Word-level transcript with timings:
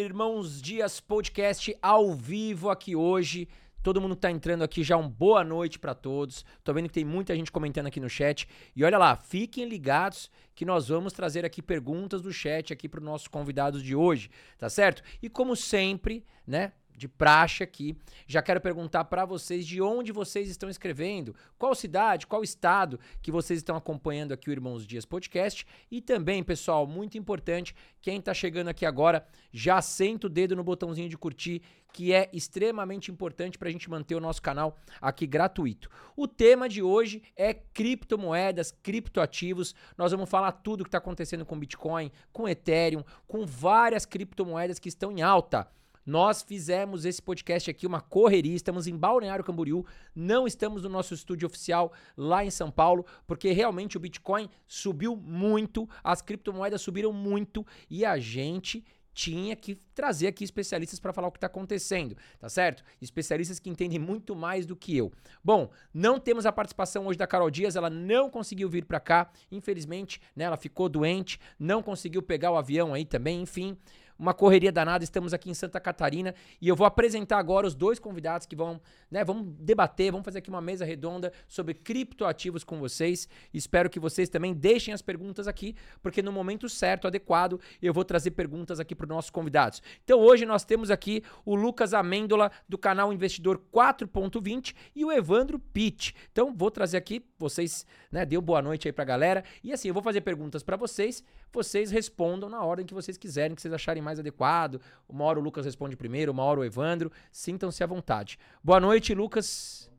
Irmãos 0.00 0.62
Dias 0.62 1.00
Podcast 1.00 1.76
ao 1.82 2.14
vivo 2.14 2.70
aqui 2.70 2.96
hoje. 2.96 3.46
Todo 3.82 4.00
mundo 4.00 4.16
tá 4.16 4.30
entrando 4.30 4.62
aqui 4.64 4.82
já, 4.82 4.96
um 4.96 5.08
boa 5.08 5.44
noite 5.44 5.78
para 5.78 5.94
todos. 5.94 6.44
Tô 6.64 6.72
vendo 6.72 6.86
que 6.86 6.94
tem 6.94 7.04
muita 7.04 7.34
gente 7.36 7.52
comentando 7.52 7.88
aqui 7.88 8.00
no 8.00 8.08
chat. 8.08 8.48
E 8.74 8.84
olha 8.84 8.96
lá, 8.96 9.16
fiquem 9.16 9.68
ligados 9.68 10.30
que 10.54 10.64
nós 10.64 10.88
vamos 10.88 11.12
trazer 11.12 11.44
aqui 11.44 11.60
perguntas 11.60 12.22
do 12.22 12.32
chat 12.32 12.72
aqui 12.72 12.88
para 12.88 13.00
os 13.00 13.04
nossos 13.04 13.28
convidados 13.28 13.82
de 13.82 13.94
hoje, 13.94 14.30
tá 14.56 14.70
certo? 14.70 15.02
E 15.20 15.28
como 15.28 15.54
sempre, 15.54 16.24
né? 16.46 16.72
De 16.96 17.08
praxe 17.08 17.62
aqui. 17.62 17.96
Já 18.26 18.42
quero 18.42 18.60
perguntar 18.60 19.04
para 19.04 19.24
vocês 19.24 19.66
de 19.66 19.80
onde 19.80 20.12
vocês 20.12 20.48
estão 20.48 20.68
escrevendo, 20.68 21.34
qual 21.58 21.74
cidade, 21.74 22.26
qual 22.26 22.42
estado 22.42 22.98
que 23.20 23.32
vocês 23.32 23.58
estão 23.58 23.76
acompanhando 23.76 24.32
aqui 24.32 24.48
o 24.48 24.52
Irmãos 24.52 24.86
Dias 24.86 25.04
Podcast. 25.04 25.66
E 25.90 26.00
também, 26.00 26.42
pessoal, 26.42 26.86
muito 26.86 27.18
importante, 27.18 27.74
quem 28.00 28.18
está 28.18 28.34
chegando 28.34 28.68
aqui 28.68 28.86
agora, 28.86 29.26
já 29.52 29.80
senta 29.80 30.26
o 30.26 30.30
dedo 30.30 30.56
no 30.56 30.64
botãozinho 30.64 31.08
de 31.08 31.18
curtir, 31.18 31.62
que 31.92 32.12
é 32.12 32.30
extremamente 32.32 33.10
importante 33.10 33.58
para 33.58 33.68
a 33.68 33.72
gente 33.72 33.90
manter 33.90 34.14
o 34.14 34.20
nosso 34.20 34.40
canal 34.40 34.78
aqui 35.00 35.26
gratuito. 35.26 35.90
O 36.16 36.26
tema 36.26 36.68
de 36.68 36.82
hoje 36.82 37.22
é 37.36 37.52
criptomoedas, 37.52 38.72
criptoativos. 38.82 39.74
Nós 39.96 40.10
vamos 40.10 40.30
falar 40.30 40.52
tudo 40.52 40.80
o 40.80 40.84
que 40.84 40.88
está 40.88 40.98
acontecendo 40.98 41.44
com 41.44 41.58
Bitcoin, 41.58 42.10
com 42.32 42.48
Ethereum, 42.48 43.04
com 43.28 43.44
várias 43.44 44.06
criptomoedas 44.06 44.78
que 44.78 44.88
estão 44.88 45.12
em 45.12 45.20
alta. 45.20 45.68
Nós 46.04 46.42
fizemos 46.42 47.04
esse 47.04 47.22
podcast 47.22 47.70
aqui, 47.70 47.86
uma 47.86 48.00
correria, 48.00 48.56
estamos 48.56 48.88
em 48.88 48.96
Balneário 48.96 49.44
Camboriú, 49.44 49.86
não 50.14 50.48
estamos 50.48 50.82
no 50.82 50.88
nosso 50.88 51.14
estúdio 51.14 51.46
oficial 51.46 51.92
lá 52.16 52.44
em 52.44 52.50
São 52.50 52.72
Paulo, 52.72 53.06
porque 53.24 53.52
realmente 53.52 53.96
o 53.96 54.00
Bitcoin 54.00 54.48
subiu 54.66 55.14
muito, 55.14 55.88
as 56.02 56.20
criptomoedas 56.20 56.82
subiram 56.82 57.12
muito 57.12 57.64
e 57.88 58.04
a 58.04 58.18
gente 58.18 58.84
tinha 59.14 59.54
que 59.54 59.76
trazer 59.94 60.26
aqui 60.26 60.42
especialistas 60.42 60.98
para 60.98 61.12
falar 61.12 61.28
o 61.28 61.30
que 61.30 61.36
está 61.36 61.46
acontecendo, 61.46 62.16
tá 62.40 62.48
certo? 62.48 62.82
Especialistas 63.00 63.58
que 63.58 63.70
entendem 63.70 63.98
muito 63.98 64.34
mais 64.34 64.66
do 64.66 64.74
que 64.74 64.96
eu. 64.96 65.12
Bom, 65.44 65.70
não 65.92 66.18
temos 66.18 66.46
a 66.46 66.52
participação 66.52 67.06
hoje 67.06 67.18
da 67.18 67.26
Carol 67.26 67.50
Dias, 67.50 67.76
ela 67.76 67.90
não 67.90 68.30
conseguiu 68.30 68.68
vir 68.68 68.86
para 68.86 68.98
cá, 68.98 69.30
infelizmente, 69.50 70.20
né? 70.34 70.44
Ela 70.44 70.56
ficou 70.56 70.88
doente, 70.88 71.38
não 71.58 71.82
conseguiu 71.82 72.22
pegar 72.22 72.50
o 72.50 72.56
avião 72.56 72.94
aí 72.94 73.04
também, 73.04 73.42
enfim 73.42 73.76
uma 74.22 74.32
correria 74.32 74.70
danada. 74.70 75.02
Estamos 75.02 75.34
aqui 75.34 75.50
em 75.50 75.54
Santa 75.54 75.80
Catarina 75.80 76.32
e 76.60 76.68
eu 76.68 76.76
vou 76.76 76.86
apresentar 76.86 77.38
agora 77.38 77.66
os 77.66 77.74
dois 77.74 77.98
convidados 77.98 78.46
que 78.46 78.54
vão, 78.54 78.80
né, 79.10 79.24
vamos 79.24 79.52
debater, 79.58 80.12
vamos 80.12 80.24
fazer 80.24 80.38
aqui 80.38 80.48
uma 80.48 80.60
mesa 80.60 80.84
redonda 80.84 81.32
sobre 81.48 81.74
criptoativos 81.74 82.62
com 82.62 82.78
vocês. 82.78 83.28
Espero 83.52 83.90
que 83.90 83.98
vocês 83.98 84.28
também 84.28 84.54
deixem 84.54 84.94
as 84.94 85.02
perguntas 85.02 85.48
aqui, 85.48 85.74
porque 86.00 86.22
no 86.22 86.30
momento 86.30 86.68
certo, 86.68 87.08
adequado, 87.08 87.60
eu 87.82 87.92
vou 87.92 88.04
trazer 88.04 88.30
perguntas 88.30 88.78
aqui 88.78 88.94
para 88.94 89.04
os 89.04 89.08
nossos 89.08 89.30
convidados. 89.30 89.82
Então 90.04 90.20
hoje 90.20 90.46
nós 90.46 90.64
temos 90.64 90.88
aqui 90.88 91.24
o 91.44 91.56
Lucas 91.56 91.92
Amêndola 91.92 92.52
do 92.68 92.78
canal 92.78 93.12
Investidor 93.12 93.60
4.20 93.74 94.72
e 94.94 95.04
o 95.04 95.10
Evandro 95.10 95.58
Pitt. 95.58 96.14
Então 96.30 96.54
vou 96.54 96.70
trazer 96.70 96.96
aqui, 96.96 97.24
vocês, 97.36 97.84
né, 98.10 98.24
deu 98.24 98.40
boa 98.40 98.62
noite 98.62 98.86
aí 98.86 98.92
para 98.92 99.02
a 99.02 99.06
galera 99.06 99.44
e 99.64 99.72
assim, 99.72 99.88
eu 99.88 99.94
vou 99.94 100.02
fazer 100.02 100.20
perguntas 100.20 100.62
para 100.62 100.76
vocês, 100.76 101.24
vocês 101.52 101.90
respondam 101.90 102.48
na 102.48 102.62
ordem 102.64 102.86
que 102.86 102.94
vocês 102.94 103.16
quiserem, 103.16 103.54
que 103.54 103.62
vocês 103.62 103.74
acharem 103.74 104.02
mais 104.02 104.18
adequado. 104.18 104.80
Uma 105.08 105.24
hora 105.24 105.38
o 105.38 105.42
Lucas 105.42 105.64
responde 105.64 105.96
primeiro, 105.96 106.32
uma 106.32 106.42
hora 106.42 106.60
o 106.60 106.64
Evandro. 106.64 107.12
Sintam-se 107.30 107.82
à 107.82 107.86
vontade. 107.86 108.38
Boa 108.62 108.80
noite, 108.80 109.14
Lucas. 109.14 109.90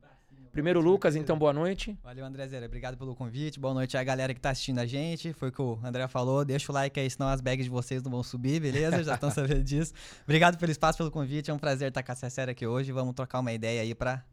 Primeiro, 0.54 0.80
Lucas, 0.80 1.16
então, 1.16 1.36
boa 1.36 1.52
noite. 1.52 1.98
Valeu, 2.00 2.24
André 2.24 2.46
Zera. 2.46 2.66
Obrigado 2.66 2.96
pelo 2.96 3.12
convite. 3.16 3.58
Boa 3.58 3.74
noite 3.74 3.96
à 3.96 4.04
galera 4.04 4.32
que 4.32 4.40
tá 4.40 4.50
assistindo 4.50 4.78
a 4.78 4.86
gente. 4.86 5.32
Foi 5.32 5.48
o 5.48 5.52
que 5.52 5.60
o 5.60 5.80
André 5.82 6.06
falou. 6.06 6.44
Deixa 6.44 6.70
o 6.70 6.74
like 6.74 7.00
aí, 7.00 7.10
senão 7.10 7.28
as 7.28 7.40
bags 7.40 7.64
de 7.64 7.70
vocês 7.70 8.04
não 8.04 8.12
vão 8.12 8.22
subir, 8.22 8.60
beleza? 8.60 9.02
Já 9.02 9.14
estão 9.14 9.30
sabendo 9.32 9.64
disso. 9.64 9.92
Obrigado 10.22 10.56
pelo 10.56 10.70
espaço, 10.70 10.98
pelo 10.98 11.10
convite. 11.10 11.50
É 11.50 11.54
um 11.54 11.58
prazer 11.58 11.88
estar 11.88 12.04
com 12.04 12.12
a 12.12 12.14
Cessera 12.14 12.52
aqui 12.52 12.64
hoje. 12.64 12.92
Vamos 12.92 13.14
trocar 13.14 13.40
uma 13.40 13.52
ideia 13.52 13.82
aí 13.82 13.96
para 13.96 14.24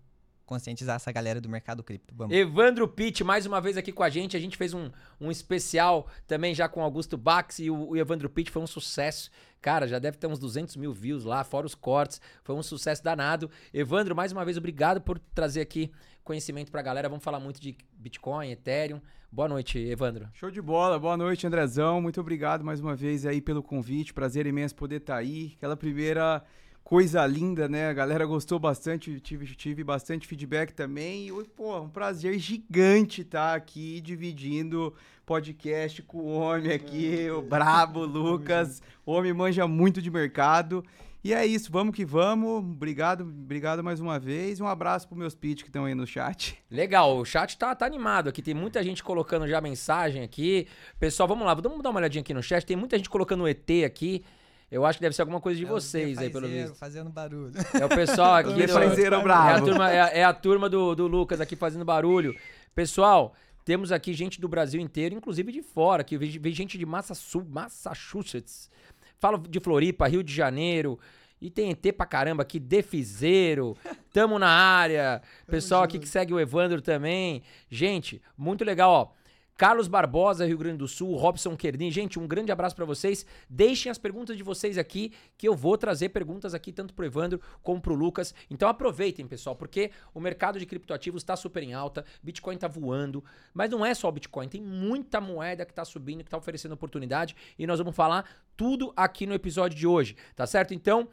conscientizar 0.51 0.97
essa 0.97 1.09
galera 1.13 1.39
do 1.39 1.47
mercado 1.47 1.81
cripto. 1.81 2.13
Vamos. 2.13 2.35
Evandro 2.35 2.85
Pitt, 2.85 3.23
mais 3.23 3.45
uma 3.45 3.61
vez 3.61 3.77
aqui 3.77 3.89
com 3.89 4.03
a 4.03 4.09
gente. 4.09 4.35
A 4.35 4.39
gente 4.39 4.57
fez 4.57 4.73
um, 4.73 4.91
um 5.19 5.31
especial 5.31 6.07
também 6.27 6.53
já 6.53 6.67
com 6.67 6.83
Augusto 6.83 7.17
Bax 7.17 7.59
e 7.59 7.69
o, 7.69 7.91
o 7.91 7.97
Evandro 7.97 8.29
Pitt 8.29 8.51
foi 8.51 8.61
um 8.61 8.67
sucesso. 8.67 9.31
Cara, 9.61 9.87
já 9.87 9.97
deve 9.97 10.17
ter 10.17 10.27
uns 10.27 10.39
200 10.39 10.75
mil 10.75 10.91
views 10.91 11.23
lá, 11.23 11.41
fora 11.45 11.65
os 11.65 11.73
cortes. 11.73 12.19
Foi 12.43 12.53
um 12.53 12.61
sucesso 12.61 13.01
danado. 13.01 13.49
Evandro, 13.73 14.13
mais 14.13 14.33
uma 14.33 14.43
vez, 14.43 14.57
obrigado 14.57 14.99
por 14.99 15.17
trazer 15.17 15.61
aqui 15.61 15.89
conhecimento 16.21 16.69
pra 16.69 16.81
galera. 16.81 17.07
Vamos 17.07 17.23
falar 17.23 17.39
muito 17.39 17.61
de 17.61 17.77
Bitcoin, 17.93 18.51
Ethereum. 18.51 18.99
Boa 19.31 19.47
noite, 19.47 19.79
Evandro. 19.79 20.27
Show 20.33 20.51
de 20.51 20.61
bola. 20.61 20.99
Boa 20.99 21.15
noite, 21.15 21.47
Andrezão. 21.47 22.01
Muito 22.01 22.19
obrigado 22.19 22.61
mais 22.61 22.81
uma 22.81 22.93
vez 22.93 23.25
aí 23.25 23.39
pelo 23.39 23.63
convite. 23.63 24.13
Prazer 24.13 24.45
imenso 24.45 24.75
poder 24.75 24.97
estar 24.97 25.13
tá 25.13 25.19
aí. 25.19 25.53
Aquela 25.55 25.77
primeira 25.77 26.43
coisa 26.83 27.25
linda, 27.25 27.67
né? 27.67 27.89
A 27.89 27.93
galera 27.93 28.25
gostou 28.25 28.59
bastante, 28.59 29.19
tive, 29.19 29.55
tive 29.55 29.83
bastante 29.83 30.27
feedback 30.27 30.73
também. 30.73 31.27
E, 31.27 31.43
pô, 31.49 31.79
um 31.79 31.89
prazer 31.89 32.37
gigante 32.37 33.21
estar 33.21 33.51
tá 33.51 33.55
aqui 33.55 34.01
dividindo 34.01 34.93
podcast 35.25 36.01
com 36.01 36.17
o 36.17 36.33
homem 36.33 36.71
aqui, 36.73 37.29
o 37.29 37.41
brabo 37.41 38.03
Lucas. 38.05 38.81
O 39.05 39.13
homem 39.13 39.33
manja 39.33 39.67
muito 39.67 40.01
de 40.01 40.11
mercado. 40.11 40.83
E 41.23 41.35
é 41.35 41.45
isso, 41.45 41.71
vamos 41.71 41.95
que 41.95 42.03
vamos. 42.03 42.57
Obrigado, 42.57 43.21
obrigado 43.21 43.83
mais 43.83 43.99
uma 43.99 44.17
vez. 44.19 44.59
Um 44.59 44.65
abraço 44.65 45.07
para 45.07 45.15
meus 45.15 45.35
pitch 45.35 45.61
que 45.61 45.69
estão 45.69 45.85
aí 45.85 45.93
no 45.93 46.07
chat. 46.07 46.57
Legal, 46.69 47.15
o 47.15 47.23
chat 47.23 47.57
tá, 47.59 47.75
tá 47.75 47.85
animado 47.85 48.27
aqui. 48.27 48.41
Tem 48.41 48.55
muita 48.55 48.83
gente 48.83 49.03
colocando 49.03 49.47
já 49.47 49.61
mensagem 49.61 50.23
aqui. 50.23 50.67
Pessoal, 50.99 51.29
vamos 51.29 51.45
lá, 51.45 51.53
vamos 51.53 51.83
dar 51.83 51.91
uma 51.91 51.99
olhadinha 51.99 52.21
aqui 52.21 52.33
no 52.33 52.41
chat. 52.41 52.65
Tem 52.65 52.75
muita 52.75 52.97
gente 52.97 53.09
colocando 53.09 53.43
o 53.43 53.47
ET 53.47 53.69
aqui. 53.85 54.25
Eu 54.71 54.85
acho 54.85 54.97
que 54.97 55.01
deve 55.01 55.13
ser 55.13 55.23
alguma 55.23 55.41
coisa 55.41 55.59
de 55.59 55.65
é 55.65 55.67
vocês 55.67 56.17
aí, 56.17 56.29
pelo 56.29 56.47
visto. 56.47 56.75
fazendo 56.75 57.09
barulho. 57.09 57.51
É 57.79 57.85
o 57.85 57.89
pessoal 57.89 58.35
aqui. 58.39 58.53
do, 58.65 58.77
é, 58.77 59.21
bravo. 59.21 59.49
é 59.49 59.53
a 59.53 59.61
turma, 59.61 59.91
é, 59.91 60.19
é 60.19 60.23
a 60.23 60.33
turma 60.33 60.69
do, 60.69 60.95
do 60.95 61.07
Lucas 61.07 61.41
aqui 61.41 61.57
fazendo 61.57 61.83
barulho. 61.83 62.33
Pessoal, 62.73 63.33
temos 63.65 63.91
aqui 63.91 64.13
gente 64.13 64.39
do 64.39 64.47
Brasil 64.47 64.79
inteiro, 64.79 65.13
inclusive 65.13 65.51
de 65.51 65.61
fora, 65.61 66.05
que 66.05 66.17
vem 66.17 66.53
gente 66.53 66.77
de 66.77 66.85
Massachusetts. 66.85 68.71
Fala 69.19 69.37
de 69.37 69.59
Floripa, 69.59 70.07
Rio 70.07 70.23
de 70.23 70.33
Janeiro. 70.33 70.97
E 71.41 71.49
tem 71.49 71.71
ET 71.71 71.93
pra 71.97 72.05
caramba 72.05 72.43
aqui, 72.43 72.59
Defizeiro. 72.59 73.75
Tamo 74.13 74.39
na 74.39 74.47
área. 74.47 75.21
Pessoal 75.47 75.83
aqui 75.83 75.99
que 75.99 76.07
segue 76.07 76.33
o 76.33 76.39
Evandro 76.39 76.81
também. 76.81 77.41
Gente, 77.69 78.21
muito 78.37 78.63
legal, 78.63 78.91
ó. 78.91 79.20
Carlos 79.61 79.87
Barbosa, 79.87 80.43
Rio 80.43 80.57
Grande 80.57 80.77
do 80.77 80.87
Sul, 80.87 81.15
Robson 81.15 81.55
Kernin. 81.55 81.91
Gente, 81.91 82.17
um 82.17 82.27
grande 82.27 82.51
abraço 82.51 82.75
para 82.75 82.83
vocês. 82.83 83.27
Deixem 83.47 83.91
as 83.91 83.99
perguntas 83.99 84.35
de 84.35 84.41
vocês 84.41 84.75
aqui, 84.75 85.13
que 85.37 85.47
eu 85.47 85.55
vou 85.55 85.77
trazer 85.77 86.09
perguntas 86.09 86.55
aqui 86.55 86.71
tanto 86.71 86.95
pro 86.95 87.05
Evandro 87.05 87.39
como 87.61 87.79
pro 87.79 87.93
Lucas. 87.93 88.33
Então 88.49 88.67
aproveitem, 88.67 89.27
pessoal, 89.27 89.55
porque 89.55 89.91
o 90.15 90.19
mercado 90.19 90.57
de 90.57 90.65
criptoativos 90.65 91.21
está 91.21 91.35
super 91.35 91.61
em 91.61 91.75
alta, 91.75 92.03
Bitcoin 92.23 92.57
tá 92.57 92.67
voando, 92.67 93.23
mas 93.53 93.69
não 93.69 93.85
é 93.85 93.93
só 93.93 94.09
o 94.09 94.11
Bitcoin, 94.11 94.47
tem 94.47 94.63
muita 94.63 95.21
moeda 95.21 95.63
que 95.63 95.75
tá 95.75 95.85
subindo, 95.85 96.23
que 96.23 96.31
tá 96.31 96.37
oferecendo 96.37 96.71
oportunidade, 96.71 97.35
e 97.59 97.67
nós 97.67 97.77
vamos 97.77 97.95
falar 97.95 98.25
tudo 98.57 98.91
aqui 98.95 99.27
no 99.27 99.33
episódio 99.35 99.77
de 99.77 99.85
hoje, 99.85 100.15
tá 100.35 100.47
certo? 100.47 100.73
Então, 100.73 101.07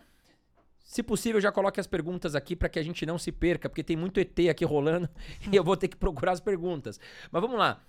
se 0.88 1.02
possível, 1.02 1.38
já 1.38 1.52
coloque 1.52 1.78
as 1.78 1.86
perguntas 1.86 2.34
aqui 2.34 2.56
para 2.56 2.70
que 2.70 2.78
a 2.78 2.82
gente 2.82 3.04
não 3.04 3.18
se 3.18 3.30
perca, 3.30 3.68
porque 3.68 3.84
tem 3.84 3.94
muito 3.94 4.18
ET 4.18 4.38
aqui 4.50 4.64
rolando 4.64 5.06
e 5.52 5.54
eu 5.54 5.62
vou 5.62 5.76
ter 5.76 5.86
que 5.86 5.98
procurar 5.98 6.32
as 6.32 6.40
perguntas. 6.40 6.98
Mas 7.30 7.42
vamos 7.42 7.58
lá. 7.58 7.84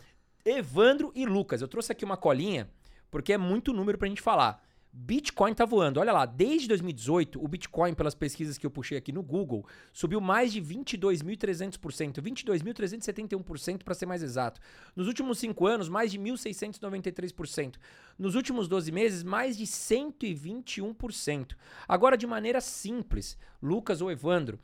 Evandro 0.57 1.11
e 1.15 1.25
Lucas. 1.25 1.61
Eu 1.61 1.67
trouxe 1.67 1.91
aqui 1.91 2.03
uma 2.03 2.17
colinha, 2.17 2.69
porque 3.11 3.33
é 3.33 3.37
muito 3.37 3.73
número 3.73 3.97
pra 3.97 4.07
gente 4.07 4.21
falar. 4.21 4.63
Bitcoin 4.91 5.53
tá 5.53 5.65
voando. 5.65 5.99
Olha 5.99 6.11
lá, 6.11 6.25
desde 6.25 6.67
2018, 6.67 7.43
o 7.43 7.47
Bitcoin, 7.47 7.93
pelas 7.93 8.15
pesquisas 8.15 8.57
que 8.57 8.65
eu 8.65 8.71
puxei 8.71 8.97
aqui 8.97 9.11
no 9.11 9.21
Google, 9.21 9.65
subiu 9.93 10.19
mais 10.19 10.51
de 10.51 10.59
22.300%, 10.61 12.19
22.371% 12.21 13.83
para 13.83 13.93
ser 13.93 14.07
mais 14.07 14.23
exato. 14.23 14.59
Nos 14.95 15.07
últimos 15.07 15.37
5 15.37 15.67
anos, 15.67 15.87
mais 15.87 16.11
de 16.11 16.17
1.693%. 16.19 17.75
Nos 18.17 18.33
últimos 18.33 18.67
12 18.67 18.91
meses, 18.91 19.23
mais 19.23 19.55
de 19.55 19.65
121%. 19.65 21.55
Agora, 21.87 22.17
de 22.17 22.25
maneira 22.25 22.59
simples, 22.59 23.37
Lucas 23.61 24.01
ou 24.01 24.11
Evandro, 24.11 24.59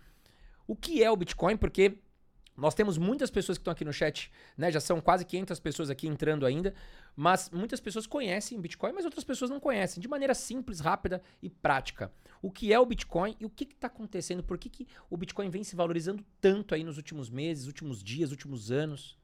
o 0.67 0.75
que 0.75 1.03
é 1.03 1.11
o 1.11 1.15
Bitcoin? 1.15 1.55
Porque 1.55 1.99
nós 2.57 2.73
temos 2.73 2.97
muitas 2.97 3.29
pessoas 3.29 3.57
que 3.57 3.61
estão 3.61 3.71
aqui 3.71 3.83
no 3.83 3.91
chat, 3.91 4.31
né? 4.57 4.71
Já 4.71 4.79
são 4.79 5.01
quase 5.01 5.25
500 5.25 5.59
pessoas 5.59 5.89
aqui 5.89 6.07
entrando 6.07 6.45
ainda, 6.45 6.73
mas 7.15 7.49
muitas 7.49 7.79
pessoas 7.79 8.07
conhecem 8.07 8.59
Bitcoin, 8.59 8.93
mas 8.93 9.05
outras 9.05 9.23
pessoas 9.23 9.51
não 9.51 9.59
conhecem, 9.59 10.01
de 10.01 10.07
maneira 10.07 10.33
simples, 10.33 10.79
rápida 10.79 11.21
e 11.41 11.49
prática. 11.49 12.11
O 12.41 12.51
que 12.51 12.71
é 12.71 12.79
o 12.79 12.85
Bitcoin 12.85 13.35
e 13.39 13.45
o 13.45 13.49
que 13.49 13.65
está 13.65 13.87
acontecendo? 13.87 14.43
Por 14.43 14.57
que, 14.57 14.69
que 14.69 14.87
o 15.09 15.17
Bitcoin 15.17 15.49
vem 15.49 15.63
se 15.63 15.75
valorizando 15.75 16.23
tanto 16.39 16.73
aí 16.73 16.83
nos 16.83 16.97
últimos 16.97 17.29
meses, 17.29 17.67
últimos 17.67 18.03
dias, 18.03 18.31
últimos 18.31 18.71
anos? 18.71 19.17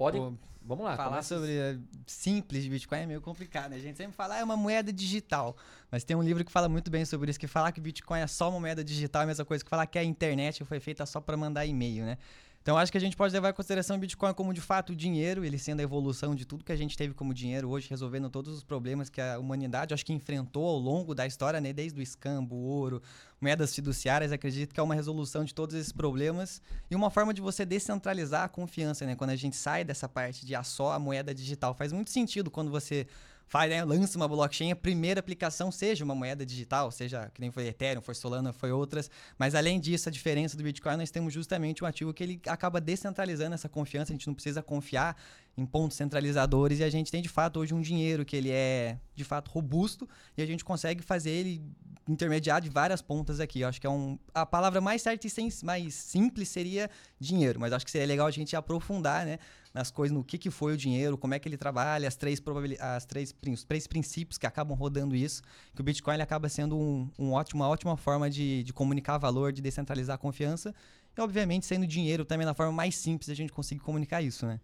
Podem. 0.00 0.22
Pô, 0.22 0.32
Vamos 0.62 0.84
lá. 0.84 0.96
Falar 0.96 1.08
começa. 1.10 1.34
sobre 1.34 1.58
eh, 1.58 1.78
simples 2.06 2.62
de 2.62 2.70
Bitcoin 2.70 2.98
é 3.00 3.06
meio 3.06 3.20
complicado, 3.20 3.70
né? 3.70 3.76
A 3.76 3.80
gente 3.80 3.96
sempre 3.96 4.12
fala, 4.14 4.34
ah, 4.34 4.38
é 4.38 4.44
uma 4.44 4.56
moeda 4.56 4.92
digital. 4.92 5.56
Mas 5.90 6.04
tem 6.04 6.16
um 6.16 6.22
livro 6.22 6.44
que 6.44 6.52
fala 6.52 6.68
muito 6.68 6.90
bem 6.90 7.04
sobre 7.04 7.30
isso, 7.30 7.40
que 7.40 7.46
falar 7.46 7.72
que 7.72 7.80
Bitcoin 7.80 8.20
é 8.20 8.26
só 8.26 8.48
uma 8.50 8.60
moeda 8.60 8.84
digital 8.84 9.22
é 9.22 9.24
a 9.24 9.26
mesma 9.26 9.44
coisa 9.44 9.64
que 9.64 9.68
falar 9.68 9.86
que 9.86 9.98
a 9.98 10.04
internet 10.04 10.64
foi 10.64 10.80
feita 10.80 11.04
só 11.04 11.20
para 11.20 11.36
mandar 11.36 11.66
e-mail, 11.66 12.04
né? 12.04 12.18
Então 12.62 12.76
acho 12.76 12.92
que 12.92 12.98
a 12.98 13.00
gente 13.00 13.16
pode 13.16 13.32
levar 13.32 13.48
em 13.48 13.52
consideração 13.54 13.96
o 13.96 13.98
Bitcoin 13.98 14.34
como 14.34 14.52
de 14.52 14.60
fato 14.60 14.94
dinheiro, 14.94 15.44
ele 15.44 15.58
sendo 15.58 15.80
a 15.80 15.82
evolução 15.82 16.34
de 16.34 16.44
tudo 16.44 16.62
que 16.62 16.70
a 16.70 16.76
gente 16.76 16.94
teve 16.94 17.14
como 17.14 17.32
dinheiro 17.32 17.70
hoje, 17.70 17.88
resolvendo 17.88 18.28
todos 18.28 18.54
os 18.54 18.62
problemas 18.62 19.08
que 19.08 19.18
a 19.18 19.38
humanidade 19.38 19.94
acho 19.94 20.04
que 20.04 20.12
enfrentou 20.12 20.66
ao 20.66 20.78
longo 20.78 21.14
da 21.14 21.26
história, 21.26 21.58
né? 21.58 21.72
Desde 21.72 21.98
o 21.98 22.02
escambo, 22.02 22.54
o 22.54 22.62
ouro, 22.64 23.02
moedas 23.40 23.74
fiduciárias, 23.74 24.30
acredito 24.30 24.74
que 24.74 24.80
é 24.80 24.82
uma 24.82 24.94
resolução 24.94 25.42
de 25.42 25.54
todos 25.54 25.74
esses 25.74 25.90
problemas 25.90 26.60
e 26.90 26.94
uma 26.94 27.08
forma 27.08 27.32
de 27.32 27.40
você 27.40 27.64
descentralizar 27.64 28.44
a 28.44 28.48
confiança, 28.48 29.06
né? 29.06 29.16
Quando 29.16 29.30
a 29.30 29.36
gente 29.36 29.56
sai 29.56 29.82
dessa 29.82 30.06
parte 30.06 30.44
de 30.44 30.54
a 30.54 30.62
só 30.62 30.92
a 30.92 30.98
moeda 30.98 31.34
digital, 31.34 31.72
faz 31.72 31.94
muito 31.94 32.10
sentido 32.10 32.50
quando 32.50 32.70
você 32.70 33.06
faz, 33.50 33.68
né, 33.68 33.84
lança 33.84 34.16
uma 34.16 34.28
blockchain, 34.28 34.70
a 34.70 34.76
primeira 34.76 35.18
aplicação 35.18 35.72
seja 35.72 36.04
uma 36.04 36.14
moeda 36.14 36.46
digital, 36.46 36.88
seja 36.92 37.28
que 37.34 37.40
nem 37.40 37.50
foi 37.50 37.66
Ethereum, 37.66 38.00
foi 38.00 38.14
Solana, 38.14 38.52
foi 38.52 38.70
outras. 38.70 39.10
Mas 39.36 39.56
além 39.56 39.80
disso, 39.80 40.08
a 40.08 40.12
diferença 40.12 40.56
do 40.56 40.62
Bitcoin, 40.62 40.96
nós 40.96 41.10
temos 41.10 41.34
justamente 41.34 41.82
um 41.82 41.86
ativo 41.86 42.14
que 42.14 42.22
ele 42.22 42.40
acaba 42.46 42.80
descentralizando 42.80 43.52
essa 43.52 43.68
confiança, 43.68 44.12
a 44.12 44.14
gente 44.14 44.28
não 44.28 44.34
precisa 44.34 44.62
confiar 44.62 45.16
em 45.56 45.66
pontos 45.66 45.96
centralizadores 45.96 46.78
e 46.78 46.84
a 46.84 46.90
gente 46.90 47.10
tem 47.10 47.20
de 47.20 47.28
fato 47.28 47.60
hoje 47.60 47.74
um 47.74 47.80
dinheiro 47.80 48.24
que 48.24 48.36
ele 48.36 48.50
é 48.50 48.98
de 49.14 49.24
fato 49.24 49.50
robusto 49.50 50.08
e 50.36 50.42
a 50.42 50.46
gente 50.46 50.64
consegue 50.64 51.02
fazer 51.02 51.30
ele 51.30 51.62
intermediar 52.08 52.60
de 52.60 52.68
várias 52.68 53.02
pontas 53.02 53.40
aqui. 53.40 53.60
Eu 53.60 53.68
acho 53.68 53.80
que 53.80 53.86
é 53.86 53.90
um 53.90 54.18
a 54.34 54.44
palavra 54.44 54.80
mais 54.80 55.02
certa 55.02 55.26
e 55.26 55.30
sem, 55.30 55.48
mais 55.62 55.94
simples 55.94 56.48
seria 56.48 56.90
dinheiro, 57.18 57.60
mas 57.60 57.72
acho 57.72 57.84
que 57.84 57.90
seria 57.90 58.06
legal 58.06 58.26
a 58.26 58.30
gente 58.30 58.56
aprofundar, 58.56 59.26
né, 59.26 59.38
nas 59.72 59.90
coisas, 59.90 60.14
no 60.14 60.24
que, 60.24 60.36
que 60.36 60.50
foi 60.50 60.74
o 60.74 60.76
dinheiro, 60.76 61.16
como 61.16 61.34
é 61.34 61.38
que 61.38 61.48
ele 61.48 61.56
trabalha, 61.56 62.08
as 62.08 62.16
três, 62.16 62.42
as 62.80 63.04
três, 63.04 63.34
os 63.52 63.64
três 63.64 63.86
princípios 63.86 64.38
que 64.38 64.46
acabam 64.46 64.76
rodando 64.76 65.14
isso, 65.14 65.42
que 65.74 65.80
o 65.80 65.84
Bitcoin 65.84 66.14
ele 66.14 66.22
acaba 66.22 66.48
sendo 66.48 66.76
um, 66.76 67.08
um 67.18 67.32
ótimo, 67.32 67.62
uma 67.62 67.68
ótima 67.68 67.96
forma 67.96 68.28
de, 68.28 68.64
de 68.64 68.72
comunicar 68.72 69.18
valor, 69.18 69.52
de 69.52 69.62
descentralizar 69.62 70.16
a 70.16 70.18
confiança, 70.18 70.74
e 71.16 71.20
obviamente 71.20 71.66
sendo 71.66 71.86
dinheiro 71.86 72.24
também 72.24 72.46
na 72.46 72.54
forma 72.54 72.72
mais 72.72 72.96
simples 72.96 73.28
a 73.30 73.34
gente 73.34 73.52
conseguir 73.52 73.80
comunicar 73.80 74.22
isso, 74.22 74.46
né? 74.46 74.60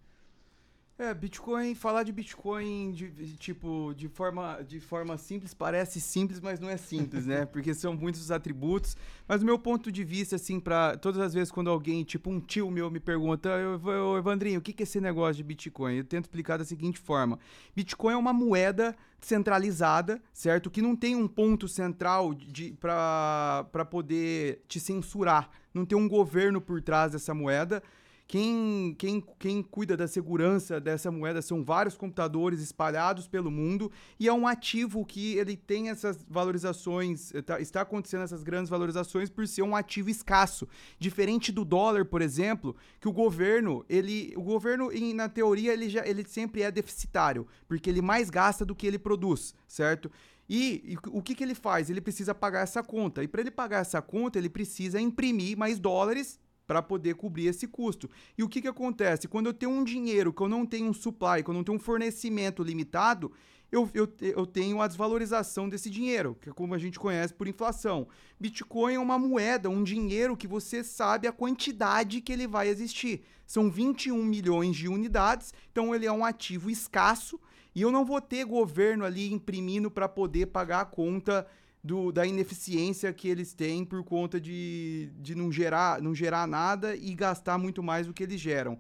É, 0.99 1.13
Bitcoin, 1.13 1.75
falar 1.75 2.05
de 2.05 2.13
Bitcoin 2.13 2.91
de, 2.91 3.37
tipo 3.37 3.93
de 3.95 4.09
forma, 4.09 4.63
de 4.67 4.81
forma 4.81 5.19
simples 5.19 5.53
parece 5.53 6.01
simples, 6.01 6.41
mas 6.41 6.59
não 6.59 6.71
é 6.71 6.79
simples, 6.79 7.27
né? 7.27 7.45
Porque 7.53 7.75
são 7.75 7.95
muitos 7.95 8.31
atributos. 8.31 8.97
Mas 9.29 9.43
o 9.43 9.45
meu 9.45 9.59
ponto 9.59 9.93
de 9.93 10.03
vista, 10.03 10.37
assim, 10.37 10.59
para 10.59 10.97
todas 10.97 11.21
as 11.21 11.35
vezes 11.35 11.51
quando 11.51 11.69
alguém, 11.69 12.03
tipo 12.03 12.31
um 12.31 12.41
tio 12.41 12.71
meu, 12.71 12.91
me 12.91 12.99
pergunta, 12.99 13.51
eu, 13.51 14.17
Evandrinho, 14.17 14.59
o 14.59 14.63
que 14.63 14.75
é 14.79 14.85
esse 14.85 14.99
negócio 14.99 15.35
de 15.35 15.43
Bitcoin? 15.43 15.97
Eu 15.97 16.05
tento 16.05 16.25
explicar 16.25 16.57
da 16.57 16.65
seguinte 16.65 16.99
forma: 16.99 17.39
Bitcoin 17.75 18.15
é 18.15 18.17
uma 18.17 18.33
moeda 18.33 18.97
centralizada, 19.21 20.23
certo? 20.33 20.71
Que 20.71 20.81
não 20.81 20.97
tem 20.97 21.15
um 21.15 21.29
ponto 21.29 21.69
central 21.69 22.33
de 22.33 22.73
para 22.81 23.85
poder 23.91 24.63
te 24.67 24.81
censurar. 24.81 25.51
Não 25.75 25.85
tem 25.85 25.99
um 25.99 26.09
governo 26.09 26.59
por 26.59 26.81
trás 26.81 27.13
dessa 27.13 27.35
moeda. 27.35 27.83
Quem, 28.29 28.93
quem, 28.99 29.25
quem 29.39 29.63
cuida 29.63 29.97
da 29.97 30.09
segurança 30.09 30.81
dessa 30.81 31.13
moeda 31.13 31.41
são 31.41 31.63
vários 31.63 31.97
computadores 31.97 32.61
espalhados 32.61 33.29
pelo 33.29 33.53
mundo 33.53 33.91
e 34.19 34.27
é 34.27 34.33
um 34.33 34.49
ativo 34.49 35.07
que 35.07 35.37
ele 35.37 35.57
tem 35.57 35.91
essas 35.91 36.25
valorizações, 36.29 37.33
tá, 37.45 37.61
está 37.61 37.83
acontecendo 37.83 38.25
essas 38.25 38.43
grandes 38.43 38.69
valorizações 38.69 39.31
por 39.31 39.47
ser 39.47 39.63
um 39.63 39.77
ativo 39.77 40.11
escasso. 40.11 40.67
Diferente 40.99 41.53
do 41.53 41.65
dólar, 41.65 42.05
por 42.05 42.21
exemplo, 42.21 42.75
que 43.01 43.09
o 43.09 43.13
governo, 43.13 43.85
ele, 43.89 44.35
o 44.37 44.43
governo, 44.43 44.91
em, 44.93 45.15
na 45.15 45.29
teoria, 45.29 45.73
ele, 45.73 45.89
já, 45.89 46.05
ele 46.05 46.25
sempre 46.25 46.63
é 46.63 46.71
deficitário, 46.73 47.47
porque 47.69 47.89
ele 47.89 48.03
mais 48.03 48.29
gasta 48.29 48.65
do 48.65 48.75
que 48.75 48.89
ele 48.89 48.99
produz, 48.99 49.55
certo? 49.69 50.11
E, 50.49 50.83
e, 50.85 50.99
o 51.11 51.23
que, 51.23 51.35
que 51.35 51.45
ele 51.45 51.55
faz? 51.55 51.91
Ele 51.91 52.01
precisa 52.01 52.35
pagar 52.35 52.63
essa 52.63 52.83
conta. 52.83 53.23
E 53.23 53.29
para 53.29 53.41
ele 53.41 53.53
pagar 53.53 53.83
essa 53.83 54.03
conta, 54.03 54.37
ele 54.37 54.49
precisa 54.49 55.01
imprimir 55.01 55.57
mais 55.57 55.79
dólares 55.79 56.41
para 56.67 56.83
poder 56.83 57.15
cobrir 57.15 57.47
esse 57.47 57.67
custo. 57.67 58.11
E 58.37 58.43
o 58.43 58.49
que, 58.49 58.61
que 58.61 58.69
acontece? 58.69 59.29
Quando 59.29 59.47
eu 59.47 59.55
tenho 59.55 59.73
um 59.73 59.85
dinheiro 59.85 60.33
que 60.33 60.43
eu 60.43 60.49
não 60.49 60.67
tenho 60.67 60.91
um 60.91 60.95
supply, 60.95 61.43
que 61.43 61.51
eu 61.51 61.55
não 61.55 61.65
tenho 61.65 61.77
um 61.77 61.81
fornecimento 61.81 62.63
limitado, 62.63 63.33
eu, 63.71 63.91
eu, 63.93 64.09
eu 64.21 64.47
tenho 64.47 64.81
a 64.81 64.87
desvalorização 64.87 65.69
desse 65.69 65.91
dinheiro, 65.91 66.37
que 66.41 66.49
é 66.49 66.53
como 66.53 66.75
a 66.75 66.79
gente 66.79 66.99
conhece 66.99 67.35
por 67.35 67.49
inflação. 67.49 68.07
Bitcoin 68.39 68.95
é 68.95 68.99
uma 68.99 69.19
moeda, 69.19 69.69
um 69.69 69.83
dinheiro 69.83 70.37
que 70.37 70.47
você 70.47 70.85
sabe 70.85 71.27
a 71.27 71.33
quantidade 71.33 72.21
que 72.21 72.33
ele 72.33 72.47
vai 72.47 72.69
existir. 72.69 73.23
São 73.45 73.71
21 73.71 74.25
milhões 74.25 74.77
de 74.77 74.89
unidades, 74.89 75.53
então 75.71 75.95
ele 75.95 76.07
é 76.07 76.13
um 76.13 76.25
ativo 76.25 76.71
escasso 76.71 77.41
e 77.75 77.83
eu 77.83 77.91
não 77.91 78.05
vou 78.05 78.21
ter 78.21 78.45
governo 78.45 79.05
ali 79.05 79.33
imprimindo 79.33 79.91
para 79.91 80.09
poder 80.09 80.47
pagar 80.47 80.81
a 80.81 80.87
conta 80.87 81.47
do, 81.87 82.11
da 82.11 82.27
ineficiência 82.27 83.13
que 83.13 83.29
eles 83.29 83.55
têm 83.55 83.85
por 83.85 84.03
conta 84.03 84.41
de, 84.41 85.13
de 85.21 85.37
não, 85.37 85.53
gerar, 85.53 86.03
não 86.03 86.13
gerar 86.13 86.47
nada 86.47 86.97
e 86.97 87.15
gastar 87.15 87.57
muito 87.59 87.81
mais 87.83 88.09
do 88.09 88.13
que 88.13 88.25
eles 88.25 88.41
geram. 88.41 88.79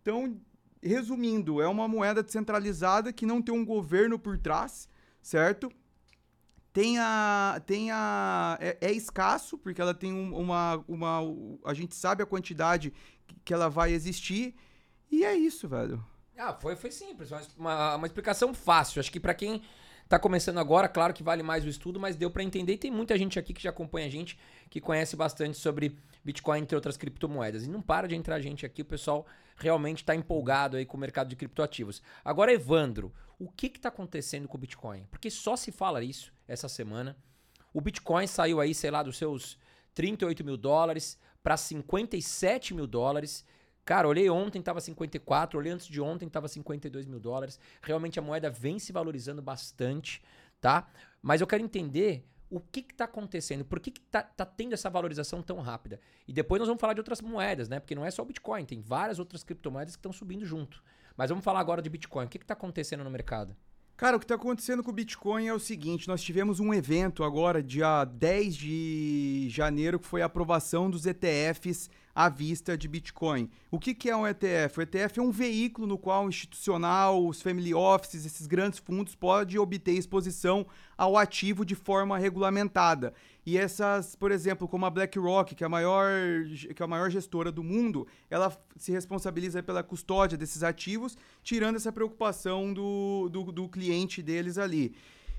Então, 0.00 0.40
resumindo, 0.82 1.60
é 1.60 1.68
uma 1.68 1.86
moeda 1.86 2.22
descentralizada 2.22 3.12
que 3.12 3.26
não 3.26 3.42
tem 3.42 3.54
um 3.54 3.64
governo 3.64 4.18
por 4.18 4.38
trás, 4.38 4.88
certo? 5.20 5.70
Tem 6.72 6.98
a. 6.98 7.62
Tem 7.66 7.90
a 7.90 8.58
é, 8.60 8.78
é 8.80 8.92
escasso, 8.92 9.58
porque 9.58 9.80
ela 9.80 9.94
tem 9.94 10.12
uma, 10.12 10.82
uma. 10.88 11.20
A 11.64 11.74
gente 11.74 11.94
sabe 11.94 12.22
a 12.22 12.26
quantidade 12.26 12.92
que 13.44 13.52
ela 13.52 13.68
vai 13.68 13.92
existir. 13.92 14.54
E 15.10 15.24
é 15.24 15.34
isso, 15.34 15.68
velho. 15.68 16.04
Ah, 16.38 16.54
foi, 16.54 16.76
foi 16.76 16.90
simples. 16.90 17.30
Uma, 17.56 17.96
uma 17.96 18.06
explicação 18.06 18.52
fácil. 18.52 19.00
Acho 19.00 19.10
que 19.10 19.20
para 19.20 19.34
quem 19.34 19.62
Tá 20.08 20.20
começando 20.20 20.58
agora, 20.58 20.88
claro 20.88 21.12
que 21.12 21.24
vale 21.24 21.42
mais 21.42 21.64
o 21.64 21.68
estudo, 21.68 21.98
mas 21.98 22.14
deu 22.14 22.30
para 22.30 22.44
entender. 22.44 22.74
E 22.74 22.78
tem 22.78 22.90
muita 22.92 23.18
gente 23.18 23.40
aqui 23.40 23.52
que 23.52 23.62
já 23.62 23.70
acompanha 23.70 24.06
a 24.06 24.10
gente, 24.10 24.38
que 24.70 24.80
conhece 24.80 25.16
bastante 25.16 25.58
sobre 25.58 25.98
Bitcoin, 26.24 26.60
entre 26.60 26.76
outras 26.76 26.96
criptomoedas. 26.96 27.64
E 27.64 27.68
não 27.68 27.82
para 27.82 28.06
de 28.06 28.14
entrar 28.14 28.40
gente 28.40 28.64
aqui, 28.64 28.82
o 28.82 28.84
pessoal 28.84 29.26
realmente 29.56 30.02
está 30.02 30.14
empolgado 30.14 30.76
aí 30.76 30.86
com 30.86 30.96
o 30.96 31.00
mercado 31.00 31.28
de 31.28 31.34
criptoativos. 31.34 32.00
Agora, 32.24 32.52
Evandro, 32.52 33.12
o 33.36 33.50
que 33.50 33.66
está 33.66 33.88
acontecendo 33.88 34.46
com 34.46 34.56
o 34.56 34.60
Bitcoin? 34.60 35.06
Porque 35.10 35.28
só 35.28 35.56
se 35.56 35.72
fala 35.72 36.04
isso 36.04 36.32
essa 36.46 36.68
semana. 36.68 37.16
O 37.74 37.80
Bitcoin 37.80 38.28
saiu 38.28 38.60
aí, 38.60 38.74
sei 38.74 38.92
lá, 38.92 39.02
dos 39.02 39.18
seus 39.18 39.58
38 39.92 40.44
mil 40.44 40.56
dólares 40.56 41.18
para 41.42 41.56
57 41.56 42.74
mil 42.74 42.86
dólares. 42.86 43.44
Cara, 43.86 44.08
olhei 44.08 44.28
ontem, 44.28 44.60
tava 44.60 44.80
54, 44.80 45.56
olhei 45.56 45.72
antes 45.72 45.86
de 45.86 46.00
ontem, 46.00 46.28
tava 46.28 46.48
52 46.48 47.06
mil 47.06 47.20
dólares. 47.20 47.60
Realmente 47.80 48.18
a 48.18 48.22
moeda 48.22 48.50
vem 48.50 48.80
se 48.80 48.90
valorizando 48.90 49.40
bastante, 49.40 50.20
tá? 50.60 50.88
Mas 51.22 51.40
eu 51.40 51.46
quero 51.46 51.62
entender 51.62 52.26
o 52.50 52.58
que 52.58 52.80
está 52.80 53.04
acontecendo, 53.04 53.64
por 53.64 53.78
que, 53.78 53.92
que 53.92 54.00
tá, 54.00 54.24
tá, 54.24 54.44
tendo 54.44 54.72
essa 54.72 54.90
valorização 54.90 55.40
tão 55.40 55.60
rápida. 55.60 56.00
E 56.26 56.32
depois 56.32 56.58
nós 56.58 56.66
vamos 56.66 56.80
falar 56.80 56.94
de 56.94 57.00
outras 57.00 57.20
moedas, 57.20 57.68
né? 57.68 57.78
Porque 57.78 57.94
não 57.94 58.04
é 58.04 58.10
só 58.10 58.22
o 58.22 58.24
Bitcoin, 58.24 58.64
tem 58.64 58.80
várias 58.80 59.20
outras 59.20 59.44
criptomoedas 59.44 59.94
que 59.94 60.00
estão 60.00 60.12
subindo 60.12 60.44
junto. 60.44 60.82
Mas 61.16 61.30
vamos 61.30 61.44
falar 61.44 61.60
agora 61.60 61.80
de 61.80 61.88
Bitcoin. 61.88 62.26
O 62.26 62.28
que 62.28 62.38
está 62.38 62.54
acontecendo 62.54 63.04
no 63.04 63.10
mercado? 63.10 63.56
Cara, 63.96 64.14
o 64.16 64.18
que 64.18 64.26
está 64.26 64.34
acontecendo 64.34 64.82
com 64.82 64.90
o 64.90 64.94
Bitcoin 64.94 65.46
é 65.46 65.54
o 65.54 65.58
seguinte: 65.58 66.06
nós 66.06 66.22
tivemos 66.22 66.60
um 66.60 66.74
evento 66.74 67.24
agora, 67.24 67.62
dia 67.62 68.04
10 68.04 68.54
de 68.54 69.46
janeiro, 69.48 69.98
que 69.98 70.06
foi 70.06 70.20
a 70.20 70.26
aprovação 70.26 70.90
dos 70.90 71.06
ETFs 71.06 71.88
à 72.14 72.28
vista 72.28 72.76
de 72.76 72.88
Bitcoin. 72.88 73.48
O 73.70 73.78
que, 73.78 73.94
que 73.94 74.10
é 74.10 74.16
um 74.16 74.26
ETF? 74.26 74.78
O 74.78 74.82
ETF 74.82 75.18
é 75.18 75.22
um 75.22 75.30
veículo 75.30 75.86
no 75.86 75.96
qual 75.96 76.26
o 76.26 76.28
institucional, 76.28 77.26
os 77.26 77.40
family 77.40 77.72
offices, 77.72 78.26
esses 78.26 78.46
grandes 78.46 78.78
fundos 78.78 79.14
podem 79.14 79.58
obter 79.58 79.92
exposição 79.92 80.66
ao 80.96 81.16
ativo 81.16 81.64
de 81.64 81.74
forma 81.74 82.18
regulamentada. 82.18 83.14
E 83.46 83.56
essas, 83.56 84.16
por 84.16 84.32
exemplo, 84.32 84.66
como 84.66 84.84
a 84.86 84.90
BlackRock, 84.90 85.54
que 85.54 85.62
é 85.62 85.66
a 85.66 85.70
maior, 85.70 86.10
que 86.74 86.82
é 86.82 86.84
a 86.84 86.88
maior 86.88 87.08
gestora 87.08 87.52
do 87.52 87.62
mundo, 87.62 88.04
ela 88.28 88.50
se 88.76 88.90
responsabiliza 88.90 89.62
pela 89.62 89.84
custódia 89.84 90.36
desses 90.36 90.64
ativos, 90.64 91.16
tirando 91.44 91.76
essa 91.76 91.92
preocupação 91.92 92.74
do, 92.74 93.28
do, 93.28 93.52
do 93.52 93.68
cliente 93.68 94.20
deles 94.20 94.58
ali. 94.58 94.96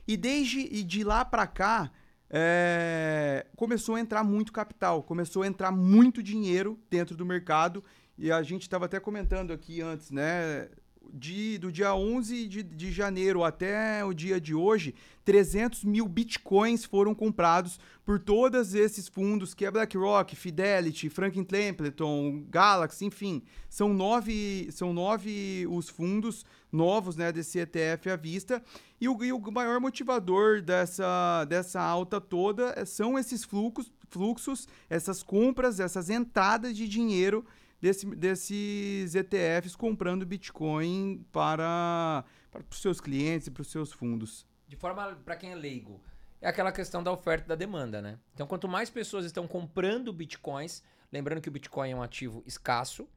E 0.08 0.16
desde 0.16 0.62
e 0.62 0.84
de 0.84 1.04
lá 1.04 1.26
para 1.26 1.46
cá, 1.46 1.92
é, 2.30 3.46
começou 3.58 3.96
a 3.96 4.00
entrar 4.00 4.24
muito 4.24 4.54
capital, 4.54 5.04
começou 5.04 5.44
a 5.44 5.48
entrar 5.48 5.74
muito 5.74 6.24
dinheiro 6.24 6.80
dentro 6.90 7.14
do 7.14 7.26
mercado. 7.26 7.84
E 8.18 8.32
a 8.32 8.42
gente 8.42 8.62
estava 8.62 8.86
até 8.86 9.02
comentando 9.02 9.52
aqui 9.52 9.82
antes, 9.82 10.12
né? 10.12 10.70
De, 11.14 11.58
do 11.58 11.72
dia 11.72 11.94
11 11.94 12.48
de, 12.48 12.64
de 12.64 12.92
janeiro 12.92 13.44
até 13.44 14.04
o 14.04 14.14
dia 14.14 14.40
de 14.40 14.54
hoje, 14.54 14.94
300 15.26 15.84
mil 15.84 16.08
bitcoins 16.08 16.86
foram 16.86 17.14
comprados 17.14 17.80
por 18.06 18.20
todos 18.20 18.74
esses 18.74 19.08
fundos, 19.08 19.54
que 19.54 19.66
é 19.66 19.72
BlackRock, 19.72 20.36
Fidelity, 20.36 21.10
Franklin 21.10 21.44
Templeton, 21.44 22.46
Galaxy, 22.50 23.06
enfim. 23.06 23.44
São 23.70 23.94
nove, 23.94 24.70
são 24.72 24.94
nove 24.94 25.68
os 25.70 25.90
fundos 25.90 26.46
novos 26.72 27.16
né, 27.16 27.32
desse 27.32 27.60
ETF 27.60 28.10
à 28.10 28.16
vista. 28.16 28.64
E 29.02 29.10
o, 29.10 29.24
e 29.24 29.34
o 29.34 29.52
maior 29.52 29.80
motivador 29.80 30.62
dessa, 30.62 31.46
dessa 31.46 31.82
alta 31.82 32.22
toda 32.22 32.74
é, 32.78 32.86
são 32.86 33.20
esses 33.20 33.44
fluxos, 33.44 33.92
fluxos, 34.10 34.68
essas 34.90 35.22
compras, 35.22 35.80
essas 35.80 36.10
entradas 36.10 36.76
de 36.76 36.88
dinheiro 36.88 37.46
desse, 37.82 38.06
desses 38.16 39.16
ETFs 39.16 39.76
comprando 39.76 40.26
Bitcoin 40.26 41.26
para, 41.32 42.24
para 42.52 42.64
os 42.70 42.82
seus 42.82 43.00
clientes 43.00 43.48
e 43.48 43.52
para 43.52 43.62
os 43.62 43.72
seus 43.72 43.92
fundos. 43.92 44.46
De 44.68 44.76
forma, 44.76 45.16
para 45.24 45.36
quem 45.36 45.52
é 45.52 45.56
leigo, 45.56 46.02
é 46.42 46.50
aquela 46.50 46.72
questão 46.72 47.02
da 47.02 47.12
oferta 47.12 47.46
e 47.46 47.48
da 47.50 47.56
demanda, 47.56 48.02
né? 48.02 48.20
Então, 48.34 48.46
quanto 48.46 48.68
mais 48.68 48.90
pessoas 48.90 49.26
estão 49.26 49.48
comprando 49.48 50.14
Bitcoins, 50.14 50.84
lembrando 51.12 51.42
que 51.42 51.50
o 51.50 51.52
Bitcoin 51.52 51.92
é 51.92 51.96
um 51.96 52.04
ativo 52.04 52.44
escasso, 52.46 53.08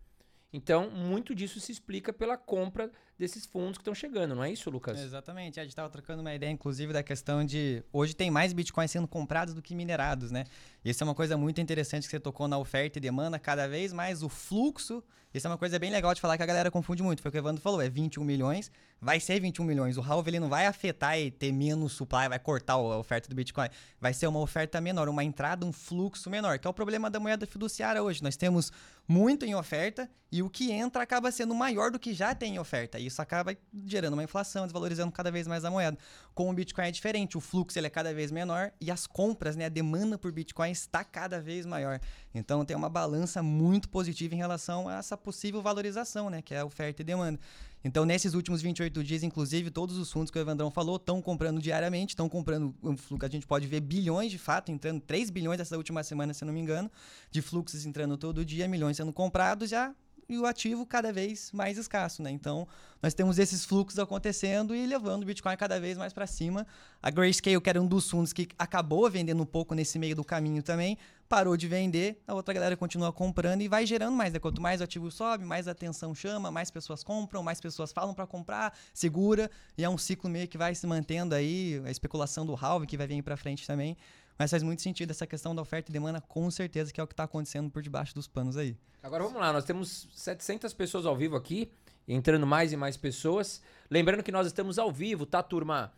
Então, 0.53 0.91
muito 0.91 1.33
disso 1.35 1.61
se 1.61 1.71
explica 1.71 2.13
pela 2.13 2.37
compra 2.37 2.91
desses 3.21 3.45
fundos 3.45 3.77
que 3.77 3.83
estão 3.83 3.95
chegando, 3.95 4.35
não 4.35 4.43
é 4.43 4.51
isso, 4.51 4.71
Lucas? 4.71 4.99
Exatamente. 4.99 5.61
A 5.61 5.63
gente 5.63 5.73
estava 5.73 5.91
trocando 5.91 6.23
uma 6.23 6.35
ideia, 6.35 6.51
inclusive, 6.51 6.93
da 6.93 7.03
questão 7.03 7.45
de 7.45 7.85
hoje 7.93 8.17
tem 8.17 8.31
mais 8.31 8.53
bitcoins 8.55 8.91
sendo 8.91 9.07
comprados 9.07 9.53
do 9.53 9.61
que 9.61 9.75
minerados, 9.75 10.31
né? 10.31 10.45
Isso 10.83 11.03
é 11.03 11.05
uma 11.05 11.15
coisa 11.15 11.37
muito 11.37 11.61
interessante 11.61 12.05
que 12.05 12.11
você 12.11 12.19
tocou 12.19 12.49
na 12.49 12.57
oferta 12.57 12.99
e 12.99 13.01
demanda, 13.01 13.39
cada 13.39 13.69
vez 13.69 13.93
mais 13.93 14.23
o 14.23 14.29
fluxo. 14.29 15.05
Isso 15.33 15.47
é 15.47 15.51
uma 15.51 15.59
coisa 15.59 15.79
bem 15.79 15.93
legal 15.93 16.13
de 16.13 16.21
falar 16.21 16.37
que 16.37 16.43
a 16.43 16.47
galera 16.47 16.71
confunde 16.73 17.03
muito. 17.03 17.23
Foi 17.23 17.29
o 17.29 17.33
que 17.33 17.39
o 17.39 17.41
Evandro 17.41 17.63
falou, 17.63 17.81
é 17.81 17.89
21 17.89 18.25
milhões, 18.25 18.71
vai 19.01 19.21
ser 19.21 19.39
21 19.39 19.65
milhões. 19.65 19.97
O 19.97 20.03
halve 20.03 20.31
ele 20.31 20.41
não 20.41 20.49
vai 20.49 20.67
afetar 20.67 21.17
e 21.19 21.31
ter 21.31 21.53
menos 21.53 21.93
supply, 21.93 22.29
vai 22.29 22.39
cortar 22.39 22.73
a 22.73 22.99
oferta 22.99 23.29
do 23.29 23.35
Bitcoin. 23.35 23.69
Vai 24.01 24.13
ser 24.13 24.27
uma 24.27 24.41
oferta 24.41 24.81
menor, 24.81 25.09
uma 25.09 25.23
entrada, 25.23 25.65
um 25.65 25.73
fluxo 25.73 26.29
menor, 26.29 26.59
que 26.59 26.67
é 26.67 26.71
o 26.71 26.75
problema 26.75 27.09
da 27.09 27.21
moeda 27.21 27.47
fiduciária 27.47 28.03
hoje. 28.03 28.23
Nós 28.23 28.37
temos 28.37 28.73
muito 29.07 29.45
em 29.45 29.55
oferta 29.55 30.11
e 30.33 30.43
o 30.43 30.51
que 30.51 30.71
entra 30.73 31.03
acaba 31.03 31.31
sendo 31.33 31.55
maior 31.55 31.91
do 31.91 31.99
que 31.99 32.13
já 32.13 32.35
tem 32.35 32.55
em 32.55 32.59
oferta. 32.59 32.99
E 32.99 33.10
isso 33.11 33.23
acaba 33.23 33.57
gerando 33.87 34.15
uma 34.15 34.25
inflação, 34.25 34.65
desvalorizando 34.65 35.13
cada 35.13 35.31
vez 35.31 35.47
mais 35.47 35.65
a 35.65 35.71
moeda. 35.71 35.99
Com 36.35 36.49
o 36.49 36.53
Bitcoin 36.53 36.87
é 36.87 36.91
diferente, 36.91 37.37
o 37.37 37.41
fluxo 37.41 37.79
ele 37.79 37.87
é 37.87 37.91
cada 37.91 38.15
vez 38.15 38.31
menor 38.31 38.73
e 38.81 38.91
as 38.91 39.07
compras, 39.07 39.57
né, 39.57 39.67
a 39.67 39.69
demanda 39.69 40.17
por 40.17 40.33
Bitcoin 40.33 40.71
está 40.71 41.05
cada 41.05 41.41
vez 41.41 41.67
maior. 41.67 42.01
Então 42.35 42.65
tem 42.65 42.77
uma 42.77 42.89
balança 42.89 43.43
muito 43.43 43.89
positiva 43.89 44.35
em 44.35 44.39
relação 44.39 44.89
a 44.89 44.97
essa 44.97 45.17
possível 45.17 45.61
valorização, 45.61 46.31
né, 46.31 46.41
que 46.41 46.55
é 46.55 46.65
oferta 46.65 47.03
e 47.03 47.05
demanda. 47.05 47.39
Então, 47.83 48.05
nesses 48.05 48.35
últimos 48.35 48.61
28 48.61 49.03
dias, 49.03 49.23
inclusive, 49.23 49.71
todos 49.71 49.97
os 49.97 50.13
fundos 50.13 50.31
que 50.31 50.39
o 50.39 50.41
Evandrão 50.41 50.71
falou 50.71 50.97
estão 50.97 51.23
comprando 51.23 51.61
diariamente, 51.61 52.11
estão 52.11 52.29
comprando 52.29 52.75
um 52.83 52.95
fluxo, 52.95 53.25
a 53.25 53.29
gente 53.29 53.47
pode 53.47 53.67
ver 53.67 53.81
bilhões 53.81 54.31
de 54.31 54.39
fato, 54.39 54.71
entrando 54.71 55.01
3 55.01 55.31
bilhões 55.31 55.61
essa 55.61 55.77
última 55.79 56.03
semana, 56.03 56.35
se 56.35 56.45
não 56.45 56.53
me 56.53 56.61
engano, 56.61 56.91
de 57.31 57.41
fluxos 57.41 57.87
entrando 57.87 58.19
todo 58.19 58.45
dia, 58.45 58.69
milhões 58.69 58.99
sendo 58.99 59.13
comprados 59.13 59.71
já 59.71 59.95
e 60.31 60.39
o 60.39 60.47
ativo 60.47 60.87
cada 60.87 61.13
vez 61.13 61.51
mais 61.51 61.77
escasso, 61.77 62.23
né? 62.23 62.31
Então, 62.31 62.69
nós 63.03 63.13
temos 63.15 63.37
esses 63.37 63.65
fluxos 63.65 63.99
acontecendo 63.99 64.75
e 64.77 64.87
levando 64.87 65.25
o 65.25 65.27
Bitcoin 65.27 65.57
cada 65.57 65.81
vez 65.81 65.99
mais 65.99 66.13
para 66.13 66.25
cima. 66.25 66.65
A 67.03 67.11
Grayscale, 67.11 67.61
que 67.61 67.69
era 67.69 67.83
um 67.83 67.87
dos 67.87 68.09
fundos 68.09 68.33
que 68.33 68.47
acabou 68.57 69.11
vendendo 69.11 69.43
um 69.43 69.47
pouco 69.47 69.75
nesse 69.75 69.99
meio 69.99 70.15
do 70.15 70.23
caminho 70.23 70.63
também, 70.63 70.97
parou 71.29 71.57
de 71.57 71.67
vender, 71.67 72.23
a 72.29 72.35
outra 72.35 72.55
galera 72.55 72.77
continua 72.77 73.13
comprando 73.13 73.63
e 73.63 73.69
vai 73.69 73.85
gerando 73.87 74.17
mais. 74.17 74.33
Né? 74.33 74.39
Quanto 74.39 74.61
mais 74.61 74.81
o 74.81 74.85
ativo 74.85 75.11
sobe, 75.11 75.45
mais 75.45 75.67
atenção 75.67 76.15
chama, 76.15 76.51
mais 76.51 76.71
pessoas 76.71 77.03
compram, 77.03 77.43
mais 77.43 77.61
pessoas 77.61 77.93
falam 77.93 78.15
para 78.15 78.27
comprar, 78.27 78.77
segura, 78.95 79.51
e 79.77 79.83
é 79.83 79.89
um 79.89 79.99
ciclo 79.99 80.31
meio 80.31 80.47
que 80.47 80.59
vai 80.59 80.75
se 80.75 80.87
mantendo 80.87 81.35
aí, 81.35 81.83
a 81.85 81.91
especulação 81.91 82.47
do 82.47 82.55
halve 82.55 82.87
que 82.87 82.97
vai 82.97 83.07
vir 83.07 83.23
para 83.23 83.37
frente 83.37 83.67
também. 83.67 83.97
Mas 84.41 84.51
faz 84.51 84.63
muito 84.63 84.81
sentido 84.81 85.11
essa 85.11 85.27
questão 85.27 85.55
da 85.55 85.61
oferta 85.61 85.91
e 85.91 85.93
demanda, 85.93 86.19
com 86.19 86.51
certeza, 86.51 86.91
que 86.91 86.99
é 86.99 87.05
o 87.05 87.07
que 87.07 87.13
está 87.13 87.25
acontecendo 87.25 87.71
por 87.71 87.83
debaixo 87.83 88.15
dos 88.15 88.27
panos 88.27 88.57
aí. 88.57 88.75
Agora 89.03 89.23
vamos 89.23 89.39
lá, 89.39 89.53
nós 89.53 89.67
temos 89.67 90.09
700 90.15 90.73
pessoas 90.73 91.05
ao 91.05 91.15
vivo 91.15 91.37
aqui, 91.37 91.71
entrando 92.09 92.47
mais 92.47 92.73
e 92.73 92.77
mais 92.77 92.97
pessoas. 92.97 93.61
Lembrando 93.91 94.23
que 94.23 94.33
nós 94.33 94.47
estamos 94.47 94.79
ao 94.79 94.91
vivo, 94.91 95.27
tá, 95.27 95.43
turma? 95.43 95.93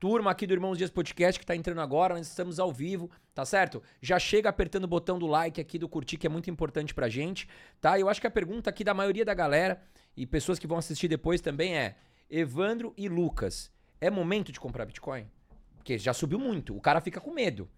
Turma 0.00 0.30
aqui 0.30 0.46
do 0.46 0.54
Irmãos 0.54 0.78
Dias 0.78 0.88
Podcast 0.88 1.38
que 1.38 1.44
tá 1.44 1.54
entrando 1.54 1.82
agora, 1.82 2.14
nós 2.14 2.26
estamos 2.26 2.58
ao 2.58 2.72
vivo, 2.72 3.10
tá 3.34 3.44
certo? 3.44 3.82
Já 4.00 4.18
chega 4.18 4.48
apertando 4.48 4.84
o 4.84 4.88
botão 4.88 5.18
do 5.18 5.26
like 5.26 5.60
aqui, 5.60 5.78
do 5.78 5.86
curtir, 5.86 6.16
que 6.16 6.26
é 6.26 6.30
muito 6.30 6.48
importante 6.48 6.94
pra 6.94 7.10
gente, 7.10 7.46
tá? 7.78 8.00
Eu 8.00 8.08
acho 8.08 8.22
que 8.22 8.26
a 8.26 8.30
pergunta 8.30 8.70
aqui 8.70 8.82
da 8.82 8.94
maioria 8.94 9.22
da 9.26 9.34
galera 9.34 9.82
e 10.16 10.26
pessoas 10.26 10.58
que 10.58 10.66
vão 10.66 10.78
assistir 10.78 11.08
depois 11.08 11.42
também 11.42 11.76
é: 11.76 11.96
Evandro 12.30 12.94
e 12.96 13.06
Lucas, 13.06 13.70
é 14.00 14.08
momento 14.08 14.50
de 14.50 14.58
comprar 14.58 14.86
Bitcoin? 14.86 15.30
Porque 15.76 15.98
já 15.98 16.14
subiu 16.14 16.38
muito, 16.38 16.74
o 16.74 16.80
cara 16.80 16.98
fica 16.98 17.20
com 17.20 17.30
medo. 17.30 17.68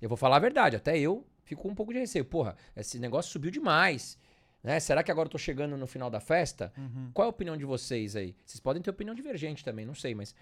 Eu 0.00 0.08
vou 0.08 0.16
falar 0.16 0.36
a 0.36 0.40
verdade, 0.40 0.76
até 0.76 0.98
eu 0.98 1.26
fico 1.44 1.62
com 1.62 1.68
um 1.70 1.74
pouco 1.74 1.92
de 1.92 1.98
receio. 1.98 2.24
Porra, 2.24 2.56
esse 2.76 2.98
negócio 2.98 3.30
subiu 3.30 3.50
demais. 3.50 4.18
Né? 4.62 4.78
Será 4.78 5.02
que 5.02 5.10
agora 5.10 5.26
eu 5.26 5.30
tô 5.30 5.38
chegando 5.38 5.76
no 5.76 5.86
final 5.86 6.10
da 6.10 6.20
festa? 6.20 6.72
Uhum. 6.76 7.10
Qual 7.12 7.24
é 7.24 7.28
a 7.28 7.30
opinião 7.30 7.56
de 7.56 7.64
vocês 7.64 8.14
aí? 8.14 8.34
Vocês 8.44 8.60
podem 8.60 8.82
ter 8.82 8.90
opinião 8.90 9.14
divergente 9.14 9.64
também, 9.64 9.84
não 9.84 9.94
sei, 9.94 10.14
mas. 10.14 10.34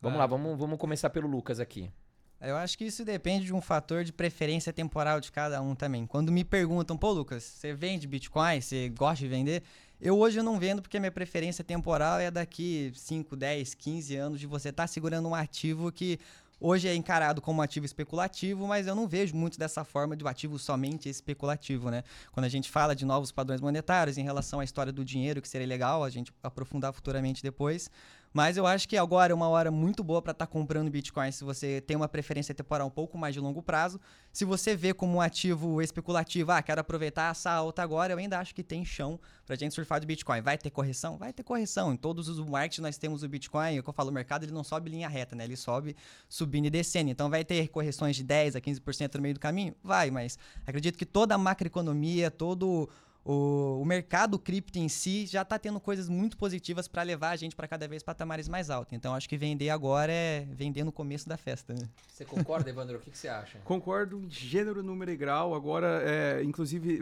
Vamos 0.00 0.16
ah. 0.16 0.20
lá, 0.20 0.26
vamos, 0.26 0.58
vamos 0.58 0.78
começar 0.78 1.10
pelo 1.10 1.26
Lucas 1.26 1.58
aqui. 1.58 1.90
Eu 2.38 2.54
acho 2.56 2.76
que 2.76 2.84
isso 2.84 3.02
depende 3.02 3.46
de 3.46 3.54
um 3.54 3.62
fator 3.62 4.04
de 4.04 4.12
preferência 4.12 4.70
temporal 4.70 5.20
de 5.20 5.32
cada 5.32 5.60
um 5.62 5.74
também. 5.74 6.06
Quando 6.06 6.30
me 6.30 6.44
perguntam, 6.44 6.96
pô, 6.96 7.10
Lucas, 7.10 7.42
você 7.42 7.72
vende 7.72 8.06
Bitcoin? 8.06 8.60
Você 8.60 8.90
gosta 8.90 9.24
de 9.24 9.28
vender? 9.28 9.62
Eu 9.98 10.18
hoje 10.18 10.38
eu 10.38 10.44
não 10.44 10.58
vendo 10.58 10.82
porque 10.82 11.00
minha 11.00 11.10
preferência 11.10 11.64
temporal 11.64 12.20
é 12.20 12.30
daqui 12.30 12.92
5, 12.94 13.34
10, 13.34 13.72
15 13.72 14.16
anos 14.16 14.38
de 14.38 14.46
você 14.46 14.68
estar 14.68 14.82
tá 14.82 14.86
segurando 14.86 15.26
um 15.26 15.34
ativo 15.34 15.90
que 15.90 16.20
Hoje 16.58 16.88
é 16.88 16.94
encarado 16.94 17.42
como 17.42 17.60
ativo 17.60 17.84
especulativo, 17.84 18.66
mas 18.66 18.86
eu 18.86 18.94
não 18.94 19.06
vejo 19.06 19.36
muito 19.36 19.58
dessa 19.58 19.84
forma 19.84 20.16
de 20.16 20.24
um 20.24 20.26
ativo 20.26 20.58
somente 20.58 21.06
especulativo, 21.06 21.90
né? 21.90 22.02
Quando 22.32 22.46
a 22.46 22.48
gente 22.48 22.70
fala 22.70 22.96
de 22.96 23.04
novos 23.04 23.30
padrões 23.30 23.60
monetários 23.60 24.16
em 24.16 24.24
relação 24.24 24.60
à 24.60 24.64
história 24.64 24.90
do 24.90 25.04
dinheiro, 25.04 25.42
que 25.42 25.48
seria 25.48 25.66
legal 25.66 26.02
a 26.02 26.08
gente 26.08 26.32
aprofundar 26.42 26.94
futuramente 26.94 27.42
depois, 27.42 27.90
mas 28.36 28.58
eu 28.58 28.66
acho 28.66 28.86
que 28.86 28.98
agora 28.98 29.32
é 29.32 29.34
uma 29.34 29.48
hora 29.48 29.70
muito 29.70 30.04
boa 30.04 30.20
para 30.20 30.32
estar 30.32 30.44
tá 30.44 30.52
comprando 30.52 30.90
Bitcoin 30.90 31.32
se 31.32 31.42
você 31.42 31.80
tem 31.80 31.96
uma 31.96 32.06
preferência 32.06 32.54
temporal 32.54 32.86
um 32.86 32.90
pouco 32.90 33.16
mais 33.16 33.32
de 33.32 33.40
longo 33.40 33.62
prazo. 33.62 33.98
Se 34.30 34.44
você 34.44 34.76
vê 34.76 34.92
como 34.92 35.16
um 35.16 35.20
ativo 35.22 35.80
especulativo, 35.80 36.52
ah, 36.52 36.60
quero 36.60 36.78
aproveitar 36.78 37.30
essa 37.30 37.50
alta 37.50 37.82
agora, 37.82 38.12
eu 38.12 38.18
ainda 38.18 38.38
acho 38.38 38.54
que 38.54 38.62
tem 38.62 38.84
chão 38.84 39.18
para 39.46 39.56
gente 39.56 39.74
surfar 39.74 40.00
de 40.00 40.06
Bitcoin. 40.06 40.42
Vai 40.42 40.58
ter 40.58 40.68
correção? 40.68 41.16
Vai 41.16 41.32
ter 41.32 41.42
correção. 41.42 41.94
Em 41.94 41.96
todos 41.96 42.28
os 42.28 42.38
markets 42.46 42.78
nós 42.80 42.98
temos 42.98 43.22
o 43.22 43.28
Bitcoin, 43.28 43.74
é 43.74 43.80
o 43.80 43.82
que 43.82 43.88
eu 43.88 43.94
falo, 43.94 44.10
o 44.10 44.12
mercado 44.12 44.44
ele 44.44 44.52
não 44.52 44.62
sobe 44.62 44.90
linha 44.90 45.08
reta, 45.08 45.34
né? 45.34 45.44
Ele 45.44 45.56
sobe 45.56 45.96
subindo 46.28 46.66
e 46.66 46.70
descendo. 46.70 47.10
Então 47.10 47.30
vai 47.30 47.42
ter 47.42 47.68
correções 47.68 48.16
de 48.16 48.22
10 48.22 48.54
a 48.54 48.60
15% 48.60 49.14
no 49.14 49.22
meio 49.22 49.32
do 49.32 49.40
caminho? 49.40 49.74
Vai, 49.82 50.10
mas 50.10 50.38
acredito 50.66 50.98
que 50.98 51.06
toda 51.06 51.34
a 51.34 51.38
macroeconomia, 51.38 52.30
todo 52.30 52.86
o, 53.28 53.80
o 53.82 53.84
mercado 53.84 54.38
cripto 54.38 54.78
em 54.78 54.88
si 54.88 55.26
já 55.26 55.42
está 55.42 55.58
tendo 55.58 55.80
coisas 55.80 56.08
muito 56.08 56.36
positivas 56.36 56.86
para 56.86 57.02
levar 57.02 57.30
a 57.30 57.36
gente 57.36 57.56
para 57.56 57.66
cada 57.66 57.88
vez 57.88 58.00
patamares 58.00 58.48
mais 58.48 58.70
altos. 58.70 58.92
Então 58.92 59.14
acho 59.14 59.28
que 59.28 59.36
vender 59.36 59.68
agora 59.68 60.12
é 60.12 60.46
vender 60.52 60.84
no 60.84 60.92
começo 60.92 61.28
da 61.28 61.36
festa. 61.36 61.74
Né? 61.74 61.88
Você 62.06 62.24
concorda, 62.24 62.70
Evandro? 62.70 62.98
O 62.98 63.00
que, 63.00 63.10
que, 63.10 63.18
você 63.18 63.26
acha? 63.26 63.58
Concordo 63.64 64.20
em 64.20 64.30
gênero, 64.30 64.80
número 64.80 65.10
e 65.10 65.16
grau. 65.16 65.56
Agora, 65.56 66.02
é, 66.04 66.44
inclusive, 66.44 67.00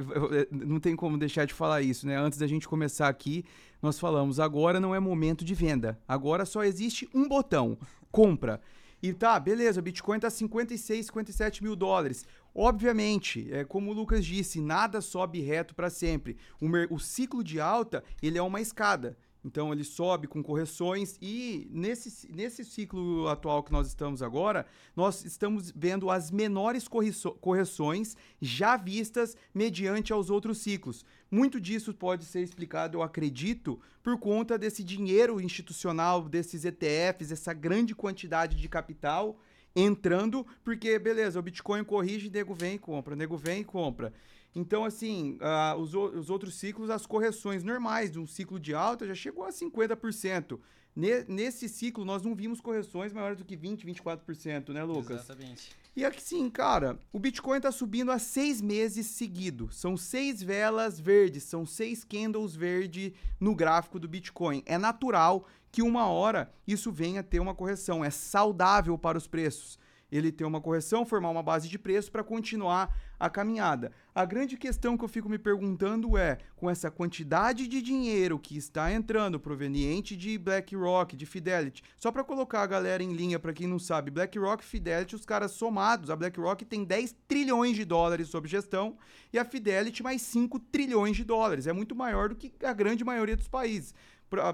não 0.51 0.81
tem 0.81 0.97
como 0.97 1.19
deixar 1.19 1.45
de 1.45 1.53
falar 1.53 1.83
isso, 1.83 2.07
né? 2.07 2.17
Antes 2.17 2.39
da 2.39 2.47
gente 2.47 2.67
começar 2.67 3.09
aqui, 3.09 3.45
nós 3.83 3.99
falamos: 3.99 4.41
agora 4.41 4.81
não 4.81 4.95
é 4.95 4.99
momento 4.99 5.45
de 5.45 5.55
venda. 5.55 5.99
Agora 6.09 6.47
só 6.47 6.65
existe 6.65 7.07
um 7.13 7.29
botão: 7.29 7.77
compra. 8.11 8.63
E 9.03 9.13
tá, 9.13 9.39
beleza, 9.39 9.81
o 9.81 9.83
Bitcoin 9.83 10.19
tá 10.19 10.31
56, 10.31 11.05
57 11.05 11.63
mil 11.63 11.77
dólares. 11.77 12.27
Obviamente, 12.55 13.49
é, 13.53 13.65
como 13.65 13.91
o 13.91 13.95
Lucas 13.95 14.25
disse, 14.25 14.61
nada 14.61 15.01
sobe 15.01 15.41
reto 15.41 15.75
para 15.75 15.91
sempre. 15.91 16.37
O, 16.61 16.95
o 16.95 17.01
ciclo 17.01 17.43
de 17.43 17.61
alta 17.61 18.05
ele 18.23 18.39
é 18.39 18.43
uma 18.43 18.61
escada. 18.61 19.19
Então 19.45 19.71
ele 19.73 19.85
sobe 19.85 20.27
com 20.27 20.43
correções 20.43 21.19
e 21.21 21.69
nesse, 21.71 22.33
nesse 22.33 22.65
ciclo 22.65 23.29
atual 23.29 23.63
que 23.63 23.73
nós 23.73 23.87
estamos 23.87 24.23
agora, 24.23 24.67
nós 24.97 25.23
estamos 25.23 25.71
vendo 25.71 26.11
as 26.11 26.31
menores 26.31 26.89
correções 26.89 28.17
já 28.41 28.77
vistas 28.77 29.37
mediante 29.53 30.15
aos 30.15 30.31
outros 30.31 30.59
ciclos. 30.59 31.05
Muito 31.31 31.61
disso 31.61 31.93
pode 31.93 32.25
ser 32.25 32.41
explicado, 32.41 32.97
eu 32.97 33.03
acredito, 33.03 33.79
por 34.03 34.19
conta 34.19 34.57
desse 34.57 34.83
dinheiro 34.83 35.39
institucional, 35.41 36.27
desses 36.27 36.65
ETFs, 36.65 37.31
essa 37.31 37.53
grande 37.53 37.95
quantidade 37.95 38.57
de 38.57 38.69
capital 38.69 39.39
entrando, 39.75 40.47
porque, 40.63 40.99
beleza, 40.99 41.39
o 41.39 41.43
Bitcoin 41.43 41.85
corrige, 41.85 42.31
nego 42.31 42.55
vem 42.55 42.75
e 42.75 42.79
compra, 42.79 43.17
nego 43.17 43.37
vem 43.37 43.61
e 43.61 43.65
compra. 43.65 44.13
Então, 44.55 44.85
assim, 44.85 45.37
uh, 45.41 45.77
os, 45.79 45.95
os 45.95 46.31
outros 46.31 46.55
ciclos, 46.55 46.89
as 46.89 47.07
correções 47.07 47.65
normais 47.65 48.13
de 48.13 48.21
um 48.21 48.27
ciclo 48.27 48.61
de 48.61 48.73
alta 48.73 49.07
já 49.07 49.15
chegou 49.15 49.45
a 49.45 49.51
50%. 49.51 50.61
Ne, 50.97 51.25
nesse 51.27 51.69
ciclo, 51.69 52.05
nós 52.05 52.23
não 52.23 52.35
vimos 52.35 52.61
correções 52.61 53.13
maiores 53.13 53.39
do 53.39 53.45
que 53.45 53.57
20%, 53.57 53.85
24%, 53.85 54.69
né, 54.73 54.85
Lucas? 54.85 55.25
Exatamente. 55.25 55.73
E 55.97 56.05
aqui 56.05 56.23
sim, 56.23 56.49
cara, 56.51 56.99
o 57.13 57.19
Bitcoin 57.19 57.57
está 57.57 57.71
subindo 57.71 58.11
há 58.11 58.19
seis 58.19 58.61
meses 58.61 59.07
seguidos. 59.07 59.77
São 59.77 59.97
seis 59.97 60.43
velas 60.43 60.99
verdes, 60.99 61.45
são 61.45 61.65
seis 61.65 62.05
candles 62.05 62.55
verdes 62.55 63.13
no 63.39 63.55
gráfico 63.55 63.99
do 63.99 64.09
Bitcoin. 64.09 64.63
É 64.67 64.77
natural 64.79 65.47
que 65.71 65.83
uma 65.83 66.07
hora 66.07 66.53
isso 66.67 66.93
venha 66.93 67.21
a 67.21 67.25
ter 67.25 67.41
uma 67.41 67.55
correção. 67.55 68.05
É 68.05 68.11
saudável 68.11 68.97
para 68.97 69.19
os 69.19 69.27
preços. 69.27 69.79
Ele 70.17 70.31
ter 70.31 70.45
uma 70.45 70.61
correção, 70.61 71.05
formar 71.05 71.31
uma 71.31 71.43
base 71.43 71.69
de 71.69 71.79
preço 71.79 72.13
para 72.13 72.23
continuar 72.23 72.97
a 73.19 73.29
caminhada. 73.29 73.91
A 74.15 74.25
grande 74.25 74.57
questão 74.57 74.97
que 74.97 75.05
eu 75.05 75.09
fico 75.09 75.29
me 75.29 75.39
perguntando 75.39 76.17
é, 76.17 76.39
com 76.55 76.71
essa 76.71 76.91
quantidade 76.91 77.67
de 77.67 77.83
dinheiro 77.83 78.39
que 78.39 78.57
está 78.57 78.93
entrando 78.93 79.41
proveniente 79.41 80.17
de 80.17 80.39
BlackRock, 80.39 81.17
de 81.17 81.27
Fidelity, 81.27 81.83
só 81.97 82.13
para 82.13 82.23
colocar 82.23 82.63
a 82.63 82.67
galera 82.67 83.03
em 83.03 83.13
linha 83.13 83.41
para 83.41 83.53
quem 83.53 83.67
não 83.67 83.79
sabe, 83.79 84.11
BlackRock 84.11 84.63
e 84.63 84.67
Fidelity, 84.67 85.17
os 85.17 85.25
caras 85.25 85.51
somados, 85.51 86.11
a 86.11 86.17
BlackRock 86.17 86.65
tem 86.65 86.85
10 86.85 87.17
trilhões 87.27 87.75
de 87.75 87.85
dólares 87.85 88.29
sob 88.29 88.47
gestão 88.47 88.97
e 89.33 89.39
a 89.39 89.45
Fidelity 89.45 90.03
mais 90.03 90.23
5 90.23 90.61
trilhões 90.61 91.17
de 91.17 91.25
dólares. 91.25 91.67
É 91.67 91.73
muito 91.73 91.97
maior 91.97 92.29
do 92.29 92.37
que 92.37 92.53
a 92.65 92.73
grande 92.73 93.05
maioria 93.05 93.37
dos 93.37 93.49
países 93.49 93.95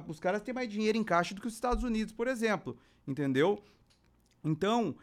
os 0.08 0.20
caras 0.20 0.42
têm 0.42 0.54
mais 0.54 0.68
dinheiro 0.68 0.98
em 0.98 1.04
caixa 1.04 1.34
do 1.34 1.40
que 1.40 1.46
os 1.46 1.54
Estados 1.54 1.84
Unidos, 1.84 2.12
por 2.12 2.26
exemplo, 2.26 2.76
entendeu? 3.06 3.62
Então, 4.44 4.94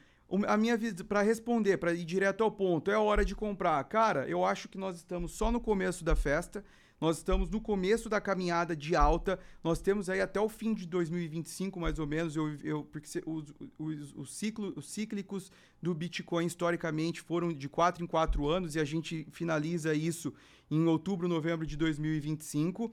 a 0.47 0.57
minha 0.57 0.77
para 1.07 1.21
responder, 1.21 1.77
para 1.77 1.93
ir 1.93 2.03
direto 2.03 2.43
ao 2.43 2.51
ponto, 2.51 2.91
é 2.91 2.97
hora 2.97 3.23
de 3.23 3.35
comprar. 3.35 3.81
Cara, 3.85 4.27
eu 4.27 4.43
acho 4.43 4.67
que 4.67 4.77
nós 4.77 4.97
estamos 4.97 5.31
só 5.31 5.51
no 5.51 5.61
começo 5.61 6.03
da 6.03 6.15
festa. 6.15 6.63
Nós 6.99 7.17
estamos 7.17 7.49
no 7.49 7.61
começo 7.61 8.09
da 8.09 8.19
caminhada 8.19 8.75
de 8.75 8.95
alta. 8.95 9.39
Nós 9.63 9.79
temos 9.79 10.09
aí 10.09 10.19
até 10.19 10.39
o 10.39 10.49
fim 10.49 10.73
de 10.73 10.85
2025, 10.87 11.79
mais 11.79 11.99
ou 11.99 12.07
menos. 12.07 12.35
Eu, 12.35 12.55
eu 12.63 12.83
porque 12.83 13.07
os, 13.25 13.53
os, 13.77 14.13
os, 14.15 14.35
ciclo, 14.35 14.73
os 14.75 14.89
cíclicos 14.89 15.51
do 15.81 15.93
Bitcoin 15.93 16.45
historicamente 16.45 17.21
foram 17.21 17.53
de 17.53 17.69
4 17.69 18.03
em 18.03 18.07
4 18.07 18.47
anos 18.47 18.75
e 18.75 18.79
a 18.79 18.83
gente 18.83 19.27
finaliza 19.31 19.93
isso 19.93 20.33
em 20.71 20.85
outubro, 20.87 21.27
novembro 21.27 21.67
de 21.67 21.77
2025. 21.77 22.91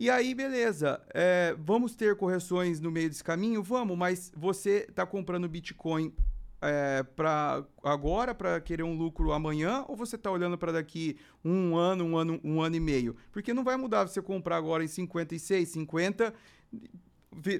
E 0.00 0.10
aí, 0.10 0.34
beleza, 0.34 1.00
é, 1.14 1.56
vamos 1.58 1.94
ter 1.94 2.16
correções 2.16 2.80
no 2.80 2.90
meio 2.90 3.08
desse 3.08 3.24
caminho? 3.24 3.62
Vamos, 3.62 3.96
mas 3.96 4.32
você 4.36 4.86
está 4.88 5.06
comprando 5.06 5.48
Bitcoin 5.48 6.12
é, 6.60 7.02
para 7.02 7.64
agora, 7.82 8.34
para 8.34 8.60
querer 8.60 8.82
um 8.82 8.96
lucro 8.96 9.32
amanhã, 9.32 9.84
ou 9.88 9.96
você 9.96 10.16
está 10.16 10.30
olhando 10.30 10.58
para 10.58 10.72
daqui 10.72 11.16
um 11.44 11.76
ano, 11.76 12.04
um 12.04 12.16
ano, 12.16 12.40
um 12.42 12.60
ano 12.60 12.76
e 12.76 12.80
meio? 12.80 13.16
Porque 13.32 13.54
não 13.54 13.64
vai 13.64 13.76
mudar 13.76 14.06
você 14.06 14.20
comprar 14.20 14.56
agora 14.56 14.82
em 14.82 14.88
56, 14.88 15.68
50, 15.68 16.34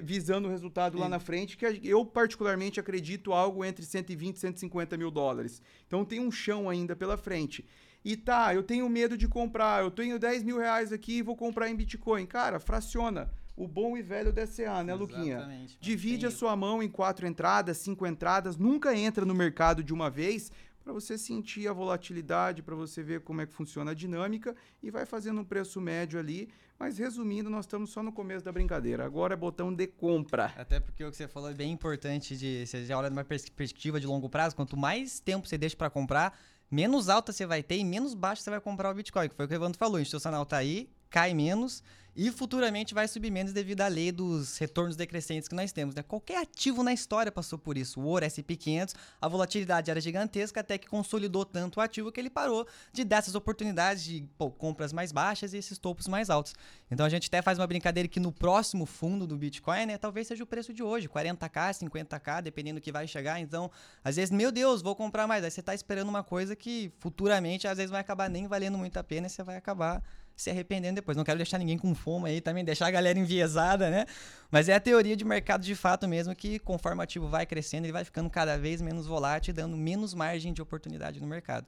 visando 0.03 0.47
o 0.47 0.51
resultado 0.51 0.93
Sim. 0.93 0.99
lá 0.99 1.09
na 1.09 1.19
frente, 1.19 1.55
que 1.55 1.79
eu 1.83 2.05
particularmente 2.05 2.79
acredito 2.79 3.31
algo 3.31 3.63
entre 3.63 3.85
120 3.85 4.35
e 4.35 4.39
150 4.39 4.97
mil 4.97 5.09
dólares. 5.09 5.61
Então 5.87 6.03
tem 6.03 6.19
um 6.19 6.31
chão 6.31 6.69
ainda 6.69 6.95
pela 6.95 7.17
frente. 7.17 7.65
E 8.03 8.15
tá, 8.15 8.53
eu 8.53 8.63
tenho 8.63 8.87
medo 8.89 9.17
de 9.17 9.27
comprar, 9.27 9.83
eu 9.83 9.91
tenho 9.91 10.17
10 10.17 10.43
mil 10.43 10.57
reais 10.57 10.91
aqui 10.91 11.17
e 11.17 11.21
vou 11.21 11.35
comprar 11.35 11.69
em 11.69 11.75
Bitcoin. 11.75 12.25
Cara, 12.25 12.59
fraciona 12.59 13.29
o 13.59 13.67
bom 13.67 13.97
e 13.97 14.01
velho 14.01 14.31
DCA, 14.31 14.81
né, 14.85 14.93
Luquinha? 14.93 15.67
Divide 15.81 16.25
a 16.25 16.31
sua 16.31 16.55
mão 16.55 16.81
em 16.81 16.87
quatro 16.87 17.27
entradas, 17.27 17.77
cinco 17.77 18.07
entradas, 18.07 18.55
nunca 18.55 18.95
entra 18.95 19.25
no 19.25 19.35
mercado 19.35 19.83
de 19.83 19.93
uma 19.93 20.09
vez 20.09 20.49
para 20.81 20.93
você 20.93 21.17
sentir 21.17 21.67
a 21.67 21.73
volatilidade, 21.73 22.63
para 22.63 22.73
você 22.73 23.03
ver 23.03 23.19
como 23.19 23.41
é 23.41 23.45
que 23.45 23.53
funciona 23.53 23.91
a 23.91 23.93
dinâmica 23.93 24.55
e 24.81 24.89
vai 24.89 25.05
fazendo 25.05 25.41
um 25.41 25.43
preço 25.43 25.81
médio 25.81 26.17
ali. 26.17 26.49
Mas 26.79 26.97
resumindo, 26.97 27.49
nós 27.49 27.65
estamos 27.65 27.89
só 27.89 28.01
no 28.01 28.13
começo 28.13 28.45
da 28.45 28.51
brincadeira. 28.53 29.05
Agora 29.05 29.33
é 29.33 29.37
botão 29.37 29.73
de 29.73 29.85
compra. 29.87 30.53
Até 30.55 30.79
porque 30.79 31.03
o 31.03 31.11
que 31.11 31.17
você 31.17 31.27
falou 31.27 31.49
é 31.49 31.53
bem 31.53 31.73
importante 31.73 32.37
de 32.37 32.65
você 32.65 32.85
já 32.85 32.97
olha 32.97 33.09
numa 33.09 33.25
perspectiva 33.25 33.99
de 33.99 34.07
longo 34.07 34.29
prazo, 34.29 34.55
quanto 34.55 34.77
mais 34.77 35.19
tempo 35.19 35.45
você 35.45 35.57
deixa 35.57 35.75
para 35.75 35.89
comprar, 35.89 36.39
menos 36.71 37.09
alta 37.09 37.33
você 37.33 37.45
vai 37.45 37.61
ter 37.61 37.75
e 37.75 37.83
menos 37.83 38.13
baixo 38.13 38.41
você 38.41 38.49
vai 38.49 38.61
comprar 38.61 38.89
o 38.89 38.93
Bitcoin, 38.93 39.27
que 39.27 39.35
foi 39.35 39.43
o 39.43 39.47
que 39.49 39.53
o 39.53 39.57
Evandro 39.57 39.77
falou. 39.77 39.97
O 39.97 39.99
institucional 39.99 40.45
tá 40.45 40.55
aí, 40.55 40.89
cai 41.09 41.33
menos 41.33 41.83
e 42.21 42.29
futuramente 42.31 42.93
vai 42.93 43.07
subir 43.07 43.31
menos 43.31 43.53
devido 43.53 43.79
à 43.79 43.87
lei 43.87 44.11
dos 44.11 44.57
retornos 44.57 44.97
decrescentes 44.97 45.47
que 45.47 45.55
nós 45.55 45.71
temos. 45.71 45.95
Né? 45.95 46.03
Qualquer 46.03 46.41
ativo 46.41 46.83
na 46.83 46.91
história 46.91 47.31
passou 47.31 47.57
por 47.57 47.77
isso. 47.77 48.01
O 48.01 48.03
ouro 48.03 48.25
SP500, 48.25 48.93
a 49.21 49.27
volatilidade 49.29 49.89
era 49.89 50.01
gigantesca 50.01 50.59
até 50.59 50.77
que 50.77 50.87
consolidou 50.87 51.45
tanto 51.45 51.77
o 51.77 51.81
ativo 51.81 52.11
que 52.11 52.19
ele 52.19 52.29
parou 52.29 52.67
de 52.91 53.05
dar 53.05 53.19
essas 53.19 53.35
oportunidades 53.35 54.03
de 54.03 54.27
pô, 54.37 54.51
compras 54.51 54.91
mais 54.91 55.13
baixas 55.13 55.53
e 55.53 55.57
esses 55.59 55.77
topos 55.77 56.09
mais 56.09 56.29
altos. 56.29 56.53
Então 56.91 57.05
a 57.05 57.09
gente 57.09 57.27
até 57.27 57.41
faz 57.41 57.57
uma 57.57 57.67
brincadeira 57.67 58.09
que 58.09 58.19
no 58.19 58.33
próximo 58.33 58.85
fundo 58.85 59.25
do 59.25 59.37
Bitcoin, 59.37 59.85
né, 59.85 59.97
talvez 59.97 60.27
seja 60.27 60.43
o 60.43 60.47
preço 60.47 60.73
de 60.73 60.83
hoje, 60.83 61.07
40k, 61.07 61.71
50k, 61.71 62.41
dependendo 62.41 62.81
do 62.81 62.83
que 62.83 62.91
vai 62.91 63.07
chegar. 63.07 63.39
Então, 63.39 63.71
às 64.03 64.17
vezes, 64.17 64.31
meu 64.31 64.51
Deus, 64.51 64.81
vou 64.81 64.93
comprar 64.93 65.25
mais. 65.25 65.43
Aí 65.45 65.51
você 65.51 65.61
está 65.61 65.73
esperando 65.73 66.09
uma 66.09 66.23
coisa 66.23 66.53
que 66.53 66.91
futuramente 66.99 67.65
às 67.65 67.77
vezes 67.77 67.91
vai 67.91 68.01
acabar 68.01 68.29
nem 68.29 68.45
valendo 68.45 68.77
muito 68.77 68.97
a 68.97 69.03
pena 69.05 69.27
e 69.27 69.29
você 69.29 69.41
vai 69.41 69.55
acabar 69.55 70.03
se 70.41 70.49
arrependendo 70.49 70.95
depois. 70.95 71.17
Não 71.17 71.23
quero 71.25 71.37
deixar 71.37 71.57
ninguém 71.57 71.77
com 71.77 71.93
fome 71.93 72.29
aí 72.29 72.39
também, 72.39 72.63
deixar 72.63 72.87
a 72.87 72.91
galera 72.91 73.19
enviesada, 73.19 73.89
né? 73.89 74.05
Mas 74.49 74.69
é 74.69 74.73
a 74.73 74.79
teoria 74.79 75.15
de 75.15 75.25
mercado 75.25 75.61
de 75.63 75.75
fato 75.75 76.07
mesmo 76.07 76.33
que 76.33 76.59
conforme 76.59 76.99
o 76.99 77.03
ativo 77.03 77.27
vai 77.27 77.45
crescendo, 77.45 77.85
ele 77.85 77.91
vai 77.91 78.05
ficando 78.05 78.29
cada 78.29 78.57
vez 78.57 78.81
menos 78.81 79.05
volátil, 79.05 79.53
dando 79.53 79.75
menos 79.75 80.13
margem 80.13 80.53
de 80.53 80.61
oportunidade 80.61 81.19
no 81.19 81.27
mercado. 81.27 81.67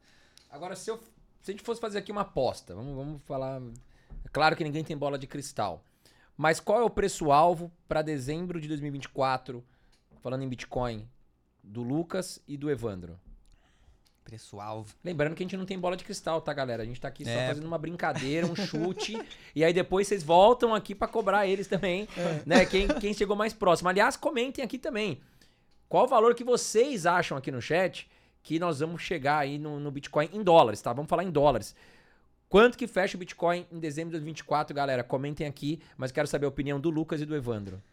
Agora, 0.50 0.76
se, 0.76 0.90
eu, 0.90 0.98
se 1.42 1.52
a 1.52 1.54
gente 1.54 1.64
fosse 1.64 1.82
fazer 1.82 2.00
aqui 2.00 2.14
uma 2.14 2.22
aposta, 2.22 2.74
vamos, 2.74 2.96
vamos 2.96 3.22
falar. 3.24 3.62
É 4.24 4.30
claro 4.32 4.56
que 4.56 4.64
ninguém 4.64 4.86
tem 4.86 4.98
bola 4.98 5.20
de 5.20 5.28
cristal. 5.28 5.84
Mas 6.38 6.62
qual 6.62 6.80
é 6.80 6.84
o 6.84 6.90
preço-alvo 6.90 7.70
para 7.90 8.02
dezembro 8.02 8.62
de 8.62 8.70
2024, 8.70 9.62
falando 10.22 10.44
em 10.44 10.48
Bitcoin, 10.48 11.06
do 11.62 11.84
Lucas 11.84 12.40
e 12.48 12.56
do 12.56 12.72
Evandro? 12.72 13.20
Preço-alvo. 14.32 14.96
Lembrando 15.04 15.36
que 15.36 15.44
a 15.44 15.46
gente 15.46 15.58
não 15.58 15.66
tem 15.66 15.78
bola 15.78 15.98
de 15.98 16.06
cristal, 16.06 16.40
tá, 16.40 16.54
galera? 16.54 16.84
A 16.84 16.86
gente 16.86 17.02
tá 17.02 17.10
aqui 17.10 17.28
é. 17.28 17.34
só 17.34 17.48
fazendo 17.48 17.66
uma 17.66 17.78
brincadeira, 17.78 18.48
um 18.48 18.56
chute. 18.56 19.22
e 19.54 19.62
aí 19.62 19.74
depois 19.74 20.08
vocês 20.08 20.24
voltam 20.24 20.74
aqui 20.74 20.96
para 20.96 21.06
cobrar 21.10 21.46
eles 21.46 21.68
também, 21.68 22.08
é. 22.16 22.42
né? 22.46 22.66
Quem, 22.66 22.88
quem 22.88 23.14
chegou 23.14 23.36
mais 23.36 23.52
próximo. 23.52 23.90
Aliás, 23.90 24.16
comentem 24.16 24.64
aqui 24.64 24.78
também. 24.78 25.20
Qual 25.90 26.06
o 26.06 26.08
valor 26.08 26.34
que 26.34 26.46
vocês 26.46 27.06
acham 27.06 27.38
aqui 27.38 27.52
no 27.52 27.62
chat 27.62 28.10
que 28.42 28.58
nós 28.58 28.80
vamos 28.80 29.02
chegar 29.02 29.40
aí 29.40 29.60
no, 29.60 29.82
no 29.82 29.92
Bitcoin 29.92 30.30
em 30.32 30.42
dólares, 30.42 30.82
tá? 30.82 30.94
Vamos 30.94 31.10
falar 31.10 31.26
em 31.26 31.30
dólares. 31.30 31.76
Quanto 32.48 32.78
que 32.78 32.88
fecha 32.88 33.18
o 33.18 33.20
Bitcoin 33.20 33.68
em 33.70 33.80
dezembro 33.80 34.12
de 34.12 34.20
2024, 34.20 34.74
galera? 34.74 35.04
Comentem 35.04 35.46
aqui, 35.46 35.82
mas 35.98 36.10
quero 36.10 36.30
saber 36.30 36.46
a 36.46 36.50
opinião 36.50 36.80
do 36.80 36.90
Lucas 36.90 37.20
e 37.20 37.26
do 37.26 37.36
Evandro. 37.36 37.84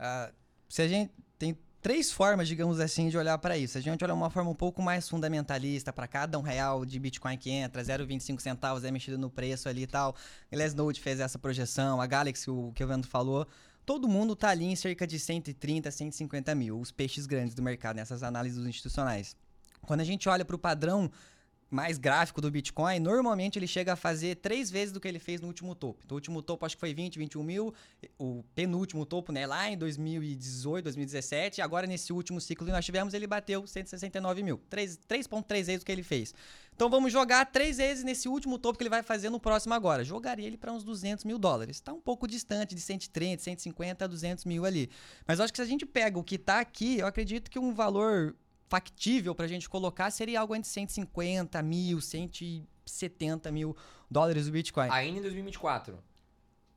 Uh, 0.00 0.32
se 0.70 0.80
a 0.80 0.88
gente 0.88 1.12
tem 1.38 1.54
três 1.82 2.12
formas, 2.12 2.46
digamos 2.46 2.78
assim, 2.78 3.08
de 3.08 3.18
olhar 3.18 3.36
para 3.38 3.58
isso. 3.58 3.76
A 3.76 3.80
gente 3.80 4.02
olha 4.04 4.14
uma 4.14 4.30
forma 4.30 4.48
um 4.48 4.54
pouco 4.54 4.80
mais 4.80 5.08
fundamentalista 5.08 5.92
para 5.92 6.06
cada 6.06 6.38
um 6.38 6.42
real 6.42 6.86
de 6.86 6.98
Bitcoin 6.98 7.36
que 7.36 7.50
entra, 7.50 7.82
0,25 7.82 8.40
centavos 8.40 8.84
é 8.84 8.90
mexido 8.90 9.18
no 9.18 9.28
preço 9.28 9.68
ali 9.68 9.82
e 9.82 9.86
tal. 9.86 10.14
Glassnode 10.50 11.00
fez 11.00 11.18
essa 11.18 11.38
projeção, 11.38 12.00
a 12.00 12.06
Galaxy, 12.06 12.48
o 12.48 12.70
que 12.72 12.82
o 12.82 12.86
Evandro 12.86 13.10
falou. 13.10 13.46
Todo 13.84 14.08
mundo 14.08 14.36
tá 14.36 14.50
ali 14.50 14.66
em 14.66 14.76
cerca 14.76 15.04
de 15.04 15.18
130, 15.18 15.90
150 15.90 16.54
mil, 16.54 16.78
os 16.78 16.92
peixes 16.92 17.26
grandes 17.26 17.52
do 17.52 17.62
mercado, 17.62 17.96
nessas 17.96 18.22
análises 18.22 18.64
institucionais. 18.64 19.36
Quando 19.84 20.00
a 20.00 20.04
gente 20.04 20.28
olha 20.28 20.44
para 20.44 20.54
o 20.54 20.58
padrão 20.58 21.10
mais 21.72 21.96
gráfico 21.96 22.40
do 22.40 22.50
Bitcoin, 22.50 23.00
normalmente 23.00 23.58
ele 23.58 23.66
chega 23.66 23.94
a 23.94 23.96
fazer 23.96 24.36
três 24.36 24.70
vezes 24.70 24.92
do 24.92 25.00
que 25.00 25.08
ele 25.08 25.18
fez 25.18 25.40
no 25.40 25.48
último 25.48 25.74
topo. 25.74 26.00
Então, 26.04 26.14
o 26.14 26.18
último 26.18 26.42
topo 26.42 26.66
acho 26.66 26.76
que 26.76 26.80
foi 26.80 26.92
20, 26.92 27.18
21 27.18 27.42
mil. 27.42 27.74
O 28.18 28.44
penúltimo 28.54 29.06
topo, 29.06 29.32
né, 29.32 29.46
lá 29.46 29.70
em 29.70 29.76
2018, 29.78 30.84
2017. 30.84 31.62
Agora, 31.62 31.86
nesse 31.86 32.12
último 32.12 32.40
ciclo 32.40 32.66
que 32.66 32.72
nós 32.72 32.84
tivemos, 32.84 33.14
ele 33.14 33.26
bateu 33.26 33.66
169 33.66 34.42
mil. 34.42 34.60
3,3 34.70 35.64
vezes 35.64 35.78
do 35.80 35.86
que 35.86 35.92
ele 35.92 36.02
fez. 36.02 36.34
Então, 36.74 36.90
vamos 36.90 37.12
jogar 37.12 37.46
três 37.46 37.78
vezes 37.78 38.04
nesse 38.04 38.28
último 38.28 38.58
topo 38.58 38.76
que 38.76 38.82
ele 38.82 38.90
vai 38.90 39.02
fazer 39.02 39.30
no 39.30 39.40
próximo 39.40 39.72
agora. 39.72 40.04
Jogaria 40.04 40.46
ele 40.46 40.58
para 40.58 40.72
uns 40.72 40.84
200 40.84 41.24
mil 41.24 41.38
dólares. 41.38 41.76
Está 41.76 41.92
um 41.92 42.00
pouco 42.00 42.28
distante 42.28 42.74
de 42.74 42.80
130, 42.80 43.42
150 43.42 44.04
a 44.04 44.08
200 44.08 44.44
mil 44.44 44.64
ali. 44.66 44.90
Mas 45.26 45.40
acho 45.40 45.52
que 45.52 45.58
se 45.58 45.62
a 45.62 45.66
gente 45.66 45.86
pega 45.86 46.18
o 46.18 46.24
que 46.24 46.34
está 46.34 46.60
aqui, 46.60 46.98
eu 46.98 47.06
acredito 47.06 47.50
que 47.50 47.58
um 47.58 47.72
valor 47.72 48.34
factível 48.72 49.34
para 49.34 49.44
a 49.44 49.48
gente 49.48 49.68
colocar 49.68 50.10
seria 50.10 50.40
algo 50.40 50.56
entre 50.56 50.70
150 50.70 51.60
mil, 51.62 52.00
170 52.00 53.52
mil 53.52 53.76
dólares 54.10 54.46
do 54.46 54.52
Bitcoin. 54.52 54.88
Ainda 54.90 55.18
em 55.18 55.22
2024? 55.22 55.98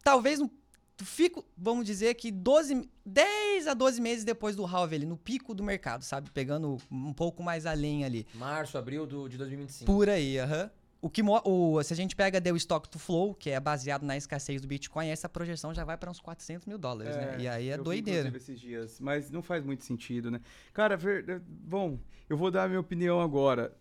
Talvez 0.04 0.42
um 0.42 0.50
fico, 0.98 1.46
vamos 1.58 1.86
dizer 1.86 2.14
que 2.16 2.32
12, 2.32 2.90
10 3.06 3.68
a 3.68 3.74
12 3.74 4.02
meses 4.02 4.26
depois 4.26 4.58
do 4.58 4.66
halve 4.66 4.96
ali, 4.98 5.06
no 5.06 5.16
pico 5.16 5.54
do 5.54 5.64
mercado, 5.64 6.04
sabe? 6.04 6.30
Pegando 6.32 6.78
um 6.92 7.14
pouco 7.14 7.42
mais 7.42 7.66
além 7.66 8.04
ali. 8.04 8.28
Março, 8.34 8.78
abril 8.78 9.08
do, 9.08 9.30
de 9.30 9.38
2025. 9.38 9.86
Por 9.86 10.10
aí, 10.10 10.38
aham. 10.38 10.64
Uh 10.64 10.68
-huh. 10.68 10.72
O 11.06 11.10
que 11.12 11.22
o, 11.22 11.84
se 11.84 11.94
a 11.94 11.96
gente 11.96 12.16
pega 12.16 12.42
o 12.52 12.58
stock 12.58 12.90
to 12.90 12.98
flow, 12.98 13.36
que 13.36 13.52
é 13.52 13.60
baseado 13.60 14.02
na 14.02 14.18
escassez 14.18 14.60
do 14.60 14.68
Bitcoin, 14.68 15.10
essa 15.10 15.30
projeção 15.30 15.72
já 15.72 15.84
vai 15.84 15.96
para 15.96 16.10
uns 16.10 16.20
400 16.20 16.66
mil 16.66 16.80
dólares, 16.80 17.16
né? 17.16 17.22
é, 17.22 17.26
né? 17.28 17.44
E 17.44 17.48
aí 17.48 17.70
é 17.70 17.76
eu 17.76 17.84
doideira. 17.84 18.32
Vi, 18.32 18.38
esses 18.38 18.60
dias, 18.60 19.00
mas 19.00 19.30
não 19.30 19.44
faz 19.44 19.64
muito 19.64 19.84
sentido, 19.84 20.32
né? 20.32 20.42
Cara, 20.74 20.98
ver, 20.98 21.44
bom, 21.48 22.00
eu 22.28 22.36
vou 22.36 22.50
dar 22.50 22.64
a 22.64 22.68
minha 22.68 22.80
opinião 22.80 23.22
agora. 23.22 23.72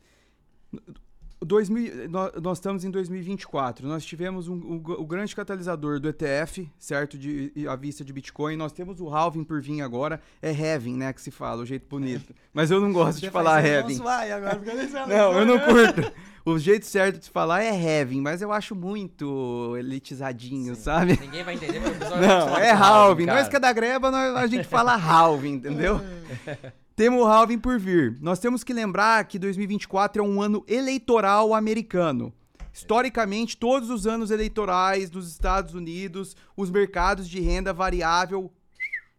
2000, 1.44 2.09
nós, 2.09 2.33
nós, 2.42 2.59
estamos 2.59 2.85
em 2.85 2.90
2024. 2.90 3.87
Nós 3.87 4.04
tivemos 4.04 4.48
um, 4.48 4.54
um, 4.54 4.83
o 4.98 5.07
grande 5.07 5.35
catalisador 5.35 6.00
do 6.00 6.09
ETF, 6.09 6.70
certo? 6.78 7.18
De, 7.18 7.52
à 7.68 7.76
vista 7.76 8.04
de 8.04 8.12
Bitcoin. 8.12 8.57
Nós 8.57 8.72
temos 8.72 9.00
o 9.00 9.09
halving 9.09 9.44
por 9.44 9.61
vir 9.61 9.83
agora. 9.83 10.20
É 10.40 10.50
halving, 10.50 10.96
né? 10.96 11.12
Que 11.12 11.20
se 11.20 11.30
fala, 11.30 11.62
o 11.62 11.66
jeito 11.66 11.87
bonito. 11.88 12.33
É. 12.33 12.35
Mas 12.52 12.70
eu 12.70 12.80
não 12.80 12.92
gosto 12.92 13.20
Você 13.20 13.26
de 13.26 13.30
falar 13.30 13.59
halving. 13.59 14.00
Agora, 14.00 15.07
não, 15.07 15.33
eu 15.38 15.46
não 15.46 15.59
curto. 15.59 16.12
O 16.46 16.59
jeito 16.59 16.85
certo 16.85 17.20
de 17.20 17.30
falar 17.30 17.62
é 17.62 17.70
halving, 17.70 18.20
mas 18.20 18.42
eu 18.42 18.52
acho 18.52 18.74
muito 18.74 19.74
elitizadinho, 19.78 20.74
Sim. 20.74 20.83
sabe? 20.83 21.18
Ninguém 21.18 21.42
vai 21.42 21.54
entender. 21.54 21.80
Não, 22.20 22.54
é 22.59 22.70
halving. 22.70 23.24
Nós 23.24 23.48
que 23.48 23.57
é 23.57 23.61
da 23.61 23.72
greba, 23.72 24.11
nós, 24.11 24.37
a 24.37 24.46
gente 24.46 24.68
fala 24.68 24.94
halving, 24.94 25.54
entendeu? 25.54 26.00
Temos 26.96 27.22
o 27.22 27.24
halving 27.24 27.59
por 27.59 27.76
vir. 27.78 28.16
Nós 28.20 28.38
temos 28.38 28.62
que 28.62 28.72
lembrar 28.72 29.24
que 29.24 29.37
2024 29.37 30.22
é 30.22 30.24
um 30.24 30.40
ano 30.40 30.64
eleitoral 30.68 31.52
americano. 31.52 32.33
Historicamente, 32.72 33.57
todos 33.57 33.90
os 33.90 34.07
anos 34.07 34.30
eleitorais 34.30 35.11
dos 35.11 35.28
Estados 35.28 35.74
Unidos, 35.74 36.37
os 36.57 36.70
mercados 36.70 37.28
de 37.28 37.40
renda 37.40 37.72
variável 37.72 38.52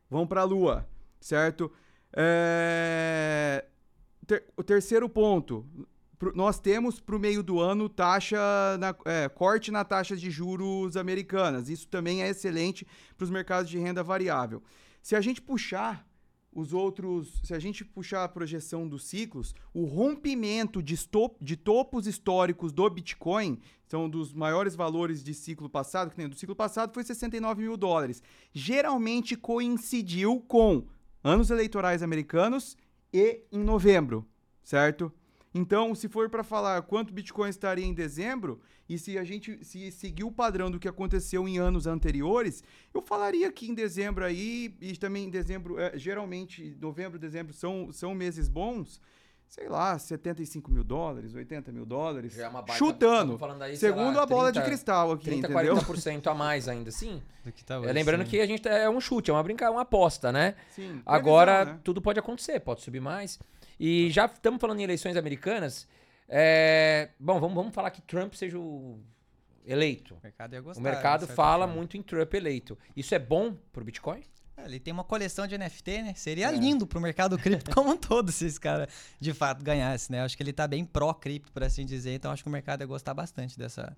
vão 0.09 0.25
para 0.25 0.41
a 0.41 0.45
lua, 0.45 0.87
certo? 1.19 1.69
É... 2.13 3.65
Ter... 4.25 4.45
O 4.55 4.63
terceiro 4.63 5.09
ponto, 5.09 5.65
nós 6.33 6.59
temos 6.59 7.01
para 7.01 7.15
o 7.15 7.19
meio 7.19 7.43
do 7.43 7.59
ano 7.59 7.89
taxa 7.89 8.37
na, 8.79 8.95
é, 9.03 9.27
corte 9.27 9.69
na 9.69 9.83
taxa 9.83 10.15
de 10.15 10.31
juros 10.31 10.95
americanas. 10.95 11.67
Isso 11.67 11.89
também 11.89 12.23
é 12.23 12.29
excelente 12.29 12.87
para 13.17 13.25
os 13.25 13.29
mercados 13.29 13.69
de 13.69 13.77
renda 13.77 14.01
variável. 14.01 14.63
Se 15.01 15.13
a 15.13 15.19
gente 15.19 15.41
puxar 15.41 16.04
os 16.55 16.71
outros, 16.71 17.41
se 17.43 17.53
a 17.53 17.59
gente 17.59 17.83
puxar 17.83 18.23
a 18.23 18.29
projeção 18.29 18.87
dos 18.87 19.03
ciclos, 19.03 19.53
o 19.73 19.83
rompimento 19.83 20.81
de, 20.81 20.95
de 21.41 21.57
topos 21.57 22.07
históricos 22.07 22.71
do 22.71 22.89
Bitcoin, 22.89 23.59
são 23.85 24.09
dos 24.09 24.33
maiores 24.33 24.73
valores 24.73 25.21
de 25.21 25.33
ciclo 25.33 25.69
passado, 25.69 26.09
que 26.09 26.17
nem 26.17 26.29
do 26.29 26.35
ciclo 26.35 26.55
passado 26.55 26.93
foi 26.93 27.03
69 27.03 27.61
mil 27.61 27.75
dólares, 27.75 28.23
geralmente 28.53 29.35
coincidiu 29.35 30.39
com 30.47 30.85
anos 31.21 31.51
eleitorais 31.51 32.01
americanos 32.01 32.77
e 33.13 33.41
em 33.51 33.59
novembro, 33.59 34.25
certo? 34.63 35.11
Então, 35.57 35.95
se 35.95 36.09
for 36.09 36.29
para 36.29 36.43
falar 36.43 36.81
quanto 36.81 37.13
Bitcoin 37.13 37.49
estaria 37.49 37.85
em 37.85 37.93
dezembro, 37.93 38.59
e 38.89 38.99
se 38.99 39.17
a 39.17 39.23
gente 39.23 39.63
se 39.63 39.89
seguir 39.89 40.25
o 40.25 40.31
padrão 40.31 40.69
do 40.69 40.77
que 40.77 40.87
aconteceu 40.87 41.47
em 41.47 41.57
anos 41.57 41.87
anteriores, 41.87 42.61
eu 42.93 43.01
falaria 43.01 43.49
que 43.53 43.71
em 43.71 43.73
dezembro 43.73 44.25
aí, 44.25 44.75
e 44.81 44.97
também 44.97 45.23
em 45.23 45.29
dezembro, 45.29 45.79
é, 45.79 45.97
geralmente 45.97 46.77
novembro, 46.81 47.17
dezembro 47.17 47.53
são, 47.53 47.89
são 47.93 48.13
meses 48.13 48.49
bons, 48.49 48.99
sei 49.47 49.69
lá, 49.69 49.97
75 49.97 50.69
mil 50.69 50.83
dólares, 50.83 51.33
80 51.33 51.71
mil 51.71 51.85
dólares, 51.85 52.33
Já 52.33 52.45
é 52.45 52.49
uma 52.49 52.61
baita- 52.61 52.73
chutando, 52.77 53.39
aí, 53.61 53.77
segundo 53.77 54.17
lá, 54.17 54.23
a 54.23 54.25
bola 54.25 54.51
30, 54.51 54.59
de 54.59 54.65
cristal 54.65 55.11
aqui, 55.13 55.25
30, 55.25 55.47
entendeu? 55.51 55.75
40% 55.77 56.27
a 56.27 56.33
mais 56.33 56.67
ainda, 56.67 56.91
sim. 56.91 57.21
Do 57.45 57.51
que 57.51 57.63
tá 57.63 57.75
É, 57.75 57.79
hoje, 57.79 57.93
lembrando 57.93 58.23
sim. 58.23 58.29
que 58.31 58.41
a 58.41 58.45
gente 58.47 58.67
é 58.67 58.89
um 58.89 58.99
chute, 58.99 59.29
é 59.29 59.33
uma 59.33 59.43
brincadeira, 59.43 59.71
uma 59.77 59.83
aposta, 59.83 60.31
né? 60.31 60.55
Sim, 60.71 60.99
Agora, 61.05 61.51
previsão, 61.53 61.73
né? 61.75 61.79
tudo 61.83 62.01
pode 62.01 62.19
acontecer, 62.19 62.59
pode 62.59 62.81
subir 62.81 62.99
mais. 62.99 63.39
E 63.79 64.09
já 64.11 64.25
estamos 64.25 64.59
falando 64.61 64.79
em 64.79 64.83
eleições 64.83 65.15
americanas. 65.17 65.87
é, 66.27 67.09
Bom, 67.19 67.39
vamos, 67.39 67.55
vamos 67.55 67.73
falar 67.73 67.91
que 67.91 68.01
Trump 68.01 68.33
seja 68.33 68.57
o 68.57 68.99
eleito. 69.65 70.15
O 70.15 70.19
mercado 70.23 70.53
ia 70.53 70.61
gostar. 70.61 70.79
O 70.79 70.83
mercado 70.83 71.27
fala 71.27 71.65
forma. 71.65 71.73
muito 71.75 71.97
em 71.97 72.01
Trump 72.01 72.33
eleito. 72.33 72.77
Isso 72.95 73.13
é 73.15 73.19
bom 73.19 73.55
pro 73.73 73.83
Bitcoin? 73.83 74.23
É, 74.57 74.63
Ele 74.65 74.79
tem 74.79 74.93
uma 74.93 75.03
coleção 75.03 75.45
de 75.47 75.57
NFT, 75.57 76.01
né? 76.01 76.13
Seria 76.15 76.47
É. 76.47 76.51
lindo 76.51 76.87
pro 76.87 77.01
mercado 77.01 77.37
cripto 77.37 77.71
como 77.75 77.91
um 77.91 77.97
todo 77.97 78.31
se 78.31 78.45
esse 78.45 78.59
cara 78.59 78.87
de 79.19 79.33
fato 79.33 79.63
ganhasse, 79.63 80.11
né? 80.11 80.21
Acho 80.21 80.37
que 80.37 80.43
ele 80.43 80.53
tá 80.53 80.67
bem 80.67 80.85
pró-cripto, 80.85 81.51
por 81.51 81.63
assim 81.63 81.85
dizer. 81.85 82.13
Então 82.13 82.31
acho 82.31 82.43
que 82.43 82.49
o 82.49 82.51
mercado 82.51 82.81
ia 82.81 82.87
gostar 82.87 83.13
bastante 83.13 83.57
dessa. 83.57 83.95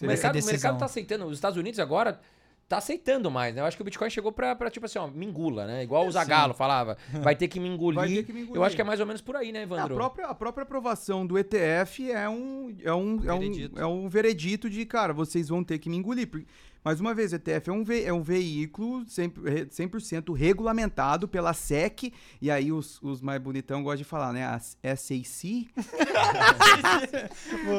O 0.00 0.06
mercado, 0.06 0.38
o 0.38 0.44
mercado 0.44 0.78
tá 0.78 0.84
aceitando. 0.86 1.24
Os 1.26 1.38
Estados 1.38 1.56
Unidos 1.56 1.78
agora 1.80 2.20
tá 2.68 2.78
aceitando 2.78 3.30
mais, 3.30 3.54
né? 3.54 3.60
Eu 3.60 3.66
acho 3.66 3.76
que 3.76 3.82
o 3.82 3.84
Bitcoin 3.84 4.08
chegou 4.10 4.32
pra, 4.32 4.54
pra 4.54 4.70
tipo 4.70 4.86
assim, 4.86 4.98
ó, 4.98 5.06
me 5.06 5.26
engula, 5.26 5.66
né? 5.66 5.82
Igual 5.82 6.06
o 6.06 6.10
Zagalo 6.10 6.54
falava. 6.54 6.96
Vai 7.22 7.36
ter 7.36 7.48
que 7.48 7.60
me 7.60 7.68
engolir. 7.68 8.00
Vai 8.00 8.08
ter 8.08 8.22
que 8.24 8.32
me 8.32 8.40
engolir. 8.40 8.56
Eu 8.56 8.64
acho 8.64 8.74
que 8.74 8.82
é 8.82 8.84
mais 8.84 9.00
ou 9.00 9.06
menos 9.06 9.20
por 9.20 9.36
aí, 9.36 9.52
né, 9.52 9.60
É, 9.60 9.62
A 9.62 9.64
Evandro? 9.64 9.94
própria, 9.94 10.26
a 10.26 10.34
própria 10.34 10.62
aprovação 10.62 11.26
do 11.26 11.38
ETF 11.38 12.10
é 12.10 12.28
um, 12.28 12.74
é, 12.82 12.92
um, 12.94 13.20
é, 13.24 13.32
um, 13.32 13.38
Veredito. 13.38 13.80
é 13.80 13.86
um 13.86 14.08
veredito 14.08 14.70
de, 14.70 14.84
cara, 14.86 15.12
vocês 15.12 15.48
vão 15.48 15.62
ter 15.62 15.78
que 15.78 15.88
me 15.90 15.96
engolir. 15.96 16.26
Porque, 16.26 16.46
mais 16.84 17.00
uma 17.00 17.14
vez, 17.14 17.32
o 17.32 17.36
ETF 17.36 17.70
é 17.70 17.72
um, 17.72 17.82
ve- 17.82 18.04
é 18.04 18.12
um 18.12 18.22
veículo 18.22 19.04
100%, 19.06 19.68
100% 19.70 20.34
regulamentado 20.36 21.26
pela 21.26 21.54
SEC, 21.54 22.12
e 22.42 22.50
aí 22.50 22.70
os, 22.70 23.00
os 23.02 23.22
mais 23.22 23.40
bonitão 23.40 23.82
gostam 23.82 23.98
de 23.98 24.04
falar, 24.04 24.32
né? 24.32 24.44
A 24.44 24.58
SEC. 24.96 25.68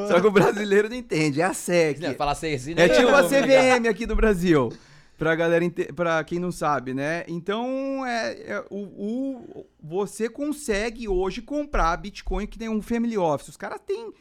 Só 0.07 0.19
que 0.19 0.27
o 0.27 0.31
brasileiro 0.31 0.89
não 0.89 0.95
entende, 0.95 1.41
é 1.41 1.45
a 1.45 1.53
SEC. 1.53 1.99
Não, 1.99 2.13
Falar 2.15 2.35
seis, 2.35 2.67
É 2.67 2.89
tipo 2.89 3.09
a 3.09 3.23
CVM 3.23 3.87
aqui 3.89 4.05
do 4.05 4.15
Brasil. 4.15 4.71
Pra 5.17 5.33
galera, 5.33 5.63
pra 5.95 6.21
quem 6.25 6.39
não 6.39 6.51
sabe, 6.51 6.93
né? 6.93 7.23
Então, 7.29 8.05
é, 8.05 8.33
é, 8.51 8.65
o, 8.69 8.79
o- 8.79 9.65
você 9.81 10.27
consegue 10.27 11.07
hoje 11.07 11.41
comprar 11.41 11.95
Bitcoin 11.97 12.45
que 12.45 12.59
tem 12.59 12.67
um 12.67 12.81
family 12.81 13.17
office. 13.17 13.47
Os 13.49 13.57
caras 13.57 13.79
têm 13.85 14.11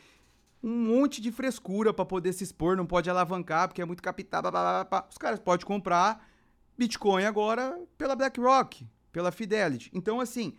um 0.64 0.86
monte 0.86 1.20
de 1.20 1.30
frescura 1.30 1.92
pra 1.92 2.06
poder 2.06 2.32
se 2.32 2.42
expor, 2.42 2.74
não 2.74 2.86
pode 2.86 3.10
alavancar 3.10 3.68
porque 3.68 3.82
é 3.82 3.84
muito 3.84 4.02
capital. 4.02 4.40
blá, 4.40 4.50
blá, 4.50 4.84
blá. 4.84 5.06
Os 5.10 5.18
caras 5.18 5.38
podem 5.38 5.66
comprar 5.66 6.26
Bitcoin 6.78 7.24
agora 7.24 7.78
pela 7.98 8.16
BlackRock, 8.16 8.86
pela 9.12 9.30
Fidelity. 9.30 9.90
Então, 9.92 10.20
assim, 10.20 10.54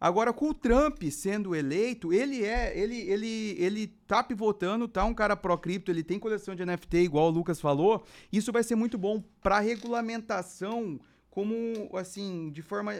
Agora, 0.00 0.32
com 0.32 0.50
o 0.50 0.54
Trump 0.54 1.02
sendo 1.10 1.56
eleito, 1.56 2.12
ele 2.12 2.44
é, 2.44 2.72
ele, 2.78 3.00
ele, 3.10 3.56
ele 3.58 3.86
tá 4.06 4.22
pivotando, 4.22 4.86
tá 4.86 5.04
um 5.04 5.12
cara 5.12 5.36
pró-cripto, 5.36 5.90
ele 5.90 6.04
tem 6.04 6.20
coleção 6.20 6.54
de 6.54 6.64
NFT, 6.64 6.98
igual 6.98 7.26
o 7.26 7.30
Lucas 7.30 7.60
falou. 7.60 8.04
Isso 8.32 8.52
vai 8.52 8.62
ser 8.62 8.76
muito 8.76 8.96
bom 8.96 9.20
para 9.40 9.58
regulamentação, 9.58 11.00
como, 11.28 11.90
assim, 11.94 12.48
de 12.52 12.62
forma 12.62 12.92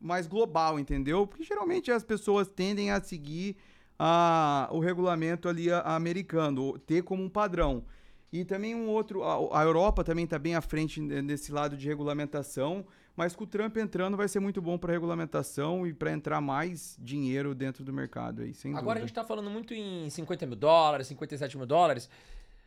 mais 0.00 0.26
global, 0.26 0.80
entendeu? 0.80 1.26
Porque 1.26 1.44
geralmente 1.44 1.90
as 1.90 2.02
pessoas 2.02 2.48
tendem 2.48 2.90
a 2.90 3.02
seguir 3.02 3.58
a, 3.98 4.68
o 4.72 4.78
regulamento 4.78 5.48
ali 5.48 5.70
a- 5.72 5.80
americano, 5.80 6.78
ter 6.78 7.02
como 7.02 7.22
um 7.22 7.28
padrão. 7.28 7.84
E 8.32 8.44
também 8.44 8.74
um 8.74 8.88
outro, 8.88 9.22
a, 9.22 9.60
a 9.60 9.64
Europa 9.64 10.02
também 10.04 10.24
está 10.24 10.38
bem 10.38 10.54
à 10.54 10.60
frente 10.60 11.00
ne- 11.00 11.22
nesse 11.22 11.52
lado 11.52 11.76
de 11.76 11.86
regulamentação, 11.88 12.84
mas 13.16 13.34
com 13.34 13.44
o 13.44 13.46
Trump 13.46 13.76
entrando 13.78 14.16
vai 14.16 14.28
ser 14.28 14.40
muito 14.40 14.60
bom 14.60 14.76
para 14.76 14.92
regulamentação 14.92 15.86
e 15.86 15.94
para 15.94 16.12
entrar 16.12 16.40
mais 16.40 16.96
dinheiro 17.00 17.54
dentro 17.54 17.82
do 17.82 17.92
mercado 17.92 18.42
aí, 18.42 18.52
sem 18.52 18.72
Agora 18.72 18.82
a 18.82 18.84
dúvida. 18.94 19.06
gente 19.06 19.14
tá 19.14 19.24
falando 19.24 19.48
muito 19.48 19.72
em 19.72 20.10
50 20.10 20.44
mil 20.44 20.56
dólares, 20.56 21.06
57 21.06 21.56
mil 21.56 21.66
dólares. 21.66 22.10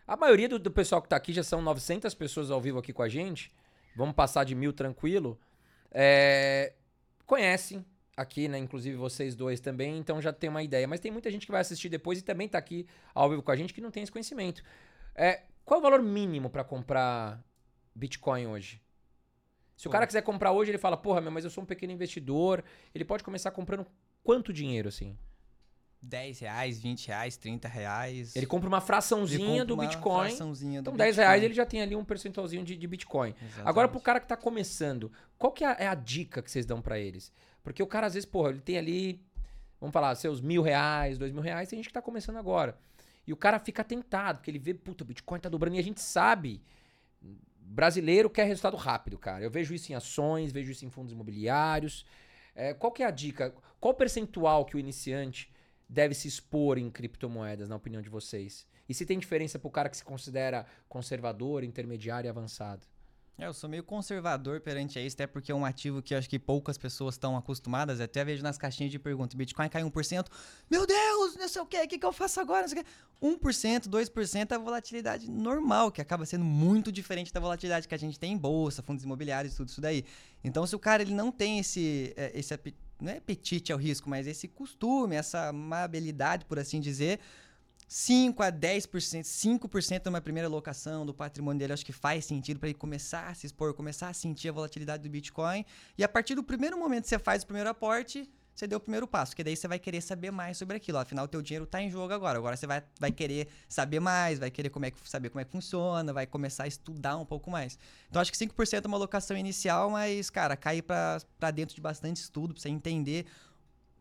A 0.08 0.18
maioria 0.18 0.50
do, 0.50 0.58
do 0.58 0.72
pessoal 0.72 1.02
que 1.04 1.10
tá 1.10 1.16
aqui 1.18 1.32
já 1.34 1.44
são 1.44 1.62
900 1.62 2.16
pessoas 2.16 2.50
ao 2.50 2.60
vivo 2.60 2.80
aqui 2.80 2.92
com 2.92 3.04
a 3.04 3.10
gente. 3.10 3.52
Vamos 3.96 4.16
passar 4.16 4.44
de 4.44 4.56
mil 4.56 4.74
tranquilo. 4.74 5.38
É, 5.92 6.74
conhecem 7.28 7.86
aqui, 8.22 8.48
né? 8.48 8.58
Inclusive 8.58 8.96
vocês 8.98 9.36
dois 9.36 9.60
também, 9.60 9.98
então 9.98 10.22
já 10.22 10.32
tem 10.34 10.50
uma 10.50 10.62
ideia. 10.64 10.88
Mas 10.88 11.00
tem 11.00 11.12
muita 11.12 11.30
gente 11.32 11.46
que 11.46 11.52
vai 11.52 11.62
assistir 11.62 11.90
depois 11.90 12.20
e 12.20 12.22
também 12.22 12.48
tá 12.48 12.58
aqui 12.58 12.86
ao 13.14 13.30
vivo 13.30 13.42
com 13.44 13.52
a 13.52 13.56
gente 13.56 13.74
que 13.74 13.82
não 13.82 13.92
tem 13.92 14.04
esse 14.04 14.12
conhecimento. 14.12 14.64
É, 15.16 15.44
qual 15.66 15.78
é 15.78 15.80
o 15.80 15.84
valor 15.84 16.02
mínimo 16.02 16.50
para 16.50 16.64
comprar 16.64 17.44
Bitcoin 17.96 18.48
hoje? 18.48 18.82
Se 19.76 19.88
o 19.88 19.92
cara 19.92 20.06
quiser 20.06 20.22
comprar 20.24 20.52
hoje, 20.52 20.72
ele 20.72 20.78
fala, 20.78 20.98
porra, 20.98 21.22
meu, 21.22 21.32
mas 21.32 21.46
eu 21.46 21.50
sou 21.50 21.64
um 21.64 21.68
pequeno 21.68 21.94
investidor. 21.94 22.64
Ele 22.94 23.06
pode 23.06 23.24
começar 23.24 23.50
comprando 23.52 23.86
quanto 24.24 24.52
dinheiro, 24.52 24.90
assim? 24.90 25.18
10 26.02 26.40
reais, 26.40 26.80
20 26.80 27.08
reais, 27.08 27.38
30 27.38 27.68
reais. 27.68 28.36
Ele 28.36 28.46
compra 28.46 28.68
uma 28.70 28.80
fraçãozinha 28.82 29.48
compra 29.48 29.66
do 29.66 29.74
uma 29.74 29.84
Bitcoin. 29.86 30.28
fraçãozinha 30.30 30.82
do 30.82 30.90
Então, 30.90 30.98
10 30.98 31.10
Bitcoin. 31.16 31.26
reais 31.26 31.44
ele 31.44 31.54
já 31.54 31.66
tem 31.66 31.82
ali 31.82 31.96
um 31.96 32.06
percentualzinho 32.06 32.64
de, 32.64 32.76
de 32.78 32.88
Bitcoin. 32.88 33.34
Agora, 33.64 33.88
pro 33.88 33.98
Exatamente. 33.98 34.04
cara 34.04 34.20
que 34.20 34.28
tá 34.28 34.38
começando, 34.38 35.12
qual 35.38 35.52
que 35.52 35.64
é 35.64 35.68
a, 35.68 35.76
é 35.80 35.88
a 35.88 35.96
dica 35.96 36.42
que 36.42 36.50
vocês 36.50 36.66
dão 36.66 36.82
pra 36.82 36.98
eles? 36.98 37.34
Porque 37.64 37.82
o 37.84 37.88
cara, 37.88 38.08
às 38.08 38.14
vezes, 38.14 38.28
porra, 38.28 38.50
ele 38.50 38.62
tem 38.62 38.78
ali, 38.78 39.22
vamos 39.80 39.94
falar, 39.94 40.16
seus 40.16 40.42
mil 40.42 40.62
reais, 40.62 41.18
dois 41.18 41.32
mil 41.32 41.42
reais, 41.42 41.70
tem 41.70 41.78
gente 41.78 41.88
que 41.88 41.94
tá 41.94 42.02
começando 42.02 42.38
agora. 42.38 42.78
E 43.26 43.34
o 43.34 43.38
cara 43.38 43.60
fica 43.60 43.84
tentado, 43.84 44.40
porque 44.40 44.50
ele 44.50 44.60
vê, 44.60 44.74
puta, 44.74 45.04
o 45.04 45.08
Bitcoin 45.08 45.40
tá 45.40 45.50
dobrando 45.50 45.76
e 45.76 45.80
a 45.80 45.84
gente 45.84 46.02
sabe. 46.02 46.62
Brasileiro 47.60 48.30
quer 48.30 48.46
resultado 48.46 48.76
rápido, 48.76 49.18
cara. 49.18 49.44
Eu 49.44 49.52
vejo 49.52 49.74
isso 49.74 49.92
em 49.92 49.96
ações, 49.96 50.52
vejo 50.52 50.72
isso 50.72 50.86
em 50.86 50.90
fundos 50.90 51.12
imobiliários. 51.12 52.06
É, 52.56 52.74
qual 52.74 52.92
que 52.92 53.04
é 53.04 53.06
a 53.06 53.12
dica? 53.12 53.54
Qual 53.80 53.94
percentual 53.94 54.66
que 54.66 54.76
o 54.76 54.80
iniciante 54.80 55.54
deve 55.88 56.16
se 56.16 56.28
expor 56.28 56.78
em 56.78 56.90
criptomoedas, 56.90 57.70
na 57.70 57.76
opinião 57.76 58.02
de 58.02 58.10
vocês? 58.10 58.68
E 58.88 58.94
se 58.94 59.06
tem 59.06 59.20
diferença 59.20 59.60
pro 59.60 59.70
cara 59.70 59.90
que 59.90 59.98
se 59.98 60.04
considera 60.04 60.66
conservador, 60.88 61.64
intermediário 61.64 62.28
e 62.28 62.30
avançado? 62.30 62.88
É, 63.40 63.48
eu 63.48 63.54
sou 63.54 63.70
meio 63.70 63.84
conservador 63.84 64.60
perante 64.60 65.00
isso, 65.00 65.16
até 65.16 65.26
porque 65.26 65.50
é 65.50 65.56
um 65.56 65.64
ativo 65.64 66.02
que 66.02 66.14
eu 66.14 66.18
acho 66.18 66.30
que 66.30 66.38
poucas 66.38 66.78
pessoas 66.78 67.16
estão 67.16 67.38
acostumadas. 67.38 68.02
Até 68.02 68.26
vejo 68.26 68.44
nas 68.44 68.58
caixinhas 68.58 68.92
de 68.92 69.00
perguntas: 69.00 69.34
Bitcoin 69.34 69.70
cai 69.70 69.82
1%. 69.82 70.28
Meu 70.70 70.86
Deus, 70.86 71.38
não 71.38 71.48
sei 71.48 71.62
o 71.62 71.66
quê, 71.66 71.82
o 71.82 71.88
que, 71.88 71.98
que 71.98 72.06
eu 72.06 72.12
faço 72.12 72.42
agora? 72.42 72.64
Não 72.64 72.68
sei 72.68 72.82
o 72.82 72.84
quê. 72.84 72.90
1%, 73.22 73.88
2% 73.88 74.52
é 74.52 74.56
a 74.56 74.58
volatilidade 74.58 75.32
normal, 75.32 75.90
que 75.90 76.02
acaba 76.02 76.26
sendo 76.26 76.44
muito 76.44 76.92
diferente 76.92 77.32
da 77.32 77.40
volatilidade 77.40 77.88
que 77.88 77.96
a 77.96 77.98
gente 77.98 78.20
tem 78.20 78.34
em 78.34 78.38
bolsa, 78.38 78.82
fundos 78.82 79.06
imobiliários, 79.06 79.56
tudo 79.56 79.70
isso 79.70 79.80
daí. 79.80 80.04
Então, 80.44 80.68
se 80.68 80.76
o 80.76 80.80
cara 80.80 81.02
ele 81.02 81.14
não 81.14 81.32
tem 81.32 81.60
esse, 81.60 82.14
é, 82.18 82.38
esse 82.38 82.54
não 83.00 83.12
é 83.14 83.18
apetite 83.18 83.72
ao 83.72 83.80
risco, 83.80 84.10
mas 84.10 84.28
esse 84.28 84.50
costume, 84.50 85.16
essa 85.16 85.48
amabilidade, 85.48 86.44
por 86.44 86.60
assim 86.60 86.82
dizer, 86.82 87.22
5 87.92 88.44
a 88.44 88.52
10%, 88.52 89.24
5% 89.24 90.04
de 90.04 90.10
uma 90.10 90.22
primeira 90.22 90.48
locação 90.48 91.04
do 91.04 91.12
patrimônio 91.12 91.58
dele, 91.58 91.74
acho 91.74 91.84
que 91.84 91.92
faz 91.92 92.24
sentido 92.24 92.60
para 92.60 92.70
ele 92.70 92.78
começar 92.78 93.28
a 93.28 93.34
se 93.34 93.48
expor, 93.48 93.74
começar 93.74 94.10
a 94.10 94.14
sentir 94.14 94.50
a 94.50 94.52
volatilidade 94.52 95.02
do 95.02 95.10
Bitcoin. 95.10 95.66
E 95.98 96.04
a 96.04 96.08
partir 96.08 96.36
do 96.36 96.44
primeiro 96.44 96.78
momento 96.78 97.06
que 97.06 97.10
você 97.10 97.18
faz 97.18 97.42
o 97.42 97.48
primeiro 97.48 97.68
aporte, 97.68 98.30
você 98.54 98.68
deu 98.68 98.78
o 98.78 98.82
primeiro 98.82 99.08
passo, 99.08 99.32
porque 99.32 99.44
daí 99.44 99.56
você 99.56 99.68
vai 99.68 99.80
querer 99.80 100.02
saber 100.02 100.30
mais 100.30 100.56
sobre 100.56 100.78
aquilo. 100.78 101.00
Afinal, 101.00 101.26
o 101.26 101.28
teu 101.28 101.42
dinheiro 101.42 101.64
está 101.64 101.82
em 101.82 101.90
jogo 101.90 102.14
agora. 102.14 102.38
Agora 102.38 102.56
você 102.56 102.68
vai, 102.68 102.84
vai 103.00 103.12
querer 103.12 103.48
saber 103.68 104.00
mais, 104.00 104.38
vai 104.38 104.52
querer 104.52 104.70
como 104.70 104.86
é 104.86 104.92
que, 104.92 105.10
saber 105.10 105.30
como 105.30 105.40
é 105.40 105.46
que 105.46 105.52
funciona, 105.52 106.14
vai 106.14 106.28
começar 106.28 106.66
a 106.66 106.68
estudar 106.68 107.18
um 107.18 107.26
pouco 107.26 107.50
mais. 107.50 107.80
Então, 108.08 108.22
acho 108.22 108.32
que 108.32 108.38
5% 108.38 108.86
é 108.86 108.88
uma 108.88 108.98
locação 108.98 109.36
inicial, 109.36 109.90
mas, 109.90 110.30
cara, 110.30 110.56
cai 110.56 110.82
para 110.82 111.52
dentro 111.52 111.74
de 111.74 111.82
bastante 111.82 112.18
estudo, 112.18 112.54
para 112.54 112.62
você 112.62 112.70
entender 112.70 113.26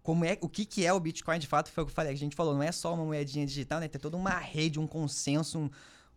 como 0.08 0.24
é, 0.24 0.38
o 0.40 0.48
que, 0.48 0.64
que 0.64 0.86
é 0.86 0.90
o 0.90 0.98
Bitcoin 0.98 1.38
de 1.38 1.46
fato, 1.46 1.70
foi 1.70 1.82
o 1.82 1.86
que 1.86 1.90
eu 1.90 1.94
falei, 1.94 2.14
a 2.14 2.16
gente 2.16 2.34
falou, 2.34 2.54
não 2.54 2.62
é 2.62 2.72
só 2.72 2.94
uma 2.94 3.04
moedinha 3.04 3.44
digital, 3.44 3.78
né? 3.78 3.88
Tem 3.88 4.00
toda 4.00 4.16
uma 4.16 4.30
rede, 4.38 4.80
um 4.80 4.86
consenso, 4.86 5.58
um, 5.58 5.70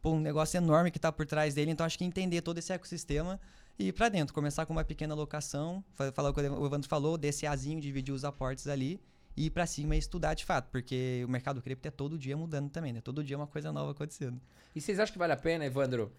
um 0.06 0.18
negócio 0.22 0.56
enorme 0.56 0.90
que 0.90 0.98
tá 0.98 1.12
por 1.12 1.26
trás 1.26 1.54
dele. 1.56 1.72
Então 1.72 1.86
acho 1.86 1.98
que 1.98 2.06
entender 2.06 2.42
todo 2.42 2.58
esse 2.58 2.72
ecossistema 2.72 3.38
e 3.78 3.90
ir 3.90 3.92
pra 3.92 4.08
dentro, 4.08 4.34
começar 4.34 4.66
com 4.66 4.72
uma 4.72 4.86
pequena 4.86 5.14
locação, 5.14 5.84
fa- 5.94 6.10
falar 6.14 6.30
o 6.30 6.34
que 6.34 6.40
o 6.40 6.66
Evandro 6.66 6.88
falou, 6.88 7.18
desse 7.18 7.46
azinho, 7.46 7.82
dividir 7.82 8.14
os 8.14 8.24
aportes 8.24 8.66
ali 8.66 8.98
e 9.36 9.48
ir 9.48 9.50
pra 9.50 9.66
cima 9.66 9.94
e 9.94 10.00
estudar 10.00 10.36
de 10.36 10.46
fato, 10.46 10.70
porque 10.72 11.24
o 11.28 11.30
mercado 11.30 11.62
cripto 11.62 11.86
é 11.86 11.92
todo 11.92 12.18
dia 12.18 12.38
mudando 12.38 12.70
também, 12.70 12.94
né? 12.94 13.02
Todo 13.02 13.22
dia 13.22 13.36
uma 13.36 13.48
coisa 13.48 13.74
nova 13.74 13.92
acontecendo. 13.92 14.40
E 14.74 14.80
vocês 14.80 15.00
acham 15.02 15.12
que 15.12 15.20
vale 15.20 15.34
a 15.34 15.38
pena, 15.38 15.66
Evandro, 15.66 16.14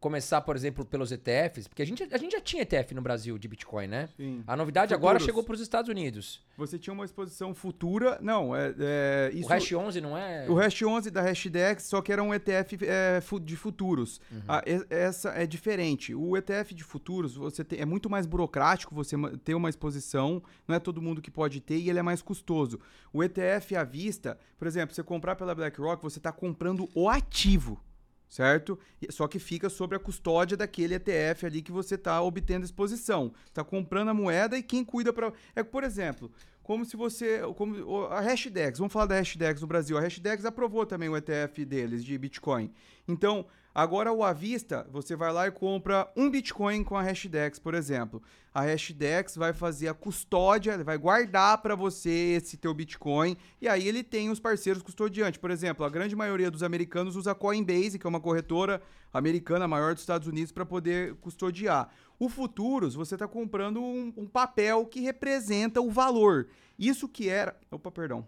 começar, 0.00 0.40
por 0.42 0.54
exemplo, 0.54 0.84
pelos 0.84 1.10
ETFs, 1.10 1.66
porque 1.66 1.82
a 1.82 1.86
gente, 1.86 2.02
a 2.12 2.16
gente 2.18 2.32
já 2.32 2.40
tinha 2.40 2.62
ETF 2.62 2.94
no 2.94 3.02
Brasil 3.02 3.36
de 3.36 3.48
Bitcoin, 3.48 3.88
né? 3.88 4.08
Sim. 4.16 4.44
A 4.46 4.56
novidade 4.56 4.94
agora 4.94 5.14
Futuros. 5.18 5.26
chegou 5.26 5.42
para 5.42 5.54
os 5.54 5.60
Estados 5.60 5.88
Unidos. 5.88 6.40
Você 6.56 6.78
tinha 6.78 6.94
uma 6.94 7.04
exposição 7.04 7.52
futura. 7.54 8.18
Não, 8.20 8.54
é, 8.54 8.74
é 8.78 9.30
isso. 9.34 9.48
O 9.48 9.52
Hash 9.52 9.72
11 9.72 10.00
não 10.00 10.16
é? 10.16 10.48
O 10.48 10.54
Hash 10.54 10.82
11 10.82 11.10
da 11.10 11.20
Hashdex, 11.20 11.84
só 11.84 12.00
que 12.00 12.12
era 12.12 12.22
um 12.22 12.32
ETF 12.32 12.78
é, 12.82 13.20
de 13.42 13.56
futuros. 13.56 14.20
Uhum. 14.30 14.42
Ah, 14.46 14.62
essa 14.88 15.30
é 15.30 15.46
diferente. 15.46 16.14
O 16.14 16.36
ETF 16.36 16.74
de 16.74 16.84
futuros 16.84 17.34
você 17.34 17.64
tem- 17.64 17.80
é 17.80 17.84
muito 17.84 18.08
mais 18.08 18.24
burocrático 18.24 18.94
você 18.94 19.16
ter 19.44 19.54
uma 19.54 19.68
exposição, 19.68 20.42
não 20.66 20.76
é 20.76 20.78
todo 20.78 21.02
mundo 21.02 21.20
que 21.20 21.30
pode 21.30 21.60
ter 21.60 21.76
e 21.76 21.90
ele 21.90 21.98
é 21.98 22.02
mais 22.02 22.22
custoso. 22.22 22.78
O 23.12 23.22
ETF 23.24 23.74
à 23.74 23.82
vista, 23.82 24.38
por 24.56 24.68
exemplo, 24.68 24.94
você 24.94 25.02
comprar 25.02 25.34
pela 25.34 25.54
BlackRock, 25.54 26.02
você 26.02 26.18
está 26.18 26.30
comprando 26.30 26.88
o 26.94 27.08
ativo. 27.08 27.80
Certo? 28.28 28.78
Só 29.08 29.26
que 29.26 29.38
fica 29.38 29.70
sob 29.70 29.96
a 29.96 29.98
custódia 29.98 30.56
daquele 30.56 30.94
ETF 30.94 31.46
ali 31.46 31.62
que 31.62 31.72
você 31.72 31.94
está 31.94 32.20
obtendo 32.20 32.64
exposição. 32.64 33.32
Está 33.46 33.64
comprando 33.64 34.08
a 34.08 34.14
moeda 34.14 34.58
e 34.58 34.62
quem 34.62 34.84
cuida 34.84 35.12
para. 35.12 35.32
É, 35.56 35.62
por 35.62 35.82
exemplo, 35.82 36.30
como 36.62 36.84
se 36.84 36.96
você. 36.96 37.40
Como, 37.56 38.04
a 38.06 38.20
Hashdex, 38.20 38.78
vamos 38.78 38.92
falar 38.92 39.06
da 39.06 39.14
Hashdex 39.14 39.62
no 39.62 39.66
Brasil. 39.66 39.96
A 39.96 40.02
Hashdex 40.02 40.44
aprovou 40.44 40.84
também 40.84 41.08
o 41.08 41.16
ETF 41.16 41.64
deles 41.64 42.04
de 42.04 42.18
Bitcoin. 42.18 42.70
Então, 43.08 43.46
agora 43.78 44.12
o 44.12 44.24
à 44.24 44.32
vista, 44.32 44.84
você 44.90 45.14
vai 45.14 45.32
lá 45.32 45.46
e 45.46 45.52
compra 45.52 46.10
um 46.16 46.28
Bitcoin 46.28 46.82
com 46.82 46.96
a 46.96 47.02
Hashdex, 47.02 47.60
por 47.60 47.74
exemplo. 47.74 48.20
A 48.52 48.62
Hashdex 48.62 49.36
vai 49.36 49.52
fazer 49.52 49.86
a 49.86 49.94
custódia, 49.94 50.82
vai 50.82 50.98
guardar 50.98 51.58
para 51.58 51.76
você 51.76 52.10
esse 52.36 52.56
teu 52.56 52.74
Bitcoin 52.74 53.36
e 53.60 53.68
aí 53.68 53.86
ele 53.86 54.02
tem 54.02 54.30
os 54.30 54.40
parceiros 54.40 54.82
custodiantes. 54.82 55.40
Por 55.40 55.52
exemplo, 55.52 55.86
a 55.86 55.88
grande 55.88 56.16
maioria 56.16 56.50
dos 56.50 56.64
americanos 56.64 57.14
usa 57.14 57.36
Coinbase, 57.36 58.00
que 58.00 58.06
é 58.06 58.10
uma 58.10 58.20
corretora 58.20 58.82
americana 59.12 59.68
maior 59.68 59.94
dos 59.94 60.02
Estados 60.02 60.26
Unidos 60.26 60.50
para 60.50 60.66
poder 60.66 61.14
custodiar. 61.20 61.88
O 62.18 62.28
Futuros, 62.28 62.96
você 62.96 63.14
está 63.14 63.28
comprando 63.28 63.80
um, 63.80 64.12
um 64.16 64.26
papel 64.26 64.86
que 64.86 64.98
representa 64.98 65.80
o 65.80 65.88
valor. 65.88 66.48
Isso 66.76 67.08
que 67.08 67.28
era, 67.28 67.56
opa, 67.70 67.92
perdão. 67.92 68.26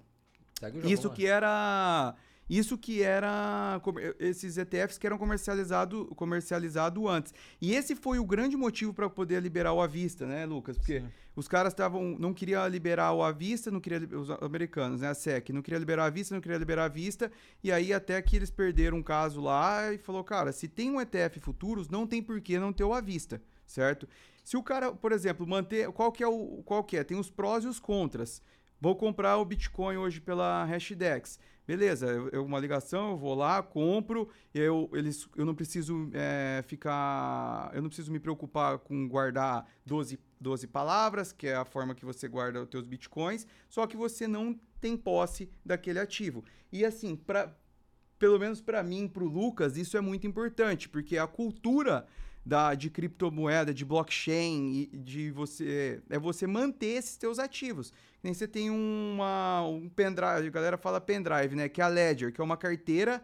Isso 0.85 1.11
que 1.11 1.27
era. 1.27 2.15
Isso 2.51 2.77
que 2.77 3.01
era. 3.01 3.81
Esses 4.19 4.59
ETFs 4.59 4.99
que 4.99 5.07
eram 5.07 5.17
comercializados 5.17 6.09
comercializado 6.17 7.09
antes. 7.09 7.33
E 7.61 7.77
esse 7.77 7.95
foi 7.95 8.19
o 8.19 8.25
grande 8.25 8.57
motivo 8.57 8.93
para 8.93 9.09
poder 9.09 9.41
liberar 9.41 9.73
o 9.73 9.81
à 9.81 9.87
vista, 9.87 10.27
né, 10.27 10.45
Lucas? 10.45 10.77
Porque 10.77 11.01
os 11.37 11.47
caras 11.47 11.73
estavam. 11.73 12.17
Não 12.19 12.35
queria 12.35 12.67
liberar 12.67 13.13
o 13.13 13.23
à 13.23 13.31
vista, 13.31 13.71
não 13.71 13.79
queria. 13.79 14.01
Os 14.19 14.29
americanos, 14.43 15.01
né? 15.01 15.09
A 15.11 15.15
SEC, 15.15 15.51
não 15.53 15.63
queria 15.63 15.79
liberar 15.79 16.07
a 16.07 16.11
vista, 16.11 16.35
não 16.35 16.43
queria 16.43 16.59
liberar 16.59 16.87
a 16.87 16.89
vista. 16.89 17.31
E 17.63 17.71
aí 17.71 17.93
até 17.93 18.21
que 18.21 18.35
eles 18.35 18.51
perderam 18.51 18.99
um 18.99 19.03
caso 19.03 19.41
lá 19.41 19.93
e 19.93 19.99
falou, 19.99 20.25
cara, 20.25 20.51
se 20.51 20.67
tem 20.67 20.91
um 20.91 21.01
ETF 21.01 21.39
futuros, 21.39 21.89
não 21.89 22.05
tem 22.05 22.21
por 22.21 22.41
que 22.41 22.59
não 22.59 22.73
ter 22.73 22.83
o 22.83 22.93
à 22.93 23.01
vista, 23.01 23.41
certo? 23.65 24.09
Se 24.43 24.57
o 24.57 24.63
cara, 24.63 24.91
por 24.91 25.13
exemplo, 25.13 25.47
manter. 25.47 25.89
Qual 25.93 26.11
que 26.11 26.25
é 26.25 26.27
o. 26.27 26.65
Qual 26.65 26.83
que 26.83 26.97
é? 26.97 27.05
Tem 27.05 27.17
os 27.17 27.31
prós 27.31 27.63
e 27.63 27.69
os 27.69 27.79
contras. 27.79 28.43
Vou 28.81 28.97
comprar 28.97 29.37
o 29.37 29.45
Bitcoin 29.45 29.99
hoje 29.99 30.21
pela 30.21 30.65
Hashdex. 30.65 31.39
Beleza, 31.67 32.07
eu- 32.33 32.45
uma 32.45 32.59
ligação, 32.59 33.11
eu 33.11 33.17
vou 33.17 33.35
lá, 33.35 33.63
compro, 33.63 34.29
eu, 34.53 34.91
eles, 34.93 35.29
eu 35.37 35.45
não 35.45 35.55
preciso 35.55 36.11
é, 36.13 36.63
ficar. 36.67 37.71
Eu 37.75 37.81
não 37.83 37.89
preciso 37.89 38.11
me 38.11 38.19
preocupar 38.19 38.79
com 38.79 39.07
guardar 39.09 39.67
12, 39.87 40.19
12 40.41 40.67
palavras, 40.67 41.33
que 41.33 41.47
é 41.47 41.55
a 41.55 41.65
forma 41.65 41.95
que 41.95 42.05
você 42.05 42.27
guarda 42.27 42.63
os 42.63 42.69
teus 42.69 42.87
bitcoins, 42.87 43.47
só 43.69 43.87
que 43.87 43.97
você 43.97 44.27
não 44.27 44.59
tem 44.81 44.97
posse 44.97 45.49
daquele 45.65 45.99
ativo. 46.01 46.43
E 46.73 46.85
assim, 46.85 47.15
pra, 47.15 47.55
pelo 48.19 48.39
menos 48.39 48.61
para 48.61 48.83
mim, 48.83 49.07
para 49.07 49.23
o 49.23 49.29
Lucas, 49.29 49.77
isso 49.77 49.97
é 49.97 50.01
muito 50.01 50.27
importante, 50.27 50.89
porque 50.89 51.19
a 51.19 51.27
cultura 51.27 52.07
da, 52.45 52.75
de 52.75 52.91
criptomoeda, 52.91 53.73
de 53.73 53.85
blockchain, 53.85 54.89
e 54.93 54.97
de 54.97 55.31
você 55.31 56.01
é 56.09 56.19
você 56.19 56.47
manter 56.47 56.99
esses 56.99 57.17
teus 57.17 57.39
ativos. 57.39 57.93
Nem 58.23 58.35
você 58.35 58.49
tem 58.49 58.71
uma, 58.71 59.63
um 59.67 59.89
pendrive, 59.89 60.47
a 60.47 60.51
galera 60.51 60.79
fala 60.79 61.01
pendrive, 61.01 61.55
né? 61.55 61.69
Que 61.69 61.81
é 61.81 61.85
a 61.85 61.89
Ledger, 61.89 62.33
que 62.33 62.41
é 62.41 62.45
uma 62.45 62.57
carteira, 62.57 63.23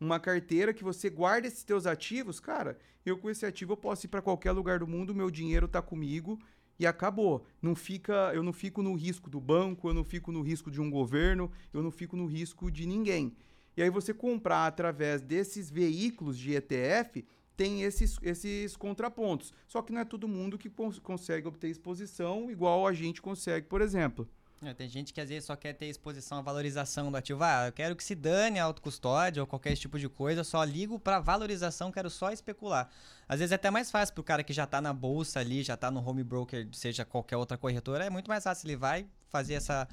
uma 0.00 0.20
carteira 0.20 0.72
que 0.72 0.84
você 0.84 1.10
guarda 1.10 1.46
esses 1.46 1.64
teus 1.64 1.86
ativos, 1.86 2.40
cara. 2.40 2.78
Eu 3.04 3.18
com 3.18 3.30
esse 3.30 3.46
ativo 3.46 3.72
eu 3.72 3.76
posso 3.76 4.06
ir 4.06 4.08
para 4.08 4.22
qualquer 4.22 4.52
lugar 4.52 4.78
do 4.78 4.86
mundo, 4.86 5.14
meu 5.14 5.30
dinheiro 5.30 5.66
tá 5.66 5.80
comigo 5.80 6.38
e 6.78 6.86
acabou. 6.86 7.44
Não 7.60 7.74
fica, 7.74 8.30
eu 8.34 8.42
não 8.42 8.52
fico 8.52 8.82
no 8.82 8.94
risco 8.94 9.28
do 9.28 9.40
banco, 9.40 9.88
eu 9.88 9.94
não 9.94 10.04
fico 10.04 10.30
no 10.30 10.42
risco 10.42 10.70
de 10.70 10.80
um 10.80 10.90
governo, 10.90 11.50
eu 11.72 11.82
não 11.82 11.90
fico 11.90 12.16
no 12.16 12.26
risco 12.26 12.70
de 12.70 12.86
ninguém. 12.86 13.34
E 13.76 13.82
aí 13.82 13.90
você 13.90 14.12
comprar 14.12 14.66
através 14.66 15.22
desses 15.22 15.70
veículos 15.70 16.38
de 16.38 16.52
ETF 16.54 17.24
tem 17.58 17.82
esses, 17.82 18.16
esses 18.22 18.76
contrapontos. 18.76 19.52
Só 19.66 19.82
que 19.82 19.92
não 19.92 20.00
é 20.00 20.04
todo 20.04 20.26
mundo 20.28 20.56
que 20.56 20.70
cons- 20.70 20.98
consegue 21.00 21.46
obter 21.48 21.68
exposição 21.68 22.50
igual 22.50 22.86
a 22.86 22.92
gente 22.94 23.20
consegue, 23.20 23.66
por 23.66 23.82
exemplo. 23.82 24.26
É, 24.62 24.72
tem 24.74 24.88
gente 24.88 25.12
que 25.12 25.20
às 25.20 25.28
vezes 25.28 25.44
só 25.44 25.54
quer 25.54 25.72
ter 25.72 25.86
exposição 25.86 26.38
à 26.38 26.40
valorização 26.40 27.10
do 27.10 27.16
ativo. 27.16 27.42
Ah, 27.44 27.66
eu 27.66 27.72
quero 27.72 27.94
que 27.94 28.02
se 28.02 28.14
dane 28.14 28.58
a 28.58 28.64
autocustódia 28.64 29.40
ou 29.42 29.46
qualquer 29.46 29.76
tipo 29.76 29.98
de 29.98 30.08
coisa, 30.08 30.42
só 30.42 30.62
ligo 30.64 30.98
pra 30.98 31.20
valorização, 31.20 31.92
quero 31.92 32.08
só 32.10 32.32
especular. 32.32 32.88
Às 33.28 33.38
vezes 33.40 33.52
é 33.52 33.54
até 33.56 33.70
mais 33.70 33.90
fácil 33.90 34.14
pro 34.14 34.24
cara 34.24 34.42
que 34.42 34.52
já 34.52 34.66
tá 34.66 34.80
na 34.80 34.92
bolsa 34.92 35.38
ali, 35.40 35.62
já 35.62 35.76
tá 35.76 35.90
no 35.90 36.00
home 36.04 36.24
broker, 36.24 36.66
seja 36.72 37.04
qualquer 37.04 37.36
outra 37.36 37.56
corretora, 37.58 38.04
é 38.04 38.10
muito 38.10 38.28
mais 38.28 38.42
fácil 38.44 38.66
ele 38.68 38.76
vai 38.76 39.06
fazer 39.28 39.54
essa 39.54 39.86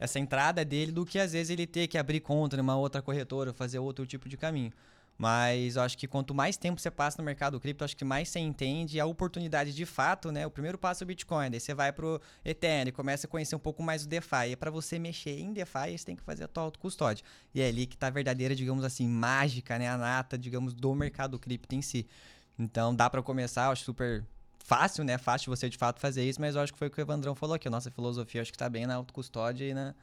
essa 0.00 0.18
entrada 0.20 0.64
dele 0.64 0.92
do 0.92 1.04
que 1.04 1.18
às 1.18 1.32
vezes 1.32 1.50
ele 1.50 1.66
ter 1.66 1.88
que 1.88 1.98
abrir 1.98 2.20
conta 2.20 2.56
numa 2.56 2.76
outra 2.76 3.02
corretora, 3.02 3.52
fazer 3.52 3.78
outro 3.80 4.06
tipo 4.06 4.28
de 4.28 4.36
caminho. 4.36 4.72
Mas 5.18 5.74
eu 5.74 5.82
acho 5.82 5.98
que 5.98 6.06
quanto 6.06 6.32
mais 6.32 6.56
tempo 6.56 6.80
você 6.80 6.92
passa 6.92 7.20
no 7.20 7.24
mercado 7.24 7.58
cripto, 7.58 7.84
acho 7.84 7.96
que 7.96 8.04
mais 8.04 8.28
você 8.28 8.38
entende 8.38 9.00
a 9.00 9.04
oportunidade 9.04 9.74
de 9.74 9.84
fato, 9.84 10.30
né? 10.30 10.46
O 10.46 10.50
primeiro 10.50 10.78
passo 10.78 11.02
é 11.02 11.04
o 11.04 11.08
Bitcoin, 11.08 11.50
daí 11.50 11.58
você 11.58 11.74
vai 11.74 11.92
pro 11.92 12.20
Ethereum, 12.44 12.92
começa 12.92 13.26
a 13.26 13.30
conhecer 13.30 13.56
um 13.56 13.58
pouco 13.58 13.82
mais 13.82 14.04
o 14.04 14.08
DeFi. 14.08 14.52
E 14.52 14.56
para 14.56 14.70
você 14.70 14.96
mexer 14.96 15.40
em 15.40 15.52
DeFi, 15.52 15.98
você 15.98 16.04
tem 16.04 16.14
que 16.14 16.22
fazer 16.22 16.44
a 16.44 16.48
tua 16.48 16.62
autocustódia. 16.62 17.24
E 17.52 17.60
é 17.60 17.66
ali 17.66 17.84
que 17.84 17.96
tá 17.96 18.06
a 18.06 18.10
verdadeira, 18.10 18.54
digamos 18.54 18.84
assim, 18.84 19.08
mágica, 19.08 19.76
né? 19.76 19.88
A 19.88 19.98
nata, 19.98 20.38
digamos, 20.38 20.72
do 20.72 20.94
mercado 20.94 21.36
cripto 21.36 21.74
em 21.74 21.82
si. 21.82 22.06
Então 22.56 22.94
dá 22.94 23.10
para 23.10 23.20
começar, 23.20 23.66
eu 23.66 23.72
acho 23.72 23.82
super 23.82 24.24
fácil, 24.68 25.02
né? 25.02 25.18
Fácil 25.18 25.50
você 25.50 25.68
de 25.68 25.76
fato 25.76 25.98
fazer 25.98 26.22
isso, 26.22 26.40
mas 26.40 26.54
eu 26.54 26.60
acho 26.60 26.72
que 26.72 26.78
foi 26.78 26.86
o 26.86 26.90
que 26.92 27.00
o 27.00 27.02
Evandrão 27.02 27.34
falou 27.34 27.56
aqui. 27.56 27.66
A 27.66 27.70
nossa 27.72 27.90
filosofia, 27.90 28.40
acho 28.40 28.52
que 28.52 28.58
tá 28.58 28.68
bem 28.68 28.86
na 28.86 28.94
autocustódia 28.94 29.64
e 29.64 29.74
na, 29.74 29.96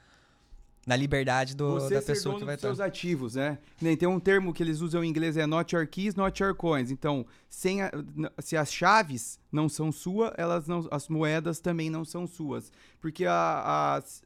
na 0.86 0.96
liberdade 0.96 1.56
do, 1.56 1.72
Você 1.80 1.96
da 1.96 2.02
pessoa 2.02 2.38
que 2.38 2.46
vai 2.46 2.56
dos 2.56 2.62
seus 2.62 2.74
estar. 2.74 2.86
ativos, 2.86 3.36
né? 3.36 3.58
Nem 3.82 3.98
tem 3.98 4.08
um 4.08 4.20
termo 4.20 4.54
que 4.54 4.62
eles 4.62 4.82
usam 4.82 5.04
em 5.04 5.10
inglês 5.10 5.36
é 5.36 5.46
not 5.48 5.74
your 5.76 5.88
keys, 5.88 6.14
not 6.16 6.42
your 6.44 6.54
coins. 6.54 6.92
Então, 6.92 7.26
sem 7.50 7.82
a- 7.82 7.92
se 8.40 8.56
as 8.56 8.72
chaves 8.72 9.40
não 9.52 9.68
são 9.68 9.92
suas, 9.92 10.32
elas 10.38 10.68
não, 10.68 10.88
as 10.92 11.08
moedas 11.10 11.60
também 11.60 11.90
não 11.90 12.06
são 12.06 12.28
suas, 12.28 12.72
porque 13.02 13.26
a, 13.26 13.96
as- 13.96 14.24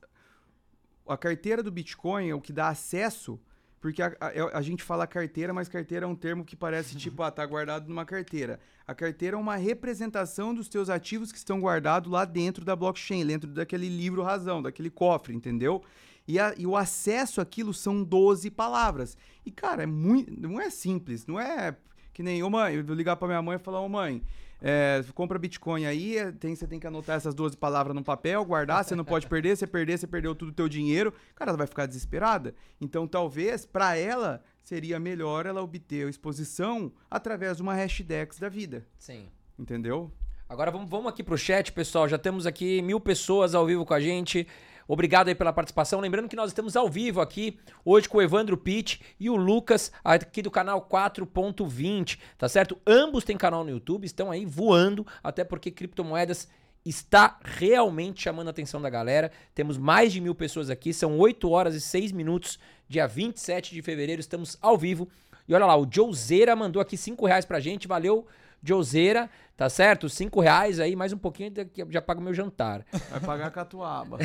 a 1.07 1.17
carteira 1.17 1.63
do 1.63 1.71
Bitcoin 1.71 2.27
é 2.29 2.35
o 2.35 2.41
que 2.41 2.51
dá 2.53 2.67
acesso. 2.69 3.39
Porque 3.81 4.01
a, 4.01 4.07
a- 4.19 4.57
a 4.57 4.61
gente 4.61 4.83
fala 4.83 5.07
carteira, 5.07 5.53
mas 5.53 5.69
carteira 5.69 6.05
é 6.05 6.07
um 6.09 6.13
termo 6.15 6.43
que 6.43 6.53
parece 6.57 6.95
tipo, 6.99 7.23
ah, 7.23 7.31
tá 7.31 7.45
guardado 7.45 7.87
numa 7.87 8.03
carteira. 8.03 8.59
A 8.85 8.93
carteira 8.93 9.37
é 9.37 9.39
uma 9.39 9.55
representação 9.55 10.53
dos 10.53 10.67
teus 10.67 10.89
ativos 10.89 11.31
que 11.31 11.37
estão 11.37 11.61
guardados 11.61 12.11
lá 12.11 12.25
dentro 12.25 12.65
da 12.65 12.75
blockchain, 12.75 13.25
dentro 13.25 13.49
daquele 13.49 13.87
livro 13.87 14.21
razão, 14.21 14.61
daquele 14.61 14.89
cofre, 14.89 15.33
entendeu? 15.33 15.81
E, 16.29 16.37
a- 16.39 16.53
e 16.55 16.67
o 16.67 16.77
acesso 16.77 17.41
àquilo 17.41 17.73
são 17.73 18.03
12 18.03 18.51
palavras. 18.51 19.17
E, 19.43 19.49
cara, 19.49 19.81
é 19.83 19.85
muito, 19.87 20.31
não 20.39 20.61
é 20.61 20.69
simples, 20.69 21.25
não 21.25 21.39
é 21.39 21.75
que 22.13 22.21
nem, 22.21 22.43
ô 22.43 22.49
mãe, 22.51 22.75
eu 22.75 22.83
vou 22.85 22.95
ligar 22.95 23.15
pra 23.15 23.27
minha 23.27 23.41
mãe 23.41 23.55
e 23.55 23.59
falar, 23.59 23.79
ô 23.81 23.89
mãe, 23.89 24.21
é, 24.61 25.03
compra 25.15 25.39
Bitcoin 25.39 25.85
aí, 25.85 26.17
é, 26.17 26.31
tem, 26.33 26.53
você 26.53 26.67
tem 26.67 26.79
que 26.79 26.85
anotar 26.85 27.15
essas 27.15 27.33
12 27.33 27.55
palavras 27.57 27.95
no 27.95 28.03
papel, 28.03 28.43
guardar, 28.45 28.83
você 28.83 28.93
não 28.93 29.05
pode 29.05 29.25
perder, 29.25 29.55
se 29.57 29.65
perder, 29.65 29.97
você 29.97 30.05
perdeu 30.05 30.35
todo 30.35 30.49
o 30.49 30.53
teu 30.53 30.69
dinheiro. 30.69 31.11
Cara, 31.33 31.49
ela 31.51 31.57
vai 31.57 31.65
ficar 31.65 31.85
desesperada. 31.87 32.53
Então, 32.79 33.07
talvez, 33.07 33.65
pra 33.65 33.95
ela, 33.95 34.43
seria 34.61 34.99
melhor 34.99 35.45
ela 35.47 35.63
obter 35.63 36.05
a 36.05 36.09
exposição 36.09 36.91
através 37.09 37.57
de 37.57 37.63
uma 37.63 37.73
hashdex 37.73 38.37
da 38.37 38.49
vida, 38.49 38.85
Sim. 38.99 39.27
entendeu? 39.57 40.11
Agora 40.47 40.71
vamos, 40.71 40.89
vamos 40.89 41.07
aqui 41.07 41.23
pro 41.23 41.37
chat, 41.37 41.71
pessoal. 41.71 42.07
Já 42.09 42.17
temos 42.17 42.45
aqui 42.45 42.81
mil 42.81 42.99
pessoas 42.99 43.55
ao 43.55 43.65
vivo 43.65 43.85
com 43.85 43.93
a 43.93 43.99
gente. 43.99 44.45
Obrigado 44.91 45.27
aí 45.27 45.35
pela 45.35 45.53
participação. 45.53 45.99
Lembrando 45.99 46.27
que 46.27 46.35
nós 46.35 46.49
estamos 46.49 46.75
ao 46.75 46.89
vivo 46.89 47.21
aqui 47.21 47.59
hoje 47.85 48.09
com 48.09 48.17
o 48.17 48.21
Evandro 48.23 48.57
Pitt 48.57 48.99
e 49.19 49.29
o 49.29 49.35
Lucas 49.35 49.91
aqui 50.03 50.41
do 50.41 50.49
canal 50.49 50.81
4.20, 50.81 52.17
tá 52.39 52.49
certo? 52.49 52.75
Ambos 52.87 53.23
têm 53.23 53.37
canal 53.37 53.63
no 53.63 53.69
YouTube, 53.69 54.05
estão 54.05 54.31
aí 54.31 54.47
voando, 54.47 55.05
até 55.23 55.43
porque 55.43 55.69
criptomoedas 55.69 56.47
está 56.83 57.37
realmente 57.43 58.23
chamando 58.23 58.47
a 58.47 58.49
atenção 58.49 58.81
da 58.81 58.89
galera. 58.89 59.31
Temos 59.53 59.77
mais 59.77 60.11
de 60.11 60.19
mil 60.19 60.33
pessoas 60.33 60.71
aqui, 60.71 60.91
são 60.91 61.19
8 61.19 61.47
horas 61.47 61.75
e 61.75 61.81
6 61.81 62.11
minutos, 62.11 62.57
dia 62.87 63.05
27 63.05 63.75
de 63.75 63.83
fevereiro, 63.83 64.19
estamos 64.19 64.57
ao 64.59 64.75
vivo. 64.75 65.07
E 65.47 65.53
olha 65.53 65.67
lá, 65.67 65.77
o 65.77 65.87
Joseira 65.87 66.55
mandou 66.55 66.81
aqui 66.81 66.97
5 66.97 67.27
reais 67.27 67.45
pra 67.45 67.59
gente, 67.59 67.87
valeu, 67.87 68.25
Joseira. 68.63 69.29
Tá 69.59 69.67
certo? 69.67 70.07
Cinco 70.07 70.39
reais 70.39 70.79
aí, 70.79 70.95
mais 70.95 71.11
um 71.11 71.17
pouquinho, 71.17 71.51
já 71.89 72.01
pago 72.01 72.21
meu 72.21 72.33
jantar. 72.33 72.85
Vai 73.11 73.19
pagar 73.19 73.51
catuaba. 73.51 74.17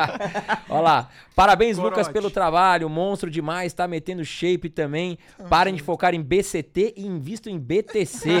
Olha 0.70 0.80
lá. 0.80 1.10
Parabéns, 1.36 1.76
Corote. 1.76 1.98
Lucas, 1.98 2.08
pelo 2.10 2.30
trabalho. 2.30 2.88
Monstro 2.88 3.30
demais, 3.30 3.74
tá 3.74 3.86
metendo 3.86 4.24
shape 4.24 4.70
também. 4.70 5.18
Parem 5.50 5.74
de 5.74 5.82
focar 5.82 6.14
em 6.14 6.22
BCT 6.22 6.94
e 6.96 7.06
invistam 7.06 7.52
em 7.52 7.58
BTC. 7.58 8.30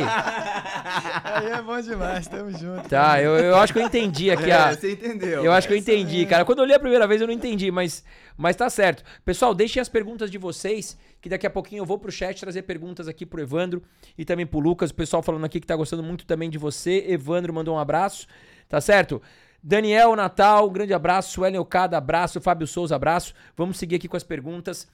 Aí 1.24 1.50
é 1.50 1.60
bom 1.60 1.78
demais, 1.78 2.26
tamo 2.26 2.50
junto. 2.52 2.88
tá, 2.88 3.20
eu, 3.20 3.36
eu 3.36 3.56
acho 3.56 3.74
que 3.74 3.78
eu 3.78 3.82
entendi 3.82 4.30
aqui 4.30 4.50
a. 4.50 4.70
É, 4.70 4.74
você 4.76 4.92
entendeu. 4.92 5.44
Eu 5.44 5.52
acho 5.52 5.68
que 5.68 5.74
eu 5.74 5.78
entendi, 5.78 6.24
cara. 6.24 6.46
Quando 6.46 6.60
eu 6.60 6.64
li 6.64 6.72
a 6.72 6.80
primeira 6.80 7.06
vez 7.06 7.20
eu 7.20 7.26
não 7.26 7.34
entendi, 7.34 7.70
mas, 7.70 8.02
mas 8.34 8.56
tá 8.56 8.70
certo. 8.70 9.04
Pessoal, 9.26 9.54
deixem 9.54 9.78
as 9.78 9.90
perguntas 9.90 10.30
de 10.30 10.38
vocês, 10.38 10.96
que 11.20 11.28
daqui 11.28 11.46
a 11.46 11.50
pouquinho 11.50 11.82
eu 11.82 11.86
vou 11.86 11.98
pro 11.98 12.10
chat 12.10 12.40
trazer 12.40 12.62
perguntas 12.62 13.08
aqui 13.08 13.26
pro 13.26 13.42
Evandro 13.42 13.82
e 14.16 14.24
também 14.24 14.46
pro 14.46 14.58
Lucas. 14.58 14.88
O 14.88 14.94
pessoal 14.94 15.22
falando 15.22 15.44
aqui 15.44 15.60
que 15.60 15.66
tá 15.66 15.76
gostando 15.76 16.02
muito 16.02 16.29
também 16.30 16.48
de 16.48 16.58
você. 16.58 17.04
Evandro 17.08 17.52
mandou 17.52 17.74
um 17.74 17.78
abraço, 17.78 18.28
tá 18.68 18.80
certo? 18.80 19.20
Daniel 19.60 20.14
Natal, 20.14 20.70
grande 20.70 20.94
abraço. 20.94 21.32
Suelen 21.32 21.58
Okada, 21.58 21.98
abraço. 21.98 22.40
Fábio 22.40 22.68
Souza, 22.68 22.94
abraço. 22.94 23.34
Vamos 23.56 23.78
seguir 23.78 23.96
aqui 23.96 24.06
com 24.06 24.16
as 24.16 24.22
perguntas. 24.22 24.86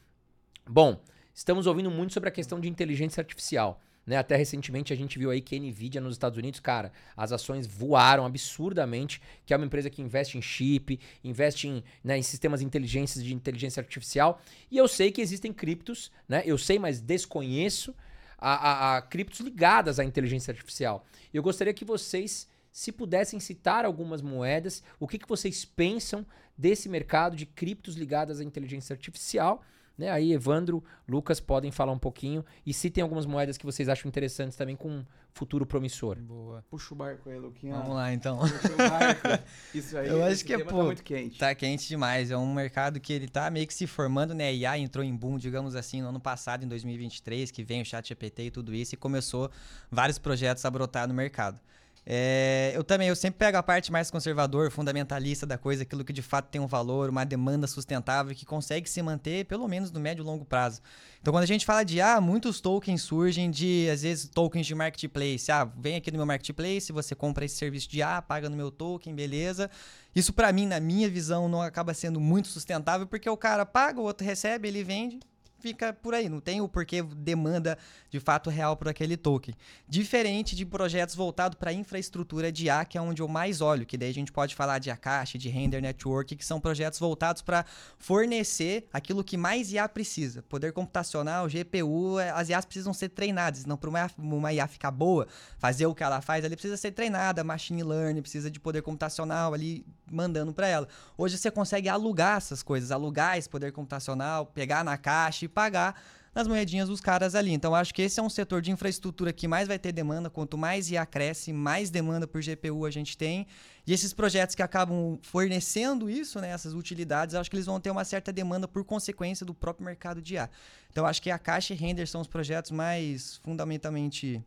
Bom, 0.67 0.99
estamos 1.35 1.67
ouvindo 1.67 1.91
muito 1.91 2.15
sobre 2.15 2.31
a 2.31 2.33
questão 2.33 2.59
de 2.59 2.71
inteligência 2.71 3.21
artificial. 3.21 3.79
Né? 4.07 4.17
Até 4.17 4.35
recentemente 4.35 4.95
a 4.95 4.97
gente 4.97 5.19
viu 5.19 5.31
aí 5.31 5.43
que 5.43 5.55
a 5.55 5.59
Nvidia 5.59 6.01
nos 6.01 6.15
Estados 6.15 6.39
Unidos, 6.39 6.59
cara, 6.59 6.91
as 7.15 7.33
ações 7.33 7.67
voaram 7.67 8.25
absurdamente, 8.25 9.21
que 9.45 9.53
é 9.53 9.57
uma 9.57 9.67
empresa 9.67 9.91
que 9.91 10.01
investe 10.01 10.39
em 10.39 10.43
chip, 10.43 10.99
investe 11.23 11.69
em, 11.69 11.85
né, 12.03 12.17
em 12.17 12.23
sistemas 12.23 12.61
de 12.61 12.67
inteligência, 12.67 13.23
de 13.23 13.35
inteligência 13.35 13.81
artificial. 13.81 14.41
E 14.71 14.79
eu 14.79 14.89
sei 14.89 15.13
que 15.13 15.21
existem 15.21 15.53
criptos, 15.53 16.11
né? 16.27 16.43
Eu 16.47 16.57
sei, 16.57 16.79
mas 16.79 17.01
desconheço 17.01 17.95
a, 18.39 18.55
a, 18.55 18.97
a 18.97 19.03
criptos 19.03 19.41
ligadas 19.41 19.99
à 19.99 20.05
inteligência 20.05 20.51
artificial. 20.51 21.05
Eu 21.33 21.43
gostaria 21.43 21.75
que 21.75 21.85
vocês, 21.85 22.49
se 22.71 22.93
pudessem 22.93 23.41
citar 23.41 23.85
algumas 23.85 24.23
moedas, 24.23 24.83
o 25.01 25.07
que, 25.07 25.19
que 25.19 25.29
vocês 25.29 25.65
pensam 25.65 26.25
desse 26.57 26.89
mercado 26.89 27.37
de 27.37 27.47
criptos 27.47 27.97
ligadas 27.97 28.41
à 28.41 28.45
inteligência 28.45 28.95
artificial. 28.95 29.63
Né? 29.97 30.11
Aí, 30.11 30.33
Evandro, 30.33 30.85
Lucas 31.09 31.41
podem 31.41 31.71
falar 31.71 31.93
um 31.93 31.99
pouquinho. 31.99 32.45
E 32.65 32.73
citem 32.73 33.03
algumas 33.03 33.25
moedas 33.27 33.57
que 33.57 33.65
vocês 33.65 33.89
acham 33.89 34.09
interessantes 34.09 34.57
também 34.57 34.77
com 34.77 34.89
um 34.89 35.05
futuro 35.33 35.65
promissor. 35.67 36.19
Boa. 36.19 36.65
Puxa 36.71 36.95
o 36.95 36.97
barco 36.97 37.29
aí, 37.31 37.39
Luquinha. 37.39 37.75
Vamos 37.75 37.95
lá, 37.95 38.13
então. 38.13 38.39
Puxa 38.39 38.73
o 38.73 38.77
barco. 38.77 39.45
Isso 39.75 39.97
aí. 39.97 40.09
Eu 40.09 40.25
acho 40.25 40.45
que 40.45 40.53
é, 40.53 40.59
pô, 40.59 40.79
Tá 40.79 40.85
muito 40.85 41.03
quente. 41.03 41.39
Tá 41.39 41.55
quente 41.55 41.89
demais. 41.89 42.31
É 42.31 42.37
um 42.37 42.53
mercado 42.53 43.01
que 43.01 43.13
ele 43.13 43.29
tá 43.29 43.51
meio 43.51 43.67
que 43.67 43.75
se 43.75 43.87
formando, 43.87 44.35
né? 44.35 44.53
IA 44.55 44.79
entrou 44.79 45.05
em 45.05 45.15
boom, 45.15 45.39
digamos 45.39 45.75
assim, 45.75 46.03
no 46.03 46.09
ano 46.09 46.21
passado, 46.21 46.65
em 46.65 46.69
2023, 46.69 47.51
que 47.51 47.65
vem 47.65 47.83
o 47.83 47.85
chat 47.85 48.09
GPT 48.09 48.45
e 48.45 48.51
tudo 48.51 48.75
isso, 48.75 48.95
e 48.95 48.99
começou 48.99 49.51
vários 49.91 50.19
projetos 50.19 50.65
a 50.65 50.71
brotar 50.71 51.09
no 51.09 51.15
mercado. 51.15 51.61
É, 52.09 52.71
eu 52.73 52.85
também, 52.85 53.09
eu 53.09 53.17
sempre 53.17 53.39
pego 53.39 53.59
a 53.59 53.63
parte 53.65 53.91
mais 53.91 54.13
conservador, 54.13 54.71
fundamentalista 54.71 55.45
da 55.45 55.59
coisa, 55.59 55.83
aquilo 55.83 56.05
que 56.05 56.13
de 56.13 56.23
fato 56.23 56.47
tem 56.49 56.61
um 56.61 56.67
valor, 56.69 57.11
uma 57.11 57.25
demanda 57.25 57.67
sustentável 57.67 58.33
que 58.33 58.47
consegue 58.47 58.89
se 58.89 59.03
manter 59.03 59.45
pelo 59.47 59.67
menos 59.67 59.91
no 59.91 59.99
médio 59.99 60.23
e 60.23 60.25
longo 60.25 60.45
prazo. 60.45 60.81
Então, 61.21 61.33
quando 61.33 61.43
a 61.43 61.47
gente 61.47 61.67
fala 61.67 61.83
de, 61.83 62.01
ah, 62.01 62.21
muitos 62.21 62.61
tokens 62.61 63.03
surgem 63.03 63.51
de, 63.51 63.89
às 63.91 64.03
vezes, 64.03 64.29
tokens 64.29 64.65
de 64.65 64.75
marketplace. 64.77 65.51
Ah, 65.51 65.65
vem 65.65 65.97
aqui 65.97 66.13
no 66.13 66.19
meu 66.19 66.27
marketplace, 66.27 66.93
você 66.93 67.17
compra 67.17 67.45
esse 67.45 67.57
serviço 67.57 67.89
de 67.89 68.01
A, 68.01 68.23
paga 68.23 68.49
no 68.49 68.57
meu 68.57 68.71
token, 68.71 69.13
beleza. 69.13 69.69
Isso, 70.15 70.33
pra 70.33 70.53
mim, 70.53 70.65
na 70.65 70.79
minha 70.79 71.11
visão, 71.11 71.49
não 71.49 71.61
acaba 71.61 71.93
sendo 71.93 72.21
muito 72.21 72.47
sustentável, 72.47 73.09
porque 73.09 73.29
o 73.29 73.37
cara 73.37 73.67
paga, 73.67 74.01
o 74.01 74.05
outro 74.05 74.25
recebe, 74.25 74.69
ele 74.69 74.85
vende, 74.85 75.19
fica 75.67 75.93
por 75.93 76.15
aí. 76.15 76.29
Não 76.29 76.41
tem 76.41 76.61
o 76.61 76.69
porquê 76.69 77.03
demanda 77.03 77.77
de 78.09 78.21
fato 78.21 78.51
real 78.51 78.77
por 78.77 78.89
aquele 78.89 79.17
token. 79.17 79.55
Diferente 79.89 80.55
de 80.55 80.65
projetos 80.65 81.15
voltados 81.15 81.59
para 81.59 81.73
infraestrutura 81.73 82.53
de 82.53 82.71
A, 82.71 82.85
que 82.85 82.97
é 82.97 83.01
onde 83.01 83.21
eu 83.21 83.27
mais 83.27 83.61
olho, 83.61 83.85
que 83.85 83.97
daí 83.97 84.11
a 84.11 84.15
gente 84.15 84.31
pode 84.31 84.55
falar 84.55 84.79
de 84.79 84.91
Akashi, 84.91 85.39
de 85.39 85.49
Render 85.49 85.81
Network, 85.81 86.37
que 86.37 86.45
são 86.45 86.61
projetos 86.61 87.01
voltados 87.01 87.43
para 87.43 87.65
fornecer 87.99 88.87
aquilo 88.93 89.25
que 89.25 89.37
mais 89.37 89.73
IA 89.73 89.89
precisa. 89.89 90.43
Poder 90.43 90.73
computacional, 90.73 91.49
GPU, 91.49 92.21
eh, 92.21 92.31
as 92.31 92.49
IAs 92.49 92.65
precisam 92.65 92.93
ser 92.93 93.09
treinadas, 93.09 93.65
não 93.65 93.77
para 93.77 93.91
uma, 93.91 94.11
uma 94.17 94.53
IA 94.53 94.69
ficar 94.69 94.93
boa, 94.93 95.27
fazer 95.59 95.87
o 95.87 95.95
que 95.95 96.05
ela 96.05 96.21
faz, 96.21 96.45
ali 96.45 96.55
precisa 96.55 96.77
ser 96.77 96.93
treinada, 96.93 97.43
machine 97.43 97.83
learning, 97.83 98.23
precisa 98.23 98.51
de 98.51 98.61
poder 98.61 98.83
computacional 98.83 99.53
ali 99.53 99.85
mandando 100.11 100.53
para 100.53 100.69
ela. 100.69 100.89
Hoje 101.19 101.37
você 101.37 101.51
consegue 101.51 101.89
alugar 101.89 102.37
essas 102.37 102.63
coisas, 102.63 102.93
alugar 102.93 103.37
esse 103.37 103.49
poder 103.49 103.73
computacional, 103.73 104.47
pegar 104.47 104.85
na 104.85 104.97
caixa 104.97 105.45
e 105.45 105.49
pagar 105.57 105.99
nas 106.35 106.47
moedinhas 106.47 106.87
dos 106.91 107.01
caras 107.01 107.35
ali. 107.35 107.51
Então 107.51 107.75
acho 107.75 107.95
que 107.95 108.03
esse 108.03 108.21
é 108.21 108.23
um 108.23 108.29
setor 108.29 108.61
de 108.61 108.71
infraestrutura 108.71 109.33
que 109.33 109.49
mais 109.49 109.67
vai 109.67 109.79
ter 109.79 109.91
demanda. 109.91 110.29
Quanto 110.29 110.59
mais 110.59 110.91
IA 110.91 111.07
cresce, 111.07 111.51
mais 111.51 111.89
demanda 111.89 112.27
por 112.27 112.43
GPU 112.43 112.85
a 112.85 112.91
gente 112.91 113.17
tem. 113.17 113.47
E 113.87 113.93
esses 113.95 114.13
projetos 114.13 114.55
que 114.55 114.63
acabam 114.63 115.19
fornecendo 115.23 116.11
isso, 116.11 116.39
né, 116.39 116.51
essas 116.51 116.75
utilidades, 116.75 117.35
acho 117.35 117.49
que 117.49 117.57
eles 117.57 117.65
vão 117.65 117.81
ter 117.81 117.91
uma 117.91 118.05
certa 118.05 118.31
demanda 118.31 118.69
por 118.69 118.85
consequência 118.85 119.47
do 119.47 119.55
próprio 119.55 119.87
mercado 119.87 120.21
de 120.21 120.35
IA. 120.35 120.51
Então 120.91 121.07
acho 121.07 121.23
que 121.23 121.31
a 121.31 121.39
Caixa 121.39 121.73
e 121.73 121.77
Render 121.77 122.07
são 122.07 122.21
os 122.21 122.29
projetos 122.29 122.71
mais 122.71 123.39
fundamentalmente 123.39 124.45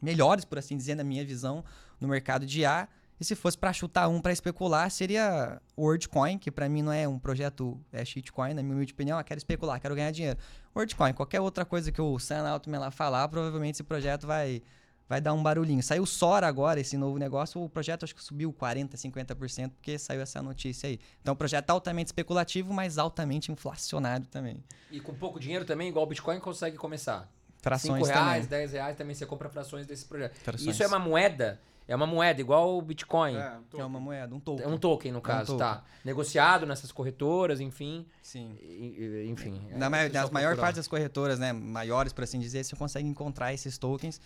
melhores, 0.00 0.44
por 0.44 0.58
assim 0.58 0.76
dizer, 0.76 0.94
na 0.94 1.02
minha 1.02 1.24
visão, 1.24 1.64
no 2.00 2.06
mercado 2.06 2.46
de 2.46 2.60
IA. 2.60 2.88
E 3.18 3.24
se 3.24 3.34
fosse 3.34 3.56
para 3.56 3.72
chutar 3.72 4.08
um 4.08 4.20
para 4.20 4.32
especular, 4.32 4.90
seria 4.90 5.60
o 5.74 5.82
WorldCoin, 5.82 6.38
que 6.38 6.50
para 6.50 6.68
mim 6.68 6.82
não 6.82 6.92
é 6.92 7.08
um 7.08 7.18
projeto 7.18 7.80
é 7.92 8.04
shitcoin, 8.04 8.54
na 8.54 8.62
minha 8.62 8.74
humilde 8.74 8.92
opinião, 8.92 9.18
eu 9.18 9.24
quero 9.24 9.38
especular, 9.38 9.80
quero 9.80 9.94
ganhar 9.94 10.10
dinheiro. 10.10 10.38
WorldCoin, 10.74 11.12
qualquer 11.12 11.40
outra 11.40 11.64
coisa 11.64 11.90
que 11.90 12.00
o 12.00 12.18
Sam 12.18 12.46
Altman 12.48 12.78
lá 12.78 12.90
falar, 12.90 13.26
provavelmente 13.28 13.76
esse 13.76 13.82
projeto 13.82 14.26
vai 14.26 14.62
vai 15.08 15.20
dar 15.20 15.32
um 15.32 15.42
barulhinho. 15.42 15.82
Saiu 15.82 16.04
Sora 16.04 16.46
agora, 16.46 16.80
esse 16.80 16.96
novo 16.96 17.18
negócio, 17.18 17.62
o 17.62 17.68
projeto 17.68 18.04
acho 18.04 18.14
que 18.14 18.22
subiu 18.22 18.52
40, 18.52 18.96
50%, 18.96 19.70
porque 19.70 19.98
saiu 19.98 20.20
essa 20.20 20.42
notícia 20.42 20.88
aí. 20.88 20.98
Então, 21.20 21.34
um 21.34 21.36
projeto 21.36 21.70
altamente 21.70 22.08
especulativo, 22.08 22.72
mas 22.72 22.98
altamente 22.98 23.52
inflacionário 23.52 24.26
também. 24.26 24.62
E 24.90 25.00
com 25.00 25.14
pouco 25.14 25.38
dinheiro 25.38 25.64
também, 25.64 25.88
igual 25.88 26.04
o 26.04 26.08
Bitcoin, 26.08 26.40
consegue 26.40 26.76
começar. 26.76 27.30
Frações 27.58 28.06
5 28.06 28.06
reais, 28.06 28.46
também. 28.46 28.60
10 28.60 28.72
reais 28.72 28.96
também 28.96 29.14
você 29.14 29.26
compra 29.26 29.48
frações 29.48 29.86
desse 29.86 30.04
projeto. 30.04 30.36
Frações. 30.36 30.70
Isso 30.70 30.82
é 30.82 30.86
uma 30.86 30.98
moeda, 30.98 31.60
é 31.88 31.94
uma 31.94 32.06
moeda 32.06 32.40
igual 32.40 32.76
o 32.76 32.82
Bitcoin. 32.82 33.36
É, 33.36 33.56
tô- 33.70 33.80
É 33.80 33.84
uma 33.84 34.00
moeda, 34.00 34.34
um 34.34 34.40
token. 34.40 34.64
É 34.64 34.68
um 34.68 34.78
token, 34.78 35.12
no 35.12 35.18
um 35.18 35.22
caso, 35.22 35.52
token. 35.56 35.58
tá. 35.58 35.84
Negociado 36.04 36.66
nessas 36.66 36.90
corretoras, 36.92 37.60
enfim. 37.60 38.06
Sim. 38.22 38.56
e- 38.60 39.26
Enfim. 39.28 39.60
Na, 39.72 39.86
é 39.86 40.08
nas 40.08 40.30
maior 40.30 40.56
parte 40.56 40.76
das 40.76 40.88
corretoras, 40.88 41.38
né, 41.38 41.52
maiores, 41.52 42.12
por 42.12 42.24
assim 42.24 42.38
dizer, 42.40 42.64
você 42.64 42.74
consegue 42.76 43.06
encontrar 43.08 43.52
esses 43.54 43.76
tokens. 43.78 44.20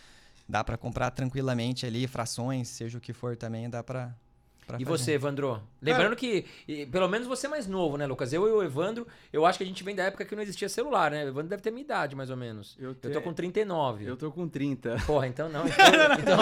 Dá 0.49 0.65
pra 0.65 0.77
comprar 0.77 1.11
tranquilamente 1.11 1.87
ali, 1.87 2.07
frações, 2.09 2.69
seja 2.69 2.99
o 2.99 3.01
que 3.01 3.13
for 3.13 3.37
também, 3.37 3.71
dá 3.71 3.83
pra. 3.85 4.15
Pra 4.71 4.81
E 4.81 4.85
fazer. 4.85 4.99
você, 4.99 5.13
Evandro? 5.13 5.61
Lembrando 5.83 6.15
que, 6.17 6.45
e, 6.69 6.85
pelo 6.87 7.09
menos 7.09 7.27
você 7.27 7.47
é 7.47 7.51
mais 7.51 7.67
novo, 7.67 7.97
né, 7.97 8.07
Lucas? 8.07 8.33
Eu 8.33 8.47
e 8.49 8.51
o 8.53 8.63
Evandro, 8.63 9.07
eu 9.33 9.47
acho 9.47 9.59
que 9.59 9.65
a 9.65 9.67
gente 9.67 9.83
vem 9.83 9.95
da 9.95 10.05
época 10.05 10.25
que 10.25 10.35
não 10.37 10.43
existia 10.43 10.69
celular, 10.69 11.11
né? 11.11 11.25
O 11.25 11.29
Evandro 11.29 11.49
deve 11.49 11.63
ter 11.63 11.71
minha 11.71 11.83
idade, 11.85 12.15
mais 12.15 12.31
ou 12.31 12.37
menos. 12.37 12.77
Eu, 12.79 12.89
Eu 12.91 12.95
te- 12.95 13.11
tô 13.11 13.21
com 13.23 13.33
39. 13.33 14.05
Eu 14.05 14.17
tô 14.17 14.31
com 14.31 14.47
30. 14.49 14.97
Porra, 15.07 15.27
então 15.27 15.49
não. 15.49 15.65
Então, 15.67 15.85
então 16.21 16.39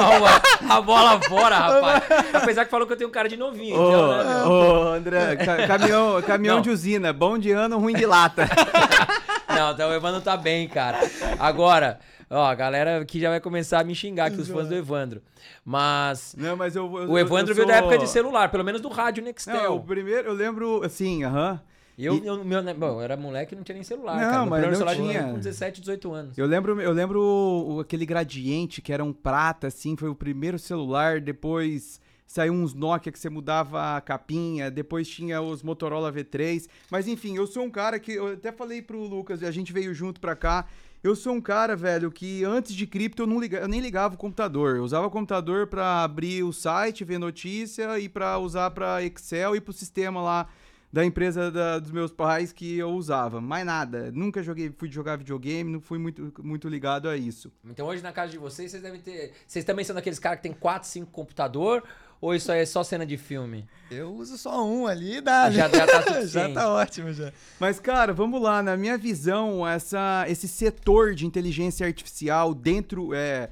a, 0.70 0.76
a 0.76 0.80
bola 0.80 1.20
fora, 1.22 1.56
rapaz. 1.58 2.04
Apesar 2.34 2.64
que 2.64 2.70
falou 2.70 2.86
que 2.86 2.92
eu 2.92 2.96
tenho 2.96 3.10
cara 3.10 3.28
de 3.28 3.36
novinho. 3.36 3.76
Ô, 3.80 3.88
então, 3.88 4.24
né, 4.24 4.44
ô, 4.44 4.88
André, 4.94 5.36
ca- 5.36 5.66
caminhão, 5.66 6.22
caminhão 6.22 6.56
Não. 6.56 6.62
de 6.62 6.70
usina, 6.70 7.12
bom 7.12 7.38
de 7.38 7.50
ano, 7.52 7.78
ruim 7.78 7.94
de 7.94 8.06
lata. 8.06 8.46
Não, 9.48 9.72
então 9.72 9.90
o 9.90 9.94
Evandro 9.94 10.20
tá 10.20 10.36
bem, 10.36 10.68
cara. 10.68 10.98
Agora, 11.38 11.98
ó, 12.30 12.44
a 12.46 12.54
galera 12.54 13.00
aqui 13.00 13.18
já 13.20 13.30
vai 13.30 13.40
começar 13.40 13.80
a 13.80 13.84
me 13.84 13.94
xingar 13.94 14.26
aqui, 14.26 14.40
os 14.40 14.48
fãs 14.48 14.68
do 14.68 14.74
Evandro. 14.74 15.22
Mas 15.64 16.34
Não, 16.36 16.56
mas 16.56 16.74
eu, 16.76 16.84
eu 16.98 17.10
o 17.10 17.18
Evandro 17.18 17.52
eu 17.52 17.56
veio 17.56 17.66
da 17.68 17.74
sou- 17.78 17.82
época 17.84 17.98
de 17.98 18.08
celular, 18.10 18.50
pelo 18.50 18.64
menos 18.64 18.80
do 18.80 18.88
rádio 18.88 19.22
Não, 19.22 19.28
Nextel. 19.28 19.74
o 19.74 19.80
primeiro, 19.82 20.28
eu 20.28 20.34
lembro, 20.34 20.82
assim, 20.84 21.24
aham. 21.24 21.60
Eu, 21.98 22.14
E- 22.14 22.26
eu, 22.26 22.44
meu, 22.44 22.62
né, 22.62 22.72
bom, 22.72 22.86
eu 22.94 23.00
era 23.00 23.16
moleque 23.16 23.54
e 23.54 23.56
não 23.56 23.64
tinha 23.64 23.74
nem 23.74 23.82
celular, 23.82 24.14
Não, 24.14 24.22
cara. 24.22 24.40
Meu 24.42 24.50
mas 24.50 24.62
não 24.66 24.74
celular 24.74 24.94
tinha. 24.94 25.22
com 25.24 25.34
17, 25.38 25.80
18 25.80 26.12
anos. 26.12 26.38
Eu 26.38 26.46
lembro, 26.46 26.80
eu 26.80 26.92
lembro 26.92 27.78
aquele 27.80 28.06
gradiente 28.06 28.80
que 28.80 28.92
era 28.92 29.02
um 29.02 29.12
prata, 29.12 29.66
assim, 29.66 29.96
foi 29.96 30.08
o 30.08 30.14
primeiro 30.14 30.58
celular, 30.60 31.20
depois 31.20 32.00
saiu 32.24 32.52
uns 32.52 32.72
Nokia 32.74 33.10
que 33.10 33.18
você 33.18 33.28
mudava 33.30 33.96
a 33.96 34.00
capinha, 34.02 34.70
depois 34.70 35.08
tinha 35.08 35.40
os 35.42 35.62
Motorola 35.62 36.12
V3, 36.12 36.68
mas 36.90 37.08
enfim, 37.08 37.36
eu 37.36 37.46
sou 37.46 37.64
um 37.64 37.70
cara 37.70 37.98
que, 37.98 38.12
eu 38.12 38.34
até 38.34 38.52
falei 38.52 38.80
pro 38.82 39.00
Lucas, 39.02 39.42
a 39.42 39.50
gente 39.50 39.72
veio 39.72 39.92
junto 39.94 40.20
pra 40.20 40.36
cá, 40.36 40.66
eu 41.02 41.14
sou 41.16 41.32
um 41.34 41.40
cara, 41.40 41.76
velho, 41.76 42.10
que 42.10 42.44
antes 42.44 42.74
de 42.74 42.86
cripto 42.86 43.22
eu, 43.22 43.26
não 43.26 43.40
liga, 43.40 43.58
eu 43.58 43.68
nem 43.68 43.80
ligava 43.80 44.14
o 44.14 44.18
computador, 44.18 44.76
eu 44.76 44.82
usava 44.84 45.06
o 45.06 45.10
computador 45.10 45.66
pra 45.66 46.02
abrir 46.02 46.42
o 46.42 46.52
site, 46.52 47.04
ver 47.04 47.18
notícia 47.18 47.98
e 47.98 48.08
pra 48.08 48.38
usar 48.38 48.70
pra 48.70 49.02
Excel 49.02 49.54
e 49.56 49.60
pro 49.60 49.72
sistema 49.72 50.20
lá 50.20 50.48
da 50.90 51.04
empresa 51.04 51.50
da- 51.50 51.78
dos 51.78 51.90
meus 51.90 52.10
pais 52.10 52.50
que 52.50 52.78
eu 52.78 52.88
usava. 52.90 53.42
Mais 53.42 53.64
nada. 53.64 54.10
Nunca 54.10 54.42
joguei, 54.42 54.72
fui 54.76 54.90
jogar 54.90 55.16
videogame, 55.18 55.70
não 55.70 55.82
fui 55.82 55.98
muito, 55.98 56.32
muito 56.42 56.66
ligado 56.66 57.08
a 57.10 57.16
isso. 57.16 57.52
Então 57.66 57.86
hoje 57.86 58.02
na 58.02 58.10
casa 58.10 58.32
de 58.32 58.38
vocês, 58.38 58.70
vocês 58.70 58.82
devem 58.82 58.98
ter. 59.00 59.32
Vocês 59.46 59.66
também 59.66 59.84
são 59.84 59.94
daqueles 59.94 60.18
caras 60.18 60.38
que 60.38 60.44
tem 60.44 60.52
4, 60.54 60.88
5 60.88 61.10
computador? 61.12 61.84
Ou 62.20 62.34
isso 62.34 62.50
aí 62.50 62.60
é 62.60 62.66
só 62.66 62.82
cena 62.82 63.06
de 63.06 63.16
filme? 63.16 63.64
Eu 63.90 64.12
uso 64.12 64.36
só 64.36 64.66
um 64.66 64.86
ali 64.86 65.16
e 65.16 65.20
dá, 65.20 65.48
né? 65.48 65.56
Já, 65.56 65.68
já 65.68 65.86
tá 65.86 66.24
já 66.26 66.48
tá 66.52 66.72
ótimo 66.72 67.12
já. 67.12 67.32
Mas, 67.60 67.78
cara, 67.78 68.12
vamos 68.12 68.42
lá. 68.42 68.62
Na 68.62 68.76
minha 68.76 68.98
visão, 68.98 69.66
essa, 69.66 70.24
esse 70.28 70.48
setor 70.48 71.14
de 71.14 71.26
inteligência 71.26 71.86
artificial 71.86 72.54
dentro. 72.54 73.14
É, 73.14 73.48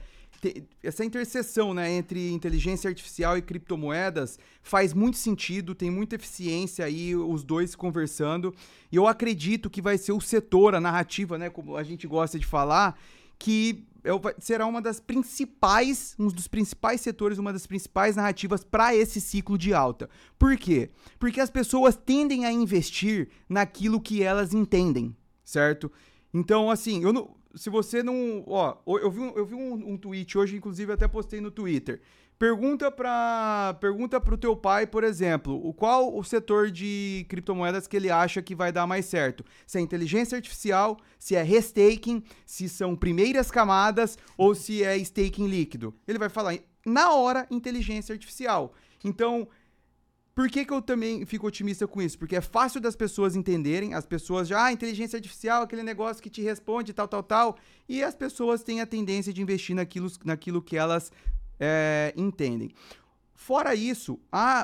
essa 0.82 1.04
interseção 1.04 1.72
né, 1.72 1.90
entre 1.90 2.30
inteligência 2.30 2.88
artificial 2.88 3.36
e 3.36 3.42
criptomoedas 3.42 4.38
faz 4.62 4.92
muito 4.92 5.16
sentido, 5.16 5.74
tem 5.74 5.90
muita 5.90 6.16
eficiência 6.16 6.84
aí 6.84 7.16
os 7.16 7.42
dois 7.42 7.74
conversando. 7.74 8.54
E 8.90 8.96
eu 8.96 9.06
acredito 9.06 9.70
que 9.70 9.82
vai 9.82 9.98
ser 9.98 10.12
o 10.12 10.20
setor, 10.20 10.74
a 10.74 10.80
narrativa, 10.80 11.38
né, 11.38 11.50
como 11.50 11.76
a 11.76 11.82
gente 11.82 12.06
gosta 12.06 12.38
de 12.38 12.46
falar, 12.46 12.98
que 13.38 13.84
será 14.38 14.66
uma 14.66 14.80
das 14.80 15.00
principais, 15.00 16.14
um 16.18 16.28
dos 16.28 16.48
principais 16.48 17.00
setores, 17.00 17.38
uma 17.38 17.52
das 17.52 17.66
principais 17.66 18.16
narrativas 18.16 18.64
para 18.64 18.94
esse 18.94 19.20
ciclo 19.20 19.58
de 19.58 19.74
alta. 19.74 20.08
Por 20.38 20.56
quê? 20.56 20.90
Porque 21.18 21.40
as 21.40 21.50
pessoas 21.50 21.96
tendem 21.96 22.44
a 22.44 22.52
investir 22.52 23.28
naquilo 23.48 24.00
que 24.00 24.22
elas 24.22 24.54
entendem, 24.54 25.16
certo? 25.44 25.90
Então, 26.32 26.70
assim, 26.70 27.02
eu 27.02 27.12
não, 27.12 27.34
se 27.56 27.70
você 27.70 28.02
não. 28.02 28.44
Ó, 28.46 28.76
eu 28.86 29.10
vi, 29.10 29.20
eu 29.34 29.46
vi 29.46 29.54
um, 29.54 29.92
um 29.92 29.96
tweet 29.96 30.36
hoje, 30.36 30.56
inclusive 30.56 30.92
até 30.92 31.08
postei 31.08 31.40
no 31.40 31.50
Twitter. 31.50 32.00
Pergunta 32.38 32.90
para 32.90 33.78
pergunta 33.80 34.20
pro 34.20 34.36
teu 34.36 34.54
pai, 34.54 34.86
por 34.86 35.02
exemplo, 35.02 35.58
o 35.66 35.72
qual 35.72 36.14
o 36.14 36.22
setor 36.22 36.70
de 36.70 37.24
criptomoedas 37.30 37.86
que 37.86 37.96
ele 37.96 38.10
acha 38.10 38.42
que 38.42 38.54
vai 38.54 38.70
dar 38.70 38.86
mais 38.86 39.06
certo? 39.06 39.42
Se 39.66 39.78
é 39.78 39.80
inteligência 39.80 40.36
artificial, 40.36 40.98
se 41.18 41.34
é 41.34 41.42
restaking, 41.42 42.22
se 42.44 42.68
são 42.68 42.94
primeiras 42.94 43.50
camadas 43.50 44.18
ou 44.36 44.54
se 44.54 44.84
é 44.84 44.98
staking 44.98 45.46
líquido. 45.46 45.94
Ele 46.06 46.18
vai 46.18 46.28
falar 46.28 46.58
na 46.84 47.10
hora 47.14 47.46
inteligência 47.50 48.12
artificial. 48.12 48.74
Então, 49.02 49.48
por 50.34 50.50
que, 50.50 50.66
que 50.66 50.72
eu 50.74 50.82
também 50.82 51.24
fico 51.24 51.46
otimista 51.46 51.88
com 51.88 52.02
isso? 52.02 52.18
Porque 52.18 52.36
é 52.36 52.42
fácil 52.42 52.82
das 52.82 52.94
pessoas 52.94 53.34
entenderem, 53.34 53.94
as 53.94 54.04
pessoas 54.04 54.46
já, 54.46 54.66
ah, 54.66 54.72
inteligência 54.72 55.16
artificial, 55.16 55.62
aquele 55.62 55.82
negócio 55.82 56.22
que 56.22 56.28
te 56.28 56.42
responde, 56.42 56.92
tal, 56.92 57.08
tal, 57.08 57.22
tal, 57.22 57.56
e 57.88 58.02
as 58.02 58.14
pessoas 58.14 58.62
têm 58.62 58.82
a 58.82 58.86
tendência 58.86 59.32
de 59.32 59.40
investir 59.40 59.74
naquilo, 59.74 60.12
naquilo 60.22 60.60
que 60.60 60.76
elas 60.76 61.10
é, 61.58 62.12
entendem. 62.16 62.70
Fora 63.46 63.76
isso, 63.76 64.18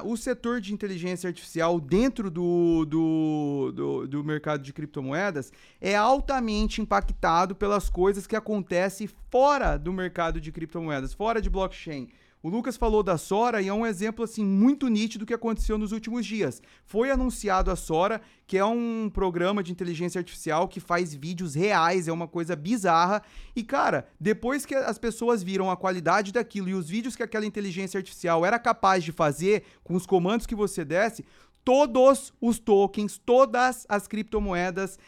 o 0.04 0.16
setor 0.16 0.60
de 0.60 0.74
inteligência 0.74 1.28
artificial 1.28 1.78
dentro 1.78 2.28
do, 2.28 2.84
do, 2.84 3.72
do, 3.72 4.08
do, 4.08 4.24
mercado 4.24 4.60
de 4.60 4.72
criptomoedas 4.72 5.52
é 5.80 5.94
altamente 5.94 6.80
impactado 6.80 7.54
pelas 7.54 7.88
coisas 7.88 8.26
que 8.26 8.34
acontecem 8.34 9.08
fora 9.30 9.76
do 9.76 9.92
mercado 9.92 10.40
de 10.40 10.50
criptomoedas, 10.50 11.14
fora 11.14 11.40
de 11.40 11.48
blockchain. 11.48 12.08
O 12.42 12.48
Lucas 12.48 12.76
falou 12.76 13.04
da 13.04 13.16
Sora 13.16 13.62
e 13.62 13.68
é 13.68 13.72
um 13.72 13.86
exemplo 13.86 14.24
assim 14.24 14.44
muito 14.44 14.88
nítido 14.88 15.24
que 15.24 15.32
aconteceu 15.32 15.78
nos 15.78 15.92
últimos 15.92 16.26
dias. 16.26 16.60
Foi 16.84 17.08
anunciado 17.08 17.70
a 17.70 17.76
Sora, 17.76 18.20
que 18.48 18.58
é 18.58 18.64
um 18.64 19.08
programa 19.08 19.62
de 19.62 19.70
inteligência 19.70 20.18
artificial 20.18 20.66
que 20.66 20.80
faz 20.80 21.14
vídeos 21.14 21.54
reais, 21.54 22.08
é 22.08 22.12
uma 22.12 22.26
coisa 22.26 22.56
bizarra. 22.56 23.22
E 23.54 23.62
cara, 23.62 24.08
depois 24.18 24.66
que 24.66 24.74
as 24.74 24.98
pessoas 24.98 25.40
viram 25.40 25.70
a 25.70 25.76
qualidade 25.76 26.32
daquilo 26.32 26.68
e 26.68 26.74
os 26.74 26.88
vídeos 26.88 27.14
que 27.14 27.22
aquela 27.22 27.46
inteligência 27.46 27.98
artificial 27.98 28.44
era 28.44 28.58
capaz 28.58 29.04
de 29.04 29.12
fazer 29.12 29.62
com 29.84 29.94
os 29.94 30.04
comandos 30.04 30.44
que 30.44 30.56
você 30.56 30.84
desse, 30.84 31.24
todos 31.64 32.34
os 32.40 32.58
tokens, 32.58 33.18
todas 33.18 33.86
as 33.88 34.08
criptomoedas 34.08 34.98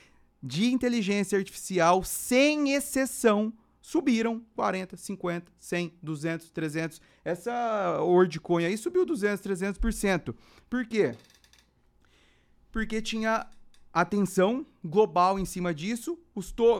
de 0.41 0.72
inteligência 0.72 1.37
artificial, 1.37 2.05
sem 2.05 2.74
exceção, 2.74 3.53
subiram 3.85 4.43
40, 4.57 4.97
50, 4.97 5.53
100, 5.59 5.93
200, 6.03 6.51
300. 6.51 7.01
Essa 7.22 8.01
WorldCoin 8.01 8.64
aí 8.64 8.78
subiu 8.78 9.05
200, 9.05 9.45
300%. 9.45 10.35
Por 10.70 10.87
quê? 10.87 11.14
Porque 12.72 13.03
tinha 13.03 13.47
atenção 13.93 14.64
global 14.82 15.39
em 15.39 15.45
cima 15.45 15.74
disso. 15.74 16.18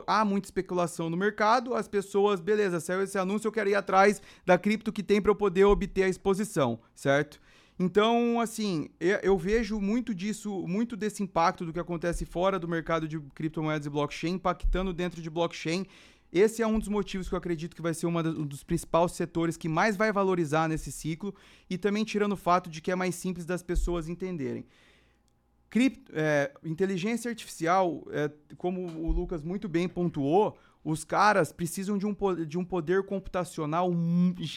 Há 0.07 0.25
muita 0.25 0.47
especulação 0.47 1.11
no 1.11 1.17
mercado. 1.17 1.75
As 1.75 1.87
pessoas, 1.87 2.41
beleza, 2.41 2.81
saiu 2.81 3.03
esse 3.03 3.19
anúncio, 3.19 3.49
eu 3.49 3.53
quero 3.53 3.69
ir 3.69 3.75
atrás 3.75 4.23
da 4.47 4.57
cripto 4.57 4.91
que 4.91 5.03
tem 5.03 5.21
para 5.21 5.31
eu 5.31 5.37
poder 5.37 5.65
obter 5.65 6.05
a 6.05 6.09
exposição, 6.09 6.81
certo? 6.95 7.39
Então, 7.79 8.41
assim, 8.41 8.89
eu 9.01 9.37
vejo 9.37 9.81
muito 9.81 10.15
disso, 10.15 10.65
muito 10.67 10.97
desse 10.97 11.25
impacto 11.25 11.67
do 11.67 11.73
que 11.73 11.81
acontece 11.81 12.25
fora 12.25 12.57
do 12.57 12.69
mercado 12.69 13.09
de 13.09 13.19
criptomoedas 13.35 13.85
e 13.85 13.91
blockchain, 13.91 14.35
impactando 14.35 14.93
dentro 14.93 15.21
de 15.21 15.29
blockchain 15.29 15.85
esse 16.35 16.61
é 16.61 16.67
um 16.67 16.81
dos 16.81 16.89
motivos 16.89 17.29
que 17.29 17.35
eu 17.35 17.39
acredito 17.39 17.77
que 17.77 17.81
vai 17.81 17.95
ser 17.95 18.07
um 18.07 18.45
dos 18.45 18.65
principais 18.65 19.13
setores 19.13 19.57
que 19.57 19.69
mais 19.69 19.97
vai 19.97 20.13
valorizar 20.13 20.69
nesse 20.69 20.91
ciclo 20.91 21.33
e 21.71 21.79
também 21.79 22.05
tirando 22.05 22.33
o 22.33 22.37
fato 22.37 22.69
de 22.69 22.81
que 22.81 22.91
é 22.91 22.97
mais 22.97 23.15
simples 23.15 23.47
das 23.47 23.63
pessoas 23.63 24.09
entenderem. 24.09 24.67
Cripto, 25.71 26.11
é, 26.13 26.53
inteligência 26.65 27.29
artificial, 27.29 28.05
é, 28.11 28.31
como 28.57 28.81
o 28.81 29.13
Lucas 29.13 29.45
muito 29.45 29.69
bem 29.69 29.89
pontuou, 29.89 30.59
os 30.85 31.05
caras 31.05 31.53
precisam 31.53 31.97
de 31.97 32.05
um, 32.05 32.15
de 32.47 32.59
um 32.59 32.65
poder 32.65 33.05
computacional 33.05 33.91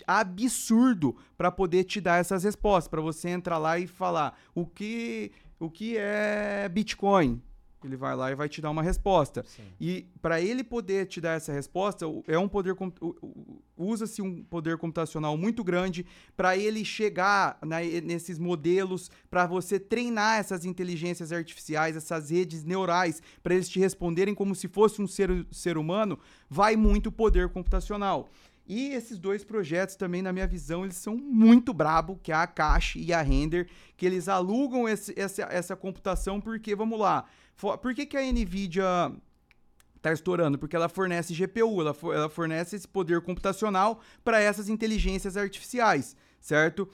absurdo 0.06 1.16
para 1.38 1.52
poder 1.52 1.84
te 1.84 2.02
dar 2.02 2.20
essas 2.20 2.44
respostas, 2.44 2.90
para 2.90 3.02
você 3.02 3.30
entrar 3.30 3.60
lá 3.60 3.78
e 3.78 3.86
falar 3.86 4.38
o 4.54 4.66
que, 4.66 5.32
o 5.60 5.70
que 5.70 5.96
é 5.96 6.68
Bitcoin, 6.70 7.42
ele 7.84 7.96
vai 7.96 8.16
lá 8.16 8.32
e 8.32 8.36
vai 8.36 8.50
te 8.50 8.62
dar 8.62 8.72
uma 8.72 8.82
resposta. 8.82 9.44
Sim. 9.46 9.64
E 9.80 10.08
para 10.22 10.42
ele 10.42 10.64
poder 10.64 11.06
te 11.06 11.22
dar 11.22 11.34
essa 11.34 11.52
resposta, 11.52 12.06
é 12.28 12.38
um 12.38 12.48
poder 12.48 12.76
usa-se 13.78 14.22
um 14.22 14.44
poder 14.44 14.78
computacional 14.78 15.38
muito 15.38 15.64
grande 15.64 16.06
para 16.36 16.58
ele 16.58 16.84
chegar 16.84 17.58
na, 17.64 17.80
nesses 17.82 18.40
modelos, 18.40 19.12
para 19.30 19.46
você 19.46 19.80
treinar 19.80 20.40
essas 20.40 20.66
inteligências 20.66 21.32
artificiais, 21.32 21.96
essas 21.96 22.32
redes 22.32 22.64
neurais, 22.64 23.22
para 23.44 23.54
eles 23.54 23.70
te 23.70 23.80
responderem 23.80 24.34
como 24.34 24.56
se 24.56 24.68
fosse 24.68 25.02
um 25.02 25.08
ser, 25.08 25.46
ser 25.52 25.78
humano, 25.78 26.18
vai 26.50 26.76
muito 26.76 27.12
poder 27.12 27.50
computacional. 27.50 28.30
E 28.68 28.90
esses 28.90 29.18
dois 29.18 29.46
projetos 29.46 29.96
também, 29.96 30.22
na 30.22 30.34
minha 30.34 30.46
visão, 30.46 30.84
eles 30.84 30.98
são 30.98 31.16
muito 31.16 31.74
brabo, 31.74 32.20
que 32.22 32.34
é 32.34 32.36
a 32.36 32.46
Cache 32.46 33.00
e 33.00 33.14
a 33.14 33.22
Render, 33.22 33.70
que 33.96 34.06
eles 34.06 34.28
alugam 34.28 34.90
esse, 34.90 35.14
essa, 35.18 35.44
essa 35.44 35.76
computação 35.76 36.42
porque, 36.42 36.76
vamos 36.76 37.00
lá, 37.00 37.26
por 37.58 37.94
que, 37.94 38.06
que 38.06 38.18
a 38.18 38.22
NVIDIA 38.22 39.12
está 39.96 40.14
estourando? 40.14 40.58
Porque 40.58 40.76
ela 40.76 40.88
fornece 40.88 41.34
GPU, 41.34 41.82
ela, 41.82 41.94
for, 41.94 42.16
ela 42.16 42.30
fornece 42.30 42.76
esse 42.76 42.88
poder 42.88 43.22
computacional 43.22 44.00
para 44.24 44.40
essas 44.40 44.70
inteligências 44.70 45.36
artificiais, 45.36 46.16
certo? 46.40 46.88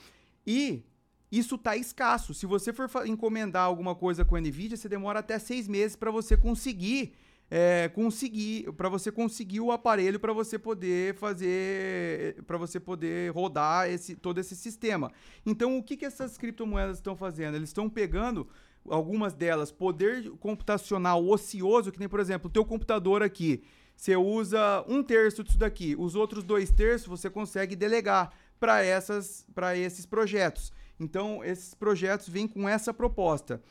E 0.47 0.84
isso 1.32 1.55
está 1.55 1.76
escasso. 1.76 2.34
Se 2.34 2.45
você 2.45 2.72
for 2.72 2.89
encomendar 3.05 3.64
alguma 3.64 3.95
coisa 3.95 4.24
com 4.24 4.36
a 4.36 4.41
NVIDIA, 4.41 4.78
você 4.78 4.88
demora 4.88 5.20
até 5.20 5.38
seis 5.39 5.68
meses 5.68 5.95
para 5.95 6.11
você 6.11 6.38
conseguir 6.38 7.14
é, 7.51 7.89
conseguir 7.89 8.72
para 8.74 8.89
você 8.89 9.11
conseguir 9.11 9.59
o 9.59 9.72
aparelho 9.72 10.20
para 10.20 10.34
você 10.34 10.57
poder 10.57 11.14
fazer 11.16 12.41
para 12.47 12.57
você 12.57 12.80
poder 12.80 13.32
rodar 13.32 13.89
esse 13.89 14.16
todo 14.16 14.39
esse 14.39 14.55
sistema. 14.55 15.11
Então 15.45 15.78
o 15.78 15.84
que 15.84 15.97
que 15.97 16.05
essas 16.05 16.38
criptomoedas 16.38 16.97
estão 16.97 17.16
fazendo? 17.16 17.55
Eles 17.55 17.70
estão 17.70 17.89
pegando 17.89 18.47
algumas 18.89 19.34
delas, 19.34 19.71
poder 19.71 20.29
computacional 20.39 21.25
ocioso, 21.27 21.91
que 21.91 21.99
nem, 21.99 22.09
por 22.09 22.19
exemplo, 22.19 22.49
o 22.49 22.53
teu 22.53 22.65
computador 22.65 23.23
aqui. 23.23 23.63
Você 23.95 24.15
usa 24.15 24.84
um 24.88 25.03
terço 25.03 25.43
disso 25.43 25.57
daqui, 25.57 25.95
os 25.97 26.15
outros 26.15 26.43
dois 26.43 26.71
terços 26.71 27.07
você 27.07 27.29
consegue 27.29 27.75
delegar 27.75 28.34
para 28.59 28.86
esses 28.86 30.05
projetos. 30.05 30.71
Então, 30.99 31.43
esses 31.43 31.73
projetos 31.73 32.29
vêm 32.29 32.47
com 32.47 32.67
essa 32.67 32.93
proposta. 32.93 33.61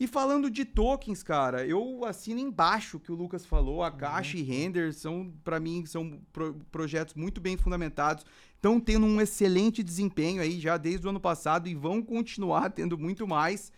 E 0.00 0.06
falando 0.06 0.48
de 0.48 0.64
tokens, 0.64 1.24
cara, 1.24 1.66
eu 1.66 2.04
assino 2.04 2.38
embaixo 2.38 3.00
que 3.00 3.10
o 3.10 3.16
Lucas 3.16 3.44
falou, 3.44 3.82
a 3.82 3.90
Caixa 3.90 4.36
uhum. 4.36 4.42
e 4.42 4.46
Render 4.46 4.94
são, 4.94 5.32
para 5.42 5.58
mim, 5.58 5.84
são 5.86 6.20
pro 6.32 6.54
projetos 6.70 7.14
muito 7.14 7.40
bem 7.40 7.56
fundamentados, 7.56 8.24
estão 8.54 8.78
tendo 8.78 9.04
um 9.04 9.20
excelente 9.20 9.82
desempenho 9.82 10.40
aí 10.40 10.60
já 10.60 10.76
desde 10.76 11.04
o 11.04 11.10
ano 11.10 11.18
passado 11.18 11.68
e 11.68 11.74
vão 11.74 12.00
continuar 12.00 12.70
tendo 12.70 12.96
muito 12.96 13.26
mais. 13.26 13.72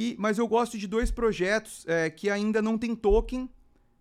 E, 0.00 0.14
mas 0.16 0.38
eu 0.38 0.46
gosto 0.46 0.78
de 0.78 0.86
dois 0.86 1.10
projetos 1.10 1.84
é, 1.88 2.08
que 2.08 2.30
ainda 2.30 2.62
não 2.62 2.78
tem 2.78 2.94
token. 2.94 3.50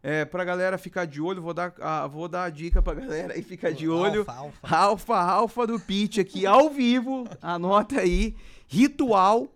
É, 0.04 0.24
pra 0.24 0.46
galera 0.46 0.78
ficar 0.78 1.06
de 1.06 1.20
olho, 1.20 1.42
vou 1.42 1.56
dar, 1.56 1.74
a, 1.82 2.06
vou 2.06 2.28
dar 2.28 2.44
a 2.44 2.50
dica 2.52 2.84
pra 2.84 2.94
galera 3.02 3.34
aí 3.34 3.42
ficar 3.42 3.72
de 3.72 3.90
olho. 3.90 4.20
Alfa, 4.20 4.32
alfa. 4.32 4.76
Alfa, 4.76 5.18
alfa 5.18 5.68
do 5.68 5.80
pitch 5.80 6.20
aqui 6.20 6.46
ao 6.46 6.70
vivo. 6.70 7.28
Anota 7.42 8.00
aí. 8.00 8.36
Ritual 8.68 9.52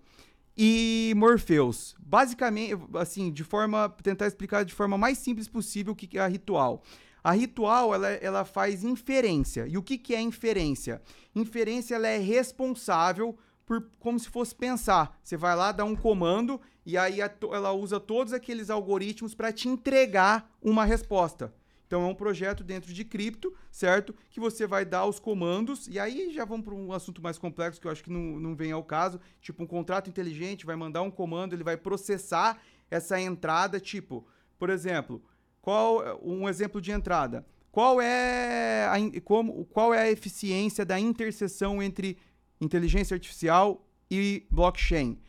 e 0.58 1.14
Morpheus. 1.16 1.96
Basicamente, 2.00 2.76
assim, 2.96 3.32
de 3.32 3.44
forma. 3.44 3.88
Tentar 4.02 4.26
explicar 4.26 4.66
de 4.66 4.74
forma 4.74 4.98
mais 4.98 5.20
simples 5.20 5.48
possível 5.48 5.94
o 5.94 5.96
que 5.96 6.18
é 6.18 6.22
a 6.22 6.28
ritual. 6.28 6.82
A 7.24 7.34
ritual 7.34 7.94
ela, 7.94 8.10
ela 8.10 8.44
faz 8.44 8.84
inferência. 8.84 9.68
E 9.68 9.78
o 9.78 9.84
que, 9.84 9.96
que 9.96 10.16
é 10.16 10.20
inferência? 10.20 11.04
Inferência 11.36 11.94
ela 11.94 12.08
é 12.08 12.18
responsável 12.18 13.38
por, 13.66 13.90
como 14.00 14.20
se 14.20 14.30
fosse 14.30 14.54
pensar. 14.54 15.20
Você 15.24 15.38
vai 15.38 15.56
lá, 15.56 15.72
dá 15.72 15.84
um 15.84 15.96
comando 15.96 16.60
e 16.86 16.98
aí 16.98 17.22
a, 17.22 17.32
ela 17.54 17.72
usa 17.72 18.00
todos 18.00 18.34
aqueles 18.34 18.70
algoritmos 18.70 19.36
para 19.36 19.52
te 19.52 19.68
entregar 19.68 20.50
uma 20.62 20.86
resposta. 20.86 21.54
Então 21.88 22.04
é 22.04 22.06
um 22.06 22.16
projeto 22.16 22.64
dentro 22.64 22.94
de 22.94 23.04
cripto, 23.04 23.54
certo? 23.70 24.16
Que 24.30 24.40
você 24.40 24.66
vai 24.66 24.86
dar 24.86 25.06
os 25.06 25.20
comandos, 25.20 25.88
e 25.90 26.00
aí 26.00 26.32
já 26.32 26.46
vamos 26.46 26.64
para 26.64 26.74
um 26.74 26.94
assunto 26.94 27.22
mais 27.22 27.38
complexo 27.38 27.82
que 27.82 27.88
eu 27.88 27.92
acho 27.92 28.02
que 28.02 28.10
não, 28.10 28.40
não 28.40 28.56
vem 28.56 28.72
ao 28.72 28.82
caso. 28.82 29.20
Tipo, 29.42 29.64
um 29.64 29.68
contrato 29.68 30.10
inteligente 30.10 30.66
vai 30.66 30.78
mandar 30.78 31.02
um 31.02 31.12
comando, 31.12 31.54
ele 31.54 31.66
vai 31.66 31.76
processar 31.76 32.62
essa 32.90 33.20
entrada, 33.20 33.78
tipo, 33.78 34.26
por 34.58 34.70
exemplo, 34.70 35.22
qual 35.62 36.18
um 36.24 36.48
exemplo 36.48 36.80
de 36.80 36.92
entrada? 36.92 37.46
qual 37.72 38.02
é 38.02 38.86
a, 38.86 39.22
como, 39.22 39.66
qual 39.66 39.94
é 39.94 40.02
a 40.02 40.12
eficiência 40.12 40.86
da 40.86 41.00
interseção 41.00 41.82
entre 41.82 42.18
inteligência 42.62 43.16
artificial 43.16 43.86
e 44.10 44.46
blockchain? 44.50 45.20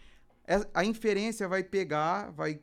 É- 0.47 0.69
A 0.75 0.85
inferência 0.85 1.49
vai 1.49 1.65
pegar, 1.65 2.31
vai 2.31 2.61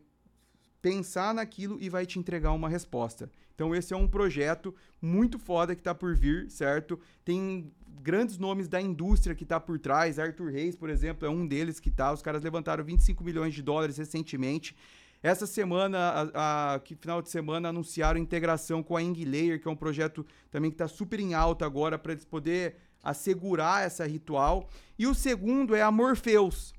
pensar 0.81 1.33
naquilo 1.33 1.77
e 1.81 1.89
vai 1.89 2.05
te 2.05 2.19
entregar 2.19 2.51
uma 2.53 2.69
resposta. 2.69 3.29
Então 3.53 3.75
esse 3.75 3.93
é 3.93 3.97
um 3.97 4.07
projeto 4.07 4.73
muito 5.01 5.37
foda 5.37 5.75
que 5.75 5.81
tá 5.83 5.93
por 5.93 6.15
vir, 6.15 6.49
certo? 6.49 6.97
Tem 7.25 7.69
grandes 8.01 8.37
nomes 8.37 8.69
da 8.69 8.79
indústria 8.81 9.35
que 9.35 9.43
tá 9.43 9.59
por 9.59 9.77
trás, 9.77 10.17
Arthur 10.17 10.51
Reis, 10.51 10.75
por 10.77 10.89
exemplo, 10.89 11.27
é 11.27 11.29
um 11.29 11.45
deles 11.45 11.77
que 11.81 11.91
tá. 11.91 12.13
Os 12.13 12.21
caras 12.21 12.41
levantaram 12.41 12.81
25 12.85 13.21
milhões 13.21 13.53
de 13.53 13.61
dólares 13.61 13.97
recentemente. 13.97 14.73
Essa 15.21 15.45
semana, 15.45 16.31
a, 16.33 16.75
a- 16.75 16.79
que 16.79 16.95
final 16.95 17.21
de 17.21 17.29
semana, 17.29 17.67
anunciaram 17.67 18.17
integração 18.17 18.81
com 18.81 18.95
a 18.95 19.03
Inglayer, 19.03 19.59
que 19.61 19.67
é 19.67 19.71
um 19.71 19.75
projeto 19.75 20.25
também 20.49 20.71
que 20.71 20.75
está 20.75 20.87
super 20.87 21.19
em 21.19 21.33
alta 21.33 21.65
agora 21.65 21.99
para 21.99 22.13
eles 22.13 22.23
poder 22.23 22.77
assegurar 23.03 23.85
essa 23.85 24.05
ritual. 24.07 24.67
E 24.97 25.07
o 25.07 25.13
segundo 25.15 25.75
é 25.75 25.81
a 25.81 25.91
Morpheus, 25.91 26.73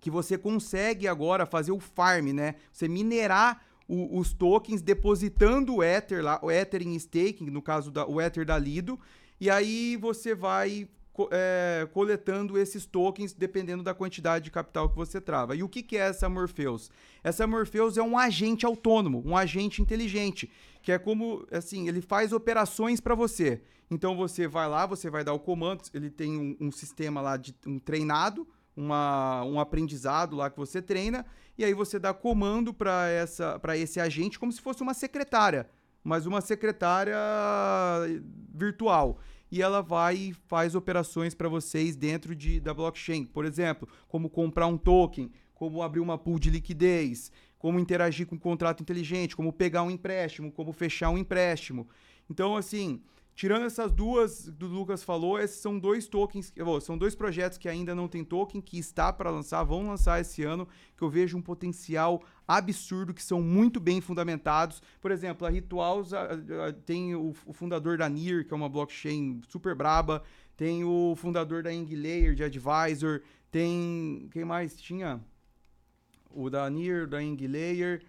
que 0.00 0.10
você 0.10 0.36
consegue 0.38 1.08
agora 1.08 1.46
fazer 1.46 1.72
o 1.72 1.80
farm, 1.80 2.26
né? 2.32 2.54
Você 2.72 2.88
minerar 2.88 3.64
o- 3.88 4.18
os 4.18 4.32
tokens 4.32 4.82
depositando 4.82 5.76
o 5.76 5.82
Ether 5.82 6.22
lá, 6.22 6.38
o 6.42 6.50
Ether 6.50 6.82
em 6.82 6.94
staking, 6.96 7.50
no 7.50 7.62
caso 7.62 7.90
da, 7.90 8.06
o 8.06 8.20
Ether 8.20 8.44
da 8.44 8.58
Lido, 8.58 8.98
e 9.40 9.48
aí 9.50 9.96
você 9.96 10.34
vai 10.34 10.88
é, 11.30 11.88
coletando 11.92 12.58
esses 12.58 12.86
tokens 12.86 13.32
dependendo 13.32 13.82
da 13.82 13.94
quantidade 13.94 14.44
de 14.44 14.50
capital 14.50 14.88
que 14.88 14.96
você 14.96 15.20
trava. 15.20 15.54
E 15.56 15.62
o 15.62 15.68
que, 15.68 15.82
que 15.82 15.96
é 15.96 16.00
essa 16.00 16.28
Morpheus? 16.28 16.90
Essa 17.22 17.46
Morpheus 17.46 17.96
é 17.96 18.02
um 18.02 18.18
agente 18.18 18.66
autônomo, 18.66 19.22
um 19.24 19.36
agente 19.36 19.80
inteligente, 19.82 20.50
que 20.82 20.92
é 20.92 20.98
como, 20.98 21.46
assim, 21.50 21.88
ele 21.88 22.00
faz 22.00 22.32
operações 22.32 23.00
para 23.00 23.14
você. 23.14 23.62
Então 23.90 24.16
você 24.16 24.48
vai 24.48 24.68
lá, 24.68 24.86
você 24.86 25.08
vai 25.08 25.22
dar 25.22 25.32
o 25.32 25.38
comando, 25.38 25.82
ele 25.94 26.10
tem 26.10 26.36
um, 26.36 26.56
um 26.60 26.72
sistema 26.72 27.20
lá 27.20 27.36
de 27.36 27.54
um 27.66 27.78
treinado, 27.78 28.46
uma, 28.76 29.44
um 29.44 29.58
aprendizado 29.58 30.36
lá 30.36 30.50
que 30.50 30.56
você 30.56 30.82
treina, 30.82 31.24
e 31.56 31.64
aí 31.64 31.72
você 31.72 31.98
dá 31.98 32.12
comando 32.12 32.74
para 32.74 33.76
esse 33.76 34.00
agente 34.00 34.38
como 34.38 34.52
se 34.52 34.60
fosse 34.60 34.82
uma 34.82 34.92
secretária, 34.92 35.68
mas 36.04 36.26
uma 36.26 36.40
secretária 36.40 37.16
virtual. 38.54 39.18
E 39.50 39.62
ela 39.62 39.80
vai 39.80 40.16
e 40.16 40.32
faz 40.32 40.74
operações 40.74 41.34
para 41.34 41.48
vocês 41.48 41.94
dentro 41.94 42.34
de, 42.34 42.60
da 42.60 42.74
blockchain. 42.74 43.24
Por 43.24 43.44
exemplo, 43.44 43.88
como 44.08 44.28
comprar 44.28 44.66
um 44.66 44.76
token, 44.76 45.30
como 45.54 45.82
abrir 45.82 46.00
uma 46.00 46.18
pool 46.18 46.38
de 46.38 46.50
liquidez, 46.50 47.30
como 47.58 47.78
interagir 47.78 48.26
com 48.26 48.36
um 48.36 48.38
contrato 48.38 48.82
inteligente, 48.82 49.36
como 49.36 49.52
pegar 49.52 49.82
um 49.82 49.90
empréstimo, 49.90 50.52
como 50.52 50.72
fechar 50.72 51.10
um 51.10 51.18
empréstimo. 51.18 51.88
Então, 52.28 52.56
assim, 52.56 53.00
tirando 53.36 53.66
essas 53.66 53.92
duas 53.92 54.48
do 54.48 54.66
Lucas 54.66 55.04
falou, 55.04 55.38
esses 55.38 55.60
são 55.60 55.78
dois 55.78 56.08
tokens, 56.08 56.52
são 56.80 56.96
dois 56.96 57.14
projetos 57.14 57.58
que 57.58 57.68
ainda 57.68 57.94
não 57.94 58.08
tem 58.08 58.24
token, 58.24 58.62
que 58.62 58.78
está 58.78 59.12
para 59.12 59.30
lançar, 59.30 59.62
vão 59.62 59.86
lançar 59.86 60.18
esse 60.18 60.42
ano, 60.42 60.66
que 60.96 61.02
eu 61.02 61.10
vejo 61.10 61.36
um 61.36 61.42
potencial 61.42 62.22
absurdo, 62.48 63.12
que 63.12 63.22
são 63.22 63.42
muito 63.42 63.78
bem 63.78 64.00
fundamentados. 64.00 64.82
Por 65.02 65.10
exemplo, 65.10 65.46
a 65.46 65.50
Rituals 65.50 66.10
tem 66.86 67.14
o, 67.14 67.34
fundador 67.52 67.98
da 67.98 68.08
NIR, 68.08 68.46
que 68.46 68.54
é 68.54 68.56
uma 68.56 68.70
blockchain 68.70 69.42
super 69.46 69.74
braba, 69.74 70.22
tem 70.56 70.82
o 70.82 71.14
fundador 71.14 71.62
da 71.62 71.72
Inglayer 71.72 72.34
de 72.34 72.42
Advisor, 72.42 73.20
tem. 73.50 74.28
Quem 74.32 74.46
mais 74.46 74.80
tinha? 74.80 75.20
O 76.30 76.48
da 76.48 76.68
NIR, 76.70 77.06
da 77.06 77.22
Inglayer, 77.22 78.02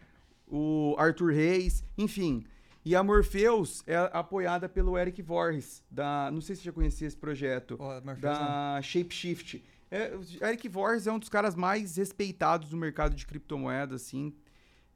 o 0.47 0.95
Arthur 0.97 1.33
Reis, 1.33 1.83
enfim. 1.97 2.45
E 2.87 2.95
a 2.95 3.03
Morpheus 3.03 3.83
é 3.85 3.97
apoiada 4.13 4.69
pelo 4.69 4.97
Eric 4.97 5.21
Voorhees, 5.21 5.83
da. 5.91 6.31
Não 6.31 6.39
sei 6.39 6.55
se 6.55 6.61
você 6.61 6.65
já 6.67 6.71
conhecia 6.71 7.05
esse 7.05 7.17
projeto 7.17 7.75
Pô, 7.75 7.83
Morpheus 7.83 8.21
não. 8.21 8.31
da 8.31 8.79
Shapeshift. 8.81 9.61
É, 9.91 10.13
o 10.15 10.45
Eric 10.45 10.69
Voorhees 10.69 11.05
é 11.05 11.11
um 11.11 11.19
dos 11.19 11.27
caras 11.27 11.53
mais 11.53 11.97
respeitados 11.97 12.71
no 12.71 12.77
mercado 12.77 13.13
de 13.13 13.25
criptomoedas, 13.27 14.03
assim. 14.03 14.33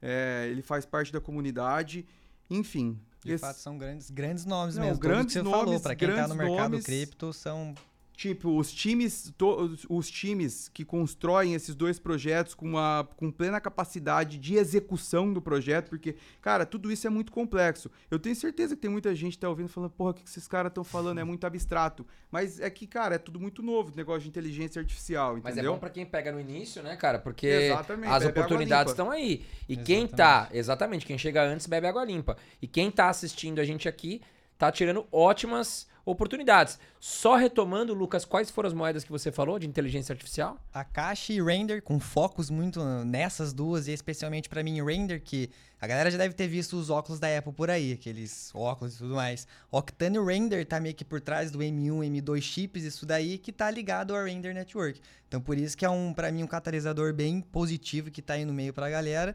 É, 0.00 0.46
ele 0.50 0.62
faz 0.62 0.86
parte 0.86 1.12
da 1.12 1.20
comunidade. 1.20 2.06
Enfim. 2.48 2.98
De 3.22 3.32
esse- 3.32 3.42
fato, 3.42 3.58
são 3.58 3.76
grandes, 3.76 4.10
grandes 4.10 4.46
nomes 4.46 4.76
Não, 4.76 4.84
mesmo. 4.84 4.96
Tudo 4.98 5.02
que 5.02 5.14
grandes 5.14 5.32
você 5.34 5.42
falou, 5.44 5.66
nomes, 5.66 5.82
pra 5.82 5.94
quem 5.94 6.08
tá 6.08 6.14
grandes 6.14 6.30
no 6.30 6.36
mercado 6.36 6.70
nomes. 6.70 6.84
cripto, 6.86 7.30
são 7.34 7.74
Tipo, 8.22 8.56
os 8.56 8.72
times, 8.72 9.34
to- 9.36 9.76
os- 9.88 10.08
times 10.08 10.68
que 10.68 10.84
constroem 10.84 11.54
esses 11.54 11.74
dois 11.74 11.98
projetos 11.98 12.54
com, 12.54 12.66
uma, 12.68 13.08
com 13.16 13.32
plena 13.32 13.60
capacidade 13.60 14.38
de 14.38 14.54
execução 14.54 15.32
do 15.32 15.42
projeto, 15.42 15.88
porque, 15.88 16.14
cara, 16.40 16.64
tudo 16.64 16.92
isso 16.92 17.04
é 17.04 17.10
muito 17.10 17.32
complexo. 17.32 17.90
Eu 18.08 18.20
tenho 18.20 18.36
certeza 18.36 18.76
que 18.76 18.80
tem 18.82 18.88
muita 18.90 19.12
gente 19.12 19.32
que 19.32 19.38
tá 19.40 19.48
ouvindo 19.48 19.68
falando, 19.68 19.90
porra, 19.90 20.12
o 20.12 20.14
que 20.14 20.22
que 20.22 20.28
esses 20.28 20.46
caras 20.46 20.70
estão 20.70 20.84
falando? 20.84 21.18
É 21.18 21.24
muito 21.24 21.44
abstrato. 21.44 22.06
Mas 22.30 22.60
é 22.60 22.70
que, 22.70 22.86
cara, 22.86 23.16
é 23.16 23.18
tudo 23.18 23.40
muito 23.40 23.60
novo, 23.60 23.92
negócio 23.96 24.22
de 24.22 24.28
inteligência 24.28 24.78
artificial, 24.78 25.34
Mas 25.42 25.46
é 25.46 25.50
entendeu? 25.54 25.72
bom 25.72 25.80
pra 25.80 25.90
quem 25.90 26.06
pega 26.06 26.30
no 26.30 26.38
início, 26.38 26.80
né, 26.80 26.94
cara? 26.94 27.18
Porque 27.18 27.48
Exatamente, 27.48 28.12
as 28.12 28.24
oportunidades 28.24 28.92
estão 28.92 29.10
aí. 29.10 29.44
E 29.68 29.76
quem 29.76 30.06
tá, 30.06 30.48
exatamente, 30.52 31.04
quem 31.04 31.18
chega 31.18 31.42
antes 31.42 31.66
bebe 31.66 31.88
água 31.88 32.04
limpa. 32.04 32.36
E 32.62 32.68
quem 32.68 32.88
tá 32.88 33.08
assistindo 33.08 33.58
a 33.60 33.64
gente 33.64 33.88
aqui 33.88 34.20
tá 34.56 34.70
tirando 34.70 35.04
ótimas 35.10 35.90
oportunidades. 36.04 36.78
Só 36.98 37.36
retomando, 37.36 37.94
Lucas, 37.94 38.24
quais 38.24 38.50
foram 38.50 38.68
as 38.68 38.74
moedas 38.74 39.04
que 39.04 39.10
você 39.10 39.30
falou 39.32 39.58
de 39.58 39.66
inteligência 39.66 40.12
artificial? 40.12 40.58
a 40.72 40.84
Caixa 40.84 41.32
e 41.32 41.42
Render, 41.42 41.82
com 41.82 42.00
focos 42.00 42.48
muito 42.48 42.82
nessas 43.04 43.52
duas, 43.52 43.88
e 43.88 43.92
especialmente 43.92 44.48
pra 44.48 44.62
mim, 44.62 44.82
Render, 44.82 45.20
que 45.20 45.50
a 45.80 45.86
galera 45.86 46.10
já 46.10 46.16
deve 46.16 46.34
ter 46.34 46.46
visto 46.46 46.76
os 46.76 46.90
óculos 46.90 47.18
da 47.18 47.36
Apple 47.36 47.52
por 47.52 47.68
aí, 47.68 47.92
aqueles 47.92 48.50
óculos 48.54 48.94
e 48.94 48.98
tudo 48.98 49.14
mais. 49.14 49.46
Octane 49.70 50.18
Render 50.18 50.64
tá 50.64 50.80
meio 50.80 50.94
que 50.94 51.04
por 51.04 51.20
trás 51.20 51.50
do 51.50 51.58
M1, 51.58 52.22
M2 52.22 52.40
chips, 52.40 52.84
isso 52.84 53.04
daí, 53.04 53.36
que 53.36 53.52
tá 53.52 53.70
ligado 53.70 54.14
ao 54.14 54.24
Render 54.24 54.54
Network. 54.54 55.00
Então 55.28 55.40
por 55.40 55.58
isso 55.58 55.76
que 55.76 55.84
é 55.84 55.90
um, 55.90 56.14
para 56.14 56.30
mim, 56.30 56.42
um 56.42 56.46
catalisador 56.46 57.12
bem 57.12 57.40
positivo 57.40 58.10
que 58.10 58.22
tá 58.22 58.34
aí 58.34 58.44
no 58.44 58.52
meio 58.52 58.72
pra 58.72 58.88
galera. 58.88 59.34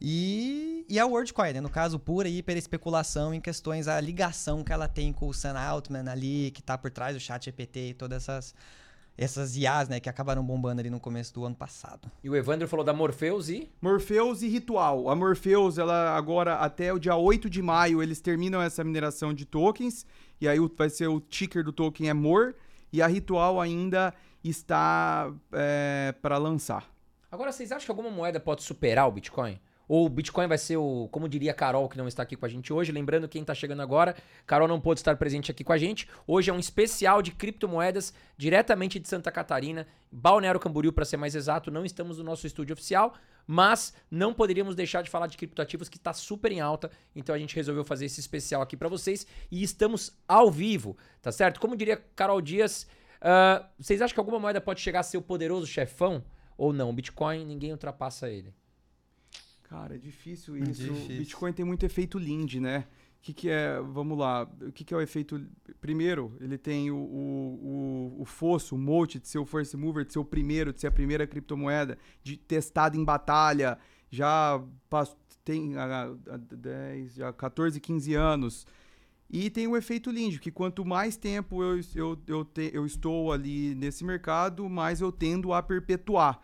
E, 0.00 0.86
e 0.88 0.98
a 0.98 1.06
WorldCoin, 1.06 1.52
né? 1.54 1.60
No 1.60 1.68
caso, 1.68 1.98
pura 1.98 2.28
hiper 2.28 2.56
especulação 2.56 3.34
em 3.34 3.40
questões 3.40 3.88
a 3.88 4.00
ligação 4.00 4.62
que 4.62 4.72
ela 4.72 4.86
tem 4.86 5.12
com 5.12 5.28
o 5.28 5.34
Sam 5.34 5.58
Altman 5.58 6.08
ali, 6.08 6.50
que 6.52 6.62
tá 6.62 6.78
por 6.78 6.90
trás 6.90 7.16
do 7.16 7.20
chat 7.20 7.46
GPT 7.46 7.90
e 7.90 7.94
todas 7.94 8.22
essas, 8.22 8.54
essas 9.16 9.56
IAs, 9.56 9.88
né? 9.88 9.98
Que 9.98 10.08
acabaram 10.08 10.44
bombando 10.44 10.80
ali 10.80 10.88
no 10.88 11.00
começo 11.00 11.34
do 11.34 11.44
ano 11.44 11.56
passado. 11.56 12.10
E 12.22 12.30
o 12.30 12.36
Evandro 12.36 12.68
falou 12.68 12.84
da 12.84 12.92
Morpheus 12.92 13.48
e. 13.48 13.68
Morpheus 13.82 14.42
e 14.42 14.48
Ritual. 14.48 15.10
A 15.10 15.16
Morpheus, 15.16 15.78
ela 15.78 16.16
agora, 16.16 16.56
até 16.56 16.92
o 16.92 16.98
dia 16.98 17.16
8 17.16 17.50
de 17.50 17.60
maio, 17.60 18.00
eles 18.00 18.20
terminam 18.20 18.62
essa 18.62 18.84
mineração 18.84 19.34
de 19.34 19.44
tokens. 19.44 20.06
E 20.40 20.46
aí 20.46 20.58
vai 20.76 20.88
ser 20.88 21.08
o 21.08 21.18
ticker 21.18 21.64
do 21.64 21.72
token 21.72 22.08
é 22.08 22.14
MOR. 22.14 22.54
E 22.92 23.02
a 23.02 23.08
Ritual 23.08 23.60
ainda 23.60 24.14
está 24.44 25.32
para 26.22 26.38
lançar. 26.38 26.88
Agora, 27.30 27.52
vocês 27.52 27.72
acham 27.72 27.84
que 27.84 27.90
alguma 27.90 28.10
moeda 28.10 28.40
pode 28.40 28.62
superar 28.62 29.06
o 29.06 29.12
Bitcoin? 29.12 29.60
Ou 29.88 30.06
o 30.06 30.08
Bitcoin 30.08 30.46
vai 30.46 30.58
ser 30.58 30.76
o, 30.76 31.08
como 31.10 31.28
diria 31.28 31.54
Carol, 31.54 31.88
que 31.88 31.96
não 31.96 32.06
está 32.06 32.22
aqui 32.22 32.36
com 32.36 32.44
a 32.44 32.48
gente 32.48 32.72
hoje, 32.72 32.92
lembrando 32.92 33.26
quem 33.26 33.40
está 33.40 33.54
chegando 33.54 33.80
agora, 33.80 34.14
Carol 34.46 34.68
não 34.68 34.80
pôde 34.80 35.00
estar 35.00 35.16
presente 35.16 35.50
aqui 35.50 35.64
com 35.64 35.72
a 35.72 35.78
gente. 35.78 36.06
Hoje 36.26 36.50
é 36.50 36.52
um 36.52 36.58
especial 36.58 37.22
de 37.22 37.32
criptomoedas 37.32 38.12
diretamente 38.36 39.00
de 39.00 39.08
Santa 39.08 39.32
Catarina, 39.32 39.86
Balneário 40.12 40.60
Camboriú, 40.60 40.92
para 40.92 41.04
ser 41.04 41.16
mais 41.16 41.34
exato. 41.34 41.70
Não 41.70 41.84
estamos 41.84 42.18
no 42.18 42.24
nosso 42.24 42.46
estúdio 42.46 42.74
oficial, 42.74 43.14
mas 43.46 43.94
não 44.10 44.34
poderíamos 44.34 44.76
deixar 44.76 45.02
de 45.02 45.08
falar 45.08 45.26
de 45.26 45.38
criptoativos 45.38 45.88
que 45.88 45.96
está 45.96 46.12
super 46.12 46.52
em 46.52 46.60
alta, 46.60 46.90
então 47.16 47.34
a 47.34 47.38
gente 47.38 47.56
resolveu 47.56 47.82
fazer 47.82 48.04
esse 48.04 48.20
especial 48.20 48.60
aqui 48.60 48.76
para 48.76 48.90
vocês 48.90 49.26
e 49.50 49.62
estamos 49.62 50.12
ao 50.28 50.50
vivo, 50.50 50.98
tá 51.22 51.32
certo? 51.32 51.58
Como 51.58 51.74
diria 51.74 51.96
Carol 52.14 52.42
Dias, 52.42 52.86
ah, 53.22 53.66
vocês 53.78 54.02
acham 54.02 54.14
que 54.14 54.20
alguma 54.20 54.38
moeda 54.38 54.60
pode 54.60 54.80
chegar 54.80 55.00
a 55.00 55.02
ser 55.02 55.16
o 55.16 55.22
poderoso 55.22 55.66
chefão 55.66 56.22
ou 56.58 56.74
não? 56.74 56.90
O 56.90 56.92
Bitcoin, 56.92 57.46
ninguém 57.46 57.72
ultrapassa 57.72 58.28
ele. 58.28 58.52
Cara, 59.68 59.94
é 59.96 59.98
difícil 59.98 60.56
isso. 60.56 60.82
Difícil. 60.82 61.18
Bitcoin 61.18 61.52
tem 61.52 61.64
muito 61.64 61.84
efeito 61.84 62.18
Lind, 62.18 62.54
né? 62.56 62.86
O 63.18 63.20
que, 63.20 63.32
que 63.34 63.50
é, 63.50 63.80
vamos 63.80 64.16
lá, 64.16 64.48
o 64.62 64.72
que, 64.72 64.84
que 64.84 64.94
é 64.94 64.96
o 64.96 65.00
efeito... 65.00 65.44
Primeiro, 65.80 66.34
ele 66.40 66.56
tem 66.56 66.90
o, 66.90 66.96
o, 66.96 68.14
o, 68.18 68.22
o 68.22 68.24
fosso, 68.24 68.76
o 68.76 68.78
mote 68.78 69.18
de 69.18 69.28
ser 69.28 69.38
o 69.38 69.44
first 69.44 69.74
mover, 69.74 70.04
de 70.06 70.12
ser 70.12 70.20
o 70.20 70.24
primeiro, 70.24 70.72
de 70.72 70.80
ser 70.80 70.86
a 70.86 70.90
primeira 70.90 71.26
criptomoeda, 71.26 71.98
de 72.22 72.36
testada 72.36 72.96
em 72.96 73.04
batalha, 73.04 73.76
já 74.08 74.62
tem 75.44 75.76
há, 75.76 76.04
há 76.28 76.36
10, 76.36 77.14
já 77.16 77.32
14, 77.32 77.80
15 77.80 78.14
anos. 78.14 78.66
E 79.28 79.50
tem 79.50 79.66
o 79.66 79.76
efeito 79.76 80.10
Lind, 80.10 80.38
que 80.38 80.50
quanto 80.50 80.84
mais 80.84 81.16
tempo 81.16 81.62
eu, 81.62 81.80
eu, 81.94 82.18
eu, 82.26 82.44
te- 82.44 82.70
eu 82.72 82.86
estou 82.86 83.30
ali 83.32 83.74
nesse 83.74 84.04
mercado, 84.04 84.68
mais 84.70 85.00
eu 85.02 85.12
tendo 85.12 85.52
a 85.52 85.62
perpetuar. 85.62 86.40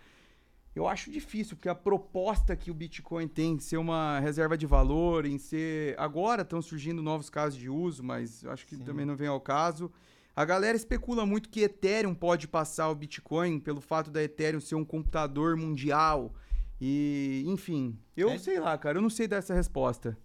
Eu 0.75 0.89
acho 0.89 1.11
difícil, 1.11 1.57
porque 1.57 1.69
a 1.69 1.75
proposta 1.75 2.57
que 2.57 2.71
o 2.71 2.75
Bitcoin 2.75 3.29
tem 3.29 3.57
de 3.57 3.63
ser 3.63 3.77
uma 3.77 4.19
reserva 4.19 4.59
de 4.59 4.67
valor, 4.67 5.25
em 5.25 5.39
ser. 5.39 5.95
Agora 5.99 6.43
estão 6.43 6.61
surgindo 6.61 7.01
novos 7.01 7.31
casos 7.31 7.59
de 7.59 7.71
uso, 7.71 8.03
mas 8.03 8.45
acho 8.47 8.67
que 8.67 8.77
também 8.79 9.07
não 9.07 9.15
vem 9.15 9.29
ao 9.29 9.41
caso. 9.41 9.91
A 10.35 10.45
galera 10.45 10.77
especula 10.77 11.25
muito 11.25 11.49
que 11.49 11.61
Ethereum 11.61 12.13
pode 12.13 12.49
passar 12.49 12.91
o 12.91 12.95
Bitcoin 12.95 13.61
pelo 13.61 13.81
fato 13.81 14.11
da 14.11 14.21
Ethereum 14.21 14.61
ser 14.61 14.75
um 14.75 14.85
computador 14.85 15.57
mundial. 15.57 16.35
E, 16.81 17.45
enfim, 17.47 17.97
eu 18.17 18.31
É. 18.31 18.39
sei 18.39 18.59
lá, 18.59 18.77
cara, 18.77 18.99
eu 18.99 19.03
não 19.03 19.11
sei 19.11 19.29
dessa 19.29 19.55
resposta. 19.55 20.19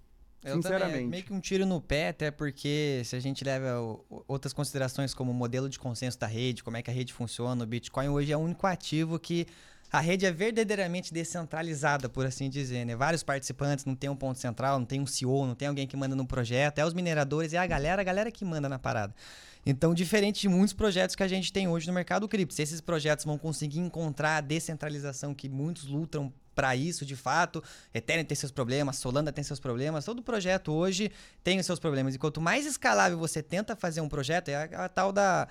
Eu 0.43 0.56
Sinceramente. 0.56 0.91
Também, 0.93 1.06
é 1.06 1.10
meio 1.10 1.24
que 1.24 1.34
um 1.34 1.39
tiro 1.39 1.66
no 1.66 1.80
pé, 1.82 2.10
até 2.10 2.32
porque 2.32 3.02
se 3.06 3.16
a 3.16 3.20
gente 3.20 3.43
leva 3.43 4.00
outras 4.28 4.54
considerações 4.54 5.14
como 5.14 5.32
o 5.32 5.34
modelo 5.34 5.70
de 5.70 5.78
consenso 5.78 6.18
da 6.18 6.28
rede, 6.28 6.64
como 6.64 6.78
é 6.78 6.82
que 6.82 6.89
a 6.89 6.93
rede 6.93 7.14
funciona, 7.14 7.64
o 7.64 7.68
Bitcoin 7.68 8.08
hoje 8.08 8.32
é 8.32 8.38
o 8.38 8.39
único 8.39 8.66
ativo 8.66 9.20
que 9.20 9.45
a 9.92 10.00
rede 10.00 10.26
é 10.26 10.32
verdadeiramente 10.32 11.14
descentralizada, 11.14 12.08
por 12.08 12.26
assim 12.26 12.50
dizer, 12.50 12.86
né? 12.86 12.96
Vários 12.96 13.24
participantes, 13.24 13.86
não 13.86 13.96
tem 13.96 14.10
um 14.10 14.16
ponto 14.16 14.38
central, 14.38 14.78
não 14.78 14.86
tem 14.86 15.02
um 15.02 15.08
CEO, 15.08 15.48
não 15.48 15.56
tem 15.56 15.68
alguém 15.68 15.88
que 15.88 15.98
manda 15.98 16.16
no 16.16 16.26
projeto, 16.26 16.80
é 16.80 16.86
os 16.86 16.94
mineradores, 16.94 17.54
é 17.54 17.58
a 17.58 17.66
galera, 17.66 18.02
a 18.02 18.06
galera 18.06 18.32
que 18.32 18.46
manda 18.46 18.70
na 18.70 18.78
parada. 18.78 19.14
Então, 19.66 19.94
diferente 19.94 20.42
de 20.42 20.48
muitos 20.48 20.74
projetos 20.74 21.16
que 21.16 21.24
a 21.24 21.28
gente 21.28 21.52
tem 21.52 21.68
hoje 21.68 21.88
no 21.88 21.94
mercado 21.94 22.28
cripto, 22.28 22.54
se 22.54 22.62
esses 22.62 22.82
projetos 22.82 23.26
vão 23.26 23.38
conseguir 23.38 23.80
encontrar 23.80 24.38
a 24.38 24.42
descentralização 24.42 25.34
que 25.34 25.50
muitos 25.50 25.86
lutam 25.86 26.32
para 26.60 26.76
isso, 26.76 27.06
de 27.06 27.16
fato. 27.16 27.64
Ethereum 27.94 28.26
tem 28.26 28.36
seus 28.36 28.52
problemas, 28.52 28.98
Solana 28.98 29.32
tem 29.32 29.44
seus 29.44 29.62
problemas, 29.62 30.04
todo 30.04 30.22
projeto 30.22 30.74
hoje 30.74 31.10
tem 31.42 31.58
os 31.58 31.66
seus 31.66 31.80
problemas. 31.80 32.16
E 32.16 32.18
quanto 32.18 32.42
mais 32.42 32.66
escalável 32.66 33.18
você 33.18 33.42
tenta 33.42 33.78
fazer 33.78 34.02
um 34.02 34.10
projeto, 34.10 34.50
é 34.50 34.56
a, 34.56 34.86
a 34.86 34.90
tal 34.90 35.14
da 35.14 35.48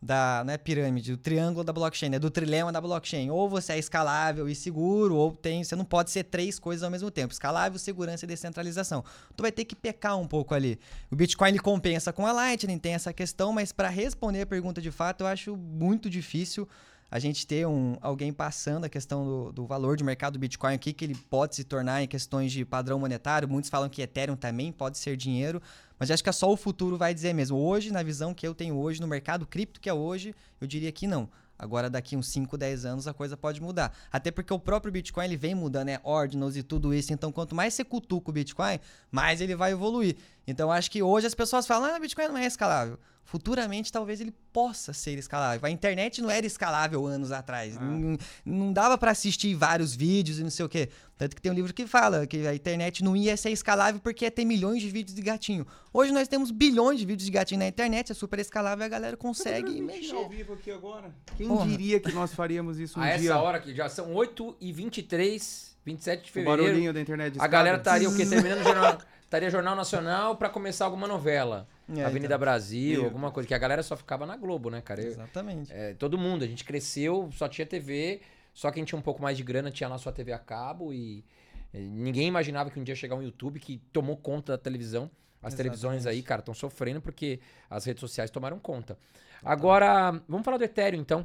da 0.00 0.42
não 0.46 0.52
é 0.52 0.58
pirâmide, 0.58 1.12
do 1.12 1.18
triângulo 1.18 1.64
da 1.64 1.72
blockchain, 1.72 2.14
é 2.14 2.18
do 2.18 2.30
trilema 2.30 2.70
da 2.70 2.80
blockchain. 2.80 3.30
Ou 3.30 3.48
você 3.48 3.72
é 3.72 3.78
escalável 3.78 4.48
e 4.48 4.54
seguro, 4.54 5.16
ou 5.16 5.32
tem, 5.32 5.64
você 5.64 5.74
não 5.74 5.84
pode 5.84 6.10
ser 6.10 6.24
três 6.24 6.58
coisas 6.58 6.82
ao 6.82 6.90
mesmo 6.90 7.10
tempo: 7.10 7.32
escalável, 7.32 7.78
segurança 7.78 8.24
e 8.24 8.28
descentralização. 8.28 9.04
Tu 9.36 9.42
vai 9.42 9.52
ter 9.52 9.64
que 9.64 9.74
pecar 9.74 10.16
um 10.16 10.26
pouco 10.26 10.54
ali. 10.54 10.78
O 11.10 11.16
Bitcoin 11.16 11.48
ele 11.48 11.58
compensa 11.58 12.12
com 12.12 12.26
a 12.26 12.32
Lightning, 12.32 12.78
tem 12.78 12.94
essa 12.94 13.12
questão, 13.12 13.52
mas 13.52 13.72
para 13.72 13.88
responder 13.88 14.42
a 14.42 14.46
pergunta 14.46 14.80
de 14.80 14.90
fato, 14.90 15.22
eu 15.22 15.26
acho 15.26 15.56
muito 15.56 16.08
difícil 16.08 16.68
a 17.10 17.18
gente 17.18 17.46
ter 17.46 17.66
um, 17.66 17.96
alguém 18.02 18.32
passando 18.32 18.84
a 18.84 18.88
questão 18.88 19.24
do, 19.24 19.52
do 19.52 19.66
valor 19.66 19.96
de 19.96 20.04
mercado 20.04 20.34
do 20.34 20.38
Bitcoin, 20.38 20.74
o 20.74 20.78
que, 20.78 20.92
que 20.92 21.04
ele 21.06 21.14
pode 21.14 21.56
se 21.56 21.64
tornar 21.64 22.02
em 22.02 22.06
questões 22.06 22.52
de 22.52 22.64
padrão 22.64 22.98
monetário. 22.98 23.48
Muitos 23.48 23.70
falam 23.70 23.88
que 23.88 24.02
Ethereum 24.02 24.36
também 24.36 24.70
pode 24.70 24.98
ser 24.98 25.16
dinheiro, 25.16 25.62
mas 25.98 26.10
acho 26.10 26.22
que 26.22 26.28
é 26.28 26.32
só 26.32 26.50
o 26.52 26.56
futuro 26.56 26.96
vai 26.96 27.12
dizer 27.12 27.32
mesmo. 27.32 27.58
Hoje, 27.58 27.92
na 27.92 28.02
visão 28.02 28.32
que 28.32 28.46
eu 28.46 28.54
tenho 28.54 28.76
hoje, 28.76 29.00
no 29.00 29.06
mercado 29.06 29.46
cripto 29.46 29.80
que 29.80 29.88
é 29.88 29.94
hoje, 29.94 30.34
eu 30.60 30.66
diria 30.66 30.92
que 30.92 31.06
não. 31.06 31.28
Agora, 31.58 31.90
daqui 31.90 32.16
uns 32.16 32.28
5, 32.28 32.56
10 32.56 32.84
anos, 32.84 33.08
a 33.08 33.12
coisa 33.12 33.36
pode 33.36 33.60
mudar. 33.60 33.92
Até 34.12 34.30
porque 34.30 34.54
o 34.54 34.60
próprio 34.60 34.92
Bitcoin 34.92 35.24
ele 35.24 35.36
vem 35.36 35.56
mudando, 35.56 35.86
né? 35.86 35.98
Ordinals 36.04 36.56
e 36.56 36.62
tudo 36.62 36.94
isso. 36.94 37.12
Então, 37.12 37.32
quanto 37.32 37.52
mais 37.52 37.74
você 37.74 37.84
cutuca 37.84 38.30
o 38.30 38.32
Bitcoin, 38.32 38.78
mais 39.10 39.40
ele 39.40 39.56
vai 39.56 39.72
evoluir. 39.72 40.16
Então, 40.46 40.70
acho 40.70 40.88
que 40.88 41.02
hoje 41.02 41.26
as 41.26 41.34
pessoas 41.34 41.66
falam, 41.66 41.92
ah, 41.92 41.98
Bitcoin 41.98 42.28
não 42.28 42.38
é 42.38 42.46
escalável 42.46 42.98
futuramente 43.28 43.92
talvez 43.92 44.22
ele 44.22 44.34
possa 44.50 44.94
ser 44.94 45.18
escalável. 45.18 45.66
A 45.66 45.70
internet 45.70 46.22
não 46.22 46.30
era 46.30 46.46
escalável 46.46 47.04
anos 47.06 47.30
atrás. 47.30 47.76
Ah. 47.76 47.80
Não, 47.84 48.16
não, 48.44 48.72
dava 48.72 48.96
para 48.96 49.10
assistir 49.10 49.54
vários 49.54 49.94
vídeos 49.94 50.38
e 50.38 50.42
não 50.42 50.48
sei 50.48 50.64
o 50.64 50.68
quê. 50.68 50.88
Tanto 51.18 51.36
que 51.36 51.42
tem 51.42 51.52
um 51.52 51.54
livro 51.54 51.74
que 51.74 51.86
fala 51.86 52.26
que 52.26 52.46
a 52.46 52.54
internet 52.54 53.04
não 53.04 53.14
ia 53.14 53.36
ser 53.36 53.50
escalável 53.50 54.00
porque 54.00 54.24
ia 54.24 54.30
ter 54.30 54.46
milhões 54.46 54.80
de 54.80 54.88
vídeos 54.88 55.14
de 55.14 55.20
gatinho. 55.20 55.66
Hoje 55.92 56.10
nós 56.10 56.26
temos 56.26 56.50
bilhões 56.50 56.98
de 57.00 57.04
vídeos 57.04 57.26
de 57.26 57.30
gatinho 57.30 57.58
na 57.58 57.68
internet, 57.68 58.12
é 58.12 58.14
super 58.14 58.38
escalável 58.38 58.82
e 58.82 58.86
a 58.86 58.88
galera 58.88 59.16
consegue 59.16 59.78
mexer. 59.82 60.14
ao 60.14 60.26
vivo 60.26 60.54
aqui 60.54 60.70
agora. 60.70 61.14
Quem 61.36 61.48
Porra. 61.48 61.66
diria 61.66 62.00
que 62.00 62.12
nós 62.12 62.32
faríamos 62.32 62.78
isso 62.78 62.98
um 62.98 63.02
a 63.02 63.14
dia? 63.14 63.32
essa 63.32 63.42
hora 63.42 63.60
que 63.60 63.74
já 63.74 63.90
são 63.90 64.14
8h23, 64.14 65.72
27 65.84 66.24
de 66.24 66.30
fevereiro. 66.30 66.62
O 66.62 66.66
barulhinho 66.66 66.92
da 66.94 67.00
internet. 67.02 67.36
A 67.38 67.46
galera 67.46 67.76
estaria 67.76 68.08
o 68.08 68.16
quê? 68.16 68.24
Terminando 68.26 68.60
o 68.60 68.64
jornal, 68.64 68.98
estaria 69.22 69.50
Jornal 69.50 69.76
Nacional 69.76 70.36
para 70.36 70.48
começar 70.48 70.86
alguma 70.86 71.06
novela. 71.06 71.68
É, 71.96 72.04
Avenida 72.04 72.26
então. 72.26 72.38
Brasil, 72.38 73.04
alguma 73.04 73.30
coisa. 73.30 73.46
Que 73.46 73.54
a 73.54 73.58
galera 73.58 73.82
só 73.82 73.96
ficava 73.96 74.26
na 74.26 74.36
Globo, 74.36 74.68
né, 74.70 74.80
cara? 74.80 75.02
Exatamente. 75.02 75.72
É, 75.72 75.94
todo 75.94 76.18
mundo. 76.18 76.44
A 76.44 76.46
gente 76.46 76.64
cresceu, 76.64 77.30
só 77.32 77.48
tinha 77.48 77.66
TV. 77.66 78.20
Só 78.52 78.70
quem 78.70 78.84
tinha 78.84 78.98
um 78.98 79.02
pouco 79.02 79.22
mais 79.22 79.36
de 79.36 79.44
grana 79.44 79.70
tinha 79.70 79.88
lá 79.88 79.96
sua 79.98 80.12
TV 80.12 80.32
a 80.32 80.38
cabo. 80.38 80.92
E, 80.92 81.24
ninguém 81.72 82.26
imaginava 82.26 82.70
que 82.70 82.78
um 82.78 82.84
dia 82.84 82.92
ia 82.92 82.96
chegar 82.96 83.14
um 83.14 83.22
YouTube 83.22 83.60
que 83.60 83.78
tomou 83.92 84.16
conta 84.16 84.52
da 84.52 84.58
televisão. 84.58 85.04
As 85.40 85.54
Exatamente. 85.54 85.56
televisões 85.56 86.06
aí, 86.06 86.22
cara, 86.22 86.40
estão 86.40 86.52
sofrendo 86.52 87.00
porque 87.00 87.40
as 87.70 87.84
redes 87.84 88.00
sociais 88.00 88.30
tomaram 88.30 88.58
conta. 88.58 88.98
Agora, 89.42 90.10
vamos 90.28 90.44
falar 90.44 90.56
do 90.56 90.64
Ethereum, 90.64 91.00
então. 91.00 91.24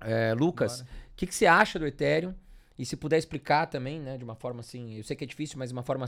É, 0.00 0.32
Lucas, 0.34 0.80
o 0.80 0.86
que, 1.14 1.26
que 1.26 1.34
você 1.34 1.46
acha 1.46 1.78
do 1.78 1.86
Ethereum? 1.86 2.34
E 2.78 2.84
se 2.84 2.96
puder 2.96 3.18
explicar 3.18 3.66
também, 3.66 4.00
né, 4.00 4.16
de 4.16 4.24
uma 4.24 4.34
forma 4.34 4.60
assim, 4.60 4.96
eu 4.96 5.04
sei 5.04 5.14
que 5.14 5.24
é 5.24 5.26
difícil, 5.26 5.58
mas 5.58 5.68
de 5.68 5.74
uma 5.74 5.82
forma 5.82 6.06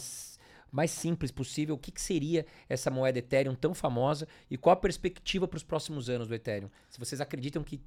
mais 0.70 0.90
simples 0.90 1.30
possível, 1.30 1.74
o 1.74 1.78
que, 1.78 1.90
que 1.90 2.00
seria 2.00 2.44
essa 2.68 2.90
moeda 2.90 3.18
Ethereum 3.18 3.54
tão 3.54 3.74
famosa 3.74 4.26
e 4.50 4.56
qual 4.56 4.74
a 4.74 4.76
perspectiva 4.76 5.46
para 5.46 5.56
os 5.56 5.62
próximos 5.62 6.10
anos 6.10 6.28
do 6.28 6.34
Ethereum? 6.34 6.70
Se 6.88 6.98
vocês 6.98 7.20
acreditam 7.20 7.62
que, 7.62 7.80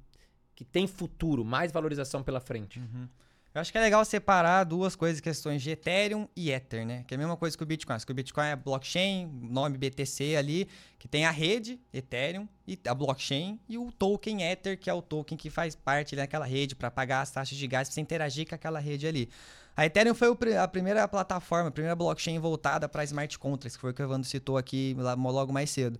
que 0.54 0.64
tem 0.64 0.86
futuro, 0.86 1.44
mais 1.44 1.72
valorização 1.72 2.22
pela 2.22 2.40
frente. 2.40 2.78
Uhum. 2.78 3.08
Eu 3.52 3.60
acho 3.60 3.72
que 3.72 3.78
é 3.78 3.80
legal 3.80 4.04
separar 4.04 4.62
duas 4.62 4.94
coisas, 4.94 5.20
questões 5.20 5.60
de 5.60 5.70
Ethereum 5.70 6.28
e 6.36 6.52
Ether, 6.52 6.86
né? 6.86 7.04
Que 7.04 7.14
é 7.14 7.16
a 7.16 7.18
mesma 7.18 7.36
coisa 7.36 7.56
que 7.56 7.62
o 7.64 7.66
Bitcoin. 7.66 7.98
Que 7.98 8.12
o 8.12 8.14
Bitcoin 8.14 8.46
é 8.46 8.54
blockchain, 8.54 9.26
nome 9.26 9.76
BTC 9.76 10.36
ali, 10.36 10.68
que 11.00 11.08
tem 11.08 11.24
a 11.24 11.32
rede 11.32 11.80
Ethereum 11.92 12.48
e 12.64 12.78
a 12.86 12.94
blockchain 12.94 13.58
e 13.68 13.76
o 13.76 13.90
token 13.90 14.44
Ether, 14.44 14.78
que 14.78 14.88
é 14.88 14.94
o 14.94 15.02
token 15.02 15.36
que 15.36 15.50
faz 15.50 15.74
parte 15.74 16.14
daquela 16.14 16.46
rede 16.46 16.76
para 16.76 16.92
pagar 16.92 17.22
as 17.22 17.32
taxas 17.32 17.58
de 17.58 17.66
gás, 17.66 17.88
para 17.88 17.94
você 17.94 18.00
interagir 18.00 18.48
com 18.48 18.54
aquela 18.54 18.78
rede 18.78 19.04
ali. 19.08 19.28
A 19.76 19.84
Ethereum 19.84 20.14
foi 20.14 20.28
a 20.56 20.68
primeira 20.68 21.08
plataforma, 21.08 21.70
a 21.70 21.72
primeira 21.72 21.96
blockchain 21.96 22.38
voltada 22.38 22.88
para 22.88 23.02
smart 23.02 23.36
contracts, 23.36 23.74
que 23.74 23.80
foi 23.80 23.90
o 23.90 23.94
que 23.94 24.00
o 24.00 24.04
Evandro 24.04 24.28
citou 24.28 24.58
aqui 24.58 24.94
logo 24.96 25.52
mais 25.52 25.70
cedo. 25.70 25.98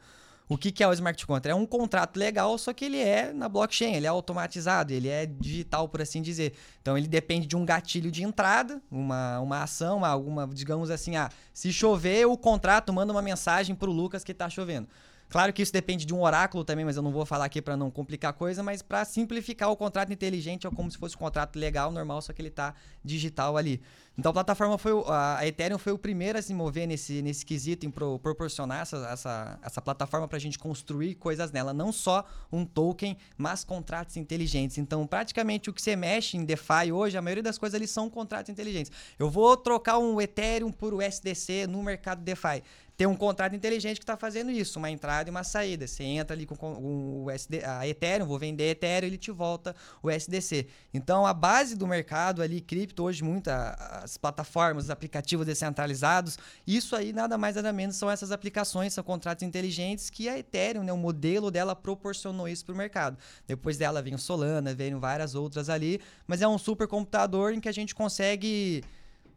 O 0.51 0.59
que, 0.59 0.72
que 0.72 0.82
é 0.82 0.88
o 0.88 0.92
smart 0.92 1.24
contract? 1.24 1.53
É 1.53 1.55
um 1.55 1.64
contrato 1.64 2.16
legal, 2.16 2.59
só 2.59 2.72
que 2.72 2.84
ele 2.84 2.98
é 2.98 3.32
na 3.32 3.48
blockchain, 3.48 3.94
ele 3.94 4.07
é 4.07 4.09
automatizado, 4.09 4.92
ele 4.92 5.07
é 5.07 5.24
digital, 5.24 5.88
por 5.88 6.03
assim 6.03 6.20
dizer. 6.20 6.55
Então 6.82 6.98
ele 6.98 7.07
depende 7.07 7.46
de 7.46 7.55
um 7.55 7.64
gatilho 7.64 8.11
de 8.11 8.24
entrada, 8.24 8.82
uma, 8.90 9.38
uma 9.38 9.62
ação, 9.62 10.05
alguma, 10.05 10.48
digamos 10.48 10.90
assim, 10.90 11.14
ah, 11.14 11.30
se 11.55 11.72
chover, 11.72 12.26
o 12.26 12.36
contrato 12.36 12.92
manda 12.92 13.12
uma 13.12 13.22
mensagem 13.22 13.76
para 13.76 13.88
o 13.88 13.92
Lucas 13.92 14.24
que 14.24 14.32
está 14.32 14.51
chovendo. 14.51 14.88
Claro 15.31 15.53
que 15.53 15.62
isso 15.62 15.72
depende 15.72 16.05
de 16.05 16.12
um 16.12 16.22
oráculo 16.22 16.64
também, 16.64 16.85
mas 16.85 16.97
eu 16.97 17.03
não 17.05 17.12
vou 17.12 17.24
falar 17.24 17.45
aqui 17.45 17.62
para 17.62 17.76
não 17.76 17.89
complicar 17.89 18.31
a 18.31 18.33
coisa, 18.33 18.64
mas 18.64 18.83
para 18.83 19.05
simplificar 19.05 19.70
o 19.70 19.76
contrato 19.76 20.12
inteligente 20.12 20.66
é 20.66 20.70
como 20.70 20.91
se 20.91 20.99
fosse 20.99 21.14
um 21.14 21.20
contrato 21.20 21.57
legal, 21.57 21.93
normal, 21.93 22.20
só 22.20 22.33
que 22.33 22.43
ele 22.43 22.49
está 22.49 22.74
digital 23.05 23.57
ali. 23.57 23.81
Então 24.18 24.31
a 24.31 24.33
plataforma 24.33 24.76
foi 24.76 24.93
a 25.07 25.47
Ethereum 25.47 25.78
foi 25.78 25.93
o 25.93 25.99
primeiro 25.99 26.37
a 26.37 26.43
se 26.43 26.53
mover 26.53 26.87
nesse, 26.87 27.22
nesse 27.22 27.47
quesito 27.47 27.87
em 27.87 27.91
pro, 27.91 28.18
proporcionar 28.18 28.83
essa, 28.83 28.97
essa, 29.09 29.59
essa 29.62 29.81
plataforma 29.81 30.26
para 30.26 30.37
a 30.37 30.41
gente 30.41 30.59
construir 30.59 31.14
coisas 31.14 31.53
nela, 31.53 31.72
não 31.72 31.93
só 31.93 32.26
um 32.51 32.64
token, 32.64 33.16
mas 33.39 33.62
contratos 33.62 34.16
inteligentes. 34.16 34.78
Então 34.78 35.07
praticamente 35.07 35.70
o 35.70 35.72
que 35.72 35.81
você 35.81 35.95
mexe 35.95 36.37
em 36.37 36.45
DeFi 36.45 36.91
hoje, 36.93 37.16
a 37.16 37.22
maioria 37.22 37.43
das 37.43 37.57
coisas 37.57 37.76
ali 37.76 37.87
são 37.87 38.11
contratos 38.11 38.51
inteligentes. 38.51 38.91
Eu 39.16 39.31
vou 39.31 39.57
trocar 39.57 39.97
um 39.99 40.20
Ethereum 40.20 40.72
por 40.72 40.93
USDC 40.93 41.68
no 41.68 41.85
mercado 41.85 42.20
DeFi 42.20 42.64
tem 43.01 43.07
um 43.07 43.16
contrato 43.16 43.57
inteligente 43.57 43.96
que 43.96 44.03
está 44.03 44.14
fazendo 44.14 44.51
isso, 44.51 44.78
uma 44.78 44.90
entrada 44.90 45.26
e 45.26 45.32
uma 45.32 45.42
saída. 45.42 45.86
Você 45.86 46.05
entra 46.05 46.36
ali 46.36 46.44
com, 46.44 46.55
com 46.55 47.24
o 47.24 47.30
SD, 47.30 47.64
a 47.64 47.88
Ethereum, 47.88 48.26
vou 48.26 48.38
vender 48.38 48.72
Ethereum, 48.72 49.07
ele 49.07 49.16
te 49.16 49.30
volta 49.30 49.74
o 50.03 50.11
SDC. 50.11 50.66
Então 50.92 51.24
a 51.24 51.32
base 51.32 51.74
do 51.74 51.86
mercado 51.86 52.42
ali, 52.42 52.61
cripto, 52.61 53.03
hoje 53.03 53.24
muita 53.24 53.70
as 54.05 54.18
plataformas, 54.18 54.84
os 54.84 54.90
aplicativos 54.90 55.46
descentralizados, 55.46 56.38
isso 56.66 56.94
aí 56.94 57.11
nada 57.11 57.38
mais 57.38 57.57
nada 57.57 57.72
menos 57.72 57.96
são 57.96 58.11
essas 58.11 58.30
aplicações, 58.32 58.92
são 58.92 59.03
contratos 59.03 59.44
inteligentes 59.44 60.11
que 60.11 60.28
a 60.28 60.38
Ethereum, 60.38 60.82
né, 60.82 60.92
o 60.92 60.98
modelo 60.98 61.51
dela 61.51 61.74
proporcionou 61.74 62.46
isso 62.46 62.66
para 62.66 62.74
o 62.74 62.76
mercado. 62.76 63.16
Depois 63.46 63.78
dela 63.78 64.03
vem 64.03 64.14
o 64.14 64.18
Solana, 64.18 64.74
vem 64.74 64.94
várias 64.96 65.34
outras 65.34 65.70
ali, 65.70 66.03
mas 66.26 66.42
é 66.42 66.46
um 66.46 66.59
supercomputador 66.59 67.55
em 67.55 67.61
que 67.61 67.68
a 67.70 67.72
gente 67.72 67.94
consegue 67.94 68.84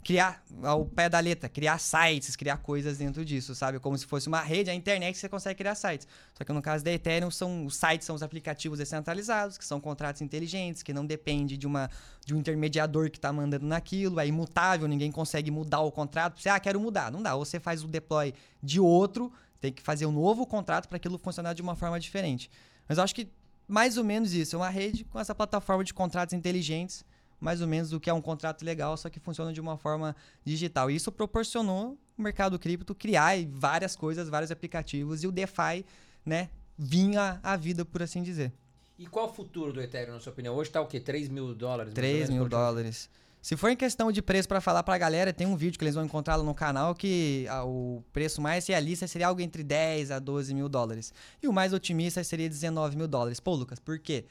criar 0.04 0.44
ao 0.62 0.86
pé 0.86 1.08
da 1.08 1.20
letra, 1.20 1.48
criar 1.48 1.80
sites, 1.80 2.36
criar 2.36 2.58
coisas 2.58 2.98
dentro 2.98 3.24
disso, 3.24 3.56
sabe? 3.56 3.80
Como 3.80 3.98
se 3.98 4.06
fosse 4.06 4.28
uma 4.28 4.42
rede, 4.42 4.70
a 4.70 4.74
internet 4.74 5.18
você 5.18 5.30
consegue 5.30 5.58
criar 5.58 5.76
sites. 5.76 6.08
Só 6.38 6.44
que 6.44 6.52
no 6.52 6.62
caso 6.62 6.84
da 6.84 6.92
Ethereum, 6.92 7.32
são, 7.32 7.66
os 7.66 7.76
sites 7.76 8.06
são 8.06 8.16
os 8.16 8.22
aplicativos 8.22 8.80
descentralizados, 8.80 9.58
que 9.58 9.66
são 9.66 9.80
contratos 9.80 10.22
inteligentes, 10.22 10.84
que 10.84 10.94
não 10.94 11.06
depende 11.06 11.58
de, 11.58 11.66
uma, 11.66 11.90
de 12.26 12.36
um 12.36 12.40
intermediador 12.40 13.10
que 13.10 13.18
está 13.18 13.32
mandando 13.32 13.66
naquilo, 13.66 14.20
é 14.20 14.28
imutável, 14.28 14.88
ninguém 14.88 15.12
consegue 15.12 15.50
mudar 15.50 15.80
o 15.80 15.92
contrato. 15.92 16.42
Você, 16.42 16.50
ah, 16.50 16.60
quero 16.60 16.80
mudar. 16.80 17.12
Não 17.12 17.22
dá. 17.22 17.36
Ou 17.36 17.46
você 17.46 17.60
faz 17.60 17.84
o 17.84 17.88
deploy 17.88 18.34
de 18.62 18.80
outro, 18.80 19.32
tem 19.62 19.72
que 19.72 19.82
fazer 19.82 20.06
um 20.06 20.12
novo 20.12 20.46
contrato 20.46 20.88
para 20.90 20.98
aquilo 20.98 21.18
funcionar 21.18 21.54
de 21.54 21.62
uma 21.62 21.76
forma 21.76 22.00
diferente. 22.00 22.52
Mas 22.88 22.98
eu 22.98 23.04
acho 23.04 23.16
que 23.16 23.30
mais 23.68 23.98
ou 23.98 24.04
menos 24.04 24.34
isso. 24.34 24.56
É 24.56 24.60
uma 24.60 24.70
rede 24.70 25.04
com 25.06 25.20
essa 25.20 25.34
plataforma 25.34 25.84
de 25.84 25.94
contratos 25.94 26.34
inteligentes 26.34 27.06
mais 27.44 27.60
ou 27.62 27.68
menos 27.68 27.92
o 27.92 28.00
que 28.00 28.10
é 28.10 28.14
um 28.14 28.22
contrato 28.22 28.64
legal, 28.64 28.96
só 28.96 29.10
que 29.10 29.20
funciona 29.20 29.52
de 29.52 29.60
uma 29.60 29.78
forma 29.78 30.16
digital. 30.46 30.90
E 30.90 30.96
isso 30.96 31.12
proporcionou 31.12 31.98
o 32.18 32.22
mercado 32.22 32.58
cripto 32.58 32.96
criar 32.96 33.36
várias 33.50 33.96
coisas, 33.96 34.30
vários 34.30 34.50
aplicativos 34.50 35.24
e 35.24 35.28
o 35.28 35.32
DeFi, 35.32 35.86
né, 36.26 36.50
vinha 36.78 37.40
à 37.44 37.58
vida, 37.58 37.84
por 37.84 38.02
assim 38.02 38.24
dizer. 38.24 38.54
E 38.98 39.06
qual 39.06 39.30
o 39.30 39.34
futuro 39.34 39.74
do 39.74 39.82
Ethereum, 39.82 40.14
na 40.14 40.20
sua 40.22 40.32
opinião? 40.32 40.56
Hoje 40.56 40.70
está 40.70 40.80
o 40.80 40.88
quê? 40.88 41.00
3 41.00 41.28
mil 41.28 41.54
dólares? 41.54 41.94
3 41.94 42.30
mil 42.30 42.48
dólares. 42.48 43.10
Se 43.42 43.58
for 43.58 43.70
em 43.70 43.76
questão 43.76 44.10
de 44.10 44.22
preço 44.22 44.48
para 44.48 44.62
falar 44.62 44.84
para 44.84 44.96
a 44.96 44.98
galera, 44.98 45.34
tem 45.34 45.46
um 45.46 45.58
vídeo 45.58 45.78
que 45.78 45.84
eles 45.84 45.96
vão 45.96 46.06
encontrar 46.06 46.38
lá 46.38 46.44
no 46.44 46.56
canal 46.56 46.96
que 46.96 47.46
ah, 47.50 47.66
o 47.66 48.02
preço 48.14 48.42
mais 48.42 48.66
realista 48.66 49.06
seria 49.06 49.28
algo 49.28 49.42
entre 49.42 49.64
10 49.64 50.12
a 50.12 50.20
12 50.20 50.54
mil 50.54 50.70
dólares. 50.70 51.14
E 51.42 51.48
o 51.50 51.52
mais 51.52 51.74
otimista 51.74 52.24
seria 52.24 52.48
19 52.48 52.96
mil 52.96 53.06
dólares. 53.06 53.42
Pô, 53.42 53.54
Lucas, 53.54 53.80
por 53.80 54.00
quê? 54.00 54.24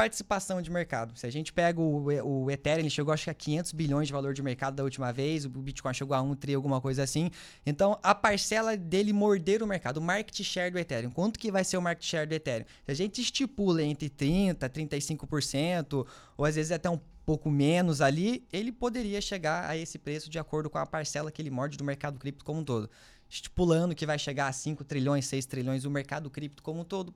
Participação 0.00 0.62
de 0.62 0.70
mercado. 0.70 1.14
Se 1.14 1.26
a 1.26 1.30
gente 1.30 1.52
pega 1.52 1.78
o, 1.78 2.06
o 2.06 2.50
Ethereum, 2.50 2.80
ele 2.80 2.88
chegou 2.88 3.12
acho 3.12 3.24
que 3.24 3.30
a 3.30 3.34
500 3.34 3.72
bilhões 3.72 4.06
de 4.06 4.14
valor 4.14 4.32
de 4.32 4.42
mercado 4.42 4.74
da 4.74 4.82
última 4.82 5.12
vez, 5.12 5.44
o 5.44 5.50
Bitcoin 5.50 5.92
chegou 5.92 6.16
a 6.16 6.22
1 6.22 6.36
tri, 6.36 6.54
alguma 6.54 6.80
coisa 6.80 7.02
assim. 7.02 7.30
Então, 7.66 7.98
a 8.02 8.14
parcela 8.14 8.78
dele 8.78 9.12
morder 9.12 9.62
o 9.62 9.66
mercado, 9.66 9.98
o 9.98 10.00
market 10.00 10.42
share 10.42 10.70
do 10.70 10.78
Ethereum, 10.78 11.10
quanto 11.10 11.38
que 11.38 11.52
vai 11.52 11.64
ser 11.64 11.76
o 11.76 11.82
market 11.82 12.02
share 12.02 12.26
do 12.26 12.34
Ethereum? 12.34 12.64
Se 12.86 12.90
a 12.90 12.94
gente 12.94 13.20
estipula 13.20 13.82
entre 13.82 14.08
30, 14.08 14.70
35%, 14.70 16.06
ou 16.34 16.44
às 16.46 16.54
vezes 16.54 16.72
até 16.72 16.88
um 16.88 16.98
pouco 17.26 17.50
menos 17.50 18.00
ali, 18.00 18.46
ele 18.50 18.72
poderia 18.72 19.20
chegar 19.20 19.68
a 19.68 19.76
esse 19.76 19.98
preço 19.98 20.30
de 20.30 20.38
acordo 20.38 20.70
com 20.70 20.78
a 20.78 20.86
parcela 20.86 21.30
que 21.30 21.42
ele 21.42 21.50
morde 21.50 21.76
do 21.76 21.84
mercado 21.84 22.18
cripto 22.18 22.42
como 22.42 22.60
um 22.60 22.64
todo. 22.64 22.88
Estipulando 23.28 23.94
que 23.94 24.06
vai 24.06 24.18
chegar 24.18 24.48
a 24.48 24.52
5 24.52 24.82
trilhões, 24.82 25.26
6 25.26 25.44
trilhões 25.44 25.84
o 25.84 25.90
mercado 25.90 26.30
cripto 26.30 26.62
como 26.62 26.80
um 26.80 26.84
todo, 26.84 27.14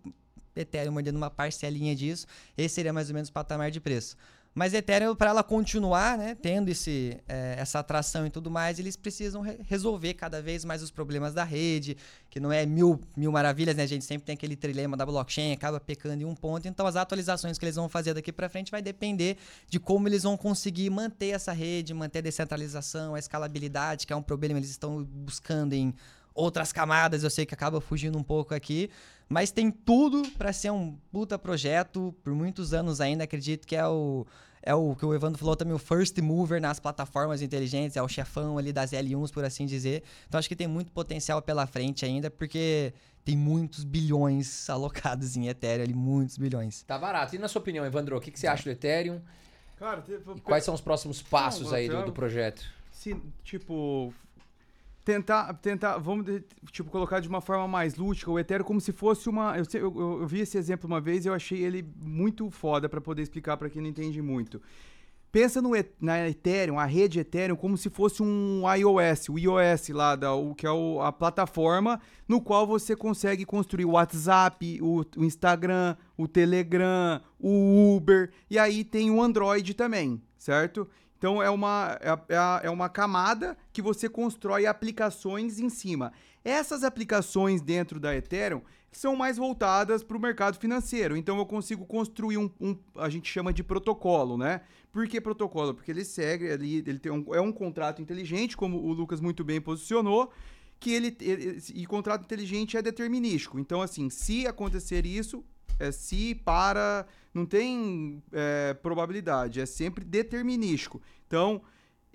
Ethereum 0.56 0.92
mordendo 0.92 1.16
uma 1.16 1.30
parcelinha 1.30 1.94
disso, 1.94 2.26
esse 2.56 2.74
seria 2.74 2.92
mais 2.92 3.08
ou 3.08 3.14
menos 3.14 3.28
o 3.28 3.32
patamar 3.32 3.70
de 3.70 3.80
preço. 3.80 4.16
Mas 4.54 4.72
Ethereum, 4.72 5.16
para 5.16 5.30
ela 5.30 5.42
continuar 5.42 6.16
né, 6.16 6.36
tendo 6.40 6.68
esse, 6.68 7.18
é, 7.26 7.56
essa 7.58 7.80
atração 7.80 8.24
e 8.24 8.30
tudo 8.30 8.48
mais, 8.48 8.78
eles 8.78 8.94
precisam 8.94 9.42
re 9.42 9.58
resolver 9.68 10.14
cada 10.14 10.40
vez 10.40 10.64
mais 10.64 10.80
os 10.80 10.92
problemas 10.92 11.34
da 11.34 11.42
rede, 11.42 11.96
que 12.30 12.38
não 12.38 12.52
é 12.52 12.64
mil, 12.64 13.00
mil 13.16 13.32
maravilhas, 13.32 13.74
né? 13.74 13.82
A 13.82 13.86
gente 13.86 14.04
sempre 14.04 14.24
tem 14.24 14.34
aquele 14.34 14.54
trilema 14.54 14.96
da 14.96 15.04
blockchain, 15.04 15.52
acaba 15.52 15.80
pecando 15.80 16.22
em 16.22 16.24
um 16.24 16.36
ponto. 16.36 16.68
Então, 16.68 16.86
as 16.86 16.94
atualizações 16.94 17.58
que 17.58 17.64
eles 17.64 17.74
vão 17.74 17.88
fazer 17.88 18.14
daqui 18.14 18.30
para 18.30 18.48
frente 18.48 18.70
vai 18.70 18.80
depender 18.80 19.38
de 19.68 19.80
como 19.80 20.06
eles 20.06 20.22
vão 20.22 20.36
conseguir 20.36 20.88
manter 20.88 21.30
essa 21.30 21.52
rede, 21.52 21.92
manter 21.92 22.20
a 22.20 22.22
descentralização, 22.22 23.16
a 23.16 23.18
escalabilidade, 23.18 24.06
que 24.06 24.12
é 24.12 24.16
um 24.16 24.22
problema 24.22 24.60
eles 24.60 24.70
estão 24.70 25.02
buscando 25.02 25.72
em 25.72 25.92
outras 26.34 26.72
camadas. 26.72 27.22
Eu 27.22 27.30
sei 27.30 27.46
que 27.46 27.54
acaba 27.54 27.80
fugindo 27.80 28.18
um 28.18 28.22
pouco 28.22 28.54
aqui, 28.54 28.90
mas 29.28 29.50
tem 29.50 29.70
tudo 29.70 30.22
para 30.32 30.52
ser 30.52 30.70
um 30.70 30.96
puta 31.12 31.38
projeto 31.38 32.14
por 32.22 32.34
muitos 32.34 32.74
anos 32.74 33.00
ainda. 33.00 33.24
Acredito 33.24 33.66
que 33.66 33.76
é 33.76 33.86
o 33.86 34.26
é 34.66 34.74
o 34.74 34.96
que 34.96 35.04
o 35.04 35.14
Evandro 35.14 35.38
falou 35.38 35.54
também, 35.54 35.74
o 35.74 35.78
first 35.78 36.16
mover 36.22 36.58
nas 36.58 36.80
plataformas 36.80 37.42
inteligentes, 37.42 37.98
é 37.98 38.02
o 38.02 38.08
chefão 38.08 38.56
ali 38.56 38.72
das 38.72 38.92
L1s, 38.92 39.30
por 39.30 39.44
assim 39.44 39.66
dizer. 39.66 40.02
Então 40.26 40.38
acho 40.38 40.48
que 40.48 40.56
tem 40.56 40.66
muito 40.66 40.90
potencial 40.90 41.42
pela 41.42 41.66
frente 41.66 42.02
ainda, 42.06 42.30
porque 42.30 42.94
tem 43.26 43.36
muitos 43.36 43.84
bilhões 43.84 44.70
alocados 44.70 45.36
em 45.36 45.48
Ethereum 45.48 45.84
ali, 45.84 45.92
muitos 45.92 46.38
bilhões. 46.38 46.82
Tá 46.82 46.96
barato. 46.96 47.36
E 47.36 47.38
na 47.38 47.46
sua 47.46 47.60
opinião, 47.60 47.84
Evandro, 47.84 48.16
o 48.16 48.20
que, 48.20 48.30
que 48.30 48.40
você 48.40 48.46
acha 48.46 48.64
do 48.64 48.70
Ethereum? 48.70 49.20
Cara, 49.78 50.02
e 50.08 50.40
quais 50.40 50.64
são 50.64 50.72
os 50.72 50.80
próximos 50.80 51.20
passos 51.20 51.66
Não, 51.66 51.74
aí 51.74 51.86
do, 51.86 52.06
do 52.06 52.12
projeto? 52.12 52.64
se, 52.90 53.14
tipo, 53.42 54.14
tentar, 55.04 55.52
tentar, 55.54 55.98
vamos, 55.98 56.24
tipo, 56.72 56.90
colocar 56.90 57.20
de 57.20 57.28
uma 57.28 57.40
forma 57.40 57.68
mais 57.68 57.94
lúdica 57.96 58.30
o 58.30 58.38
Ethereum 58.38 58.64
como 58.64 58.80
se 58.80 58.92
fosse 58.92 59.28
uma, 59.28 59.56
eu, 59.58 59.64
eu, 59.74 60.00
eu- 60.20 60.26
vi 60.26 60.40
esse 60.40 60.56
exemplo 60.56 60.86
uma 60.86 61.00
vez 61.00 61.24
e 61.24 61.28
eu 61.28 61.34
achei 61.34 61.62
ele 61.62 61.86
muito 62.02 62.50
foda 62.50 62.88
pra 62.88 63.00
poder 63.00 63.22
explicar 63.22 63.56
pra 63.56 63.68
quem 63.68 63.82
não 63.82 63.88
entende 63.90 64.22
muito. 64.22 64.60
Pensa 65.30 65.60
no, 65.60 65.70
na 66.00 66.28
Ethereum, 66.28 66.78
a 66.78 66.84
rede 66.84 67.18
Ethereum, 67.18 67.56
como 67.56 67.76
se 67.76 67.90
fosse 67.90 68.22
um 68.22 68.62
iOS, 68.72 69.28
o 69.28 69.36
iOS 69.36 69.88
lá, 69.88 70.14
da, 70.14 70.32
o, 70.32 70.54
que 70.54 70.64
é 70.64 70.70
o- 70.70 71.00
a 71.02 71.10
plataforma 71.12 72.00
no 72.28 72.40
qual 72.40 72.64
você 72.66 72.94
consegue 72.94 73.44
construir 73.44 73.84
o 73.84 73.90
WhatsApp, 73.90 74.78
o, 74.80 75.04
o 75.16 75.24
Instagram, 75.24 75.96
o 76.16 76.28
Telegram, 76.28 77.20
o 77.38 77.96
Uber, 77.96 78.30
e 78.48 78.58
aí 78.60 78.84
tem 78.84 79.10
o 79.10 79.20
Android 79.20 79.74
também, 79.74 80.22
certo? 80.38 80.88
Então 81.24 81.42
é 81.42 81.48
uma, 81.48 81.98
é, 82.02 82.10
é 82.34 82.66
é 82.66 82.70
uma 82.70 82.86
camada 82.90 83.56
que 83.72 83.80
você 83.80 84.10
constrói 84.10 84.66
aplicações 84.66 85.58
em 85.58 85.70
cima. 85.70 86.12
Essas 86.44 86.84
aplicações 86.84 87.62
dentro 87.62 87.98
da 87.98 88.14
Ethereum 88.14 88.60
são 88.92 89.16
mais 89.16 89.38
voltadas 89.38 90.02
para 90.04 90.18
o 90.18 90.20
mercado 90.20 90.58
financeiro. 90.58 91.16
Então 91.16 91.38
eu 91.38 91.46
consigo 91.46 91.86
construir 91.86 92.36
um, 92.36 92.50
um- 92.60 92.76
a 92.96 93.08
gente 93.08 93.26
chama 93.32 93.54
de 93.54 93.64
protocolo, 93.64 94.36
né? 94.36 94.60
Por 94.92 95.08
que 95.08 95.18
protocolo? 95.18 95.72
Porque 95.72 95.90
ele 95.90 96.04
segue 96.04 96.50
ali, 96.52 96.84
ele 96.86 96.98
tem 96.98 97.10
um, 97.10 97.34
é 97.34 97.40
um 97.40 97.50
contrato 97.50 98.02
inteligente, 98.02 98.54
como 98.54 98.76
o 98.76 98.92
Lucas 98.92 99.18
muito 99.22 99.42
bem 99.42 99.62
posicionou, 99.62 100.30
que 100.78 100.92
ele, 100.92 101.16
ele- 101.22 101.58
e 101.74 101.86
contrato 101.86 102.24
inteligente 102.24 102.76
é 102.76 102.82
determinístico. 102.82 103.58
Então 103.58 103.80
assim, 103.80 104.10
se 104.10 104.46
acontecer 104.46 105.06
isso, 105.06 105.42
é 105.78 105.90
se 105.92 106.34
para, 106.34 107.06
não 107.32 107.44
tem 107.46 108.22
é, 108.32 108.74
probabilidade, 108.74 109.60
é 109.60 109.66
sempre 109.66 110.04
determinístico. 110.04 111.00
Então 111.26 111.62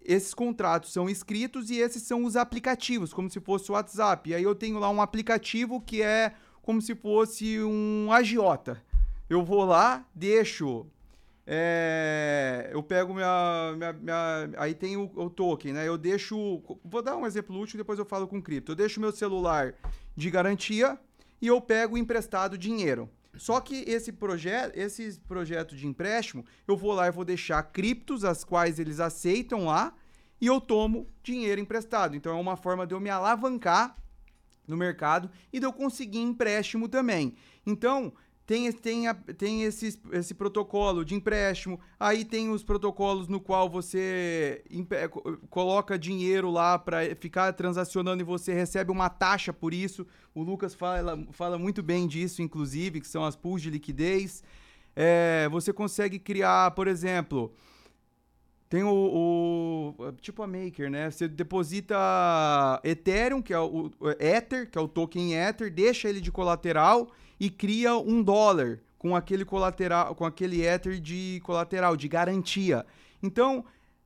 esses 0.03 0.33
contratos 0.33 0.91
são 0.93 1.09
escritos 1.09 1.69
e 1.69 1.77
esses 1.77 2.01
são 2.03 2.23
os 2.23 2.35
aplicativos, 2.35 3.13
como 3.13 3.29
se 3.29 3.39
fosse 3.39 3.69
o 3.69 3.73
WhatsApp. 3.73 4.29
E 4.29 4.33
aí 4.33 4.43
eu 4.43 4.55
tenho 4.55 4.79
lá 4.79 4.89
um 4.89 5.01
aplicativo 5.01 5.81
que 5.81 6.01
é 6.01 6.33
como 6.61 6.81
se 6.81 6.95
fosse 6.95 7.61
um 7.61 8.11
agiota. 8.11 8.81
Eu 9.29 9.43
vou 9.43 9.63
lá, 9.65 10.05
deixo. 10.15 10.85
é, 11.51 12.69
eu 12.71 12.81
pego 12.83 13.13
minha, 13.13 13.73
minha- 13.75 13.93
minha- 13.93 14.49
Aí 14.57 14.73
tem 14.73 14.95
o, 14.97 15.11
o 15.15 15.29
token, 15.29 15.73
né? 15.73 15.87
Eu 15.87 15.97
deixo. 15.97 16.61
Vou 16.83 17.01
dar 17.01 17.17
um 17.17 17.25
exemplo 17.25 17.59
útil, 17.59 17.77
depois 17.77 17.97
eu 17.99 18.05
falo 18.05 18.27
com 18.27 18.41
cripto. 18.41 18.71
Eu 18.71 18.75
deixo 18.75 18.99
meu 18.99 19.11
celular 19.11 19.73
de 20.15 20.29
garantia 20.31 20.97
e 21.41 21.47
eu 21.47 21.59
pego 21.59 21.97
emprestado 21.97 22.57
dinheiro. 22.57 23.09
Só 23.35 23.61
que 23.61 23.83
esse 23.87 24.11
projeto, 24.11 24.75
esse 24.75 25.19
projeto 25.27 25.75
de 25.75 25.87
empréstimo, 25.87 26.45
eu 26.67 26.75
vou 26.75 26.93
lá 26.93 27.07
e 27.07 27.11
vou 27.11 27.23
deixar 27.23 27.61
criptos, 27.63 28.25
as 28.25 28.43
quais 28.43 28.79
eles 28.79 28.99
aceitam 28.99 29.65
lá, 29.65 29.93
e 30.41 30.47
eu 30.47 30.59
tomo 30.59 31.07
dinheiro 31.23 31.61
emprestado. 31.61 32.15
Então 32.15 32.37
é 32.37 32.39
uma 32.39 32.57
forma 32.57 32.87
de 32.87 32.93
eu 32.93 32.99
me 32.99 33.09
alavancar 33.09 33.95
no 34.67 34.77
mercado 34.77 35.29
e 35.51 35.59
de 35.59 35.65
eu 35.65 35.73
conseguir 35.73 36.19
empréstimo 36.19 36.87
também. 36.87 37.35
Então, 37.65 38.13
tem, 38.49 38.65
esse- 38.65 38.79
tem, 38.79 39.07
a- 39.07 39.13
tem 39.13 39.61
esses, 39.61 39.95
esse 40.11 40.33
protocolo 40.33 41.05
de 41.05 41.13
empréstimo, 41.13 41.79
aí 41.99 42.25
tem 42.25 42.49
os 42.49 42.63
protocolos 42.63 43.27
no 43.27 43.39
qual 43.39 43.69
você 43.69 44.63
coloca 45.51 45.99
dinheiro 45.99 46.49
lá 46.49 46.79
para 46.79 47.15
ficar 47.15 47.53
transacionando 47.53 48.23
e 48.23 48.25
você 48.25 48.51
recebe 48.51 48.89
uma 48.91 49.07
taxa 49.07 49.53
por 49.53 49.71
isso. 49.71 50.03
O 50.33 50.41
Lucas 50.41 50.73
fala, 50.73 51.23
fala 51.31 51.59
muito 51.59 51.83
bem 51.83 52.07
disso, 52.07 52.41
inclusive, 52.41 52.99
que 53.01 53.07
são 53.07 53.23
as 53.23 53.35
pools 53.35 53.61
de 53.61 53.69
liquidez. 53.69 54.43
É, 54.95 55.47
você 55.51 55.71
consegue 55.71 56.17
criar, 56.17 56.71
por 56.71 56.87
exemplo, 56.87 57.53
tem 58.67 58.81
o, 58.81 59.93
o- 59.95 60.11
Tipo 60.21 60.41
a 60.41 60.47
Maker, 60.47 60.89
né? 60.89 61.11
Você 61.11 61.27
deposita 61.27 61.95
Ethereum, 62.83 63.43
que 63.43 63.53
é 63.53 63.59
o, 63.59 63.91
o 63.99 64.09
Ether, 64.19 64.67
que 64.71 64.77
é 64.77 64.81
o 64.81 64.87
token 64.87 65.35
Ether, 65.35 65.71
deixa 65.71 66.09
ele 66.09 66.19
de 66.19 66.31
colateral 66.31 67.11
e 67.39 67.49
cria 67.49 67.97
um 67.97 68.21
dólar 68.21 68.79
com 68.97 69.15
aquele 69.15 69.45
colateral, 69.45 70.13
com 70.13 70.25
aquele 70.25 70.65
Ether 70.65 70.99
de 70.99 71.39
colateral, 71.43 71.95
de 71.95 72.07
garantia. 72.07 72.85
Então, 73.23 73.63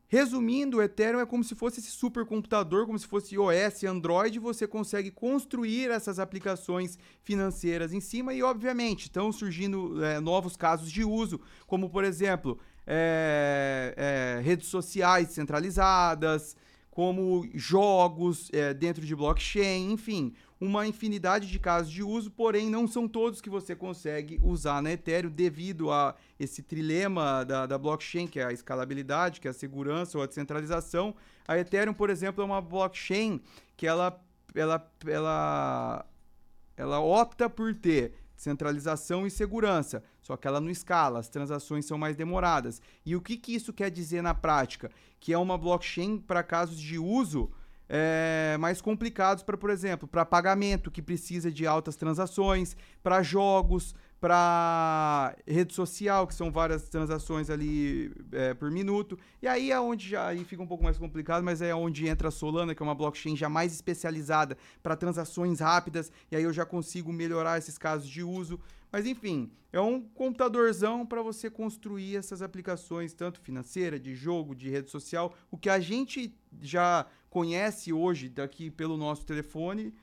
resumindo, 0.08 0.78
o 0.78 0.82
Ethereum 0.84 1.20
é 1.20 1.26
como 1.26 1.44
se 1.44 1.56
fosse 1.56 1.80
esse 1.80 1.90
supercomputador, 1.90 2.86
como 2.86 3.00
se 3.00 3.08
fosse 3.08 3.34
iOS, 3.34 3.84
Android, 3.86 4.38
você 4.38 4.68
consegue 4.68 5.10
construir 5.10 5.90
essas 5.90 6.20
aplicações 6.20 7.00
financeiras 7.24 7.92
em 7.92 8.00
cima 8.00 8.34
e, 8.34 8.44
obviamente, 8.44 9.06
estão 9.06 9.32
surgindo 9.32 10.04
é, 10.06 10.20
novos 10.20 10.56
casos 10.56 10.92
de 10.92 11.04
uso, 11.04 11.42
como, 11.66 11.90
por 11.90 12.04
exemplo, 12.04 12.60
é, 12.86 13.96
é, 13.98 14.42
redes 14.44 14.68
sociais 14.68 15.30
centralizadas, 15.30 16.56
como 16.92 17.50
jogos 17.56 18.52
é, 18.54 18.72
dentro 18.72 19.04
de 19.04 19.16
blockchain, 19.16 19.92
enfim, 19.92 20.34
uma 20.64 20.88
infinidade 20.88 21.50
de 21.50 21.60
casos 21.60 21.92
de 21.92 22.02
uso, 22.02 22.32
porém 22.32 22.70
não 22.70 22.88
são 22.88 23.06
todos 23.06 23.42
que 23.42 23.50
você 23.50 23.76
consegue 23.76 24.40
usar 24.42 24.82
na 24.82 24.94
Ethereum 24.94 25.30
devido 25.30 25.92
a 25.92 26.16
esse 26.40 26.64
trilema 26.64 27.44
da, 27.44 27.66
da 27.66 27.78
blockchain, 27.78 28.28
que 28.28 28.40
é 28.40 28.46
a 28.46 28.54
escalabilidade, 28.54 29.42
que 29.42 29.48
é 29.50 29.52
a 29.52 29.54
segurança 29.54 30.18
ou 30.18 30.24
a 30.24 30.26
descentralização. 30.26 31.14
A 31.46 31.58
Ethereum, 31.58 31.94
por 31.94 32.10
exemplo, 32.10 32.42
é 32.42 32.46
uma 32.46 32.62
blockchain 32.62 33.42
que 33.76 33.86
ela, 33.86 34.18
ela, 34.56 34.92
ela, 35.06 36.06
ela 36.78 37.00
opta 37.02 37.50
por 37.50 37.76
ter 37.76 38.14
centralização 38.34 39.28
e 39.28 39.32
segurança, 39.32 40.02
só 40.22 40.38
que 40.38 40.48
ela 40.48 40.62
não 40.62 40.70
escala, 40.70 41.20
as 41.20 41.28
transações 41.28 41.86
são 41.86 41.98
mais 41.98 42.16
demoradas. 42.16 42.82
E 43.06 43.18
o 43.18 43.22
que, 43.22 43.36
que 43.36 43.54
isso 43.54 43.74
quer 43.74 43.92
dizer 43.92 44.24
na 44.24 44.34
prática? 44.34 44.90
Que 45.20 45.34
é 45.34 45.38
uma 45.38 45.58
blockchain 45.58 46.20
para 46.20 46.42
casos 46.42 46.80
de 46.80 46.98
uso 46.98 47.52
é, 47.90 48.58
mais 48.60 48.82
complicados 48.82 49.44
para, 49.44 49.58
por 49.58 49.70
exemplo, 49.70 50.08
para 50.08 50.26
pagamento 50.26 50.92
que 50.92 51.02
precisa 51.02 51.52
de 51.52 51.68
altas 51.68 51.96
transações, 51.96 52.76
para 53.02 53.22
jogos, 53.22 53.94
para 54.24 55.36
rede 55.46 55.74
social, 55.74 56.26
que 56.26 56.34
são 56.34 56.50
várias 56.50 56.88
transações 56.88 57.50
ali 57.50 58.10
é, 58.32 58.54
por 58.54 58.72
minuto. 58.72 59.20
E 59.42 59.48
aí 59.50 59.70
é 59.70 59.78
onde 59.78 60.12
já 60.12 60.28
aí 60.28 60.46
fica 60.46 60.64
um 60.64 60.66
pouco 60.66 60.82
mais 60.82 60.98
complicado, 60.98 61.44
mas 61.44 61.62
é 61.62 61.76
onde 61.76 62.08
entra 62.08 62.30
a 62.30 62.32
Solana, 62.32 62.74
que 62.74 62.82
é 62.82 62.86
uma 62.86 62.96
blockchain 62.96 63.36
já 63.36 63.50
mais 63.50 63.74
especializada 63.74 64.58
para 64.82 64.96
transações 64.96 65.60
rápidas, 65.60 66.10
e 66.32 66.38
aí 66.38 66.44
eu 66.44 66.54
já 66.54 66.66
consigo 66.66 67.12
melhorar 67.12 67.58
esses 67.58 67.78
casos 67.78 68.08
de 68.08 68.24
uso. 68.24 68.58
Mas 68.90 69.06
enfim, 69.06 69.52
é 69.74 69.82
um 69.82 70.00
computadorzão 70.00 71.06
para 71.06 71.22
você 71.22 71.50
construir 71.50 72.16
essas 72.16 72.42
aplicações, 72.42 73.14
tanto 73.14 73.42
financeira, 73.42 74.00
de 74.00 74.16
jogo, 74.16 74.56
de 74.56 74.70
rede 74.70 74.90
social. 74.90 75.36
O 75.52 75.58
que 75.58 75.70
a 75.70 75.82
gente 75.82 76.34
já 76.62 77.06
conhece 77.30 77.92
hoje 77.92 78.30
daqui 78.30 78.72
pelo 78.72 78.96
nosso 78.96 79.26
telefone, 79.26 79.94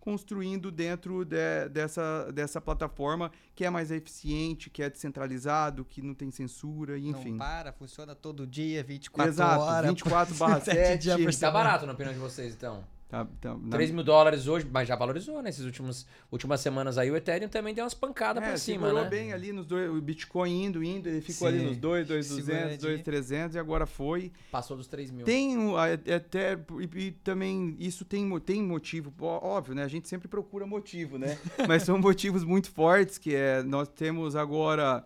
construindo 0.00 0.70
dentro 0.72 1.24
de- 1.24 1.68
dessa, 1.70 2.32
dessa 2.32 2.60
plataforma 2.60 3.30
que 3.54 3.64
é 3.64 3.70
mais 3.70 3.90
eficiente, 3.90 4.70
que 4.70 4.82
é 4.82 4.88
descentralizado, 4.90 5.84
que 5.84 6.00
não 6.00 6.14
tem 6.14 6.30
censura, 6.30 6.98
e 6.98 7.06
enfim. 7.06 7.32
Não 7.32 7.38
para, 7.38 7.72
funciona 7.72 8.14
todo 8.14 8.46
dia, 8.46 8.82
24 8.82 9.30
Exato, 9.30 9.60
horas. 9.62 9.90
24 9.90 10.34
barra 10.36 10.60
Sete 10.64 10.76
7. 10.76 11.02
dias 11.02 11.36
por 11.36 11.40
Tá 11.40 11.50
barato 11.50 11.86
na 11.86 11.92
opinião 11.92 12.12
de 12.14 12.18
vocês, 12.18 12.54
então. 12.54 12.82
Tá, 13.10 13.26
tá, 13.40 13.56
na- 13.56 13.70
3 13.70 13.90
mil 13.90 14.04
dólares 14.04 14.46
hoje, 14.46 14.64
mas 14.70 14.86
já 14.86 14.94
valorizou, 14.94 15.42
né? 15.42 15.48
Essas 15.48 15.64
últimas, 15.64 16.06
últimas 16.30 16.60
semanas 16.60 16.96
aí. 16.96 17.10
O 17.10 17.16
Ethereum 17.16 17.48
também 17.48 17.74
deu 17.74 17.82
umas 17.82 17.92
pancadas 17.92 18.40
é, 18.40 18.46
pra 18.46 18.56
cima, 18.56 18.92
né? 18.92 19.08
bem 19.08 19.32
ali 19.32 19.52
nos 19.52 19.66
dois, 19.66 19.90
o 19.90 20.00
Bitcoin 20.00 20.66
indo, 20.66 20.84
indo, 20.84 21.08
ele 21.08 21.20
ficou 21.20 21.48
ali 21.48 21.58
Sim, 21.58 21.66
nos 21.66 21.76
2, 21.76 22.06
segura 22.06 22.20
2,200, 22.22 22.66
ali. 22.68 22.78
2,300 22.78 23.56
e 23.56 23.58
agora 23.58 23.84
foi. 23.84 24.30
Passou 24.52 24.76
dos 24.76 24.86
3 24.86 25.10
mil. 25.10 25.24
Tem 25.26 25.56
a- 25.76 26.14
até 26.16 26.56
e, 26.78 27.06
e 27.06 27.10
também 27.10 27.76
isso 27.80 28.04
tem, 28.04 28.38
tem 28.38 28.62
motivo, 28.62 29.12
óbvio, 29.20 29.74
né? 29.74 29.82
A 29.82 29.88
gente 29.88 30.08
sempre 30.08 30.28
procura 30.28 30.64
motivo, 30.64 31.18
né? 31.18 31.36
Mas 31.66 31.82
são 31.82 31.98
motivos 31.98 32.44
muito 32.44 32.70
fortes 32.70 33.18
que 33.18 33.34
é 33.34 33.60
nós 33.64 33.88
temos 33.88 34.36
agora 34.36 35.04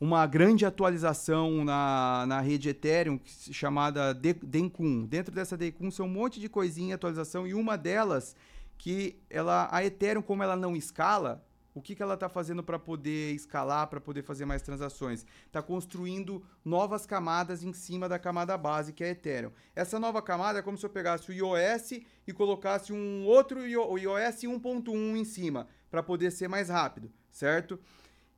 uma 0.00 0.26
grande 0.26 0.64
atualização 0.64 1.64
na, 1.64 2.24
na 2.26 2.40
rede 2.40 2.68
Ethereum 2.68 3.18
chamada 3.24 4.12
De- 4.12 4.34
Dencun. 4.34 5.04
Dentro 5.04 5.34
dessa 5.34 5.56
Dencun 5.56 5.90
são 5.90 6.06
um 6.06 6.10
monte 6.10 6.38
de 6.38 6.48
coisinha, 6.48 6.94
atualização 6.94 7.46
e 7.46 7.54
uma 7.54 7.76
delas 7.76 8.36
que 8.76 9.20
ela 9.28 9.68
a 9.72 9.84
Ethereum 9.84 10.22
como 10.22 10.42
ela 10.42 10.54
não 10.54 10.76
escala, 10.76 11.44
o 11.74 11.82
que, 11.82 11.94
que 11.94 12.02
ela 12.02 12.14
está 12.14 12.28
fazendo 12.28 12.62
para 12.62 12.78
poder 12.78 13.32
escalar, 13.34 13.86
para 13.88 14.00
poder 14.00 14.22
fazer 14.22 14.44
mais 14.44 14.62
transações? 14.62 15.24
Está 15.46 15.62
construindo 15.62 16.44
novas 16.64 17.06
camadas 17.06 17.62
em 17.62 17.72
cima 17.72 18.08
da 18.08 18.18
camada 18.18 18.56
base, 18.56 18.92
que 18.92 19.04
é 19.04 19.10
Ethereum. 19.10 19.52
Essa 19.76 19.98
nova 19.98 20.20
camada 20.22 20.58
é 20.58 20.62
como 20.62 20.76
se 20.78 20.84
eu 20.84 20.90
pegasse 20.90 21.30
o 21.30 21.34
iOS 21.34 22.00
e 22.26 22.32
colocasse 22.32 22.92
um 22.92 23.24
outro 23.26 23.60
o 23.60 23.98
iOS 23.98 24.42
1.1 24.42 25.16
em 25.16 25.24
cima, 25.24 25.68
para 25.90 26.02
poder 26.02 26.32
ser 26.32 26.48
mais 26.48 26.68
rápido, 26.68 27.12
certo? 27.30 27.78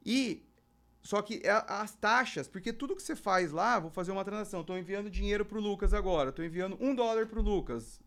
E 0.04 0.42
só 1.03 1.22
que 1.22 1.40
é 1.44 1.64
as 1.66 1.94
taxas, 1.94 2.46
porque 2.46 2.72
tudo 2.72 2.94
que 2.94 3.03
você 3.03 3.16
faz 3.16 3.53
lá, 3.53 3.78
vou 3.78 3.90
fazer 3.90 4.12
uma 4.12 4.24
transação, 4.24 4.61
estou 4.61 4.78
enviando 4.78 5.11
dinheiro 5.11 5.44
para 5.44 5.59
o 5.59 5.61
Lucas 5.61 5.94
agora, 5.94 6.30
estou 6.30 6.44
enviando 6.44 6.76
um 6.80 6.94
dólar 6.94 7.26
para 7.26 7.38
o 7.38 7.42
Lucas. 7.42 8.01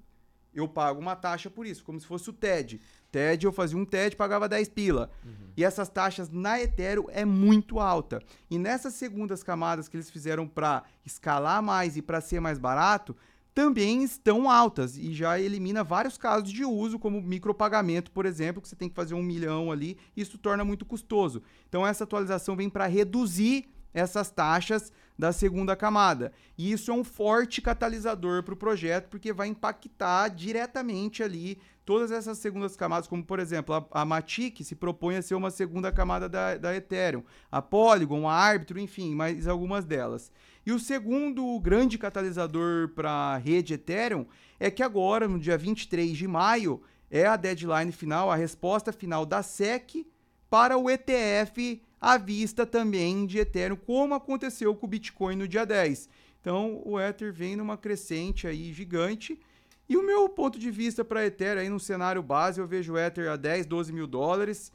Eu 0.54 0.68
pago 0.68 1.00
uma 1.00 1.16
taxa 1.16 1.50
por 1.50 1.66
isso, 1.66 1.84
como 1.84 2.00
se 2.00 2.06
fosse 2.06 2.30
o 2.30 2.34
TED. 2.34 2.80
TED, 3.12 3.46
eu 3.46 3.52
fazia 3.52 3.78
um 3.78 3.86
TED, 3.86 4.16
pagava 4.16 4.48
10 4.48 4.70
pila. 4.70 5.10
E 5.58 5.64
essas 5.64 5.90
taxas 5.90 6.30
na 6.30 6.62
Ethereum 6.62 7.06
é 7.10 7.26
muito 7.26 7.80
alta. 7.80 8.22
E 8.52 8.60
nessas 8.60 8.94
segundas 8.94 9.42
camadas 9.42 9.88
que 9.88 9.98
eles 9.98 10.12
fizeram 10.12 10.48
para 10.48 10.84
escalar 11.04 11.62
mais 11.64 11.98
e 11.98 12.04
para 12.04 12.22
ser 12.22 12.40
mais 12.40 12.60
barato, 12.60 13.16
também 13.54 14.04
estão 14.04 14.50
altas 14.50 14.98
e 14.98 15.14
já 15.14 15.40
elimina 15.40 15.84
vários 15.84 16.18
casos 16.18 16.52
de 16.52 16.66
uso, 16.66 16.98
como 16.98 17.22
micropagamento, 17.22 18.12
por 18.12 18.26
exemplo, 18.26 18.62
que 18.62 18.68
você 18.68 18.76
tem 18.76 18.90
que 18.90 18.96
fazer 18.96 19.14
um 19.14 19.22
milhão 19.22 19.72
ali, 19.72 19.98
isso 20.18 20.38
torna 20.38 20.66
muito 20.66 20.86
custoso. 20.86 21.42
Então 21.70 21.86
essa 21.86 22.04
atualização 22.04 22.56
vem 22.56 22.70
para 22.70 22.88
reduzir 22.88 23.70
essas 23.94 24.32
taxas 24.32 24.92
da 25.18 25.32
segunda 25.32 25.76
camada. 25.76 26.34
E 26.58 26.72
isso 26.72 26.90
é 26.90 26.94
um 26.94 27.04
forte 27.04 27.62
catalisador 27.62 28.42
para 28.42 28.56
o 28.56 28.58
projeto, 28.58 29.08
porque 29.10 29.32
vai 29.32 29.48
impactar 29.48 30.30
diretamente 30.30 31.22
ali 31.22 31.60
todas 31.86 32.12
essas 32.12 32.38
segundas 32.38 32.76
camadas, 32.76 33.08
como 33.08 33.24
por 33.24 33.40
exemplo, 33.40 33.76
a, 33.76 34.02
a 34.02 34.06
Matic 34.06 34.64
se 34.64 34.76
propõe 34.76 35.18
a 35.18 35.22
ser 35.22 35.36
uma 35.36 35.52
segunda 35.52 35.92
camada 35.92 36.28
da, 36.28 36.58
da 36.58 36.76
Ethereum, 36.76 37.24
a 37.52 37.62
Polygon, 37.62 38.28
a 38.28 38.34
Arbitrum, 38.34 38.80
enfim, 38.80 39.14
mais 39.14 39.48
algumas 39.48 39.86
delas. 39.86 40.32
E 40.66 40.72
o 40.72 40.80
segundo 40.80 41.60
grande 41.60 41.98
catalisador 41.98 42.90
para 42.90 43.12
a 43.12 43.38
rede 43.38 43.74
Ethereum 43.74 44.26
é 44.60 44.72
que 44.72 44.82
agora, 44.82 45.28
no 45.28 45.40
dia 45.40 45.58
23 45.58 46.18
de 46.18 46.28
maio, 46.28 46.82
é 47.12 47.26
a 47.26 47.36
deadline 47.36 47.92
final, 47.92 48.32
a 48.32 48.36
resposta 48.36 48.94
final 48.94 49.26
da 49.26 49.44
SEC 49.44 50.08
para 50.50 50.78
o 50.78 50.90
ETF 50.90 51.82
à 52.00 52.18
vista 52.18 52.66
também 52.66 53.26
de 53.26 53.40
Ethereum, 53.40 53.76
como 53.76 54.14
aconteceu 54.14 54.74
com 54.76 54.86
o 54.86 54.90
Bitcoin 54.90 55.36
no 55.36 55.48
dia 55.48 55.66
10. 55.66 56.10
Então, 56.40 56.82
o 56.86 57.00
Ether 57.00 57.32
vem 57.32 57.56
numa 57.56 57.78
crescente 57.78 58.48
aí 58.48 58.74
gigante. 58.74 59.40
E 59.88 59.98
o 59.98 60.06
meu 60.06 60.28
ponto 60.30 60.60
de 60.60 60.70
vista 60.70 61.04
para 61.04 61.26
Ethereum 61.26 61.62
aí 61.62 61.70
no 61.70 61.80
cenário 61.80 62.22
base, 62.22 62.60
eu 62.60 62.68
vejo 62.68 62.94
o 62.94 62.98
Ether 62.98 63.30
a 63.30 63.36
10, 63.36 63.66
12 63.66 63.94
mil 63.94 64.08
dólares. 64.08 64.72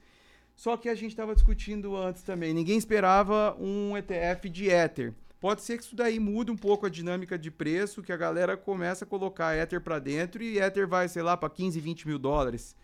Só 0.57 0.77
que 0.77 0.89
a 0.89 0.95
gente 0.95 1.11
estava 1.11 1.35
discutindo 1.35 1.97
antes 1.97 2.23
também. 2.23 2.53
Ninguém 2.53 2.77
esperava 2.79 3.57
um 3.61 3.97
ETF 3.97 4.49
de 4.49 4.69
Ether. 4.69 5.15
Pode 5.41 5.63
ser 5.63 5.79
que 5.79 5.85
isso 5.85 5.95
daí 5.95 6.19
mude 6.19 6.51
um 6.51 6.57
pouco 6.57 6.87
a 6.87 6.89
dinâmica 6.89 7.39
de 7.39 7.51
preço, 7.51 8.03
que 8.03 8.13
a 8.13 8.17
galera 8.17 8.57
começa 8.57 9.05
a 9.05 9.09
colocar 9.09 9.57
Ether 9.57 9.81
para 9.81 9.99
dentro 9.99 10.43
e 10.43 10.59
Ether 10.59 10.89
vai, 10.89 11.09
sei 11.09 11.23
lá, 11.23 11.37
para 11.37 11.49
15, 11.49 11.79
20 11.79 12.09
mil 12.09 12.19
dólares. 12.19 12.75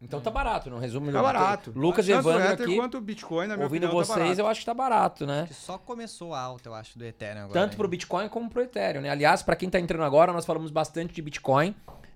Então 0.00 0.18
tá 0.20 0.30
barato, 0.30 0.70
não 0.70 0.78
resumo. 0.78 1.12
Tá 1.12 1.20
barato. 1.20 1.72
Lucas 1.76 2.08
e 2.08 2.12
Evandro 2.12 2.42
Ether 2.42 2.66
aqui, 2.66 2.76
quanto 2.76 2.96
o 2.96 3.00
Bitcoin, 3.00 3.48
na 3.48 3.54
minha 3.54 3.66
ouvindo 3.66 3.84
opinião, 3.84 4.02
tá 4.02 4.06
vocês, 4.06 4.18
barato. 4.18 4.40
eu 4.40 4.46
acho 4.46 4.60
que 4.60 4.66
tá 4.66 4.72
barato, 4.72 5.26
né? 5.26 5.44
Que 5.46 5.52
só 5.52 5.76
começou 5.76 6.32
alta, 6.32 6.70
eu 6.70 6.74
acho, 6.74 6.98
do 6.98 7.04
Ethereum 7.04 7.44
agora. 7.44 7.52
Tanto 7.52 7.76
pro 7.76 7.86
Bitcoin 7.86 8.28
como 8.28 8.48
pro 8.48 8.62
Ethereum, 8.62 9.02
né? 9.02 9.10
Aliás, 9.10 9.42
pra 9.42 9.54
quem 9.54 9.68
tá 9.68 9.78
entrando 9.78 10.04
agora, 10.04 10.32
nós 10.32 10.46
falamos 10.46 10.70
bastante 10.70 11.12
de 11.12 11.20
Bitcoin, 11.20 11.74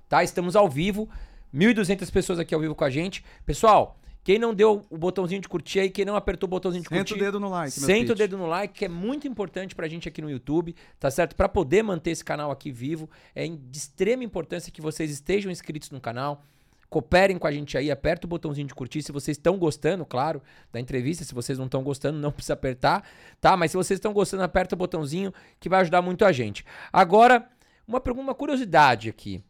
tá? 0.08 0.24
Estamos 0.24 0.56
ao 0.56 0.66
vivo, 0.68 1.10
1.200 1.54 2.10
pessoas 2.10 2.38
aqui 2.38 2.54
ao 2.54 2.60
vivo 2.60 2.74
com 2.74 2.84
a 2.84 2.90
gente. 2.90 3.22
Pessoal, 3.44 3.98
quem 4.24 4.38
não 4.38 4.54
deu 4.54 4.86
o 4.88 4.96
botãozinho 4.96 5.42
de 5.42 5.48
curtir 5.48 5.80
aí, 5.80 5.90
quem 5.90 6.06
não 6.06 6.16
apertou 6.16 6.46
o 6.46 6.50
botãozinho 6.50 6.82
de 6.82 6.88
Senta 6.88 7.00
curtir, 7.00 7.14
o 7.14 7.18
dedo 7.18 7.38
no 7.38 7.50
like, 7.50 7.70
Senta 7.72 8.12
o 8.12 8.16
dedo 8.16 8.38
no 8.38 8.46
like, 8.46 8.72
que 8.72 8.86
é 8.86 8.88
muito 8.88 9.28
importante 9.28 9.74
pra 9.74 9.86
gente 9.86 10.08
aqui 10.08 10.22
no 10.22 10.30
YouTube, 10.30 10.74
tá 10.98 11.10
certo? 11.10 11.36
Pra 11.36 11.46
poder 11.46 11.82
manter 11.82 12.12
esse 12.12 12.24
canal 12.24 12.50
aqui 12.50 12.72
vivo, 12.72 13.08
é 13.34 13.46
de 13.46 13.78
extrema 13.78 14.24
importância 14.24 14.72
que 14.72 14.80
vocês 14.80 15.10
estejam 15.10 15.52
inscritos 15.52 15.90
no 15.90 16.00
canal. 16.00 16.42
Cooperem 16.88 17.36
com 17.36 17.46
a 17.46 17.52
gente 17.52 17.76
aí, 17.76 17.90
aperta 17.90 18.26
o 18.26 18.28
botãozinho 18.28 18.66
de 18.66 18.74
curtir. 18.74 19.02
Se 19.02 19.12
vocês 19.12 19.36
estão 19.36 19.58
gostando, 19.58 20.06
claro, 20.06 20.40
da 20.72 20.80
entrevista. 20.80 21.22
Se 21.24 21.34
vocês 21.34 21.58
não 21.58 21.66
estão 21.66 21.82
gostando, 21.82 22.18
não 22.18 22.30
precisa 22.32 22.54
apertar, 22.54 23.06
tá? 23.42 23.56
Mas 23.58 23.72
se 23.72 23.76
vocês 23.76 23.98
estão 23.98 24.12
gostando, 24.12 24.42
aperta 24.42 24.74
o 24.74 24.78
botãozinho 24.78 25.34
que 25.60 25.68
vai 25.68 25.80
ajudar 25.82 26.00
muito 26.00 26.24
a 26.24 26.32
gente. 26.32 26.64
Agora, 26.90 27.46
uma 27.86 28.00
pergunta, 28.00 28.24
uma 28.24 28.34
curiosidade 28.34 29.10
aqui. 29.10 29.42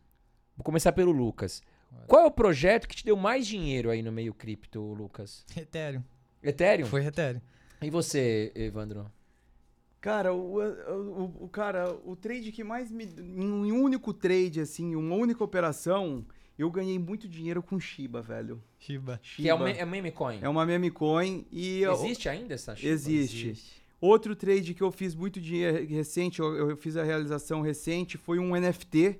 Vou 0.57 0.64
começar 0.64 0.91
pelo 0.91 1.12
Lucas. 1.12 1.62
Qual 2.07 2.22
é 2.22 2.26
o 2.26 2.30
projeto 2.30 2.86
que 2.88 2.97
te 2.97 3.05
deu 3.05 3.16
mais 3.16 3.47
dinheiro 3.47 3.90
aí 3.90 4.03
no 4.03 4.12
meio 4.12 4.32
cripto, 4.34 4.80
Lucas? 4.80 5.45
Ethereum. 5.57 6.03
Ethereum? 6.42 6.86
Foi 6.86 7.05
Ethereum. 7.05 7.40
E 7.82 7.90
você, 7.90 8.53
Evandro? 8.55 9.11
Cara, 10.01 10.34
o, 10.34 10.59
o, 10.61 11.45
o- 11.45 11.49
cara, 11.49 11.97
o 12.05 12.14
trade 12.14 12.53
que 12.53 12.62
mais 12.62 12.90
me. 12.90 13.05
Em 13.05 13.72
um 13.72 13.82
único 13.82 14.12
trade, 14.12 14.61
assim, 14.61 14.95
uma 14.95 15.14
única 15.14 15.42
operação, 15.42 16.24
eu 16.59 16.70
ganhei 16.70 16.99
muito 16.99 17.26
dinheiro 17.26 17.62
com 17.62 17.80
Shiba, 17.80 18.20
velho. 18.20 18.62
Shiba. 18.78 19.18
Shiba. 19.22 19.42
Que 19.42 19.49
é 19.51 19.72
me 19.74 19.78
é 19.80 19.84
meme 19.86 20.11
coin. 20.11 20.38
É 20.42 20.49
uma 20.49 20.66
meme 20.66 20.90
coin 20.90 21.47
e. 21.51 21.80
eu- 21.80 21.95
Existe 21.95 22.28
ainda 22.28 22.53
essa 22.53 22.76
Shiba? 22.76 22.92
Existe. 22.92 23.82
Outro 23.99 24.36
trade 24.36 24.74
que 24.74 24.82
eu 24.82 24.92
fiz 24.92 25.14
muito 25.14 25.40
dinheiro 25.40 25.86
recente, 25.86 26.38
eu, 26.40 26.70
eu 26.70 26.76
fiz 26.76 26.95
a 26.99 27.03
realização 27.03 27.62
recente, 27.62 28.18
foi 28.18 28.38
um 28.38 28.55
NFT 28.55 29.18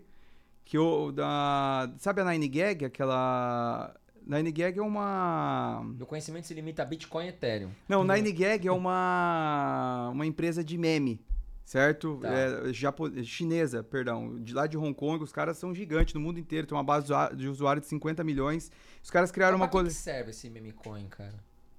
que 0.65 0.77
eu 0.79 1.13
da 1.13 1.91
sabe 1.99 2.21
a 2.21 2.25
9gag, 2.25 2.85
aquela 2.87 3.95
9gag 4.29 4.79
é 4.79 4.83
uma 4.83 5.83
Meu 5.97 6.07
conhecimento 6.07 6.47
se 6.47 6.55
limita 6.55 6.83
a 6.83 6.87
Bitcoin 6.87 7.27
e 7.27 7.29
Ethereum. 7.29 7.71
Não, 7.89 8.05
9gag 8.05 8.67
é 8.67 8.73
uma 8.73 10.11
uma 10.13 10.25
empresa 10.27 10.65
de 10.65 10.79
meme, 10.79 11.21
certo? 11.65 12.19
Tá. 12.23 12.29
É, 12.33 12.73
japo- 12.73 13.23
chinesa, 13.25 13.83
perdão, 13.83 14.39
de 14.41 14.55
lá 14.55 14.67
de 14.67 14.77
Hong 14.79 14.95
Kong, 14.95 15.23
os 15.23 15.33
caras 15.33 15.59
são 15.59 15.75
gigantes 15.75 16.15
no 16.15 16.21
mundo 16.21 16.39
inteiro, 16.41 16.67
tem 16.67 16.77
uma 16.77 16.85
base 16.85 17.09
de 17.37 17.49
usuários 17.49 17.85
de 17.85 17.91
50 17.91 18.25
milhões. 18.25 18.71
Os 19.03 19.11
caras 19.11 19.31
criaram 19.31 19.57
uma 19.57 19.67
Mas 19.67 19.73
coisa. 19.73 19.89
que 19.91 19.95
serve 19.95 20.31
esse 20.31 20.49
meme 20.49 20.73
coin, 20.73 21.07
cara? 21.09 21.35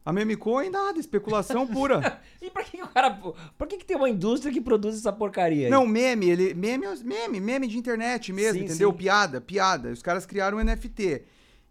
A 0.06 0.14
meme 0.14 0.36
coin 0.36 0.70
nada, 0.70 1.00
especulação 1.00 1.66
pura. 1.66 2.22
E 2.40 2.52
pra 2.52 2.64
que 2.64 2.80
o 2.80 2.88
cara. 2.88 3.10
Por 3.58 3.68
que, 3.68 3.78
que 3.78 3.86
tem 3.86 3.98
uma 3.98 4.08
indústria 4.08 4.54
que 4.54 4.62
produz 4.62 4.96
essa 4.96 5.12
porcaria 5.12 5.66
aí? 5.66 5.72
Não, 5.72 5.88
meme, 5.88 6.30
ele. 6.30 6.54
Meme, 6.54 6.86
meme, 7.04 7.42
meme 7.42 7.68
de 7.68 7.76
internet 7.76 8.32
mesmo, 8.32 8.60
Sim, 8.60 8.66
entendeu? 8.66 8.92
sim. 8.92 8.98
Piada, 8.98 9.42
piada. 9.42 9.90
Os 9.90 10.04
caras 10.04 10.28
criaram 10.28 10.60
um 10.60 10.64
NFT. 10.64 11.24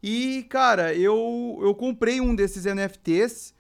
E, 0.03 0.45
cara, 0.51 0.93
eu, 0.93 1.61
eu 1.63 1.73
comprei 1.77 2.21
um 2.21 2.35
desses 2.35 2.65
NFTs. 2.65 3.55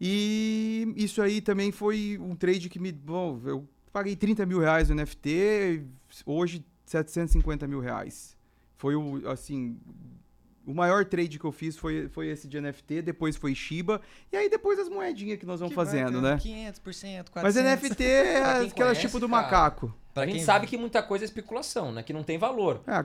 E 0.00 0.92
isso 0.96 1.20
aí 1.20 1.42
também 1.42 1.70
foi 1.70 2.18
um 2.20 2.34
trade 2.34 2.70
que 2.70 2.78
me. 2.78 2.90
Bom, 2.90 3.38
eu 3.44 3.68
paguei 3.92 4.16
30 4.16 4.46
mil 4.46 4.58
reais 4.58 4.88
no 4.88 4.94
NFT, 4.94 5.84
hoje 6.24 6.64
750 6.86 7.66
mil 7.66 7.80
reais. 7.80 8.36
Foi 8.76 8.94
o, 8.94 9.28
assim. 9.28 9.78
O 10.66 10.74
maior 10.74 11.04
trade 11.04 11.38
que 11.38 11.44
eu 11.44 11.52
fiz 11.52 11.76
foi, 11.76 12.08
foi 12.08 12.26
esse 12.26 12.48
de 12.48 12.60
NFT, 12.60 13.02
depois 13.02 13.36
foi 13.36 13.54
Shiba, 13.54 14.00
e 14.32 14.36
aí 14.36 14.50
depois 14.50 14.78
as 14.80 14.88
moedinhas 14.88 15.38
que 15.38 15.46
nós 15.46 15.60
vamos 15.60 15.70
Que 15.70 15.76
fazendo, 15.76 16.20
né? 16.20 16.36
500%, 16.38 17.30
400%. 17.30 17.42
Mas 17.42 17.54
NFT 17.54 18.02
é 18.04 18.38
aquela 18.66 18.72
conhece, 18.90 19.00
tipo 19.02 19.20
do 19.20 19.28
cara. 19.28 19.42
macaco. 19.42 19.94
Pra 20.12 20.24
a 20.24 20.26
gente 20.26 20.36
quem- 20.36 20.44
sabe 20.44 20.66
que 20.66 20.76
muita 20.76 21.02
coisa 21.02 21.24
é 21.24 21.26
especulação, 21.26 21.92
né? 21.92 22.02
Que 22.02 22.12
não 22.12 22.24
tem 22.24 22.36
valor. 22.36 22.82
É, 22.86 22.92
a 22.94 23.04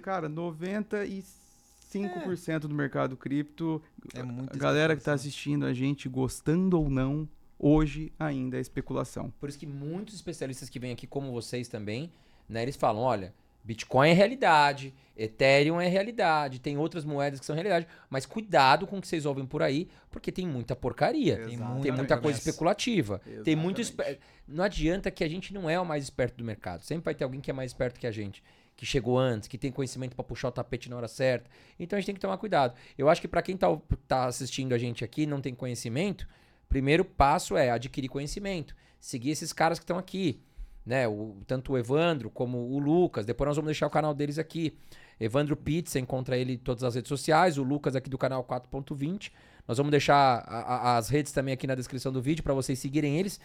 cara, 0.00 0.28
95% 0.28 2.60
do 2.60 2.74
mercado 2.74 3.16
cripto, 3.16 3.82
É 4.14 4.22
muita 4.22 4.54
a 4.54 4.58
galera 4.58 4.96
que 4.96 5.02
tá 5.02 5.12
especulação. 5.12 5.14
assistindo 5.14 5.66
a 5.66 5.74
gente, 5.74 6.08
gostando 6.08 6.78
ou 6.80 6.88
não, 6.88 7.28
hoje 7.58 8.12
ainda 8.18 8.56
é 8.56 8.60
especulação. 8.60 9.32
Por 9.40 9.48
isso 9.48 9.58
que 9.58 9.66
muitos 9.66 10.14
especialistas 10.14 10.68
que 10.68 10.78
vêm 10.78 10.92
aqui, 10.92 11.06
como 11.06 11.32
vocês 11.32 11.68
também, 11.68 12.10
né? 12.48 12.62
Eles 12.62 12.76
falam: 12.76 13.02
olha, 13.02 13.34
Bitcoin 13.62 14.10
é 14.10 14.12
realidade, 14.12 14.94
Ethereum 15.16 15.80
é 15.80 15.86
realidade, 15.86 16.58
tem 16.58 16.78
outras 16.78 17.04
moedas 17.04 17.38
que 17.38 17.44
são 17.44 17.54
realidade, 17.54 17.86
mas 18.08 18.24
cuidado 18.24 18.86
com 18.86 18.98
o 18.98 19.00
que 19.00 19.06
vocês 19.06 19.26
ouvem 19.26 19.44
por 19.44 19.62
aí, 19.62 19.88
porque 20.10 20.32
tem 20.32 20.46
muita 20.46 20.74
porcaria. 20.74 21.36
Tem 21.36 21.54
Exatamente. 21.54 21.82
Tem 21.82 21.92
muita 21.92 22.18
coisa 22.18 22.38
especulativa. 22.38 23.20
Tem 23.44 23.54
muito 23.54 23.80
Exatamente. 23.80 24.16
esper... 24.16 24.30
Não 24.48 24.64
adianta 24.64 25.10
que 25.10 25.22
a 25.22 25.28
gente 25.28 25.52
não 25.52 25.68
é 25.68 25.78
o 25.78 25.84
mais 25.84 26.04
esperto 26.04 26.38
do 26.38 26.44
mercado. 26.44 26.82
Sempre 26.82 27.04
vai 27.04 27.14
ter 27.14 27.24
alguém 27.24 27.40
que 27.40 27.50
é 27.50 27.54
mais 27.54 27.70
esperto 27.70 28.00
que 28.00 28.06
a 28.06 28.10
gente, 28.10 28.42
que 28.74 28.86
chegou 28.86 29.18
antes, 29.18 29.46
que 29.46 29.58
tem 29.58 29.70
conhecimento 29.70 30.16
pra 30.16 30.24
puxar 30.24 30.48
o 30.48 30.52
tapete 30.52 30.88
na 30.88 30.96
hora 30.96 31.06
certa. 31.06 31.50
Então 31.78 31.96
a 31.96 32.00
gente 32.00 32.06
tem 32.06 32.14
que 32.14 32.20
tomar 32.20 32.38
cuidado. 32.38 32.74
Eu 32.96 33.08
acho 33.10 33.20
que 33.20 33.28
pra 33.28 33.42
quem 33.42 33.56
tá, 33.58 33.68
tá 34.08 34.24
assistindo 34.24 34.74
a 34.74 34.78
gente 34.78 35.04
aqui 35.04 35.22
e 35.22 35.26
não 35.26 35.40
tem 35.40 35.54
conhecimento, 35.54 36.26
primeiro 36.66 37.04
passo 37.04 37.58
é 37.58 37.70
adquirir 37.70 38.08
conhecimento, 38.08 38.74
seguir 38.98 39.30
esses 39.30 39.52
caras 39.52 39.78
que 39.78 39.82
estão 39.82 39.98
aqui, 39.98 40.40
né? 40.84 41.06
O, 41.08 41.36
tanto 41.46 41.72
o 41.72 41.78
Evandro 41.78 42.30
como 42.30 42.58
o 42.58 42.78
Lucas. 42.78 43.24
Depois 43.26 43.46
nós 43.48 43.56
vamos 43.56 43.68
deixar 43.68 43.86
o 43.86 43.90
canal 43.90 44.14
deles 44.14 44.38
aqui. 44.38 44.76
Evandro 45.18 45.54
Pitts, 45.56 45.94
encontra 45.96 46.36
ele 46.36 46.54
em 46.54 46.58
todas 46.58 46.82
as 46.84 46.94
redes 46.94 47.08
sociais. 47.08 47.58
O 47.58 47.62
Lucas 47.62 47.94
aqui 47.94 48.08
do 48.08 48.16
canal 48.18 48.42
4.20. 48.44 49.30
Nós 49.68 49.76
vamos 49.76 49.90
deixar 49.90 50.16
a- 50.46 50.60
a- 50.94 50.96
as 50.96 51.08
redes 51.08 51.32
também 51.32 51.52
aqui 51.54 51.66
na 51.66 51.74
descrição 51.74 52.10
do 52.12 52.20
vídeo 52.22 52.42
para 52.42 52.54
vocês 52.54 52.78
seguirem 52.78 53.18
eles. 53.18 53.38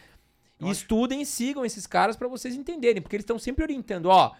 E 0.59 0.69
estudem 0.69 1.21
e 1.21 1.25
sigam 1.25 1.65
esses 1.65 1.85
caras 1.85 2.15
para 2.15 2.27
vocês 2.29 2.55
entenderem, 2.55 3.01
porque 3.01 3.15
eles 3.17 3.23
estão 3.23 3.37
sempre 3.37 3.63
orientando, 3.63 4.05
ó, 4.05 4.33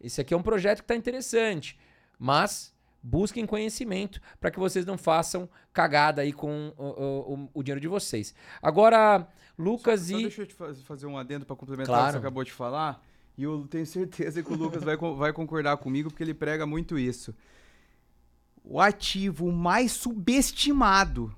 esse 0.00 0.20
aqui 0.20 0.32
é 0.32 0.36
um 0.36 0.42
projeto 0.42 0.82
que 0.82 0.86
tá 0.86 0.94
interessante, 0.94 1.76
mas 2.16 2.72
busquem 3.02 3.44
conhecimento 3.44 4.20
para 4.40 4.50
que 4.50 4.60
vocês 4.60 4.86
não 4.86 4.96
façam 4.96 5.48
cagada 5.72 6.22
aí 6.22 6.32
com 6.32 6.72
o- 6.78 6.84
o- 7.34 7.50
o 7.54 7.62
dinheiro 7.64 7.80
de 7.80 7.88
vocês. 7.88 8.32
Agora, 8.62 9.26
Lucas 9.58 10.00
Só 10.02 10.18
e 10.18 10.22
deixa 10.22 10.42
eu 10.42 10.46
te 10.46 10.54
faz- 10.54 10.82
fazer 10.82 11.06
um 11.06 11.16
adendo 11.16 11.46
pra 11.46 11.56
complementar 11.56 11.86
Claro. 11.94 12.02
o 12.04 12.06
que 12.08 12.12
você 12.12 12.18
acabou 12.18 12.44
de 12.44 12.52
falar. 12.52 13.02
E 13.38 13.42
eu 13.42 13.66
tenho 13.68 13.86
certeza 13.86 14.42
que 14.42 14.52
o 14.52 14.56
Lucas 14.56 14.82
vai, 14.82 14.96
vai 14.96 15.32
concordar 15.32 15.76
comigo, 15.78 16.10
porque 16.10 16.22
ele 16.22 16.34
prega 16.34 16.66
muito 16.66 16.98
isso. 16.98 17.34
O 18.64 18.80
ativo 18.80 19.50
mais 19.52 19.92
subestimado 19.92 21.34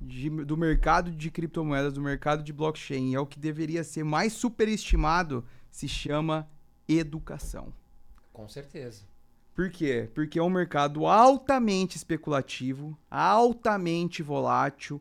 de- 0.00 0.28
do 0.30 0.56
mercado 0.56 1.10
de 1.10 1.30
criptomoedas, 1.30 1.92
do 1.92 2.00
mercado 2.02 2.42
de 2.42 2.52
blockchain, 2.52 3.14
é 3.14 3.20
o 3.20 3.26
que 3.26 3.38
deveria 3.38 3.82
ser 3.84 4.04
mais 4.04 4.32
superestimado, 4.32 5.44
se 5.70 5.88
chama 5.88 6.48
educação. 6.88 7.72
com 8.32 8.48
certeza. 8.48 9.02
Por 9.54 9.70
quê? 9.70 10.08
Porque 10.14 10.38
é 10.38 10.42
um 10.42 10.48
mercado 10.48 11.06
altamente 11.06 11.98
especulativo, 11.98 12.96
altamente 13.10 14.22
volátil. 14.22 15.00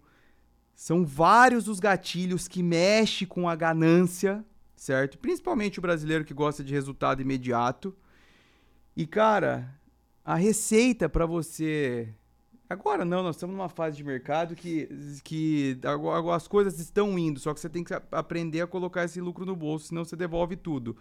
São 0.82 1.05
vários 1.05 1.67
os 1.67 1.79
gatilhos 1.79 2.47
que 2.47 2.63
mexem 2.63 3.27
com 3.27 3.47
a 3.47 3.55
ganância, 3.55 4.43
certo? 4.75 5.15
Principalmente 5.19 5.77
o 5.77 5.82
brasileiro 5.82 6.25
que 6.25 6.34
gosta 6.34 6.63
de 6.63 6.73
resultado 6.73 7.21
imediato. 7.21 7.95
E 8.97 9.05
cara, 9.05 9.79
a 10.25 10.34
receita 10.34 11.07
para 11.07 11.27
você 11.27 12.11
Agora 12.67 13.05
não, 13.05 13.21
nós 13.21 13.36
estamos 13.36 13.55
numa 13.55 13.69
fase 13.69 13.95
de 13.95 14.03
mercado 14.03 14.55
que, 14.55 14.89
que 15.23 15.79
as 16.34 16.47
coisas 16.47 16.79
estão 16.79 17.19
indo, 17.19 17.39
só 17.39 17.53
que 17.53 17.59
você 17.59 17.69
tem 17.69 17.84
que 17.84 17.93
aprender 18.11 18.61
a 18.61 18.65
colocar 18.65 19.03
esse 19.03 19.21
lucro 19.21 19.45
no 19.45 19.55
bolso, 19.55 19.89
senão 19.89 20.03
você 20.03 20.15
devolve 20.15 20.55
tudo. 20.55 20.97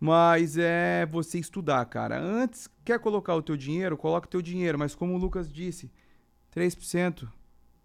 Mas 0.00 0.56
é 0.56 1.04
você 1.04 1.38
estudar, 1.38 1.84
cara. 1.84 2.18
Antes, 2.18 2.66
quer 2.82 2.98
colocar 2.98 3.34
o 3.34 3.42
teu 3.42 3.58
dinheiro? 3.58 3.94
Coloca 3.94 4.26
o 4.26 4.30
teu 4.30 4.40
dinheiro, 4.40 4.78
mas 4.78 4.94
como 4.94 5.12
o 5.12 5.18
Lucas 5.18 5.52
disse, 5.52 5.90
3%, 6.56 7.28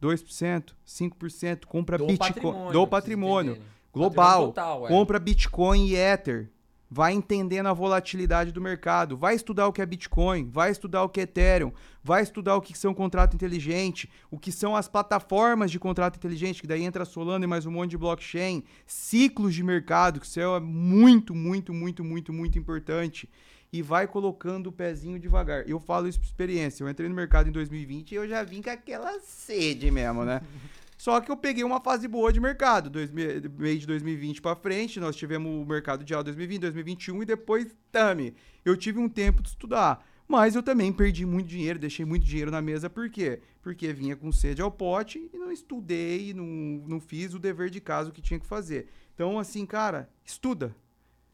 2%, 0.01 0.73
5%, 0.85 1.65
compra 1.65 1.97
Bitcoin, 1.97 2.71
do 2.71 2.87
pra 2.87 2.99
patrimônio 2.99 3.53
vocês 3.53 3.57
entenderem. 3.57 3.77
global. 3.91 4.47
total, 4.47 4.85
é. 4.85 4.89
Compra 4.89 5.19
Bitcoin 5.19 5.87
e 5.87 5.95
Ether. 5.95 6.51
Vai 6.89 7.11
entendendo 7.11 7.67
a 7.67 7.73
volatilidade 7.73 8.53
do 8.53 8.61
mercado. 8.61 9.17
Vai 9.17 9.35
estudar 9.35 9.67
o 9.67 9.73
que 9.73 9.81
é 9.81 9.85
Bitcoin. 9.85 10.49
Vai 10.49 10.71
estudar 10.71 11.03
o 11.03 11.09
que 11.09 11.19
é 11.19 11.23
Ethereum. 11.23 11.73
Vai 12.01 12.23
estudar 12.23 12.55
o 12.55 12.61
que 12.61 12.77
são 12.77 12.93
contrato 12.93 13.33
inteligente. 13.33 14.09
O 14.31 14.39
que 14.39 14.53
são 14.53 14.73
as 14.73 14.87
plataformas 14.87 15.69
de 15.69 15.79
contrato 15.79 16.15
inteligente. 16.15 16.61
Que 16.61 16.67
daí 16.67 16.83
entra 16.83 17.03
Solana 17.03 17.43
e 17.43 17.47
mais 17.47 17.65
um 17.65 17.71
monte 17.71 17.91
de 17.91 17.97
blockchain. 17.97 18.63
Ciclos 18.85 19.53
de 19.53 19.63
mercado. 19.63 20.21
Que 20.21 20.25
isso 20.25 20.39
é 20.39 20.59
muito, 20.61 21.35
muito, 21.35 21.73
muito, 21.73 22.05
muito, 22.05 22.31
muito 22.31 22.57
importante. 22.57 23.29
E 23.71 23.81
vai 23.81 24.07
colocando 24.07 24.67
o 24.67 24.71
pezinho 24.71 25.19
devagar. 25.19 25.67
Eu 25.67 25.79
falo 25.79 26.07
isso 26.07 26.19
por 26.19 26.25
experiência. 26.25 26.83
Eu 26.83 26.89
entrei 26.89 27.09
no 27.09 27.15
mercado 27.15 27.49
em 27.49 27.51
2020 27.51 28.11
e 28.11 28.15
eu 28.15 28.27
já 28.27 28.41
vim 28.43 28.61
com 28.61 28.69
aquela 28.69 29.19
sede 29.19 29.91
mesmo, 29.91 30.23
né? 30.23 30.41
Só 30.97 31.21
que 31.21 31.29
eu 31.29 31.37
peguei 31.37 31.63
uma 31.63 31.79
fase 31.79 32.07
boa 32.07 32.33
de 32.33 32.39
mercado. 32.39 32.89
Dois, 32.89 33.11
me- 33.11 33.39
meio 33.57 33.77
de 33.77 33.85
2020 33.85 34.41
pra 34.41 34.55
frente, 34.55 34.99
nós 34.99 35.15
tivemos 35.15 35.51
o 35.51 35.65
mercado 35.65 36.03
de 36.03 36.11
alta 36.13 36.25
2020, 36.25 36.61
2021 36.61 37.21
e 37.21 37.25
depois, 37.25 37.67
tame. 37.91 38.33
Eu 38.65 38.75
tive 38.75 38.97
um 38.99 39.07
tempo 39.07 39.41
de 39.43 39.49
estudar. 39.49 40.03
Mas 40.27 40.55
eu 40.55 40.63
também 40.63 40.91
perdi 40.91 41.25
muito 41.25 41.47
dinheiro, 41.47 41.77
deixei 41.79 42.03
muito 42.03 42.25
dinheiro 42.25 42.49
na 42.51 42.61
mesa. 42.61 42.89
Por 42.89 43.09
quê? 43.09 43.39
Porque 43.61 43.93
vinha 43.93 44.15
com 44.15 44.29
sede 44.31 44.61
ao 44.61 44.69
pote 44.71 45.29
e 45.33 45.37
não 45.37 45.51
estudei, 45.51 46.33
não, 46.33 46.45
não 46.87 46.99
fiz 46.99 47.33
o 47.33 47.39
dever 47.39 47.69
de 47.69 47.79
casa 47.79 48.09
o 48.09 48.11
que 48.11 48.21
tinha 48.21 48.39
que 48.39 48.45
fazer. 48.47 48.87
Então, 49.13 49.37
assim, 49.39 49.65
cara, 49.65 50.09
estuda. 50.25 50.75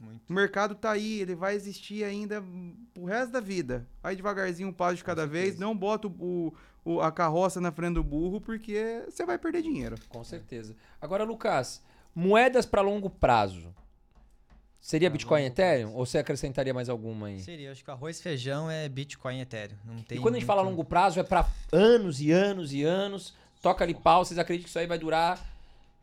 Muito. 0.03 0.21
O 0.29 0.33
mercado 0.33 0.75
tá 0.75 0.91
aí, 0.91 1.21
ele 1.21 1.33
vai 1.35 1.55
existir 1.55 2.03
ainda 2.03 2.43
pro 2.93 3.05
resto 3.05 3.31
da 3.31 3.39
vida. 3.39 3.87
Vai 4.01 4.15
devagarzinho, 4.15 4.69
um 4.69 4.73
passo 4.73 4.95
de 4.97 5.03
cada 5.03 5.25
vez. 5.25 5.57
Não 5.57 5.75
bota 5.75 6.07
o, 6.07 6.53
o- 6.85 7.01
a 7.01 7.11
carroça 7.11 7.61
na 7.61 7.71
frente 7.71 7.93
do 7.95 8.03
burro, 8.03 8.41
porque 8.41 9.03
você 9.09 9.25
vai 9.25 9.37
perder 9.37 9.61
dinheiro. 9.61 9.95
Com 10.09 10.23
certeza. 10.23 10.75
Agora, 11.01 11.23
Lucas, 11.23 11.81
moedas 12.13 12.65
para 12.65 12.81
longo 12.81 13.09
prazo. 13.09 13.73
Seria 14.79 15.09
Pra 15.09 15.13
Bitcoin 15.13 15.43
e 15.43 15.45
Ethereum? 15.45 15.83
prazo. 15.85 15.97
Ou 15.97 16.05
você 16.05 16.17
acrescentaria 16.17 16.73
mais 16.73 16.89
alguma 16.89 17.27
aí? 17.27 17.39
Seria, 17.39 17.71
acho 17.71 17.83
que 17.85 17.89
arroz 17.89 18.19
e 18.19 18.23
feijão 18.23 18.69
é 18.69 18.89
Bitcoin 18.89 19.37
e 19.37 19.41
Ethereum. 19.41 19.77
Não 19.85 19.95
tem 20.03 20.17
E 20.17 20.21
quando 20.21 20.35
a 20.35 20.39
gente 20.39 20.45
fala 20.45 20.61
muito- 20.61 20.75
longo 20.77 20.87
prazo, 20.89 21.19
é 21.19 21.23
para 21.23 21.47
anos 21.71 22.19
e 22.19 22.31
anos 22.31 22.73
e 22.73 22.83
anos. 22.83 23.33
Toca 23.61 23.81
ali 23.85 23.93
pau, 23.95 24.25
vocês 24.25 24.37
acreditam 24.37 24.65
que 24.65 24.69
isso 24.69 24.77
aí 24.79 24.85
vai 24.85 24.97
durar 24.99 25.39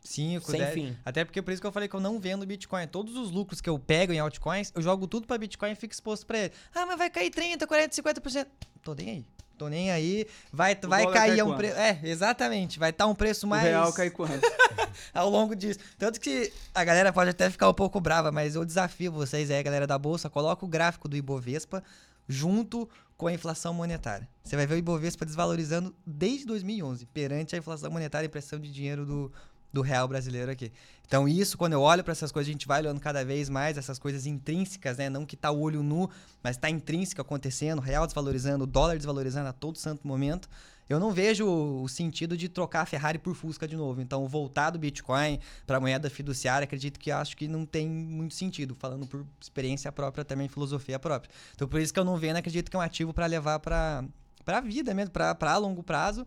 5, 0.03 0.51
sem 0.51 0.61
10. 0.61 0.75
fim? 0.75 0.97
Até 1.05 1.25
porque 1.25 1.43
por 1.43 1.53
isso 1.53 1.61
que 1.61 1.67
eu 1.67 1.73
falei 1.73 1.89
que 1.89 1.95
eu 1.95 2.01
não 2.01 2.19
vendo 2.19 2.47
Bitcoin. 2.47 2.87
Todos 2.87 3.17
os 3.17 3.31
lucros 3.31 3.61
que 3.61 3.69
eu 3.69 3.79
pego 3.79 4.13
em 4.13 4.19
altcoins, 4.19 4.73
eu 4.75 4.83
jogo 4.83 5.07
tudo 5.07 5.27
pra 5.27 5.39
Bitcoin 5.39 5.73
e 5.73 5.75
fico 5.75 5.93
exposto 5.93 6.27
pra 6.27 6.39
ele. 6.39 6.53
Ah, 6.75 6.87
mas 6.87 6.99
vai 6.99 7.11
cair 7.11 7.31
30, 7.31 7.67
40, 7.67 8.03
50%. 8.03 8.47
Tô 8.83 8.95
nem 8.95 9.11
aí. 9.11 9.27
Tô 9.61 9.69
nem 9.69 9.91
aí. 9.91 10.27
Vai, 10.51 10.75
vai 10.75 11.05
cair 11.13 11.37
cai 11.37 11.43
um 11.43 11.55
preço. 11.55 11.77
É, 11.77 12.01
exatamente. 12.03 12.79
Vai 12.79 12.91
estar 12.91 13.07
um 13.07 13.15
preço 13.15 13.47
mais. 13.47 13.65
O 13.65 13.67
real 13.67 13.93
cai 13.93 14.09
quanto? 14.09 14.41
ao 15.13 15.29
longo 15.29 15.55
disso. 15.55 15.79
Tanto 15.99 16.19
que 16.19 16.51
a 16.75 16.83
galera 16.83 17.13
pode 17.13 17.29
até 17.29 17.51
ficar 17.51 17.69
um 17.69 17.75
pouco 17.75 18.01
brava, 18.01 18.33
mas 18.33 18.55
eu 18.55 18.65
desafio 18.65 19.13
vocês 19.13 19.51
aí, 19.51 19.63
galera 19.63 19.87
da 19.87 19.99
Bolsa, 19.99 20.31
coloca 20.31 20.65
o 20.65 20.69
gráfico 20.69 21.09
do 21.09 21.17
Ibovespa 21.17 21.85
junto 22.27 22.89
com 23.19 23.27
a 23.27 23.35
inflação 23.35 23.75
monetária. 23.75 24.27
Você 24.43 24.57
vai 24.57 24.67
ver 24.67 24.77
o 24.77 24.79
Ibovespa 24.79 25.27
desvalorizando 25.27 25.95
desde 26.07 26.47
2011, 26.47 27.05
perante 27.05 27.55
a 27.55 27.59
inflação 27.59 27.91
monetária 27.91 28.25
e 28.25 28.29
impressão 28.29 28.59
de 28.59 28.73
dinheiro 28.73 29.05
do, 29.05 29.31
do 29.73 29.83
real 29.83 30.09
brasileiro 30.09 30.51
aqui. 30.51 30.73
Então 31.07 31.29
isso, 31.29 31.59
quando 31.59 31.73
eu 31.73 31.81
olho 31.81 32.05
para 32.05 32.13
essas 32.13 32.31
coisas, 32.31 32.49
a 32.49 32.53
gente 32.53 32.69
vai 32.69 32.81
olhando 32.81 33.01
cada 33.01 33.25
vez 33.25 33.49
mais 33.49 33.77
essas 33.77 33.99
coisas 33.99 34.27
intrínsecas, 34.27 34.97
né? 34.97 35.11
Não 35.11 35.27
que 35.27 35.37
tá 35.37 35.51
o 35.51 35.61
olho 35.61 35.83
nu, 35.83 36.09
mas 36.43 36.57
tá 36.57 36.71
intrínseco 36.71 37.21
acontecendo, 37.21 37.81
real 37.81 38.07
desvalorizando, 38.07 38.67
dólar 38.67 38.97
desvalorizando 38.97 39.49
a 39.49 39.53
todo 39.53 39.77
santo 39.77 40.07
momento. 40.07 40.49
Eu 40.91 40.99
não 40.99 41.13
vejo 41.13 41.47
o 41.47 41.89
sentido 41.89 42.37
de 42.37 42.49
trocar 42.49 42.81
a 42.81 42.87
Ferrari 42.87 43.17
por 43.17 43.33
Fusca 43.37 43.67
de 43.67 43.77
novo. 43.77 44.01
Então, 44.01 44.27
voltar 44.27 44.71
do 44.71 44.79
Bitcoin 44.79 45.39
para 45.65 45.79
moeda 45.79 46.11
fiduciária, 46.11 46.65
acredito 46.65 46.99
que 46.99 47.13
acho 47.13 47.37
que 47.37 47.47
não 47.47 47.65
tem 47.65 47.89
muito 47.89 48.35
sentido, 48.35 48.75
falando 48.75 49.07
por 49.07 49.25
experiência 49.41 49.93
própria 49.93 50.25
também, 50.25 50.49
filosofia 50.49 50.99
própria. 50.99 51.33
Então, 51.55 51.69
por 51.69 51.81
isso 51.81 51.95
que 51.95 52.01
eu 52.01 52.05
não 52.05 52.17
vendo, 52.17 52.39
acredito 52.39 52.69
que 52.69 52.77
é 52.77 52.79
um 52.81 52.83
ativo 52.83 53.15
para 53.15 53.27
levar 53.27 53.61
para 53.61 54.05
a 54.47 54.61
vida 54.61 54.93
mesmo, 54.93 55.13
para 55.13 55.57
longo 55.59 55.81
prazo. 55.81 56.27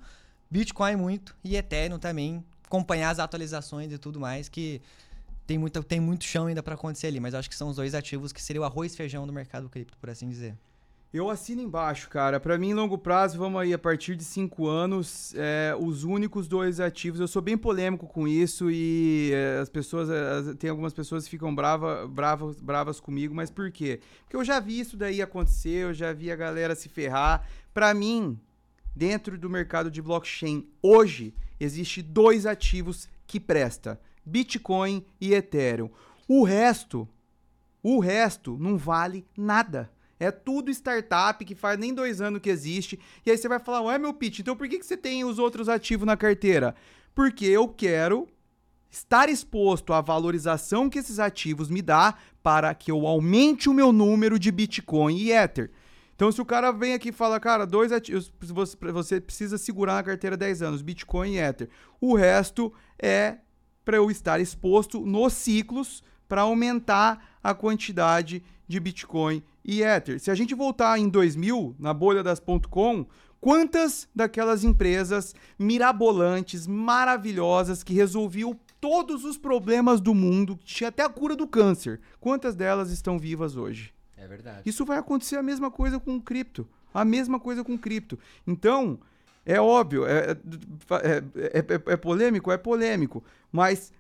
Bitcoin 0.50 0.96
muito 0.96 1.36
e 1.44 1.58
Ethereum 1.58 2.00
também, 2.00 2.42
acompanhar 2.74 3.12
as 3.12 3.20
atualizações 3.20 3.94
e 3.94 4.00
tudo 4.00 4.20
mais, 4.20 4.50
que 4.50 4.82
tem, 5.46 5.60
muita, 5.60 5.84
tem 5.84 6.00
muito 6.00 6.24
chão 6.24 6.48
ainda 6.48 6.64
para 6.64 6.74
acontecer 6.74 7.08
ali. 7.08 7.20
Mas 7.20 7.36
acho 7.36 7.48
que 7.48 7.56
são 7.56 7.70
os 7.70 7.76
dois 7.76 7.94
ativos 7.94 8.34
que 8.34 8.42
seria 8.42 8.62
o 8.62 8.66
arroz 8.66 8.94
e 8.94 8.98
feijão 8.98 9.28
do 9.28 9.32
mercado 9.32 9.70
cripto, 9.70 9.96
por 10.00 10.10
assim 10.10 10.28
dizer. 10.28 10.56
Eu 11.14 11.30
assino 11.30 11.62
embaixo, 11.62 12.10
cara. 12.10 12.40
Pra 12.40 12.58
mim, 12.58 12.74
longo 12.74 12.98
prazo, 12.98 13.38
vamos 13.38 13.62
aí, 13.62 13.72
a 13.72 13.78
partir 13.78 14.16
de 14.16 14.24
cinco 14.24 14.68
anos, 14.68 15.36
é, 15.38 15.76
os 15.80 16.04
únicos 16.04 16.48
dois 16.48 16.80
ativos. 16.80 17.20
Eu 17.20 17.28
sou 17.28 17.40
bem 17.40 17.56
polêmico 17.56 18.08
com 18.08 18.28
isso 18.28 18.72
e 18.72 19.30
é, 19.32 19.60
as 19.62 19.70
pessoas, 19.70 20.10
é, 20.10 20.56
tem 20.56 20.72
algumas 20.72 20.92
pessoas 20.92 21.26
que 21.26 21.30
ficam 21.30 21.54
brava, 21.54 22.08
bravas, 22.08 22.60
bravas 22.60 23.00
comigo, 23.00 23.36
mas 23.36 23.52
por 23.52 23.70
quê? 23.72 24.00
Porque 24.24 24.36
eu 24.36 24.44
já 24.44 24.60
vi 24.60 24.80
isso 24.80 24.98
daí 24.98 25.22
acontecer, 25.22 25.84
eu 25.84 25.94
já 25.94 26.12
vi 26.12 26.32
a 26.32 26.36
galera 26.36 26.74
se 26.74 26.90
ferrar. 26.90 27.48
Pra 27.72 27.94
mim, 27.94 28.40
dentro 28.96 29.38
do 29.38 29.50
mercado 29.50 29.90
de 29.90 30.02
blockchain, 30.02 30.68
hoje, 30.82 31.34
existe 31.60 32.02
dois 32.02 32.46
ativos 32.46 33.08
que 33.26 33.40
presta: 33.40 34.00
Bitcoin 34.26 35.06
e 35.20 35.34
Ethereum. 35.34 35.90
O 36.28 36.44
resto, 36.44 37.08
o 37.82 38.00
resto 38.00 38.58
não 38.60 38.78
vale 38.78 39.26
nada. 39.38 39.92
É 40.20 40.32
tudo 40.32 40.72
startup 40.72 41.44
que 41.44 41.56
faz 41.56 41.78
nem 41.78 41.94
dois 41.94 42.22
anos 42.22 42.40
que 42.40 42.50
existe. 42.50 43.00
E 43.26 43.32
aí 43.32 43.38
você 43.38 43.50
vai 43.50 43.60
falar, 43.60 43.82
ué, 43.82 43.98
meu 43.98 44.14
pitch, 44.14 44.40
então 44.40 44.56
por 44.56 44.70
que, 44.70 44.80
que 44.80 44.86
você 44.86 44.96
tem 44.96 45.26
os 45.26 45.38
outros 45.38 45.68
ativos 45.68 46.06
na 46.06 46.16
carteira? 46.16 46.76
Porque 47.14 47.46
eu 47.46 47.68
quero 47.68 48.28
estar 48.90 49.28
exposto 49.28 49.92
à 49.92 50.00
valorização 50.02 50.90
que 50.90 51.00
esses 51.00 51.20
ativos 51.20 51.70
me 51.70 51.82
dá 51.82 52.16
para 52.42 52.74
que 52.74 52.92
eu 52.92 53.08
aumente 53.08 53.68
o 53.68 53.74
meu 53.74 53.92
número 53.92 54.38
de 54.38 54.52
Bitcoin 54.52 55.18
e 55.18 55.32
Ether. 55.32 55.72
Então, 56.16 56.32
se 56.32 56.42
o 56.42 56.46
cara 56.46 56.72
vem 56.72 56.94
aqui 56.94 57.10
e 57.10 57.14
fala, 57.14 57.40
cara, 57.40 57.66
dois 57.66 57.92
ativos, 57.92 58.32
você 58.94 59.20
precisa 59.20 59.58
segurar 59.58 59.96
na 59.96 60.04
carteira 60.04 60.38
10 60.38 60.62
anos, 60.62 60.82
Bitcoin 60.82 61.34
e 61.34 61.40
Ether. 61.40 61.70
O 62.00 62.16
resto 62.16 62.72
é 63.02 63.38
para 63.84 63.98
eu 63.98 64.10
estar 64.10 64.40
exposto 64.40 65.00
nos 65.02 65.34
ciclos 65.34 66.04
para 66.28 66.42
aumentar 66.42 67.38
a 67.44 67.54
quantidade 67.54 68.44
de 68.68 68.80
Bitcoin 68.80 69.44
e 69.64 69.82
Ether. 69.84 70.20
Se 70.20 70.32
a 70.32 70.36
gente 70.36 70.56
voltar 70.56 70.98
em 71.00 71.10
2000, 71.10 71.76
na 71.80 71.94
bolha 71.94 72.24
das 72.24 72.42
.com, 72.70 73.06
quantas 73.42 74.08
daquelas 74.16 74.64
empresas 74.64 75.36
mirabolantes, 75.60 76.66
maravilhosas, 76.66 77.84
que 77.84 77.94
resolviam 77.94 78.58
todos 78.80 79.26
os 79.26 79.38
problemas 79.38 80.00
do 80.00 80.14
mundo, 80.14 80.60
tinha 80.64 80.90
até 80.90 81.04
a 81.04 81.10
cura 81.10 81.36
do 81.36 81.48
câncer, 81.48 82.00
quantas 82.20 82.56
delas 82.56 82.90
estão 82.90 83.20
vivas 83.20 83.56
hoje? 83.56 83.93
É 84.24 84.28
verdade. 84.28 84.62
Isso 84.66 84.86
vai 84.86 84.98
acontecer 84.98 85.36
a 85.36 85.44
mesma 85.44 85.70
coisa 85.70 86.00
com 86.00 86.16
o 86.16 86.22
cripto. 86.22 86.68
A 86.94 87.04
mesma 87.04 87.40
coisa 87.40 87.64
com 87.64 87.74
o 87.74 87.80
cripto. 87.80 88.18
Então, 88.48 89.00
é 89.46 89.60
óbvio, 89.60 90.06
é, 90.06 90.32
é, 90.32 91.60
é, 91.60 91.94
é 91.94 91.98
polêmico? 91.98 92.52
É 92.52 92.58
polêmico. 92.58 93.24
Mas 93.52 93.92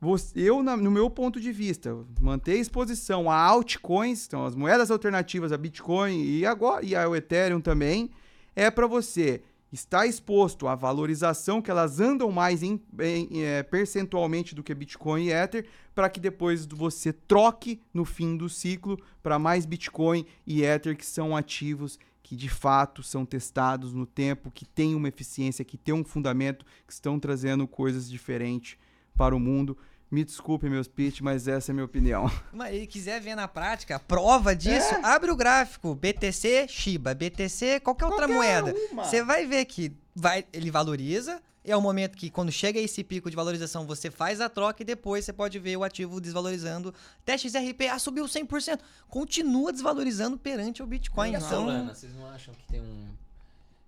você, 0.00 0.38
eu, 0.38 0.62
na, 0.62 0.76
no 0.76 0.90
meu 0.90 1.10
ponto 1.10 1.40
de 1.40 1.52
vista, 1.52 1.96
manter 2.20 2.56
exposição 2.58 3.30
a 3.30 3.36
altcoins, 3.36 4.26
então 4.26 4.46
as 4.46 4.54
moedas 4.54 4.90
alternativas, 4.90 5.52
a 5.52 5.58
Bitcoin 5.58 6.22
e 6.22 6.46
agora 6.46 6.84
e 6.84 6.94
ao 6.94 7.14
Ethereum 7.14 7.60
também, 7.60 8.10
é 8.54 8.70
para 8.70 8.86
você 8.86 9.42
estar 9.72 10.06
exposto 10.06 10.68
à 10.68 10.74
valorização 10.74 11.60
que 11.60 11.70
elas 11.70 12.00
andam 12.00 12.30
mais 12.30 12.62
em, 12.62 12.80
em, 13.00 13.42
é, 13.42 13.62
percentualmente 13.62 14.54
do 14.54 14.62
que 14.62 14.74
Bitcoin 14.74 15.24
e 15.24 15.32
Ether, 15.32 15.66
para 15.96 16.10
que 16.10 16.20
depois 16.20 16.66
você 16.66 17.10
troque 17.10 17.80
no 17.92 18.04
fim 18.04 18.36
do 18.36 18.50
ciclo 18.50 19.02
para 19.22 19.38
mais 19.38 19.64
Bitcoin 19.64 20.26
e 20.46 20.62
Ether, 20.62 20.94
que 20.94 21.06
são 21.06 21.34
ativos 21.34 21.98
que 22.22 22.36
de 22.36 22.50
fato 22.50 23.02
são 23.02 23.24
testados 23.24 23.94
no 23.94 24.04
tempo, 24.04 24.50
que 24.50 24.66
têm 24.66 24.94
uma 24.94 25.08
eficiência, 25.08 25.64
que 25.64 25.78
têm 25.78 25.94
um 25.94 26.04
fundamento, 26.04 26.66
que 26.86 26.92
estão 26.92 27.18
trazendo 27.18 27.66
coisas 27.66 28.10
diferentes 28.10 28.76
para 29.16 29.34
o 29.34 29.40
mundo. 29.40 29.78
Me 30.10 30.22
desculpe, 30.22 30.68
meus 30.68 30.86
pitch, 30.86 31.22
mas 31.22 31.48
essa 31.48 31.70
é 31.70 31.72
a 31.72 31.74
minha 31.74 31.86
opinião. 31.86 32.30
Mas 32.52 32.74
ele 32.74 32.86
quiser 32.86 33.20
ver 33.20 33.34
na 33.34 33.48
prática, 33.48 33.98
prova 33.98 34.54
disso, 34.54 34.94
é. 34.94 35.04
abre 35.04 35.30
o 35.30 35.36
gráfico. 35.36 35.94
BTC, 35.94 36.68
Shiba, 36.68 37.14
BTC, 37.14 37.80
qualquer, 37.80 38.06
qualquer 38.06 38.06
outra 38.06 38.28
moeda. 38.28 38.74
Você 38.96 39.24
vai 39.24 39.46
ver 39.46 39.64
que 39.64 39.96
vai, 40.14 40.44
ele 40.52 40.70
valoriza. 40.70 41.40
É 41.66 41.76
o 41.76 41.80
momento 41.80 42.16
que, 42.16 42.30
quando 42.30 42.52
chega 42.52 42.78
esse 42.78 43.02
pico 43.02 43.28
de 43.28 43.34
valorização, 43.34 43.84
você 43.84 44.08
faz 44.08 44.40
a 44.40 44.48
troca 44.48 44.82
e 44.82 44.86
depois 44.86 45.24
você 45.24 45.32
pode 45.32 45.58
ver 45.58 45.76
o 45.76 45.82
ativo 45.82 46.20
desvalorizando. 46.20 46.94
Até 47.22 47.36
XRP 47.36 47.88
ah, 47.90 47.98
subiu 47.98 48.24
100%. 48.24 48.78
Continua 49.08 49.72
desvalorizando 49.72 50.38
perante 50.38 50.82
o 50.82 50.86
Bitcoin. 50.86 51.32
E 51.32 51.34
a 51.34 51.38
então... 51.38 51.50
Solana, 51.50 51.94
vocês 51.94 52.14
não 52.14 52.26
acham 52.28 52.54
que 52.54 52.64
tem 52.68 52.80
um. 52.80 53.08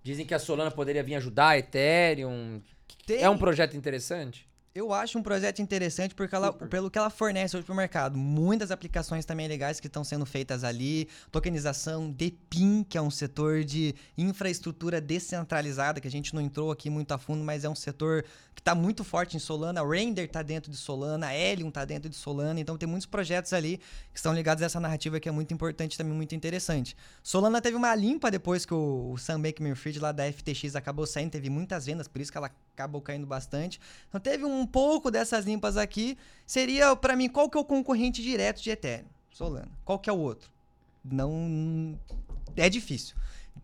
Dizem 0.02 0.26
que 0.26 0.34
a 0.34 0.38
Solana 0.38 0.70
poderia 0.72 1.04
vir 1.04 1.14
ajudar 1.14 1.50
a 1.50 1.58
Ethereum. 1.58 2.60
Tem. 3.06 3.22
É 3.22 3.30
um 3.30 3.38
projeto 3.38 3.76
interessante? 3.76 4.47
Eu 4.74 4.92
acho 4.92 5.18
um 5.18 5.22
projeto 5.22 5.60
interessante 5.60 6.14
porque 6.14 6.34
ela, 6.34 6.52
pelo 6.52 6.90
que 6.90 6.98
ela 6.98 7.10
fornece 7.10 7.56
hoje 7.56 7.64
para 7.64 7.72
o 7.72 7.76
mercado. 7.76 8.16
Muitas 8.16 8.70
aplicações 8.70 9.24
também 9.24 9.48
legais 9.48 9.80
que 9.80 9.86
estão 9.86 10.04
sendo 10.04 10.26
feitas 10.26 10.62
ali. 10.62 11.08
Tokenização, 11.32 12.10
DePIN, 12.10 12.84
que 12.84 12.96
é 12.96 13.02
um 13.02 13.10
setor 13.10 13.64
de 13.64 13.94
infraestrutura 14.16 15.00
descentralizada, 15.00 16.00
que 16.00 16.06
a 16.06 16.10
gente 16.10 16.34
não 16.34 16.42
entrou 16.42 16.70
aqui 16.70 16.90
muito 16.90 17.12
a 17.12 17.18
fundo, 17.18 17.42
mas 17.42 17.64
é 17.64 17.68
um 17.68 17.74
setor 17.74 18.24
que 18.54 18.60
está 18.60 18.74
muito 18.74 19.02
forte 19.02 19.36
em 19.36 19.40
Solana. 19.40 19.82
Render 19.82 20.24
está 20.24 20.42
dentro 20.42 20.70
de 20.70 20.76
Solana, 20.76 21.34
Helium 21.34 21.68
está 21.68 21.84
dentro 21.84 22.08
de 22.08 22.16
Solana. 22.16 22.60
Então 22.60 22.76
tem 22.76 22.88
muitos 22.88 23.06
projetos 23.06 23.52
ali 23.52 23.78
que 24.12 24.18
estão 24.18 24.34
ligados 24.34 24.62
a 24.62 24.66
essa 24.66 24.78
narrativa 24.78 25.18
que 25.18 25.28
é 25.28 25.32
muito 25.32 25.52
importante 25.52 25.96
também, 25.96 26.12
muito 26.12 26.34
interessante. 26.34 26.94
Solana 27.22 27.60
teve 27.60 27.76
uma 27.76 27.94
limpa 27.94 28.30
depois 28.30 28.66
que 28.66 28.74
o, 28.74 29.12
o 29.12 29.18
Sam 29.18 29.40
Bankman-Fried 29.40 29.98
lá 29.98 30.12
da 30.12 30.30
FTX 30.30 30.76
acabou 30.76 31.06
saindo. 31.06 31.30
Teve 31.30 31.48
muitas 31.48 31.86
vendas, 31.86 32.06
por 32.06 32.20
isso 32.20 32.30
que 32.30 32.38
ela 32.38 32.50
acabou 32.78 33.00
caindo 33.00 33.26
bastante. 33.26 33.80
Então 34.08 34.20
teve 34.20 34.44
um 34.44 34.66
pouco 34.66 35.10
dessas 35.10 35.44
limpas 35.44 35.76
aqui. 35.76 36.16
Seria, 36.46 36.94
para 36.94 37.16
mim, 37.16 37.28
qual 37.28 37.50
que 37.50 37.58
é 37.58 37.60
o 37.60 37.64
concorrente 37.64 38.22
direto 38.22 38.62
de 38.62 38.70
Ethereum? 38.70 39.08
Solana. 39.30 39.70
Qual 39.84 39.98
que 39.98 40.08
é 40.08 40.12
o 40.12 40.18
outro? 40.18 40.48
Não... 41.04 41.98
É 42.56 42.68
difícil 42.68 43.16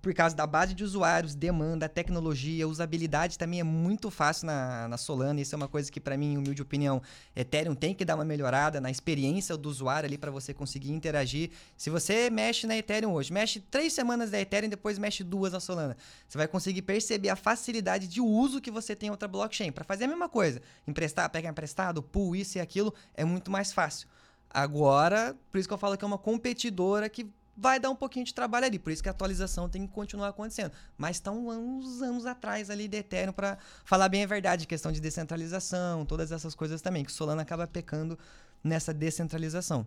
por 0.05 0.13
causa 0.13 0.37
da 0.37 0.47
base 0.47 0.75
de 0.75 0.85
usuários, 0.85 1.35
demanda, 1.35 1.89
tecnologia, 1.89 2.69
usabilidade 2.69 3.39
também 3.39 3.61
é 3.61 3.65
muito 3.65 4.11
fácil 4.11 4.47
na, 4.47 4.87
na 4.87 4.99
Solana. 4.99 5.41
Isso 5.41 5.55
é 5.55 5.57
uma 5.57 5.67
coisa 5.67 5.91
que, 5.91 5.99
para 5.99 6.15
mim, 6.15 6.37
humilde 6.37 6.61
opinião, 6.61 7.01
Ethereum 7.35 7.75
tem 7.75 7.95
que 7.95 8.05
dar 8.05 8.15
uma 8.15 8.25
melhorada 8.25 8.83
na 8.83 8.91
experiência 8.91 9.57
do 9.57 9.67
usuário 9.67 10.07
ali 10.07 10.19
para 10.19 10.31
você 10.31 10.53
conseguir 10.53 10.93
interagir. 10.93 11.53
Se 11.75 11.89
você 11.89 12.29
mexe 12.29 12.67
na 12.67 12.77
Ethereum 12.77 13.15
hoje, 13.15 13.33
mexe 13.33 13.61
três 13.61 13.95
semanas 13.95 14.31
da 14.31 14.39
Ethereum 14.39 14.69
depois 14.69 14.99
mexe 14.99 15.25
duas 15.25 15.55
na 15.55 15.59
Solana, 15.59 15.97
você 16.29 16.37
vai 16.37 16.47
conseguir 16.47 16.83
perceber 16.83 17.31
a 17.31 17.37
facilidade 17.37 18.07
de 18.07 18.21
uso 18.21 18.61
que 18.61 18.71
você 18.71 18.95
tem 18.95 19.07
em 19.07 19.11
outra 19.11 19.27
blockchain. 19.27 19.73
Para 19.73 19.85
fazer 19.85 20.05
a 20.05 20.09
mesma 20.09 20.29
coisa, 20.29 20.61
emprestar, 20.87 21.31
pegar 21.31 21.49
emprestado, 21.49 22.03
pool, 22.03 22.37
isso 22.37 22.59
e 22.59 22.61
aquilo, 22.61 22.93
é 23.15 23.25
muito 23.25 23.51
mais 23.51 23.73
fácil. 23.73 24.07
Agora, 24.51 25.35
por 25.51 25.57
isso 25.57 25.67
que 25.67 25.73
eu 25.73 25.79
falo 25.79 25.97
que 25.97 26.05
é 26.05 26.07
uma 26.07 26.19
competidora 26.19 27.09
que 27.09 27.27
vai 27.57 27.79
dar 27.79 27.91
um 27.91 27.97
pouquinho 27.97 28.25
de 28.25 28.35
trabalho 28.35 28.67
ali. 28.67 28.79
Por 28.79 28.93
isso 28.93 29.03
que 29.03 29.09
a 29.09 29.13
atualização 29.13 29.69
tem 29.69 29.87
que 29.87 29.93
continuar 29.93 30.29
acontecendo. 30.29 30.73
Mas 30.97 31.17
estão 31.17 31.49
uns 31.49 32.03
anos 32.03 32.27
atrás 32.27 32.71
ali 32.71 32.89
de 32.89 32.99
Ethereum 32.99 33.33
para 33.33 33.59
falar 33.85 34.09
bem 34.09 34.25
a 34.25 34.27
verdade, 34.27 34.67
questão 34.67 34.91
de 34.91 35.01
descentralização, 35.01 36.05
todas 36.05 36.33
essas 36.33 36.55
coisas 36.55 36.83
também, 36.83 37.05
que 37.05 37.11
o 37.11 37.15
Solana 37.15 37.43
acaba 37.43 37.67
pecando 37.67 38.19
nessa 38.63 38.93
descentralização. 38.93 39.87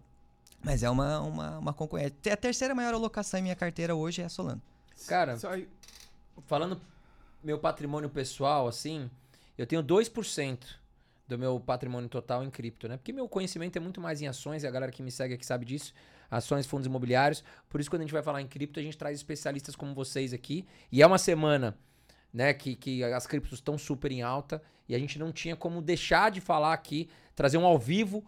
Mas 0.63 0.83
é 0.83 0.89
uma, 0.89 1.19
uma, 1.21 1.57
uma 1.59 1.73
concorrente. 1.73 2.29
A 2.29 2.37
terceira 2.37 2.73
maior 2.73 2.93
alocação 2.93 3.39
em 3.39 3.43
minha 3.43 3.55
carteira 3.55 3.95
hoje 3.95 4.21
é 4.21 4.25
a 4.25 4.29
Solana. 4.29 4.61
Cara, 5.07 5.37
falando 6.47 6.81
meu 7.43 7.59
patrimônio 7.59 8.09
pessoal, 8.09 8.67
assim, 8.67 9.09
eu 9.57 9.67
tenho 9.67 9.83
2% 9.83 10.57
do 11.27 11.37
meu 11.37 11.59
patrimônio 11.59 12.09
total 12.09 12.43
em 12.43 12.49
cripto, 12.49 12.87
né? 12.87 12.97
Porque 12.97 13.11
meu 13.11 13.27
conhecimento 13.27 13.75
é 13.75 13.79
muito 13.79 13.99
mais 13.99 14.21
em 14.21 14.27
ações, 14.27 14.63
e 14.63 14.67
a 14.67 14.71
galera 14.71 14.91
que 14.91 15.03
me 15.03 15.11
segue 15.11 15.33
aqui 15.33 15.45
sabe 15.45 15.65
disso 15.65 15.93
ações, 16.29 16.65
fundos 16.65 16.85
imobiliários. 16.85 17.43
Por 17.69 17.79
isso, 17.79 17.89
quando 17.89 18.01
a 18.01 18.05
gente 18.05 18.13
vai 18.13 18.21
falar 18.21 18.41
em 18.41 18.47
cripto, 18.47 18.79
a 18.79 18.83
gente 18.83 18.97
traz 18.97 19.17
especialistas 19.17 19.75
como 19.75 19.93
vocês 19.93 20.33
aqui. 20.33 20.65
E 20.91 21.01
é 21.01 21.07
uma 21.07 21.17
semana 21.17 21.77
né, 22.33 22.53
que, 22.53 22.75
que 22.75 23.03
as 23.03 23.25
criptos 23.25 23.53
estão 23.53 23.77
super 23.77 24.11
em 24.11 24.21
alta 24.21 24.61
e 24.87 24.95
a 24.95 24.99
gente 24.99 25.17
não 25.17 25.31
tinha 25.31 25.55
como 25.55 25.81
deixar 25.81 26.31
de 26.31 26.41
falar 26.41 26.73
aqui, 26.73 27.09
trazer 27.35 27.57
um 27.57 27.65
ao 27.65 27.77
vivo 27.77 28.23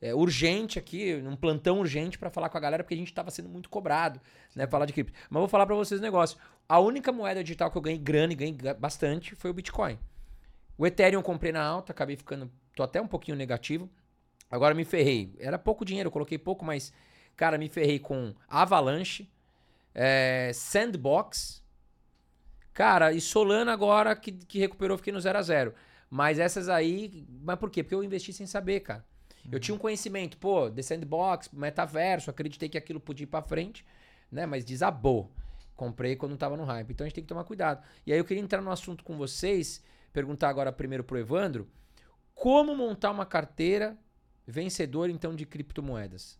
é, 0.00 0.14
urgente 0.14 0.78
aqui, 0.78 1.14
um 1.24 1.36
plantão 1.36 1.78
urgente 1.78 2.18
para 2.18 2.30
falar 2.30 2.48
com 2.48 2.58
a 2.58 2.60
galera, 2.60 2.82
porque 2.82 2.94
a 2.94 2.98
gente 2.98 3.08
estava 3.08 3.30
sendo 3.30 3.48
muito 3.48 3.68
cobrado, 3.68 4.20
né, 4.54 4.66
falar 4.66 4.86
de 4.86 4.92
cripto. 4.92 5.12
Mas 5.30 5.40
vou 5.40 5.48
falar 5.48 5.66
para 5.66 5.76
vocês 5.76 6.00
um 6.00 6.02
negócio. 6.02 6.38
A 6.68 6.78
única 6.80 7.12
moeda 7.12 7.42
digital 7.42 7.70
que 7.70 7.76
eu 7.76 7.82
ganhei 7.82 7.98
grana 7.98 8.32
e 8.32 8.36
ganhei 8.36 8.56
bastante 8.78 9.34
foi 9.34 9.50
o 9.50 9.54
Bitcoin. 9.54 9.98
O 10.76 10.86
Ethereum 10.86 11.20
eu 11.20 11.22
comprei 11.22 11.52
na 11.52 11.62
alta, 11.62 11.92
acabei 11.92 12.16
ficando, 12.16 12.50
tô 12.74 12.82
até 12.82 13.00
um 13.00 13.06
pouquinho 13.06 13.36
negativo. 13.36 13.88
Agora 14.50 14.74
me 14.74 14.84
ferrei. 14.84 15.34
Era 15.38 15.58
pouco 15.58 15.84
dinheiro, 15.84 16.08
eu 16.08 16.12
coloquei 16.12 16.38
pouco, 16.38 16.64
mas 16.64 16.92
Cara, 17.36 17.58
me 17.58 17.68
ferrei 17.68 17.98
com 17.98 18.34
Avalanche, 18.48 19.30
é, 19.94 20.50
Sandbox. 20.54 21.62
Cara, 22.72 23.12
e 23.12 23.20
Solana 23.20 23.72
agora 23.72 24.14
que, 24.16 24.32
que 24.32 24.58
recuperou, 24.58 24.96
fiquei 24.96 25.12
no 25.12 25.20
0 25.20 25.38
a 25.38 25.42
0 25.42 25.74
Mas 26.08 26.38
essas 26.38 26.68
aí. 26.68 27.26
Mas 27.42 27.58
por 27.58 27.70
quê? 27.70 27.82
Porque 27.82 27.94
eu 27.94 28.04
investi 28.04 28.32
sem 28.32 28.46
saber, 28.46 28.80
cara. 28.80 29.04
Eu 29.50 29.58
tinha 29.58 29.74
um 29.74 29.78
conhecimento, 29.78 30.38
pô, 30.38 30.70
The 30.70 30.82
Sandbox, 30.82 31.50
metaverso, 31.52 32.30
acreditei 32.30 32.68
que 32.68 32.78
aquilo 32.78 33.00
podia 33.00 33.24
ir 33.24 33.26
pra 33.26 33.42
frente, 33.42 33.84
né? 34.30 34.46
Mas 34.46 34.64
desabou. 34.64 35.32
Comprei 35.74 36.14
quando 36.14 36.36
tava 36.36 36.56
no 36.56 36.62
hype. 36.62 36.92
Então 36.92 37.04
a 37.04 37.08
gente 37.08 37.16
tem 37.16 37.24
que 37.24 37.28
tomar 37.28 37.42
cuidado. 37.42 37.82
E 38.06 38.12
aí 38.12 38.18
eu 38.18 38.24
queria 38.24 38.42
entrar 38.42 38.62
no 38.62 38.70
assunto 38.70 39.02
com 39.02 39.16
vocês, 39.16 39.82
perguntar 40.12 40.48
agora 40.48 40.72
primeiro 40.72 41.04
pro 41.04 41.18
Evandro, 41.18 41.68
como 42.34 42.74
montar 42.74 43.10
uma 43.10 43.26
carteira 43.26 43.96
vencedora 44.46 45.10
então 45.10 45.34
de 45.34 45.46
criptomoedas? 45.46 46.38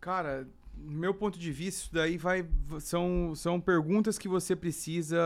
Cara, 0.00 0.48
meu 0.74 1.14
ponto 1.14 1.38
de 1.38 1.52
vista, 1.52 1.82
isso 1.82 1.94
daí 1.94 2.16
vai. 2.16 2.46
São, 2.80 3.34
são 3.34 3.60
perguntas 3.60 4.18
que 4.18 4.28
você 4.28 4.56
precisa 4.56 5.20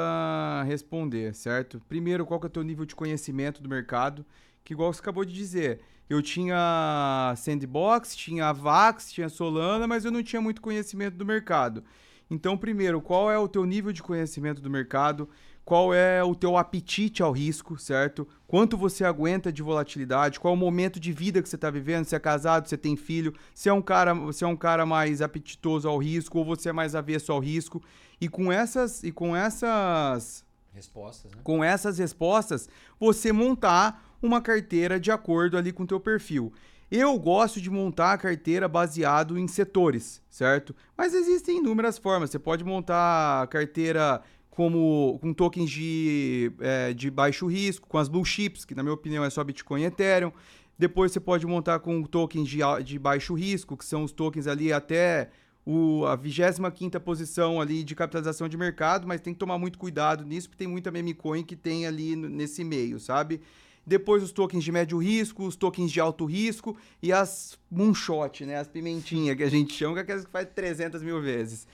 responder, 0.66 1.34
certo? 1.34 1.80
Primeiro, 1.88 2.26
qual 2.26 2.40
que 2.40 2.46
é 2.46 2.48
o 2.48 2.50
teu 2.50 2.62
nível 2.62 2.84
de 2.84 2.94
conhecimento 2.94 3.62
do 3.62 3.68
mercado? 3.68 4.24
Que 4.64 4.74
igual 4.74 4.92
você 4.92 5.00
acabou 5.00 5.24
de 5.24 5.32
dizer. 5.32 5.80
Eu 6.08 6.22
tinha 6.22 7.34
Sandbox, 7.36 8.14
tinha 8.14 8.52
Vax, 8.52 9.10
tinha 9.10 9.28
Solana, 9.28 9.86
mas 9.86 10.04
eu 10.04 10.10
não 10.10 10.22
tinha 10.22 10.40
muito 10.40 10.60
conhecimento 10.60 11.16
do 11.16 11.26
mercado. 11.26 11.82
Então, 12.30 12.56
primeiro, 12.56 13.00
qual 13.00 13.30
é 13.30 13.38
o 13.38 13.48
teu 13.48 13.64
nível 13.64 13.92
de 13.92 14.02
conhecimento 14.02 14.60
do 14.60 14.70
mercado? 14.70 15.28
Qual 15.66 15.92
é 15.92 16.22
o 16.22 16.32
teu 16.32 16.56
apetite 16.56 17.24
ao 17.24 17.32
risco, 17.32 17.76
certo? 17.76 18.26
Quanto 18.46 18.76
você 18.76 19.04
aguenta 19.04 19.52
de 19.52 19.64
volatilidade, 19.64 20.38
qual 20.38 20.54
é 20.54 20.56
o 20.56 20.58
momento 20.58 21.00
de 21.00 21.12
vida 21.12 21.42
que 21.42 21.48
você 21.48 21.56
está 21.56 21.68
vivendo, 21.68 22.04
se 22.04 22.14
é 22.14 22.20
casado, 22.20 22.68
se 22.68 22.76
tem 22.76 22.94
filho, 22.94 23.34
se 23.52 23.68
é 23.68 23.72
um 23.72 23.82
cara, 23.82 24.14
se 24.32 24.44
é 24.44 24.46
um 24.46 24.54
cara 24.54 24.86
mais 24.86 25.20
apetitoso 25.20 25.88
ao 25.88 25.98
risco 25.98 26.38
ou 26.38 26.44
você 26.44 26.68
é 26.68 26.72
mais 26.72 26.94
avesso 26.94 27.32
ao 27.32 27.40
risco. 27.40 27.82
E 28.20 28.28
com 28.28 28.52
essas 28.52 29.02
e 29.02 29.10
com 29.10 29.34
essas 29.34 30.44
respostas, 30.72 31.32
né? 31.32 31.40
Com 31.42 31.64
essas 31.64 31.98
respostas, 31.98 32.68
você 33.00 33.32
montar 33.32 34.16
uma 34.22 34.40
carteira 34.40 35.00
de 35.00 35.10
acordo 35.10 35.58
ali 35.58 35.72
com 35.72 35.82
o 35.82 35.86
teu 35.86 35.98
perfil. 35.98 36.52
Eu 36.88 37.18
gosto 37.18 37.60
de 37.60 37.68
montar 37.68 38.12
a 38.12 38.18
carteira 38.18 38.68
baseado 38.68 39.36
em 39.36 39.48
setores, 39.48 40.22
certo? 40.30 40.76
Mas 40.96 41.12
existem 41.12 41.58
inúmeras 41.58 41.98
formas. 41.98 42.30
Você 42.30 42.38
pode 42.38 42.62
montar 42.62 43.42
a 43.42 43.46
carteira 43.48 44.22
como 44.56 45.18
com 45.20 45.34
tokens 45.34 45.68
de, 45.70 46.50
é, 46.60 46.94
de 46.94 47.10
baixo 47.10 47.46
risco, 47.46 47.86
com 47.86 47.98
as 47.98 48.08
blue 48.08 48.24
chips, 48.24 48.64
que 48.64 48.74
na 48.74 48.82
minha 48.82 48.94
opinião 48.94 49.22
é 49.22 49.28
só 49.28 49.44
Bitcoin 49.44 49.82
e 49.82 49.84
Ethereum. 49.84 50.32
Depois 50.78 51.12
você 51.12 51.20
pode 51.20 51.46
montar 51.46 51.78
com 51.80 52.02
tokens 52.04 52.48
de, 52.48 52.60
de 52.82 52.98
baixo 52.98 53.34
risco, 53.34 53.76
que 53.76 53.84
são 53.84 54.02
os 54.02 54.12
tokens 54.12 54.46
ali 54.46 54.72
até 54.72 55.28
o, 55.66 56.06
a 56.06 56.16
25 56.16 56.98
posição 57.00 57.60
ali 57.60 57.84
de 57.84 57.94
capitalização 57.94 58.48
de 58.48 58.56
mercado, 58.56 59.06
mas 59.06 59.20
tem 59.20 59.34
que 59.34 59.38
tomar 59.38 59.58
muito 59.58 59.78
cuidado 59.78 60.24
nisso, 60.24 60.48
porque 60.48 60.64
tem 60.64 60.72
muita 60.72 60.90
meme 60.90 61.12
coin 61.12 61.44
que 61.44 61.54
tem 61.54 61.86
ali 61.86 62.16
nesse 62.16 62.64
meio, 62.64 62.98
sabe? 62.98 63.42
Depois 63.86 64.22
os 64.22 64.32
tokens 64.32 64.64
de 64.64 64.72
médio 64.72 64.96
risco, 64.96 65.44
os 65.44 65.54
tokens 65.54 65.92
de 65.92 66.00
alto 66.00 66.24
risco 66.24 66.74
e 67.02 67.12
as 67.12 67.58
moonshot, 67.70 68.46
né? 68.46 68.56
As 68.56 68.68
pimentinhas 68.68 69.36
que 69.36 69.42
a 69.42 69.50
gente 69.50 69.74
chama, 69.74 69.92
que 69.92 70.00
é 70.00 70.02
aquelas 70.02 70.24
que 70.24 70.30
faz 70.30 70.48
300 70.54 71.02
mil 71.02 71.20
vezes. 71.20 71.68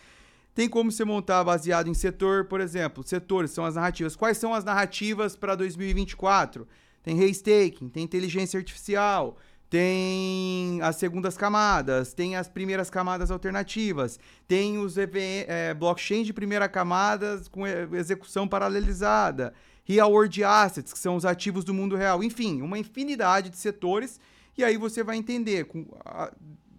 Tem 0.55 0.69
como 0.69 0.93
você 0.93 1.05
montar 1.05 1.43
baseado 1.45 1.89
em 1.89 1.95
setor, 1.95 2.45
por 2.45 2.61
exemplo, 2.61 3.03
setores 3.07 3.51
são 3.51 3.65
as 3.65 3.75
narrativas. 3.75 4.15
Quais 4.15 4.37
são 4.37 4.53
as 4.53 4.65
narrativas 4.65 5.35
para 5.35 5.55
2024? 5.55 6.67
Tem 7.03 7.17
restaking, 7.17 7.89
tem 7.89 8.05
inteligência 8.05 8.59
artificial, 8.59 9.39
tem 9.73 10.83
as 10.83 10.97
segundas 10.97 11.35
camadas, 11.35 12.13
tem 12.13 12.37
as 12.37 12.47
primeiras 12.47 12.91
camadas 12.91 13.31
alternativas, 13.31 14.21
tem 14.47 14.77
os 14.77 14.97
é, 14.99 15.73
blockchain 15.73 16.23
de 16.23 16.33
primeira 16.35 16.69
camada 16.69 17.41
com 17.51 17.67
execução 17.67 18.47
paralelizada, 18.47 19.55
real 19.83 20.13
world 20.13 20.45
assets, 20.45 20.93
que 20.93 20.99
são 20.99 21.17
os 21.17 21.25
ativos 21.25 21.65
do 21.65 21.73
mundo 21.73 21.97
real. 21.97 22.23
Enfim, 22.23 22.61
uma 22.61 22.79
infinidade 22.79 23.49
de 23.49 23.57
setores. 23.57 24.21
E 24.59 24.63
aí 24.63 24.77
você 24.77 25.03
vai 25.03 25.17
entender 25.17 25.65
com, 25.65 25.87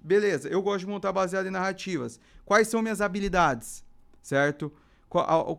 beleza, 0.03 0.49
eu 0.49 0.61
gosto 0.61 0.81
de 0.81 0.87
montar 0.87 1.11
baseado 1.11 1.47
em 1.47 1.51
narrativas. 1.51 2.19
Quais 2.45 2.67
são 2.67 2.81
minhas 2.81 3.01
habilidades, 3.01 3.83
certo? 4.21 4.71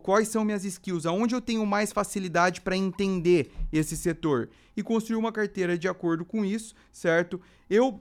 Quais 0.03 0.27
são 0.27 0.43
minhas 0.43 0.65
skills? 0.65 1.05
Aonde 1.05 1.33
eu 1.33 1.39
tenho 1.39 1.65
mais 1.65 1.93
facilidade 1.93 2.59
para 2.59 2.75
entender 2.75 3.51
esse 3.71 3.95
setor? 3.95 4.49
E 4.75 4.83
construir 4.83 5.15
uma 5.15 5.31
carteira 5.31 5.77
de 5.77 5.87
acordo 5.87 6.25
com 6.25 6.43
isso, 6.43 6.75
certo? 6.91 7.39
Eu, 7.69 7.97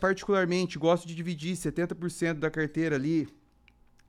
particularmente, 0.00 0.78
gosto 0.78 1.08
de 1.08 1.14
dividir 1.14 1.56
70% 1.56 2.34
da 2.34 2.48
carteira 2.48 2.94
ali 2.94 3.28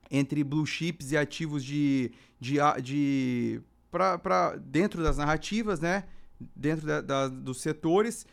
entre 0.08 0.44
blue 0.44 0.64
chips 0.64 1.10
e 1.10 1.16
ativos 1.16 1.64
de. 1.64 2.12
de, 2.38 2.58
de 2.82 3.60
pra, 3.90 4.16
pra, 4.16 4.54
dentro 4.54 5.02
das 5.02 5.16
narrativas, 5.16 5.80
né? 5.80 6.04
Dentro 6.54 6.86
da, 6.86 7.00
da, 7.00 7.28
dos 7.28 7.60
setores 7.60 8.24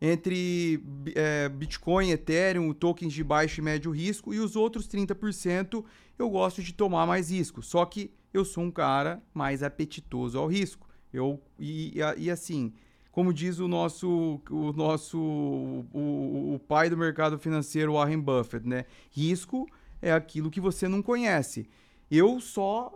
entre 0.00 0.82
é, 1.14 1.48
Bitcoin, 1.48 2.10
Ethereum, 2.10 2.72
tokens 2.72 3.12
de 3.12 3.24
baixo 3.24 3.60
e 3.60 3.64
médio 3.64 3.90
risco 3.90 4.32
e 4.32 4.38
os 4.38 4.56
outros 4.56 4.86
30% 4.88 5.84
eu 6.18 6.30
gosto 6.30 6.62
de 6.62 6.72
tomar 6.72 7.06
mais 7.06 7.30
risco. 7.30 7.62
Só 7.62 7.84
que 7.84 8.10
eu 8.32 8.44
sou 8.44 8.64
um 8.64 8.70
cara 8.70 9.22
mais 9.34 9.62
apetitoso 9.62 10.38
ao 10.38 10.46
risco. 10.46 10.88
Eu 11.12 11.40
e, 11.58 11.94
e 12.16 12.30
assim, 12.30 12.72
como 13.10 13.32
diz 13.32 13.58
o 13.58 13.66
nosso 13.66 14.40
o 14.50 14.72
nosso 14.72 15.18
o, 15.18 16.54
o 16.54 16.60
pai 16.68 16.90
do 16.90 16.96
mercado 16.96 17.38
financeiro 17.38 17.94
Warren 17.94 18.20
Buffett, 18.20 18.66
né? 18.66 18.84
Risco 19.10 19.66
é 20.00 20.12
aquilo 20.12 20.50
que 20.50 20.60
você 20.60 20.86
não 20.86 21.02
conhece. 21.02 21.68
Eu 22.10 22.40
só 22.40 22.92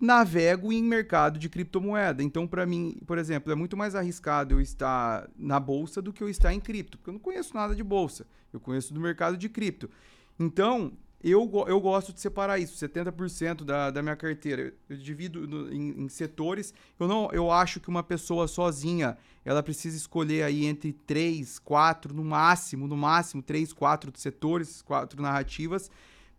navego 0.00 0.72
em 0.72 0.82
mercado 0.82 1.38
de 1.38 1.48
criptomoeda. 1.48 2.22
Então, 2.22 2.46
para 2.46 2.66
mim, 2.66 2.96
por 3.06 3.18
exemplo, 3.18 3.52
é 3.52 3.54
muito 3.54 3.76
mais 3.76 3.94
arriscado 3.94 4.54
eu 4.54 4.60
estar 4.60 5.28
na 5.36 5.60
bolsa 5.60 6.02
do 6.02 6.12
que 6.12 6.22
eu 6.22 6.28
estar 6.28 6.52
em 6.52 6.60
cripto, 6.60 6.98
porque 6.98 7.10
eu 7.10 7.14
não 7.14 7.20
conheço 7.20 7.54
nada 7.54 7.74
de 7.74 7.82
bolsa. 7.82 8.26
Eu 8.52 8.60
conheço 8.60 8.92
do 8.92 9.00
mercado 9.00 9.36
de 9.36 9.48
cripto. 9.48 9.88
Então, 10.38 10.92
eu, 11.22 11.48
eu 11.68 11.80
gosto 11.80 12.12
de 12.12 12.20
separar 12.20 12.58
isso, 12.58 12.74
70% 12.84 13.64
da, 13.64 13.90
da 13.90 14.02
minha 14.02 14.16
carteira. 14.16 14.74
Eu 14.88 14.96
divido 14.96 15.46
no, 15.46 15.72
em, 15.72 16.02
em, 16.02 16.08
setores. 16.08 16.74
Eu 16.98 17.06
não 17.06 17.30
eu 17.32 17.50
acho 17.50 17.78
que 17.78 17.88
uma 17.88 18.02
pessoa 18.02 18.48
sozinha, 18.48 19.16
ela 19.44 19.62
precisa 19.62 19.96
escolher 19.96 20.42
aí 20.42 20.66
entre 20.66 20.92
três, 20.92 21.60
quatro, 21.60 22.12
no 22.12 22.24
máximo, 22.24 22.88
no 22.88 22.96
máximo, 22.96 23.40
três, 23.40 23.72
quatro 23.72 24.10
setores, 24.16 24.82
quatro 24.82 25.22
narrativas 25.22 25.88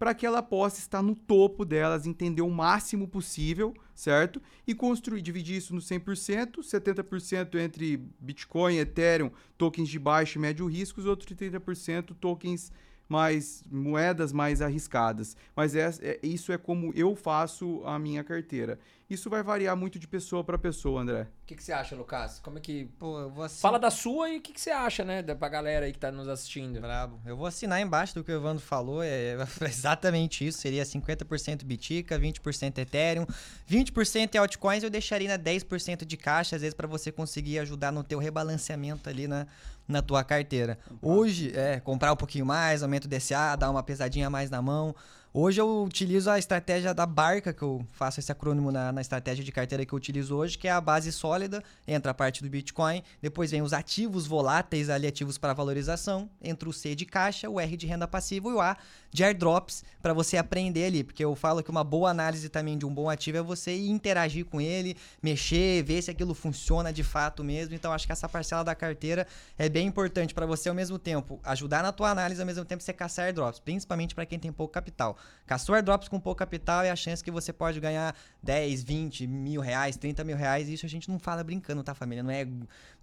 para 0.04 0.14
que 0.14 0.26
ela 0.26 0.44
possa 0.44 0.80
estar 0.80 1.02
no 1.02 1.16
topo 1.16 1.64
delas, 1.64 2.06
entender 2.06 2.42
o 2.42 2.50
máximo 2.50 3.08
possível, 3.08 3.74
certo? 3.96 4.42
E 4.68 4.76
construir, 4.76 5.22
dividir 5.22 5.56
isso 5.56 5.74
no 5.74 5.80
100%, 5.80 6.58
70% 6.58 7.56
entre 7.56 7.96
Bitcoin, 8.20 8.80
Ethereum, 8.80 9.32
tokens 9.58 9.88
de 9.88 9.98
baixo 9.98 10.38
e 10.38 10.42
médio 10.42 10.66
risco, 10.66 11.00
os 11.00 11.06
outros 11.06 11.38
30% 11.38 12.14
tokens 12.20 12.70
mais 13.08 13.64
moedas 13.70 14.32
mais 14.32 14.62
arriscadas. 14.62 15.36
Mas 15.56 15.76
é, 15.76 15.92
é, 16.02 16.20
isso 16.24 16.52
é 16.52 16.58
como 16.58 16.92
eu 16.96 17.16
faço 17.16 17.82
a 17.86 18.00
minha 18.00 18.24
carteira. 18.24 18.80
Isso 19.10 19.30
vai 19.30 19.44
variar 19.44 19.76
muito 19.78 20.00
de 20.00 20.08
pessoa 20.08 20.44
para 20.44 20.58
pessoa, 20.58 21.02
André. 21.02 21.28
O 21.44 21.46
que, 21.46 21.56
que, 21.56 21.64
você 21.64 21.72
acha, 21.72 21.96
Lucas? 21.96 22.40
Como 22.40 22.58
é 22.58 22.62
que. 22.62 22.86
Pô, 22.98 23.20
eu 23.20 23.30
vou 23.30 23.44
assinar... 23.44 23.62
Fala 23.62 23.78
da 23.78 23.92
sua 23.92 24.30
e 24.30 24.38
o 24.38 24.42
que, 24.42 24.54
que, 24.54 24.60
você 24.60 24.72
acha, 24.72 25.04
né? 25.04 25.22
Pra 25.22 25.50
galera 25.50 25.86
aí 25.86 25.92
que 25.92 26.00
tá 26.00 26.12
nos 26.12 26.28
assistindo. 26.28 26.80
Brabo. 26.80 27.20
Eu 27.26 27.38
vou 27.38 27.46
assinar 27.46 27.80
embaixo 27.82 28.16
do 28.16 28.24
que 28.24 28.32
o 28.32 28.36
Evandro 28.36 28.64
falou. 28.64 29.04
É 29.04 29.36
exatamente 29.62 30.48
isso. 30.48 30.60
Seria 30.60 30.84
50% 30.84 31.64
Bitica, 31.64 32.18
20% 32.18 32.78
Ethereum, 32.80 33.28
20% 33.70 34.34
é 34.34 34.38
altcoins. 34.40 34.84
Eu 34.84 34.90
deixaria 34.90 35.28
na 35.28 35.38
10% 35.38 36.06
de 36.06 36.18
caixa, 36.18 36.56
às 36.56 36.62
vezes, 36.62 36.74
para 36.74 36.88
você 36.88 37.12
conseguir 37.12 37.60
ajudar 37.60 37.92
no 37.92 38.04
teu 38.04 38.18
rebalanceamento 38.18 39.10
ali 39.10 39.28
na, 39.28 39.46
na 39.88 40.02
tua 40.02 40.24
carteira. 40.24 40.78
Hoje, 41.02 41.52
é, 41.56 41.80
comprar 41.80 42.14
um 42.14 42.16
pouquinho 42.16 42.46
mais, 42.46 42.84
aumento 42.84 43.06
o 43.06 43.08
DCA, 43.08 43.56
dar 43.58 43.70
uma 43.70 43.84
pesadinha 43.84 44.30
mais 44.30 44.50
na 44.50 44.62
mão. 44.62 44.96
Hoje 45.36 45.60
eu 45.60 45.84
utilizo 45.84 46.30
a 46.30 46.38
estratégia 46.38 46.94
da 46.94 47.08
barca, 47.08 47.52
que 47.52 47.64
eu 47.64 47.84
faço 47.94 48.20
esse 48.20 48.32
acrônimo 48.32 48.72
na, 48.72 48.92
na, 48.92 49.02
estratégia 49.02 49.44
de 49.44 49.52
carteira 49.52 49.84
que 49.84 49.92
eu 49.92 49.98
utilizo 49.98 50.36
hoje, 50.36 50.60
que 50.60 50.68
é 50.68 50.72
a 50.72 50.80
base 50.80 51.12
sólida, 51.12 51.64
entra 51.88 52.12
a 52.12 52.14
parte 52.14 52.44
do 52.44 52.50
Bitcoin, 52.52 53.02
depois 53.20 53.50
vem 53.50 53.64
os 53.64 53.74
ativos 53.74 54.28
voláteis, 54.28 54.92
ali 54.92 55.08
ativos 55.08 55.40
para 55.40 55.52
valorização, 55.52 56.30
entra 56.40 56.70
o 56.70 56.72
C 56.72 56.94
de 56.94 57.08
caixa, 57.08 57.50
o 57.50 57.60
R 57.60 57.76
de 57.76 57.88
renda 57.88 58.08
passiva 58.08 58.48
e 58.48 58.54
o 58.54 58.62
A 58.62 58.78
de 59.10 59.24
airdrops 59.24 59.84
para 60.04 60.14
você 60.14 60.38
aprender 60.38 60.86
ali, 60.86 61.04
porque 61.04 61.26
eu 61.26 61.36
falo 61.36 61.64
que 61.64 61.72
uma 61.72 61.84
boa 61.84 62.12
análise 62.12 62.48
também 62.48 62.78
de 62.78 62.86
um 62.86 62.94
bom 62.94 63.10
ativo 63.10 63.40
é 63.40 63.42
você 63.42 63.76
interagir 63.76 64.46
com 64.46 64.62
ele, 64.62 64.96
mexer, 65.22 65.84
ver 65.84 66.04
se 66.04 66.12
aquilo 66.12 66.36
funciona 66.36 66.94
de 66.94 67.04
fato 67.04 67.44
mesmo. 67.44 67.74
Então 67.74 67.92
acho 67.92 68.06
que 68.06 68.12
essa 68.12 68.30
parcela 68.30 68.64
da 68.64 68.76
carteira 68.76 69.26
é 69.58 69.68
bem 69.68 69.88
importante 69.88 70.34
para 70.34 70.46
você 70.46 70.70
ao 70.70 70.76
mesmo 70.76 71.00
tempo 71.00 71.40
ajudar 71.44 71.82
na 71.82 71.92
tua 71.92 72.12
análise, 72.12 72.40
ao 72.40 72.46
mesmo 72.46 72.66
tempo 72.66 72.84
você 72.84 72.94
caçar 72.94 73.26
airdrops, 73.26 73.60
principalmente 73.60 74.14
para 74.14 74.28
quem 74.28 74.38
tem 74.38 74.52
pouco 74.52 74.74
capital. 74.74 75.18
Caçou 75.46 75.76
airdrops 75.76 76.08
com 76.08 76.20
pouco 76.20 76.40
capital 76.40 76.84
é 76.84 76.90
a 76.90 76.96
chance 76.96 77.24
que 77.24 77.30
você 77.30 77.52
pode 77.52 77.80
ganhar 77.80 78.16
10, 78.42 78.82
20 78.84 79.28
mil 79.28 79.60
reais, 79.60 79.98
30 79.98 80.24
mil 80.24 80.38
reais. 80.38 80.70
Isso 80.70 80.86
a 80.86 80.90
gente 80.90 81.10
não 81.10 81.20
fala 81.20 81.44
brincando, 81.44 81.84
tá, 81.84 81.94
família? 81.94 82.24
Não 82.24 82.32
é 82.32 82.48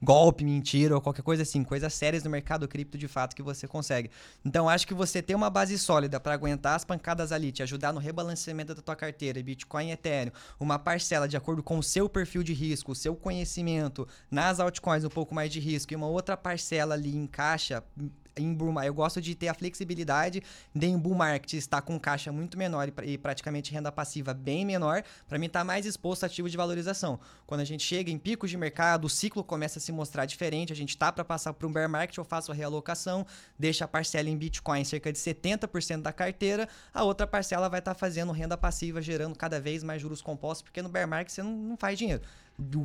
golpe, 0.02 0.42
mentira 0.42 0.94
ou 0.94 1.00
qualquer 1.00 1.22
coisa 1.22 1.42
assim. 1.42 1.62
Coisas 1.62 1.92
sérias 1.92 2.24
no 2.24 2.30
mercado 2.30 2.66
cripto 2.66 2.96
de 2.96 3.06
fato 3.06 3.36
que 3.36 3.42
você 3.42 3.68
consegue. 3.68 4.10
Então 4.44 4.68
acho 4.68 4.86
que 4.86 4.94
você 4.94 5.20
ter 5.20 5.34
uma 5.34 5.50
base 5.50 5.78
sólida 5.78 6.18
para 6.18 6.32
aguentar 6.32 6.76
as 6.76 6.84
pancadas 6.84 7.30
ali, 7.30 7.52
te 7.52 7.62
ajudar 7.62 7.92
no 7.92 8.00
rebalanceamento 8.00 8.74
da 8.74 8.80
tua 8.80 8.96
carteira, 8.96 9.42
Bitcoin 9.42 9.90
Ethereum, 9.90 10.32
uma 10.58 10.78
parcela 10.78 11.28
de 11.28 11.36
acordo 11.36 11.62
com 11.62 11.78
o 11.78 11.82
seu 11.82 12.08
perfil 12.08 12.42
de 12.42 12.54
risco, 12.54 12.92
o 12.92 12.96
seu 12.96 13.14
conhecimento 13.14 14.08
nas 14.30 14.60
altcoins 14.60 15.04
um 15.04 15.10
pouco 15.10 15.34
mais 15.34 15.52
de 15.52 15.60
risco 15.60 15.92
e 15.92 15.96
uma 15.96 16.08
outra 16.08 16.36
parcela 16.36 16.94
ali 16.94 17.14
em 17.14 17.26
caixa 18.40 18.42
em 18.42 18.54
bull 18.54 18.82
eu 18.82 18.94
gosto 18.94 19.20
de 19.20 19.34
ter 19.34 19.48
a 19.48 19.54
flexibilidade 19.54 20.42
de 20.74 20.86
em 20.86 20.98
bull 20.98 21.14
market 21.14 21.52
estar 21.54 21.82
com 21.82 21.98
caixa 21.98 22.32
muito 22.32 22.56
menor 22.56 22.88
e, 22.88 23.12
e 23.12 23.18
praticamente 23.18 23.72
renda 23.72 23.92
passiva 23.92 24.32
bem 24.32 24.64
menor, 24.64 25.02
para 25.28 25.38
mim 25.38 25.46
estar 25.46 25.60
tá 25.60 25.64
mais 25.64 25.84
exposto 25.84 26.24
a 26.24 26.26
ativo 26.26 26.48
de 26.48 26.56
valorização. 26.56 27.20
Quando 27.46 27.60
a 27.60 27.64
gente 27.64 27.82
chega 27.82 28.10
em 28.10 28.18
picos 28.18 28.50
de 28.50 28.56
mercado, 28.56 29.04
o 29.04 29.08
ciclo 29.08 29.44
começa 29.44 29.78
a 29.78 29.82
se 29.82 29.92
mostrar 29.92 30.24
diferente, 30.24 30.72
a 30.72 30.76
gente 30.76 30.96
tá 30.96 31.12
para 31.12 31.24
passar 31.24 31.52
para 31.52 31.66
um 31.66 31.72
bear 31.72 31.88
market, 31.88 32.16
eu 32.16 32.24
faço 32.24 32.52
a 32.52 32.54
realocação, 32.54 33.26
deixa 33.58 33.84
a 33.84 33.88
parcela 33.88 34.28
em 34.28 34.36
Bitcoin 34.36 34.84
cerca 34.84 35.12
de 35.12 35.18
70% 35.18 36.02
da 36.02 36.12
carteira, 36.12 36.68
a 36.94 37.02
outra 37.04 37.26
parcela 37.26 37.68
vai 37.68 37.80
estar 37.80 37.94
tá 37.94 37.98
fazendo 37.98 38.32
renda 38.32 38.56
passiva, 38.56 39.02
gerando 39.02 39.36
cada 39.36 39.60
vez 39.60 39.82
mais 39.82 40.00
juros 40.00 40.22
compostos, 40.22 40.62
porque 40.62 40.80
no 40.80 40.88
bear 40.88 41.08
market 41.08 41.32
você 41.32 41.42
não, 41.42 41.56
não 41.56 41.76
faz 41.76 41.98
dinheiro 41.98 42.22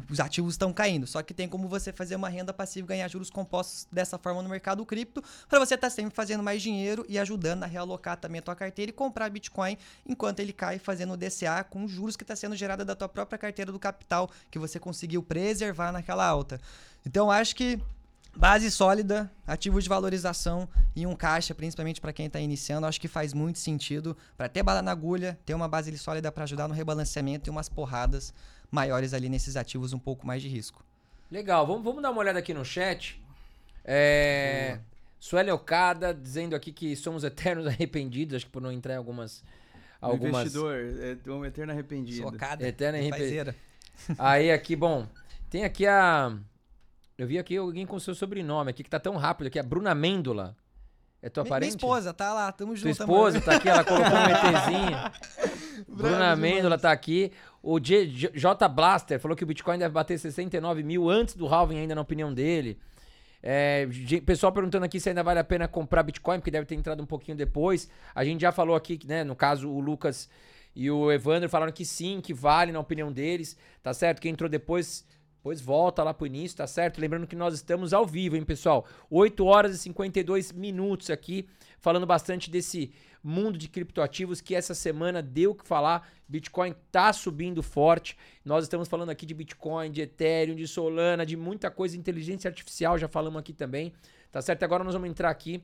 os 0.10 0.20
ativos 0.20 0.54
estão 0.54 0.72
caindo. 0.72 1.06
Só 1.06 1.22
que 1.22 1.34
tem 1.34 1.48
como 1.48 1.68
você 1.68 1.92
fazer 1.92 2.16
uma 2.16 2.30
renda 2.30 2.54
passiva 2.54 2.86
e 2.86 2.90
ganhar 2.90 3.08
juros 3.08 3.30
compostos 3.30 3.88
dessa 3.92 4.18
forma 4.18 4.42
no 4.42 4.50
mercado 4.50 4.86
cripto, 4.86 5.24
para 5.50 5.60
você 5.60 5.76
estar 5.76 5.90
tá 5.90 5.96
sempre 5.96 6.16
fazendo 6.16 6.44
mais 6.44 6.62
dinheiro 6.62 7.06
e 7.10 7.20
ajudando 7.20 7.64
a 7.64 7.66
realocar 7.66 8.18
também 8.18 8.40
a 8.40 8.42
tua 8.42 8.56
carteira 8.56 8.90
e 8.90 8.94
comprar 8.94 9.30
Bitcoin 9.30 9.78
enquanto 10.06 10.40
ele 10.40 10.54
cai, 10.54 10.80
fazendo 10.80 11.18
DCA 11.18 11.64
com 11.64 11.88
juros 11.88 12.16
que 12.16 12.24
está 12.24 12.36
sendo 12.36 12.56
gerado 12.56 12.86
da 12.86 12.96
tua 12.96 13.10
própria 13.10 13.38
carteira 13.38 13.72
do 13.72 13.80
capital 13.80 14.30
que 14.50 14.60
você 14.60 14.80
conseguiu 14.80 15.22
preservar 15.22 15.92
naquela 15.92 16.26
alta. 16.26 16.60
Então 17.06 17.30
acho 17.30 17.56
que 17.56 17.80
Base 18.36 18.70
sólida, 18.70 19.32
ativos 19.48 19.84
de 19.84 19.90
valorização 19.90 20.68
e 20.94 21.08
um 21.08 21.16
caixa, 21.16 21.56
principalmente 21.56 22.02
para 22.02 22.12
quem 22.12 22.26
está 22.26 22.40
iniciando, 22.40 22.86
acho 22.86 23.00
que 23.00 23.08
faz 23.08 23.34
muito 23.34 23.60
sentido 23.60 24.16
para 24.38 24.50
ter 24.50 24.62
bala 24.62 24.82
na 24.82 24.92
agulha, 24.92 25.40
ter 25.46 25.54
uma 25.54 25.68
base 25.68 25.98
sólida 25.98 26.32
para 26.32 26.44
ajudar 26.44 26.68
no 26.68 26.74
rebalanceamento 26.74 27.50
e 27.50 27.52
umas 27.52 27.70
porradas 27.70 28.34
maiores 28.70 29.14
ali 29.14 29.30
nesses 29.30 29.56
ativos 29.56 29.94
um 29.94 30.00
pouco 30.00 30.28
mais 30.28 30.42
de 30.42 30.50
risco. 30.50 30.84
Legal, 31.32 31.66
vamos, 31.66 31.84
vamos 31.84 32.02
dar 32.02 32.12
uma 32.12 32.20
olhada 32.20 32.40
aqui 32.40 32.54
no 32.54 32.66
chat. 32.66 33.22
É, 33.86 34.80
Sueli 35.20 35.50
Okada 35.52 36.14
dizendo 36.14 36.56
aqui 36.56 36.72
que 36.72 36.96
somos 36.96 37.24
eternos 37.24 37.66
arrependidos, 37.68 38.36
acho 38.36 38.46
que 38.46 38.52
por 38.52 38.62
não 38.62 38.72
entrar 38.72 38.96
em 38.96 38.98
algumas. 38.98 39.44
O 40.02 40.08
algumas... 40.08 40.48
investidor, 40.48 40.76
é 41.26 41.32
um 41.32 41.46
eterno 41.46 41.72
arrependido. 41.72 42.30
Socada. 42.30 42.68
Eterna 42.68 43.00
RP. 43.00 43.10
Faizeira. 43.10 43.56
Aí 44.20 44.52
aqui, 44.52 44.76
bom, 44.76 45.08
tem 45.50 45.64
aqui 45.64 45.88
a. 45.88 46.38
Eu 47.18 47.28
vi 47.28 47.40
aqui 47.40 47.56
alguém 47.58 47.86
com 47.86 47.98
seu 48.00 48.14
sobrenome 48.14 48.70
aqui 48.72 48.84
que 48.84 48.90
tá 48.90 49.00
tão 49.00 49.16
rápido 49.16 49.48
aqui, 49.48 49.58
a 49.60 49.64
Bruna 49.64 49.96
Mêndola. 49.96 50.56
É 51.22 51.30
tua 51.30 51.44
parente? 51.46 51.70
minha 51.72 51.78
esposa, 51.78 52.14
tá 52.14 52.34
lá, 52.34 52.52
tamo 52.52 52.74
Tua 52.76 52.92
junto. 52.92 53.04
amor. 53.04 53.30
esposa 53.30 53.42
tá 53.42 53.56
aqui, 53.56 53.68
ela 53.70 53.84
colocou 53.84 54.12
um 54.12 54.28
ETzinho. 54.30 55.86
Bruna 55.88 56.36
Mêndola 56.36 56.78
tá 56.78 56.92
aqui. 56.92 57.32
O 57.64 57.80
J, 57.80 58.08
J- 58.08 58.32
J 58.38 58.68
Blaster 58.70 59.20
falou 59.20 59.36
que 59.36 59.44
o 59.44 59.48
Bitcoin 59.48 59.80
deve 59.80 59.94
bater 59.94 60.20
69 60.20 60.84
mil 60.84 61.10
antes 61.10 61.34
do 61.36 61.48
halving 61.48 61.80
ainda 61.80 61.96
na 61.96 62.02
opinião 62.02 62.32
dele. 62.34 62.78
É, 63.42 63.88
pessoal 64.26 64.52
perguntando 64.52 64.86
aqui 64.86 65.00
se 65.00 65.10
ainda 65.10 65.24
vale 65.24 65.40
a 65.40 65.44
pena 65.44 65.68
comprar 65.68 66.04
Bitcoin, 66.04 66.40
porque 66.40 66.52
deve 66.52 66.66
ter 66.66 66.76
entrado 66.76 67.02
um 67.02 67.06
pouquinho 67.06 67.38
depois. 67.38 67.90
A 68.14 68.24
gente 68.26 68.42
já 68.42 68.52
falou 68.52 68.76
aqui, 68.76 69.00
né? 69.06 69.24
No 69.24 69.36
caso, 69.36 69.70
o 69.70 69.80
Lucas 69.80 70.30
e 70.76 70.92
o 70.92 71.12
Evandro 71.12 71.50
falaram 71.50 71.72
que 71.72 71.86
sim, 71.86 72.20
que 72.22 72.34
vale 72.34 72.72
na 72.72 72.80
opinião 72.80 73.12
deles, 73.12 73.58
tá 73.82 73.94
certo? 73.94 74.20
Quem 74.20 74.32
entrou 74.32 74.50
depois, 74.50 75.06
depois 75.46 75.62
volta 75.62 76.02
lá 76.02 76.12
pro 76.12 76.26
início, 76.26 76.58
tá 76.58 76.66
certo? 76.66 77.00
Lembrando 77.00 77.28
que 77.28 77.36
nós 77.36 77.54
estamos 77.54 77.94
ao 77.94 78.04
vivo, 78.04 78.36
hein, 78.36 78.44
pessoal? 78.44 78.84
8 79.12 79.46
horas 79.46 79.76
e 79.76 79.78
52 79.78 80.52
minutos 80.52 81.12
aqui, 81.12 81.48
falando 81.80 82.08
bastante 82.08 82.50
desse 82.50 82.92
mundo 83.24 83.56
de 83.56 83.68
criptoativos 83.68 84.42
que 84.42 84.56
essa 84.56 84.74
semana 84.74 85.22
deu 85.22 85.52
o 85.52 85.56
que 85.56 85.64
falar. 85.64 86.10
Bitcoin 86.28 86.74
tá 86.92 87.14
subindo 87.14 87.62
forte. 87.62 88.18
Nós 88.44 88.64
estamos 88.64 88.88
falando 88.88 89.12
aqui 89.12 89.24
de 89.24 89.36
Bitcoin, 89.36 89.92
de 89.92 90.02
Ethereum, 90.02 90.56
de 90.56 90.68
Solana, 90.68 91.24
de 91.24 91.38
muita 91.38 91.70
coisa, 91.70 91.96
inteligência 91.96 92.48
artificial, 92.50 92.98
já 92.98 93.08
falamos 93.08 93.40
aqui 93.40 93.54
também, 93.54 93.94
tá 94.32 94.42
certo? 94.42 94.64
Agora 94.64 94.84
nós 94.84 94.96
vamos 94.96 95.08
entrar 95.08 95.30
aqui 95.30 95.64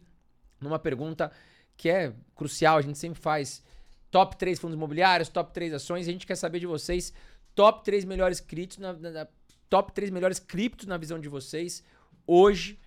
numa 0.60 0.78
pergunta 0.78 1.32
que 1.76 1.90
é 1.90 2.14
crucial, 2.36 2.78
a 2.78 2.82
gente 2.84 3.00
sempre 3.00 3.20
faz 3.20 3.64
top 4.12 4.38
3 4.38 4.60
fundos 4.60 4.76
imobiliários, 4.76 5.28
top 5.28 5.52
3 5.52 5.74
ações, 5.74 6.08
a 6.08 6.12
gente 6.12 6.28
quer 6.28 6.36
saber 6.36 6.60
de 6.60 6.68
vocês 6.68 7.12
top 7.56 7.84
3 7.84 8.06
melhores 8.06 8.40
criptos 8.40 8.78
na- 8.78 8.94
na- 8.94 9.28
top 9.72 9.92
3 9.94 10.12
melhores 10.12 10.38
criptos 10.38 10.86
na 10.86 10.98
visão 10.98 11.18
de 11.18 11.30
vocês 11.30 11.84
hoje. 12.28 12.78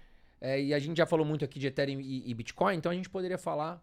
É, 0.41 0.63
e 0.63 0.75
a 0.75 0.79
gente 0.79 0.99
já 0.99 1.07
falou 1.07 1.25
muito 1.25 1.45
aqui 1.45 1.59
de 1.59 1.67
Ethereum 1.67 2.01
e, 2.01 2.31
e 2.31 2.35
Bitcoin, 2.35 2.77
então 2.77 2.93
a 2.93 2.95
gente 2.95 3.09
poderia 3.09 3.39
falar 3.39 3.83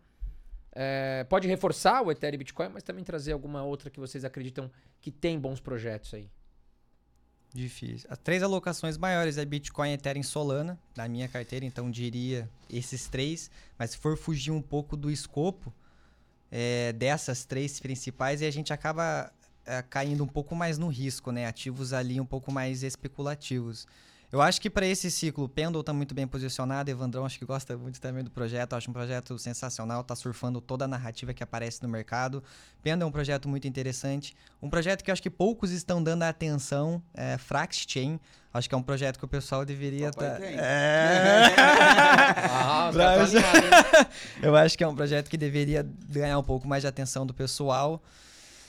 é, 0.74 1.26
pode 1.26 1.48
reforçar 1.48 2.02
o 2.02 2.12
Ethereum 2.12 2.36
e 2.36 2.38
Bitcoin, 2.38 2.70
mas 2.70 2.84
também 2.84 3.04
trazer 3.04 3.34
alguma 3.34 3.64
outra 3.64 3.90
que 3.90 4.00
vocês 4.00 4.24
acreditam 4.24 4.72
que 5.02 5.12
tem 5.12 5.40
bons 5.40 5.60
projetos 5.60 6.14
aí. 6.14 6.30
Difícil. 7.54 8.08
As 8.10 8.18
três 8.18 8.42
alocações 8.42 8.98
maiores 8.98 9.38
é 9.38 9.44
Bitcoin, 9.44 9.92
Ethereum 9.92 10.22
e 10.22 10.24
Solana, 10.24 10.80
na 10.96 11.08
minha 11.10 11.28
carteira, 11.28 11.66
então 11.66 11.92
diria 11.92 12.50
esses 12.70 13.08
três. 13.08 13.52
Mas 13.78 13.92
se 13.92 13.98
for 13.98 14.16
fugir 14.16 14.52
um 14.52 14.62
pouco 14.62 14.96
do 14.96 15.12
escopo 15.12 15.74
é, 16.50 16.94
dessas 16.94 17.44
três 17.44 17.80
principais, 17.80 18.42
aí 18.42 18.48
a 18.48 18.52
gente 18.52 18.72
acaba 18.72 19.34
é, 19.66 19.82
caindo 19.82 20.24
um 20.24 20.28
pouco 20.28 20.56
mais 20.56 20.78
no 20.78 20.88
risco, 20.88 21.32
né? 21.32 21.46
Ativos 21.46 21.94
ali 21.94 22.20
um 22.20 22.26
pouco 22.26 22.52
mais 22.52 22.84
especulativos. 22.84 23.88
Eu 24.32 24.42
acho 24.42 24.62
que 24.62 24.70
para 24.70 24.86
esse 24.86 25.12
ciclo, 25.12 25.44
o 25.44 25.50
Pendle 25.50 25.82
está 25.82 25.92
muito 25.92 26.16
bem 26.16 26.26
posicionado. 26.26 26.90
Evandrão 26.90 27.26
acho 27.26 27.38
que 27.38 27.44
gosta 27.44 27.78
muito 27.78 28.00
também 28.00 28.24
do 28.24 28.32
projeto. 28.32 28.74
Acho 28.74 28.90
um 28.90 28.94
projeto 28.94 29.38
sensacional. 29.38 30.06
Tá 30.06 30.16
surfando 30.16 30.62
toda 30.62 30.86
a 30.86 30.88
narrativa 30.88 31.34
que 31.34 31.44
aparece 31.44 31.84
no 31.84 31.90
mercado. 31.90 32.42
Pendle 32.82 33.04
é 33.04 33.06
um 33.06 33.12
projeto 33.12 33.50
muito 33.50 33.68
interessante. 33.68 34.34
Um 34.62 34.70
projeto 34.70 35.04
que 35.04 35.12
eu 35.12 35.14
acho 35.14 35.22
que 35.22 35.30
poucos 35.30 35.72
estão 35.72 36.02
dando 36.02 36.24
atenção 36.24 37.04
é 37.14 37.38
Frax 37.38 37.86
Chain. 37.86 38.18
Acho 38.54 38.70
que 38.70 38.76
é 38.76 38.78
um 38.78 38.84
projeto 38.84 39.20
que 39.20 39.26
o 39.26 39.28
pessoal 39.28 39.66
deveria 39.66 40.12
tem. 40.12 40.28
É. 40.58 41.54
Ah, 42.54 42.90
hein? 43.34 44.08
eu 44.42 44.56
acho 44.56 44.78
que 44.78 44.84
é 44.84 44.88
um 44.88 44.96
projeto 44.96 45.30
que 45.30 45.38
deveria 45.38 45.86
ganhar 46.10 46.40
um 46.40 46.44
pouco 46.44 46.68
mais 46.68 46.84
de 46.84 46.88
atenção 46.88 47.26
do 47.26 47.34
pessoal. 47.34 48.02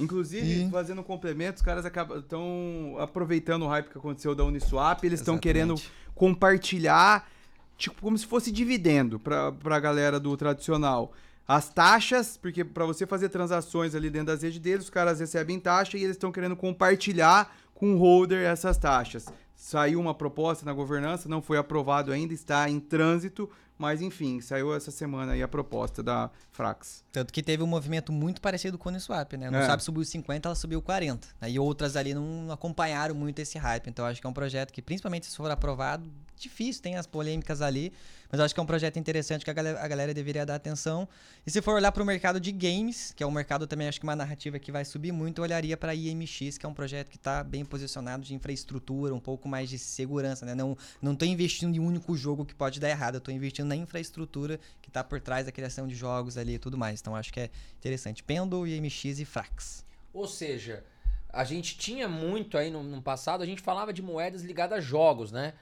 Inclusive, 0.02 0.64
E- 0.64 0.70
fazendo 0.70 1.00
um 1.00 1.04
complemento, 1.04 1.56
os 1.56 1.62
caras 1.62 1.84
estão 1.84 2.96
aproveitando 2.98 3.62
o 3.62 3.68
hype 3.68 3.88
que 3.90 3.98
aconteceu 3.98 4.34
da 4.34 4.44
Uniswap, 4.44 5.02
eles 5.04 5.20
estão 5.20 5.38
querendo 5.38 5.74
compartilhar, 6.14 7.28
tipo, 7.76 8.00
como 8.00 8.16
se 8.16 8.26
fosse 8.26 8.50
dividendo 8.50 9.18
pra, 9.18 9.52
pra 9.52 9.78
galera 9.78 10.18
do 10.18 10.36
tradicional. 10.36 11.12
As 11.46 11.68
taxas, 11.68 12.36
porque 12.36 12.64
pra 12.64 12.84
você 12.86 13.06
fazer 13.06 13.28
transações 13.28 13.94
ali 13.94 14.08
dentro 14.08 14.28
das 14.28 14.42
redes 14.42 14.58
deles, 14.58 14.84
os 14.84 14.90
caras 14.90 15.20
recebem 15.20 15.58
taxa 15.60 15.96
e 15.98 16.02
eles 16.04 16.16
estão 16.16 16.32
querendo 16.32 16.56
compartilhar 16.56 17.54
com 17.74 17.94
o 17.94 17.98
holder 17.98 18.46
essas 18.46 18.78
taxas. 18.78 19.26
Saiu 19.54 20.00
uma 20.00 20.14
proposta 20.14 20.64
na 20.64 20.72
governança, 20.72 21.28
não 21.28 21.42
foi 21.42 21.58
aprovado 21.58 22.10
ainda, 22.12 22.32
está 22.32 22.68
em 22.70 22.80
trânsito, 22.80 23.48
mas 23.82 24.00
enfim, 24.00 24.40
saiu 24.40 24.72
essa 24.74 24.92
semana 24.92 25.32
aí 25.32 25.42
a 25.42 25.48
proposta 25.48 26.02
da 26.02 26.30
Frax. 26.52 27.02
Tanto 27.10 27.32
que 27.32 27.42
teve 27.42 27.62
um 27.62 27.66
movimento 27.66 28.12
muito 28.12 28.40
parecido 28.40 28.78
com 28.78 28.88
o 28.88 28.92
Uniswap, 28.92 29.32
né? 29.36 29.50
No 29.50 29.56
É. 29.58 29.66
Swap 29.66 29.80
subiu 29.80 30.04
50, 30.04 30.48
ela 30.48 30.54
subiu 30.54 30.80
40. 30.80 31.26
né? 31.40 31.50
E 31.50 31.58
outras 31.58 31.96
ali 31.96 32.14
não 32.14 32.50
acompanharam 32.52 33.14
muito 33.14 33.40
esse 33.40 33.58
hype. 33.58 33.88
Então 33.88 34.04
acho 34.06 34.20
que 34.20 34.26
é 34.26 34.30
um 34.30 34.32
projeto 34.32 34.72
que, 34.72 34.80
principalmente 34.80 35.26
se 35.26 35.36
for 35.36 35.50
aprovado, 35.50 36.08
difícil, 36.36 36.80
tem 36.82 36.96
as 36.96 37.06
polêmicas 37.06 37.60
ali. 37.60 37.92
Mas 38.30 38.40
acho 38.40 38.54
que 38.54 38.58
é 38.60 38.62
um 38.62 38.66
projeto 38.66 38.98
interessante 38.98 39.44
que 39.44 39.50
a 39.50 39.52
galera, 39.52 39.82
a 39.84 39.86
galera 39.86 40.14
deveria 40.14 40.46
dar 40.46 40.54
atenção. 40.54 41.06
E 41.46 41.50
se 41.50 41.60
for 41.60 41.74
olhar 41.74 41.92
para 41.92 42.02
o 42.02 42.06
mercado 42.06 42.40
de 42.40 42.50
games, 42.50 43.12
que 43.14 43.22
é 43.22 43.26
um 43.26 43.30
mercado 43.30 43.66
também, 43.66 43.86
acho 43.88 44.00
que 44.00 44.06
uma 44.06 44.16
narrativa 44.16 44.58
que 44.58 44.72
vai 44.72 44.86
subir 44.86 45.12
muito, 45.12 45.40
eu 45.40 45.42
olharia 45.44 45.76
para 45.76 45.92
a 45.92 45.94
IMX, 45.94 46.56
que 46.56 46.64
é 46.64 46.68
um 46.68 46.72
projeto 46.72 47.10
que 47.10 47.16
está 47.16 47.44
bem 47.44 47.62
posicionado 47.62 48.22
de 48.24 48.34
infraestrutura, 48.34 49.14
um 49.14 49.20
pouco 49.20 49.46
mais 49.48 49.68
de 49.68 49.78
segurança, 49.78 50.46
né? 50.46 50.54
Não, 50.54 50.74
não 51.02 51.14
tô 51.14 51.26
investindo 51.26 51.76
em 51.76 51.78
um 51.80 51.86
único 51.86 52.16
jogo 52.16 52.46
que 52.46 52.54
pode 52.54 52.80
dar 52.80 52.88
errado, 52.88 53.16
eu 53.16 53.20
tô 53.20 53.30
investindo 53.30 53.70
na 53.72 53.76
infraestrutura 53.76 54.60
que 54.82 54.90
tá 54.90 55.02
por 55.02 55.20
trás 55.20 55.46
da 55.46 55.52
criação 55.52 55.88
de 55.88 55.94
jogos 55.94 56.36
ali 56.36 56.54
e 56.54 56.58
tudo 56.58 56.76
mais. 56.76 57.00
Então 57.00 57.16
acho 57.16 57.32
que 57.32 57.40
é 57.40 57.50
interessante. 57.78 58.22
Pendle, 58.22 58.68
IMX 58.68 59.18
e 59.18 59.24
Frax. 59.24 59.84
Ou 60.12 60.28
seja, 60.28 60.84
a 61.30 61.42
gente 61.44 61.78
tinha 61.78 62.06
muito 62.06 62.58
aí 62.58 62.70
no, 62.70 62.82
no 62.82 63.00
passado, 63.00 63.42
a 63.42 63.46
gente 63.46 63.62
falava 63.62 63.92
de 63.92 64.02
moedas 64.02 64.42
ligadas 64.42 64.78
a 64.78 64.80
jogos, 64.80 65.32
né? 65.32 65.54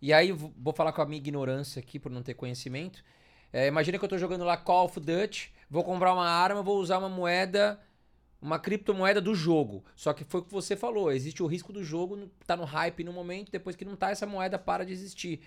E 0.00 0.12
aí, 0.12 0.32
vou 0.32 0.72
falar 0.74 0.92
com 0.92 1.00
a 1.00 1.06
minha 1.06 1.18
ignorância 1.18 1.78
aqui, 1.78 1.96
por 1.96 2.10
não 2.10 2.24
ter 2.24 2.34
conhecimento. 2.34 3.04
É, 3.52 3.68
imagina 3.68 3.96
que 3.96 4.04
eu 4.04 4.08
tô 4.08 4.18
jogando 4.18 4.44
lá 4.44 4.56
Call 4.56 4.86
of 4.86 4.98
Duty, 4.98 5.52
vou 5.70 5.84
comprar 5.84 6.12
uma 6.12 6.28
arma, 6.28 6.60
vou 6.60 6.78
usar 6.78 6.98
uma 6.98 7.08
moeda, 7.08 7.78
uma 8.40 8.58
criptomoeda 8.58 9.20
do 9.20 9.32
jogo. 9.32 9.84
Só 9.94 10.12
que 10.12 10.24
foi 10.24 10.40
o 10.40 10.44
que 10.44 10.50
você 10.50 10.74
falou, 10.74 11.12
existe 11.12 11.40
o 11.40 11.46
risco 11.46 11.72
do 11.72 11.84
jogo 11.84 12.28
tá 12.44 12.56
no 12.56 12.64
hype 12.64 13.04
no 13.04 13.12
momento, 13.12 13.52
depois 13.52 13.76
que 13.76 13.84
não 13.84 13.94
tá, 13.94 14.10
essa 14.10 14.26
moeda 14.26 14.58
para 14.58 14.84
de 14.84 14.92
existir. 14.92 15.40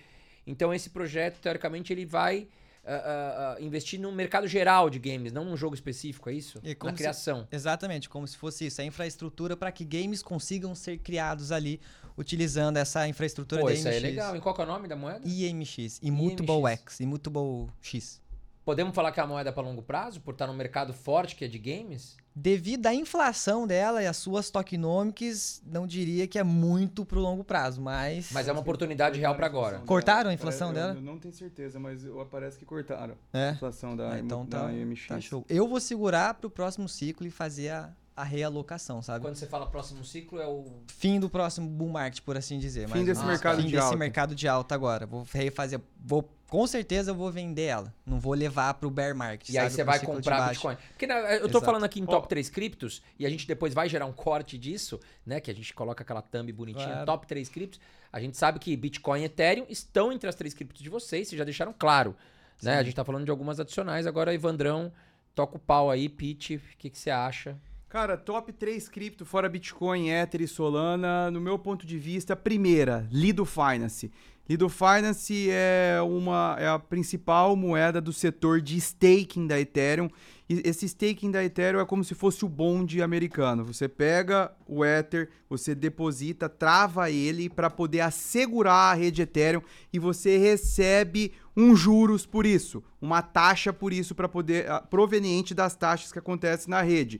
Então 0.46 0.72
esse 0.72 0.90
projeto, 0.90 1.38
teoricamente, 1.40 1.92
ele 1.92 2.06
vai 2.06 2.46
ah, 2.84 3.56
ah, 3.58 3.60
investir 3.60 3.98
no 3.98 4.12
mercado 4.12 4.46
geral 4.46 4.88
de 4.88 4.98
games, 5.00 5.32
não 5.32 5.44
num 5.44 5.56
jogo 5.56 5.74
específico, 5.74 6.30
é 6.30 6.34
isso? 6.34 6.60
Na 6.62 6.90
se- 6.90 6.96
criação. 6.96 7.48
Exatamente, 7.50 8.08
como 8.08 8.26
se 8.28 8.36
fosse 8.36 8.66
isso, 8.66 8.80
a 8.80 8.84
infraestrutura 8.84 9.56
para 9.56 9.72
que 9.72 9.84
games 9.84 10.22
consigam 10.22 10.72
ser 10.74 10.98
criados 10.98 11.50
ali 11.50 11.80
utilizando 12.16 12.76
essa 12.76 13.06
infraestrutura 13.08 13.60
Pô, 13.60 13.66
da 13.68 13.74
isso 13.74 13.88
aí 13.88 13.94
é 13.94 13.98
IMX. 13.98 14.08
legal. 14.10 14.36
E 14.36 14.40
qual 14.40 14.56
é 14.56 14.62
o 14.62 14.66
nome 14.66 14.86
da 14.88 14.94
moeda? 14.96 15.20
IMX, 15.26 15.98
Immutable 16.02 16.60
IMX. 16.60 16.80
X, 16.82 17.00
Immutable 17.00 17.66
X. 17.82 18.22
Podemos 18.66 18.92
falar 18.96 19.12
que 19.12 19.20
é 19.20 19.22
uma 19.22 19.28
moeda 19.34 19.52
para 19.52 19.62
longo 19.62 19.80
prazo, 19.80 20.20
por 20.20 20.32
estar 20.32 20.48
num 20.48 20.52
mercado 20.52 20.92
forte 20.92 21.36
que 21.36 21.44
é 21.44 21.48
de 21.48 21.56
games? 21.56 22.16
Devido 22.34 22.84
à 22.88 22.92
inflação 22.92 23.64
dela 23.64 24.02
e 24.02 24.08
às 24.08 24.16
suas 24.16 24.50
tokenomics, 24.50 25.62
não 25.64 25.86
diria 25.86 26.26
que 26.26 26.36
é 26.36 26.42
muito 26.42 27.04
pro 27.04 27.20
longo 27.20 27.44
prazo, 27.44 27.80
mas. 27.80 28.28
Mas 28.32 28.48
é 28.48 28.52
uma 28.52 28.60
oportunidade 28.62 29.20
real 29.20 29.36
para 29.36 29.46
agora. 29.46 29.78
Cortaram 29.86 30.30
a 30.30 30.34
inflação 30.34 30.66
É, 30.66 30.70
eu- 30.70 30.74
dela? 30.74 30.94
Eu 30.94 31.00
não 31.00 31.16
tenho 31.16 31.32
certeza, 31.32 31.78
mas 31.78 32.02
parece 32.28 32.58
que 32.58 32.64
cortaram 32.64 33.14
a 33.32 33.38
É. 33.38 33.50
inflação 33.52 33.96
da, 33.96 34.14
Ah, 34.14 34.18
então 34.18 34.44
da 34.44 34.62
tá, 34.64 34.72
IMX. 34.72 35.06
tá 35.06 35.20
show. 35.20 35.44
Eu 35.48 35.68
vou 35.68 35.78
segurar 35.80 36.34
pro 36.34 36.50
próximo 36.50 36.88
ciclo 36.88 37.24
e 37.24 37.30
fazer 37.30 37.68
a, 37.68 37.90
a 38.16 38.24
realocação, 38.24 39.02
sabe? 39.02 39.20
Quando 39.24 39.34
você 39.36 39.46
fala 39.46 39.66
próximo 39.66 40.02
ciclo, 40.04 40.40
é 40.40 40.46
o. 40.46 40.64
Fim 40.88 41.20
do 41.20 41.28
próximo 41.28 41.68
bull 41.68 41.90
market, 41.90 42.22
por 42.22 42.36
assim 42.36 42.58
dizer. 42.58 42.88
Fim 42.88 43.04
desse 43.04 43.24
mercado 43.24 43.56
Fim 43.58 43.66
de 43.66 43.72
desse 43.72 43.84
alta. 43.84 43.96
mercado 43.96 44.34
de 44.34 44.48
alta 44.48 44.74
agora. 44.74 45.04
Vou 45.06 45.26
refazer. 45.30 45.80
Vou, 46.02 46.28
com 46.48 46.66
certeza 46.66 47.10
eu 47.10 47.14
vou 47.14 47.30
vender 47.30 47.64
ela. 47.64 47.94
Não 48.06 48.18
vou 48.18 48.32
levar 48.32 48.72
pro 48.74 48.88
bear 48.90 49.14
market. 49.14 49.50
E 49.50 49.58
aí 49.58 49.64
sabe? 49.64 49.74
você 49.74 49.82
Pro 49.84 49.90
vai 49.92 49.98
ciclo 49.98 50.14
de 50.14 50.16
comprar 50.18 50.38
baixo. 50.38 50.52
Bitcoin. 50.68 50.76
Porque 50.90 51.06
né, 51.06 51.34
eu 51.36 51.40
tô 51.40 51.46
Exato. 51.48 51.64
falando 51.66 51.84
aqui 51.84 52.00
em 52.00 52.06
top 52.06 52.24
Ó. 52.24 52.28
3 52.28 52.48
criptos, 52.48 53.02
e 53.18 53.26
a 53.26 53.28
gente 53.30 53.46
depois 53.46 53.74
vai 53.74 53.88
gerar 53.88 54.06
um 54.06 54.12
corte 54.12 54.56
disso, 54.56 54.98
né? 55.26 55.38
Que 55.40 55.50
a 55.50 55.54
gente 55.54 55.74
coloca 55.74 56.02
aquela 56.02 56.22
thumb 56.22 56.50
bonitinha, 56.52 56.86
Claro. 56.86 57.06
top 57.06 57.26
3 57.26 57.48
criptos. 57.50 57.78
A 58.12 58.18
gente 58.18 58.36
sabe 58.38 58.58
que 58.58 58.74
Bitcoin 58.76 59.20
e 59.20 59.24
Ethereum 59.24 59.66
estão 59.68 60.10
entre 60.10 60.26
as 60.26 60.34
três 60.34 60.54
criptos 60.54 60.80
de 60.82 60.88
vocês, 60.88 61.28
vocês 61.28 61.38
já 61.38 61.44
deixaram 61.44 61.74
claro. 61.78 62.16
Né? 62.62 62.78
A 62.78 62.82
gente 62.82 62.94
tá 62.94 63.04
falando 63.04 63.24
de 63.26 63.30
algumas 63.30 63.60
adicionais. 63.60 64.06
Agora, 64.06 64.32
Evandrão, 64.32 64.90
toca 65.34 65.56
o 65.56 65.58
pau 65.58 65.90
aí, 65.90 66.08
Pete, 66.08 66.56
o 66.56 66.60
que, 66.78 66.88
que 66.88 66.98
você 66.98 67.10
acha? 67.10 67.58
Cara, 67.88 68.16
top 68.16 68.52
3 68.52 68.88
cripto 68.88 69.24
fora 69.24 69.48
Bitcoin, 69.48 70.10
Ether 70.10 70.42
e 70.42 70.48
Solana, 70.48 71.30
no 71.30 71.40
meu 71.40 71.56
ponto 71.56 71.86
de 71.86 71.96
vista, 71.96 72.34
primeira, 72.34 73.06
Lido 73.12 73.44
Finance. 73.44 74.10
Lido 74.48 74.68
Finance 74.68 75.48
é, 75.50 76.00
uma, 76.02 76.56
é 76.58 76.68
a 76.68 76.80
principal 76.80 77.54
moeda 77.54 78.00
do 78.00 78.12
setor 78.12 78.60
de 78.60 78.76
staking 78.76 79.46
da 79.46 79.58
Ethereum. 79.60 80.08
E 80.48 80.62
esse 80.64 80.86
staking 80.86 81.30
da 81.30 81.44
Ethereum 81.44 81.80
é 81.80 81.84
como 81.84 82.04
se 82.04 82.14
fosse 82.14 82.44
o 82.44 82.48
bonde 82.48 83.00
americano. 83.00 83.64
Você 83.64 83.88
pega 83.88 84.52
o 84.66 84.84
Ether, 84.84 85.30
você 85.48 85.74
deposita, 85.74 86.48
trava 86.48 87.10
ele 87.10 87.48
para 87.48 87.70
poder 87.70 88.00
assegurar 88.00 88.92
a 88.92 88.94
rede 88.94 89.22
Ethereum 89.22 89.62
e 89.92 89.98
você 89.98 90.38
recebe 90.38 91.32
um 91.56 91.74
juros 91.74 92.26
por 92.26 92.44
isso, 92.44 92.84
uma 93.00 93.22
taxa 93.22 93.72
por 93.72 93.90
isso 93.90 94.14
para 94.14 94.28
poder 94.28 94.70
ah, 94.70 94.80
proveniente 94.80 95.54
das 95.54 95.74
taxas 95.74 96.12
que 96.12 96.18
acontecem 96.18 96.68
na 96.68 96.82
rede 96.82 97.18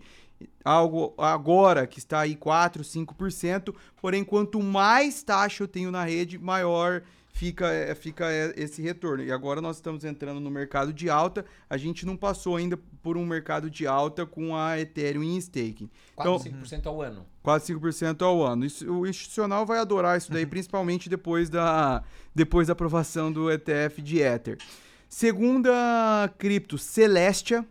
algo 0.65 1.15
agora 1.17 1.87
que 1.87 1.99
está 1.99 2.21
aí 2.21 2.35
4, 2.35 2.83
5%, 2.83 3.75
porém 4.01 4.25
quanto 4.25 4.63
mais 4.63 5.23
taxa 5.23 5.63
eu 5.63 5.69
tenho 5.69 5.91
na 5.91 6.05
rede, 6.05 6.39
maior 6.39 7.03
fica, 7.37 7.69
é, 7.69 7.95
fica 7.95 8.33
é, 8.33 8.53
esse 8.57 8.81
retorno. 8.83 9.23
E 9.23 9.31
agora 9.31 9.61
nós 9.61 9.77
estamos 9.77 10.05
entrando 10.05 10.41
no 10.41 10.51
mercado 10.51 10.93
de 10.93 11.09
alta, 11.11 11.45
a 11.69 11.77
gente 11.77 12.05
não 12.07 12.17
passou 12.17 12.57
ainda 12.57 12.79
por 13.03 13.17
um 13.17 13.25
mercado 13.25 13.71
de 13.71 13.87
alta 13.87 14.27
com 14.27 14.57
a 14.57 14.81
Ethereum 14.81 15.23
em 15.23 15.37
staking. 15.37 15.89
Quase 16.15 16.49
então, 16.49 16.63
5% 16.63 16.87
ao 16.87 17.03
ano. 17.03 17.27
Quase 17.43 17.73
5% 17.75 18.23
ao 18.23 18.43
ano. 18.43 18.65
Isso, 18.65 18.91
o 18.91 19.07
institucional 19.07 19.65
vai 19.67 19.79
adorar 19.79 20.17
isso 20.17 20.33
daí, 20.33 20.45
uhum. 20.45 20.51
principalmente 20.51 21.09
depois 21.09 21.51
da, 21.51 22.03
depois 22.35 22.67
da 22.67 22.73
aprovação 22.73 23.31
do 23.31 23.51
ETF 23.51 24.03
de 24.03 24.21
Ether. 24.21 24.59
Segunda 25.09 26.33
cripto, 26.39 26.77
Celestia 26.77 27.65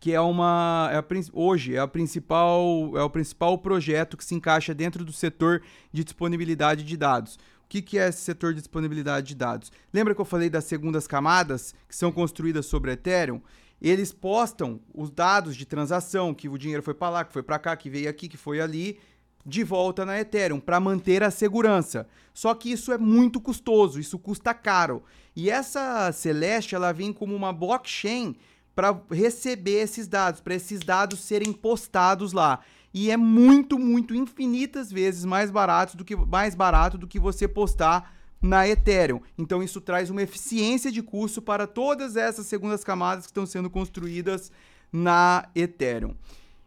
que 0.00 0.12
é 0.12 0.20
uma 0.20 0.88
é 0.92 0.96
a, 0.96 1.04
hoje 1.32 1.74
é 1.74 1.78
a 1.78 1.88
principal 1.88 2.96
é 2.96 3.02
o 3.02 3.10
principal 3.10 3.58
projeto 3.58 4.16
que 4.16 4.24
se 4.24 4.34
encaixa 4.34 4.74
dentro 4.74 5.04
do 5.04 5.12
setor 5.12 5.62
de 5.92 6.04
disponibilidade 6.04 6.84
de 6.84 6.96
dados. 6.96 7.38
O 7.64 7.68
que, 7.68 7.82
que 7.82 7.98
é 7.98 8.08
esse 8.08 8.22
setor 8.22 8.54
de 8.54 8.60
disponibilidade 8.60 9.26
de 9.26 9.34
dados? 9.34 9.70
Lembra 9.92 10.14
que 10.14 10.20
eu 10.20 10.24
falei 10.24 10.48
das 10.48 10.64
segundas 10.64 11.06
camadas 11.06 11.74
que 11.86 11.94
são 11.94 12.10
construídas 12.10 12.64
sobre 12.64 12.92
Ethereum? 12.92 13.42
Eles 13.80 14.12
postam 14.12 14.80
os 14.94 15.10
dados 15.10 15.54
de 15.54 15.66
transação, 15.66 16.34
que 16.34 16.48
o 16.48 16.56
dinheiro 16.58 16.82
foi 16.82 16.94
para 16.94 17.10
lá, 17.10 17.24
que 17.24 17.32
foi 17.32 17.42
para 17.42 17.58
cá, 17.58 17.76
que 17.76 17.90
veio 17.90 18.08
aqui, 18.08 18.26
que 18.26 18.38
foi 18.38 18.60
ali, 18.60 18.98
de 19.44 19.62
volta 19.62 20.04
na 20.04 20.18
Ethereum 20.18 20.60
para 20.60 20.80
manter 20.80 21.22
a 21.22 21.30
segurança. 21.30 22.08
Só 22.34 22.54
que 22.54 22.70
isso 22.72 22.92
é 22.92 22.98
muito 22.98 23.40
custoso, 23.40 24.00
isso 24.00 24.18
custa 24.18 24.52
caro. 24.54 25.02
E 25.36 25.50
essa 25.50 26.10
Celeste, 26.12 26.74
ela 26.74 26.92
vem 26.92 27.12
como 27.12 27.34
uma 27.34 27.52
blockchain 27.52 28.34
para 28.78 28.96
receber 29.10 29.80
esses 29.80 30.06
dados, 30.06 30.40
para 30.40 30.54
esses 30.54 30.78
dados 30.78 31.18
serem 31.18 31.52
postados 31.52 32.32
lá. 32.32 32.60
E 32.94 33.10
é 33.10 33.16
muito, 33.16 33.76
muito 33.76 34.14
infinitas 34.14 34.92
vezes 34.92 35.24
mais 35.24 35.50
barato 35.50 35.96
do 35.96 36.04
que 36.04 36.14
mais 36.14 36.54
barato 36.54 36.96
do 36.96 37.08
que 37.08 37.18
você 37.18 37.48
postar 37.48 38.14
na 38.40 38.68
Ethereum. 38.68 39.20
Então 39.36 39.64
isso 39.64 39.80
traz 39.80 40.10
uma 40.10 40.22
eficiência 40.22 40.92
de 40.92 41.02
custo 41.02 41.42
para 41.42 41.66
todas 41.66 42.14
essas 42.14 42.46
segundas 42.46 42.84
camadas 42.84 43.24
que 43.24 43.30
estão 43.32 43.44
sendo 43.44 43.68
construídas 43.68 44.52
na 44.92 45.48
Ethereum. 45.56 46.14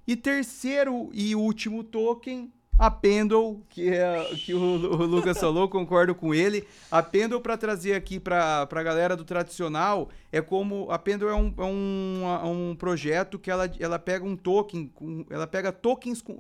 E 0.05 0.17
terceiro 0.17 1.09
e 1.13 1.33
último 1.33 1.81
token 1.81 2.51
a 2.82 2.90
Pendle, 2.90 3.62
que, 3.70 3.90
é, 3.90 4.26
que 4.44 4.56
o, 4.56 4.60
o 4.60 5.06
Lucas 5.06 5.38
falou, 5.40 5.70
concordo 5.70 6.16
com 6.16 6.34
ele. 6.34 6.68
A 6.90 7.03
Pendle, 7.03 7.40
para 7.40 7.56
trazer 7.56 7.94
aqui 7.94 8.20
para 8.20 8.68
a 8.68 8.84
galera 8.84 9.16
do 9.16 9.24
tradicional, 9.24 10.10
é 10.32 10.41
como. 10.41 10.90
A 10.90 10.98
Pendle 10.98 11.30
é 11.30 11.36
um, 11.36 11.53
é 11.60 11.64
um, 11.64 12.72
um 12.72 12.76
projeto 12.76 13.38
que 13.38 13.52
ela, 13.52 13.72
ela 13.80 13.99
pega 13.99 14.26
um 14.26 14.36
token, 14.36 14.88
com, 14.95 15.24
ela 15.30 15.45
pega 15.45 15.72
tokens 15.72 16.24
com. 16.24 16.40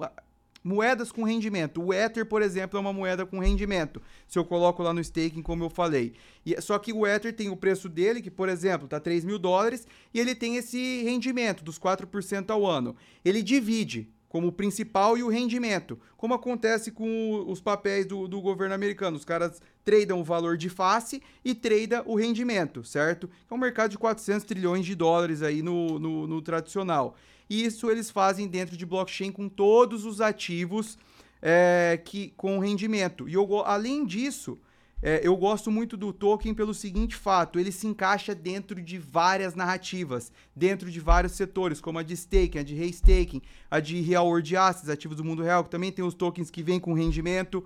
Moedas 0.63 1.11
com 1.11 1.23
rendimento. 1.23 1.83
O 1.83 1.91
Ether, 1.91 2.23
por 2.25 2.41
exemplo, 2.41 2.77
é 2.77 2.81
uma 2.81 2.93
moeda 2.93 3.25
com 3.25 3.39
rendimento. 3.39 3.99
Se 4.27 4.37
eu 4.37 4.45
coloco 4.45 4.81
lá 4.83 4.93
no 4.93 4.99
staking, 4.99 5.41
como 5.41 5.63
eu 5.63 5.71
falei. 5.71 6.13
E, 6.45 6.59
só 6.61 6.77
que 6.77 6.93
o 6.93 7.05
Ether 7.05 7.33
tem 7.35 7.49
o 7.49 7.57
preço 7.57 7.89
dele, 7.89 8.21
que, 8.21 8.29
por 8.29 8.47
exemplo, 8.47 8.85
está 8.85 8.99
3 8.99 9.25
mil 9.25 9.39
dólares, 9.39 9.87
e 10.13 10.19
ele 10.19 10.35
tem 10.35 10.57
esse 10.57 11.01
rendimento 11.03 11.63
dos 11.63 11.79
4% 11.79 12.51
ao 12.51 12.63
ano. 12.63 12.95
Ele 13.25 13.41
divide 13.41 14.07
como 14.31 14.47
o 14.47 14.51
principal 14.53 15.17
e 15.17 15.23
o 15.23 15.27
rendimento, 15.27 15.99
como 16.15 16.33
acontece 16.33 16.89
com 16.89 17.43
os 17.49 17.59
papéis 17.59 18.05
do, 18.05 18.29
do 18.29 18.39
governo 18.39 18.73
americano. 18.73 19.17
Os 19.17 19.25
caras 19.25 19.61
tradam 19.83 20.21
o 20.21 20.23
valor 20.23 20.55
de 20.55 20.69
face 20.69 21.21
e 21.43 21.53
trada 21.53 22.01
o 22.05 22.15
rendimento, 22.15 22.81
certo? 22.81 23.29
É 23.49 23.53
um 23.53 23.57
mercado 23.57 23.91
de 23.91 23.97
400 23.97 24.45
trilhões 24.45 24.85
de 24.85 24.95
dólares 24.95 25.41
aí 25.41 25.61
no, 25.61 25.99
no, 25.99 26.27
no 26.27 26.41
tradicional. 26.41 27.17
E 27.49 27.65
isso 27.65 27.91
eles 27.91 28.09
fazem 28.09 28.47
dentro 28.47 28.77
de 28.77 28.85
blockchain 28.85 29.33
com 29.33 29.49
todos 29.49 30.05
os 30.05 30.21
ativos 30.21 30.97
é, 31.41 31.99
que 32.01 32.33
com 32.37 32.57
rendimento. 32.57 33.27
E 33.27 33.33
eu, 33.33 33.65
além 33.65 34.05
disso, 34.05 34.57
é, 35.01 35.19
eu 35.23 35.35
gosto 35.35 35.71
muito 35.71 35.97
do 35.97 36.13
Tolkien 36.13 36.53
pelo 36.53 36.73
seguinte 36.73 37.15
fato: 37.15 37.57
ele 37.57 37.71
se 37.71 37.87
encaixa 37.87 38.35
dentro 38.35 38.79
de 38.81 38.97
várias 38.97 39.55
narrativas, 39.55 40.31
dentro 40.55 40.91
de 40.91 40.99
vários 40.99 41.33
setores, 41.33 41.81
como 41.81 41.97
a 41.97 42.03
de 42.03 42.13
staking, 42.13 42.59
a 42.59 42.63
de 42.63 42.75
restaking, 42.75 43.41
a 43.69 43.79
de 43.79 43.99
real 44.01 44.27
world 44.27 44.55
assets, 44.55 44.89
ativos 44.89 45.17
do 45.17 45.23
mundo 45.23 45.41
real, 45.41 45.63
que 45.63 45.69
também 45.69 45.91
tem 45.91 46.05
os 46.05 46.13
tokens 46.13 46.51
que 46.51 46.61
vêm 46.61 46.79
com 46.79 46.93
rendimento. 46.93 47.65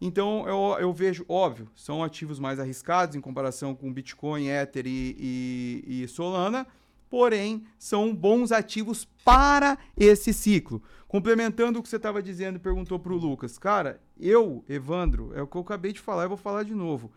Então 0.00 0.48
eu, 0.48 0.80
eu 0.80 0.92
vejo, 0.94 1.26
óbvio, 1.28 1.68
são 1.76 2.02
ativos 2.02 2.38
mais 2.38 2.58
arriscados 2.58 3.14
em 3.14 3.20
comparação 3.20 3.74
com 3.74 3.92
Bitcoin, 3.92 4.48
Ether 4.48 4.86
e, 4.86 5.84
e, 5.86 6.02
e 6.02 6.08
Solana, 6.08 6.66
porém 7.10 7.64
são 7.76 8.14
bons 8.14 8.52
ativos 8.52 9.06
para 9.24 9.76
esse 9.96 10.32
ciclo. 10.32 10.80
Complementando 11.08 11.80
o 11.80 11.82
que 11.82 11.88
você 11.88 11.96
estava 11.96 12.22
dizendo, 12.22 12.60
perguntou 12.60 12.98
para 12.98 13.12
o 13.12 13.16
Lucas. 13.16 13.58
Cara, 13.58 14.00
eu, 14.18 14.64
Evandro, 14.68 15.32
é 15.34 15.42
o 15.42 15.46
que 15.46 15.56
eu 15.56 15.62
acabei 15.62 15.92
de 15.92 16.00
falar 16.00 16.24
e 16.24 16.28
vou 16.28 16.36
falar 16.36 16.62
de 16.62 16.74
novo. 16.74 17.10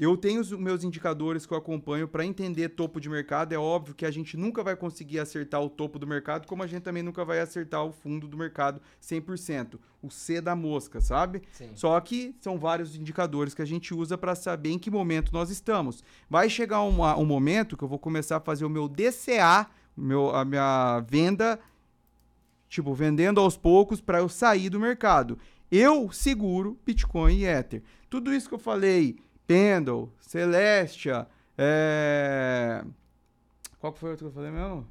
Eu 0.00 0.16
tenho 0.16 0.40
os 0.40 0.50
meus 0.50 0.82
indicadores 0.82 1.44
que 1.44 1.52
eu 1.52 1.58
acompanho 1.58 2.08
para 2.08 2.24
entender 2.24 2.70
topo 2.70 2.98
de 2.98 3.10
mercado. 3.10 3.52
É 3.52 3.58
óbvio 3.58 3.94
que 3.94 4.06
a 4.06 4.10
gente 4.10 4.34
nunca 4.34 4.62
vai 4.62 4.74
conseguir 4.74 5.18
acertar 5.18 5.62
o 5.62 5.68
topo 5.68 5.98
do 5.98 6.06
mercado, 6.06 6.46
como 6.46 6.62
a 6.62 6.66
gente 6.66 6.82
também 6.82 7.02
nunca 7.02 7.22
vai 7.22 7.38
acertar 7.38 7.84
o 7.84 7.92
fundo 7.92 8.26
do 8.26 8.34
mercado 8.34 8.80
100%. 9.02 9.78
O 10.02 10.10
C 10.10 10.40
da 10.40 10.56
mosca, 10.56 11.02
sabe? 11.02 11.42
Sim. 11.52 11.72
Só 11.74 12.00
que 12.00 12.34
são 12.40 12.58
vários 12.58 12.96
indicadores 12.96 13.52
que 13.52 13.60
a 13.60 13.66
gente 13.66 13.92
usa 13.92 14.16
para 14.16 14.34
saber 14.34 14.70
em 14.70 14.78
que 14.78 14.90
momento 14.90 15.34
nós 15.34 15.50
estamos. 15.50 16.02
Vai 16.30 16.48
chegar 16.48 16.80
uma, 16.80 17.14
um 17.18 17.26
momento 17.26 17.76
que 17.76 17.84
eu 17.84 17.88
vou 17.88 17.98
começar 17.98 18.38
a 18.38 18.40
fazer 18.40 18.64
o 18.64 18.70
meu 18.70 18.88
DCA, 18.88 19.66
meu, 19.94 20.34
a 20.34 20.46
minha 20.46 21.00
venda 21.00 21.60
tipo, 22.70 22.94
vendendo 22.94 23.40
aos 23.40 23.56
poucos 23.56 24.00
para 24.00 24.20
eu 24.20 24.30
sair 24.30 24.70
do 24.70 24.80
mercado. 24.80 25.36
Eu 25.70 26.10
seguro 26.10 26.78
Bitcoin 26.86 27.34
e 27.34 27.44
Ether. 27.44 27.82
Tudo 28.08 28.32
isso 28.32 28.48
que 28.48 28.54
eu 28.54 28.58
falei, 28.58 29.18
Pendle, 29.50 30.08
Celestia, 30.20 31.26
é... 31.58 32.84
Qual 33.80 33.92
foi 33.92 34.10
o 34.10 34.12
outro 34.12 34.26
que 34.26 34.30
eu 34.30 34.32
falei 34.32 34.52
mesmo? 34.52 34.86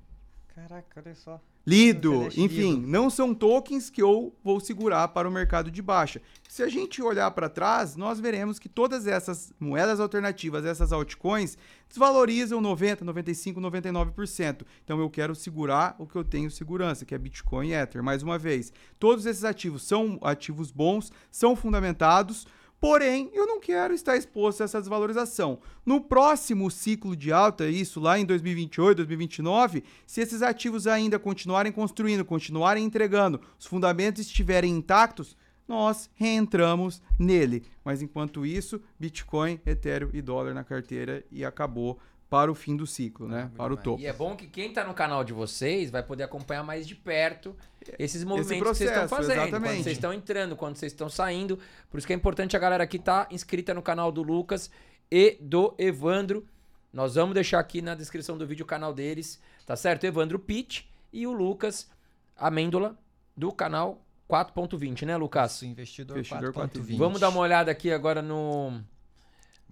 Caraca, 0.53 1.01
olha 1.01 1.15
só. 1.15 1.39
Lido, 1.65 2.27
enfim, 2.35 2.75
lido. 2.75 2.87
não 2.87 3.09
são 3.09 3.33
tokens 3.33 3.89
que 3.89 4.01
eu 4.01 4.35
vou 4.43 4.59
segurar 4.59 5.07
para 5.09 5.29
o 5.29 5.31
mercado 5.31 5.71
de 5.71 5.81
baixa. 5.81 6.21
Se 6.49 6.61
a 6.61 6.67
gente 6.67 7.01
olhar 7.01 7.31
para 7.31 7.47
trás, 7.47 7.95
nós 7.95 8.19
veremos 8.19 8.59
que 8.59 8.67
todas 8.67 9.07
essas 9.07 9.53
moedas 9.57 10.01
alternativas, 10.01 10.65
essas 10.65 10.91
altcoins, 10.91 11.57
desvalorizam 11.87 12.59
90, 12.59 13.05
95, 13.05 13.61
99%. 13.61 14.65
Então 14.83 14.99
eu 14.99 15.09
quero 15.09 15.35
segurar 15.35 15.95
o 15.97 16.05
que 16.05 16.17
eu 16.17 16.23
tenho 16.25 16.51
segurança, 16.51 17.05
que 17.05 17.15
é 17.15 17.17
Bitcoin 17.17 17.69
e 17.69 17.73
Ether. 17.75 18.03
Mais 18.03 18.23
uma 18.23 18.37
vez, 18.37 18.73
todos 18.99 19.25
esses 19.25 19.45
ativos 19.45 19.83
são 19.83 20.19
ativos 20.21 20.69
bons, 20.69 21.13
são 21.31 21.55
fundamentados, 21.55 22.45
Porém, 22.79 23.29
eu 23.33 23.45
não 23.45 23.59
quero 23.59 23.93
estar 23.93 24.15
exposto 24.15 24.61
a 24.61 24.63
essa 24.63 24.79
desvalorização. 24.79 25.59
No 25.85 25.99
próximo 25.99 26.71
ciclo 26.71 27.15
de 27.15 27.31
alta, 27.31 27.67
isso 27.67 27.99
lá 27.99 28.17
em 28.17 28.25
2028, 28.25 28.97
2029, 28.97 29.83
se 30.07 30.21
esses 30.21 30.41
ativos 30.41 30.87
ainda 30.87 31.19
continuarem 31.19 31.71
construindo, 31.71 32.23
continuarem 32.23 32.85
entregando, 32.85 33.41
os 33.59 33.65
fundamentos 33.65 34.21
estiverem 34.21 34.71
intactos, 34.71 35.35
nós 35.67 36.09
reentramos 36.15 37.01
nele. 37.19 37.63
Mas 37.83 38.01
enquanto 38.01 38.45
isso, 38.45 38.81
Bitcoin, 38.97 39.59
Ethereum 39.65 40.09
e 40.13 40.21
dólar 40.21 40.53
na 40.53 40.63
carteira 40.63 41.23
e 41.29 41.43
acabou 41.43 41.99
para 42.29 42.51
o 42.51 42.55
fim 42.55 42.75
do 42.75 42.85
ciclo, 42.85 43.27
né? 43.27 43.49
Ah, 43.53 43.57
para 43.57 43.73
o 43.73 43.77
topo. 43.77 44.01
E 44.01 44.05
é 44.05 44.13
bom 44.13 44.35
que 44.35 44.47
quem 44.47 44.69
está 44.69 44.83
no 44.85 44.93
canal 44.93 45.23
de 45.23 45.33
vocês 45.33 45.89
vai 45.89 46.03
poder 46.03 46.23
acompanhar 46.23 46.63
mais 46.63 46.87
de 46.87 46.95
perto 46.95 47.55
esses 47.97 48.23
movimentos 48.23 48.51
Esse 48.51 48.59
processo, 48.59 48.91
que 48.91 48.93
vocês 48.93 49.03
estão 49.03 49.17
fazendo, 49.17 49.41
exatamente. 49.41 49.71
quando 49.71 49.83
vocês 49.83 49.97
estão 49.97 50.13
entrando, 50.13 50.55
quando 50.55 50.75
vocês 50.75 50.91
estão 50.91 51.09
saindo. 51.09 51.59
Por 51.89 51.97
isso 51.97 52.07
que 52.07 52.13
é 52.13 52.15
importante 52.15 52.55
a 52.55 52.59
galera 52.59 52.83
aqui 52.83 52.97
estar 52.97 53.25
tá 53.25 53.33
inscrita 53.33 53.73
no 53.73 53.81
canal 53.81 54.11
do 54.11 54.21
Lucas 54.21 54.69
e 55.11 55.37
do 55.41 55.73
Evandro. 55.77 56.45
Nós 56.91 57.15
vamos 57.15 57.33
deixar 57.33 57.59
aqui 57.59 57.81
na 57.81 57.95
descrição 57.95 58.37
do 58.37 58.45
vídeo 58.45 58.63
o 58.63 58.67
canal 58.67 58.93
deles, 58.93 59.39
tá 59.65 59.75
certo? 59.75 60.03
Evandro 60.05 60.39
Pitt 60.39 60.89
e 61.13 61.27
o 61.27 61.31
Lucas 61.31 61.89
Amêndola 62.35 62.97
do 63.35 63.51
canal 63.51 64.03
4.20, 64.29 65.05
né, 65.05 65.17
Lucas? 65.17 65.55
Isso, 65.55 65.65
investidor, 65.65 66.17
investidor 66.17 66.53
4.20. 66.53 66.97
Vamos 66.97 67.19
dar 67.19 67.29
uma 67.29 67.39
olhada 67.39 67.71
aqui 67.71 67.91
agora 67.91 68.21
no 68.21 68.81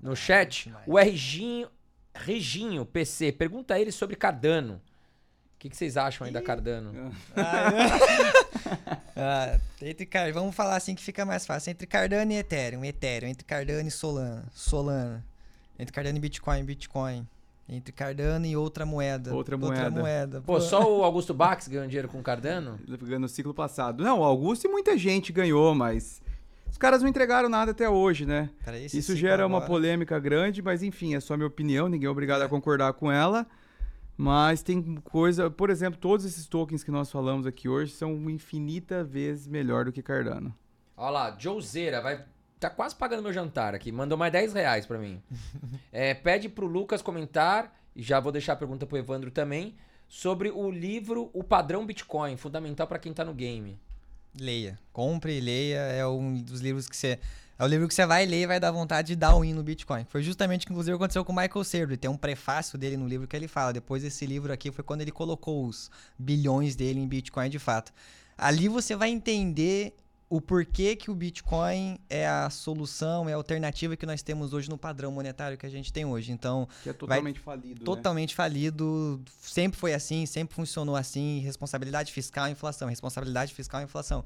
no 0.02 0.16
chat. 0.16 0.72
O 0.86 0.98
Reginho, 0.98 1.70
Reginho 2.14 2.86
PC 2.86 3.32
pergunta 3.32 3.74
a 3.74 3.80
ele 3.80 3.92
sobre 3.92 4.16
Cardano. 4.16 4.82
O 5.58 5.60
que, 5.60 5.70
que 5.72 5.76
vocês 5.78 5.98
acham 5.98 6.28
aí 6.28 6.32
da 6.32 6.42
Cardano? 6.42 6.94
Ah, 9.16 9.58
entre 9.82 10.06
Car- 10.06 10.32
Vamos 10.32 10.56
falar 10.56 10.76
assim 10.76 10.94
que 10.94 11.02
fica 11.02 11.26
mais 11.26 11.46
fácil. 11.46 11.72
Entre 11.72 11.88
Cardano 11.88 12.32
e 12.32 12.36
Ethereum, 12.36 12.86
Ethereum. 12.86 13.30
Entre 13.30 13.44
Cardano 13.44 13.88
e 13.88 13.92
Solana, 13.92 14.46
Solana. 14.54 15.26
Entre 15.80 15.92
Cardano 15.92 16.18
e 16.18 16.22
Bitcoin, 16.22 16.64
Bitcoin. 16.64 17.28
Entre 17.68 17.92
Cardano 17.92 18.46
e 18.46 18.56
outra 18.56 18.86
moeda. 18.86 19.34
Outra 19.34 19.58
moeda. 19.58 19.90
moeda. 19.90 20.42
Pô, 20.46 20.62
só 20.62 20.82
o 21.00 21.04
Augusto 21.04 21.34
Bax 21.34 21.68
ganhou 21.68 21.86
dinheiro 21.88 22.08
com 22.08 22.22
Cardano? 22.22 22.80
Ganhou 23.02 23.20
no 23.20 23.28
ciclo 23.28 23.54
passado. 23.54 24.04
Não, 24.04 24.20
o 24.20 24.24
Augusto 24.24 24.68
e 24.68 24.70
muita 24.70 24.96
gente 24.98 25.34
ganhou, 25.34 25.74
mas 25.74 26.22
os 26.70 26.78
caras 26.78 27.02
não 27.02 27.10
entregaram 27.10 27.50
nada 27.50 27.72
até 27.72 27.90
hoje, 27.90 28.26
né? 28.26 28.50
Isso 28.94 29.16
gera 29.16 29.46
uma 29.48 29.58
agora- 29.58 29.68
polêmica 29.72 30.20
grande, 30.20 30.62
mas 30.62 30.84
enfim, 30.84 31.16
é 31.16 31.20
só 31.20 31.36
minha 31.36 31.48
opinião, 31.48 31.90
ninguém 31.90 32.08
é 32.08 32.10
obrigado 32.12 32.44
a 32.44 32.48
concordar 32.48 32.94
com 32.94 33.12
ela. 33.12 33.48
Mas 34.18 34.64
tem 34.64 34.96
coisa, 35.04 35.50
por 35.50 35.70
exemplo, 35.70 36.00
todos 36.00 36.26
esses 36.26 36.48
tokens 36.48 36.84
que 36.84 36.90
nós 36.90 37.12
falamos 37.12 37.46
aqui 37.46 37.70
hoje 37.70 37.94
são 37.94 38.30
infinita 38.30 39.04
vezes 39.04 39.48
melhor 39.48 39.86
do 39.86 39.92
que 39.92 40.02
Cardano. 40.02 40.54
Olha 40.96 41.12
lá, 41.12 41.36
Joezeira, 41.38 42.02
vai. 42.02 42.26
Tá 42.60 42.72
quase 42.72 42.96
pagando 42.96 43.22
meu 43.22 43.32
jantar 43.32 43.76
aqui. 43.76 43.92
Mandou 43.92 44.18
mais 44.18 44.32
10 44.32 44.54
reais 44.54 44.86
pra 44.88 44.98
mim. 44.98 45.22
É, 45.92 46.14
pede 46.14 46.50
pro 46.50 46.68
Lucas 46.68 47.02
comentar, 47.02 47.76
e 47.96 48.04
já 48.04 48.20
vou 48.20 48.32
deixar 48.32 48.54
a 48.54 48.56
pergunta 48.56 48.86
pro 48.86 48.98
Evandro 48.98 49.32
também, 49.32 49.76
sobre 50.08 50.50
o 50.50 50.70
livro 50.70 51.30
O 51.34 51.44
Padrão 51.44 51.86
Bitcoin, 51.86 52.38
fundamental 52.38 52.86
pra 52.86 53.00
quem 53.00 53.14
tá 53.14 53.26
no 53.26 53.34
game. 53.34 53.80
Leia. 54.40 54.80
Compre 54.94 55.38
e 55.38 55.42
leia. 55.42 55.78
É 55.78 56.06
um 56.06 56.42
dos 56.42 56.62
livros 56.62 56.88
que 56.88 56.96
você. 56.96 57.20
É 57.60 57.64
o 57.64 57.68
livro 57.68 57.88
que 57.88 57.94
você 57.94 58.06
vai 58.06 58.26
ler 58.26 58.44
e 58.44 58.48
vai 58.48 58.60
dar 58.60 58.72
vontade 58.72 59.08
de 59.08 59.16
dar 59.16 59.36
um 59.36 59.44
in 59.44 59.54
no 59.54 59.64
Bitcoin. 59.64 60.06
Foi 60.10 60.22
justamente 60.22 60.64
o 60.64 60.68
que, 60.68 60.74
inclusive, 60.74 60.96
aconteceu 60.96 61.26
com 61.26 61.34
o 61.34 61.36
Michael 61.36 61.64
Saylor. 61.64 61.98
Tem 61.98 62.10
um 62.10 62.18
prefácio 62.18 62.78
dele 62.78 62.98
no 62.98 63.08
livro 63.08 63.28
que 63.28 63.36
ele 63.36 63.48
fala. 63.48 63.74
Depois 63.74 64.04
desse 64.04 64.26
livro 64.28 64.54
aqui 64.54 64.72
foi 64.72 64.84
quando 64.84 65.02
ele 65.02 65.12
colocou 65.12 65.66
os 65.66 65.90
bilhões 66.20 66.76
dele 66.76 67.00
em 67.00 67.08
Bitcoin 67.08 67.50
de 67.50 67.58
fato. 67.58 67.92
Ali 68.38 68.68
você 68.68 68.96
vai 68.96 69.10
entender 69.10 69.96
o 70.30 70.42
porquê 70.42 70.96
que 70.96 71.10
o 71.10 71.16
Bitcoin 71.16 71.98
é 72.10 72.28
a 72.28 72.50
solução, 72.50 73.30
é 73.30 73.34
a 73.34 73.36
alternativa 73.38 73.96
que 73.96 74.06
nós 74.06 74.22
temos 74.22 74.54
hoje 74.54 74.70
no 74.70 74.78
padrão 74.78 75.12
monetário 75.12 75.58
que 75.58 75.66
a 75.66 75.70
gente 75.70 75.92
tem 75.92 76.06
hoje. 76.06 76.32
Então, 76.32 76.68
Que 76.84 76.90
é 76.90 76.94
totalmente 76.94 77.40
falido. 77.40 77.80
né? 77.80 77.86
totalmente 77.86 78.36
falido, 78.36 79.22
sempre 79.42 79.80
foi 79.80 79.94
assim, 79.94 80.26
sempre 80.26 80.54
funcionou 80.54 80.96
assim, 80.96 81.40
responsabilidade 81.40 82.12
fiscal 82.12 82.48
inflação, 82.50 82.90
responsabilidade 82.90 83.54
fiscal 83.54 83.82
inflação. 83.82 84.24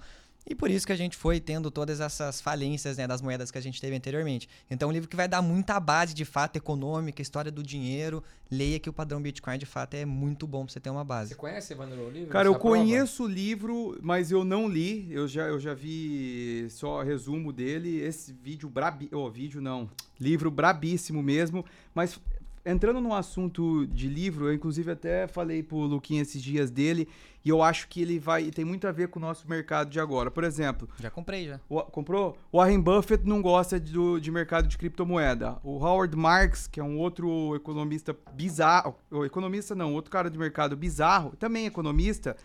E 0.49 0.55
por 0.55 0.71
isso 0.71 0.87
que 0.87 0.91
a 0.91 0.95
gente 0.95 1.15
foi 1.15 1.39
tendo 1.39 1.69
todas 1.69 1.99
essas 1.99 2.41
falências 2.41 2.97
né, 2.97 3.07
das 3.07 3.21
moedas 3.21 3.51
que 3.51 3.57
a 3.57 3.61
gente 3.61 3.79
teve 3.79 3.95
anteriormente. 3.95 4.49
Então, 4.69 4.89
um 4.89 4.91
livro 4.91 5.07
que 5.07 5.15
vai 5.15 5.27
dar 5.27 5.41
muita 5.41 5.79
base 5.79 6.13
de 6.13 6.25
fato 6.25 6.55
econômica, 6.55 7.21
história 7.21 7.51
do 7.51 7.61
dinheiro. 7.61 8.23
Leia 8.49 8.79
que 8.79 8.89
o 8.89 8.93
padrão 8.93 9.21
Bitcoin 9.21 9.57
de 9.57 9.65
fato 9.65 9.93
é 9.93 10.03
muito 10.03 10.45
bom 10.45 10.65
pra 10.65 10.73
você 10.73 10.79
ter 10.79 10.89
uma 10.89 11.03
Você 11.03 11.07
base. 11.07 11.35
conhece, 11.35 11.73
Evandro, 11.73 12.01
o 12.07 12.09
livro? 12.09 12.29
Cara, 12.29 12.49
Você 12.49 12.55
eu 12.55 12.59
conheço 12.59 13.23
o 13.23 13.27
livro, 13.27 13.97
mas 14.01 14.31
eu 14.31 14.43
não 14.43 14.67
li. 14.67 15.07
Eu 15.11 15.27
já, 15.27 15.43
eu 15.43 15.59
já 15.59 15.73
vi 15.73 16.67
só 16.69 17.01
resumo 17.01 17.53
dele. 17.53 18.01
Esse 18.01 18.33
vídeo 18.33 18.69
brabi... 18.69 19.09
Oh, 19.13 19.29
vídeo 19.29 19.61
não. 19.61 19.89
Livro 20.19 20.51
brabíssimo 20.51 21.21
mesmo. 21.21 21.63
Mas 21.93 22.19
entrando 22.65 23.01
no 23.01 23.13
assunto 23.13 23.85
de 23.87 24.07
livro, 24.07 24.45
eu 24.47 24.53
inclusive 24.53 24.91
até 24.91 25.27
falei 25.27 25.63
pro 25.63 25.77
Luquinha 25.77 26.21
esses 26.21 26.41
dias 26.41 26.69
dele. 26.69 27.07
E 27.43 27.49
eu 27.49 27.63
acho 27.63 27.87
que 27.87 28.01
ele 28.03 28.19
vai... 28.19 28.51
Tem 28.51 28.63
muito 28.63 28.87
a 28.87 28.91
ver 28.91 29.07
com 29.07 29.17
o 29.17 29.21
nosso 29.21 29.49
mercado 29.49 29.89
de 29.89 29.99
agora. 29.99 30.29
Por 30.29 30.43
exemplo, 30.43 30.87
Já 30.99 31.09
comprei 31.09 31.47
já. 31.47 31.59
o- 31.67 31.81
comprou? 31.81 32.37
O 32.51 32.59
Warren 32.59 32.79
Buffett 32.79 33.27
não 33.27 33.41
gosta 33.41 33.79
de, 33.79 33.93
de 34.19 34.29
mercado 34.31 34.67
de 34.67 34.77
criptomoeda. 34.77 35.57
O 35.63 35.77
Howard 35.83 36.15
Marks, 36.15 36.67
que 36.67 36.79
é 36.79 36.83
um 36.83 36.99
outro 36.99 37.55
economista 37.55 38.15
bizarro, 38.33 38.95
economista 39.25 39.73
não, 39.73 39.93
outro 39.93 40.11
cara 40.11 40.29
de 40.29 40.37
mercado 40.37 40.77
bizarro, 40.77 41.33
também 41.39 41.65
economista, 41.65 42.37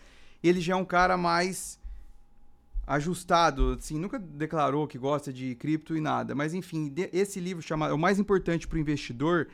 ele 0.43 0.59
já 0.59 0.73
é 0.73 0.75
um 0.75 0.85
cara 0.85 1.15
mais 1.15 1.79
ajustado, 2.85 3.75
assim, 3.77 3.99
nunca 3.99 4.17
declarou 4.17 4.87
que 4.87 4.97
gosta 4.97 5.31
de 5.33 5.55
cripto 5.55 5.95
e 5.95 5.99
nada, 5.99 6.33
mas 6.33 6.53
enfim, 6.53 6.93
esse 7.11 7.37
livro 7.39 7.61
chamado 7.61 7.93
O 7.93 7.97
Mais 7.97 8.17
Importante 8.17 8.65
para 8.67 8.77
o 8.77 8.79
Investidor, 8.79 9.47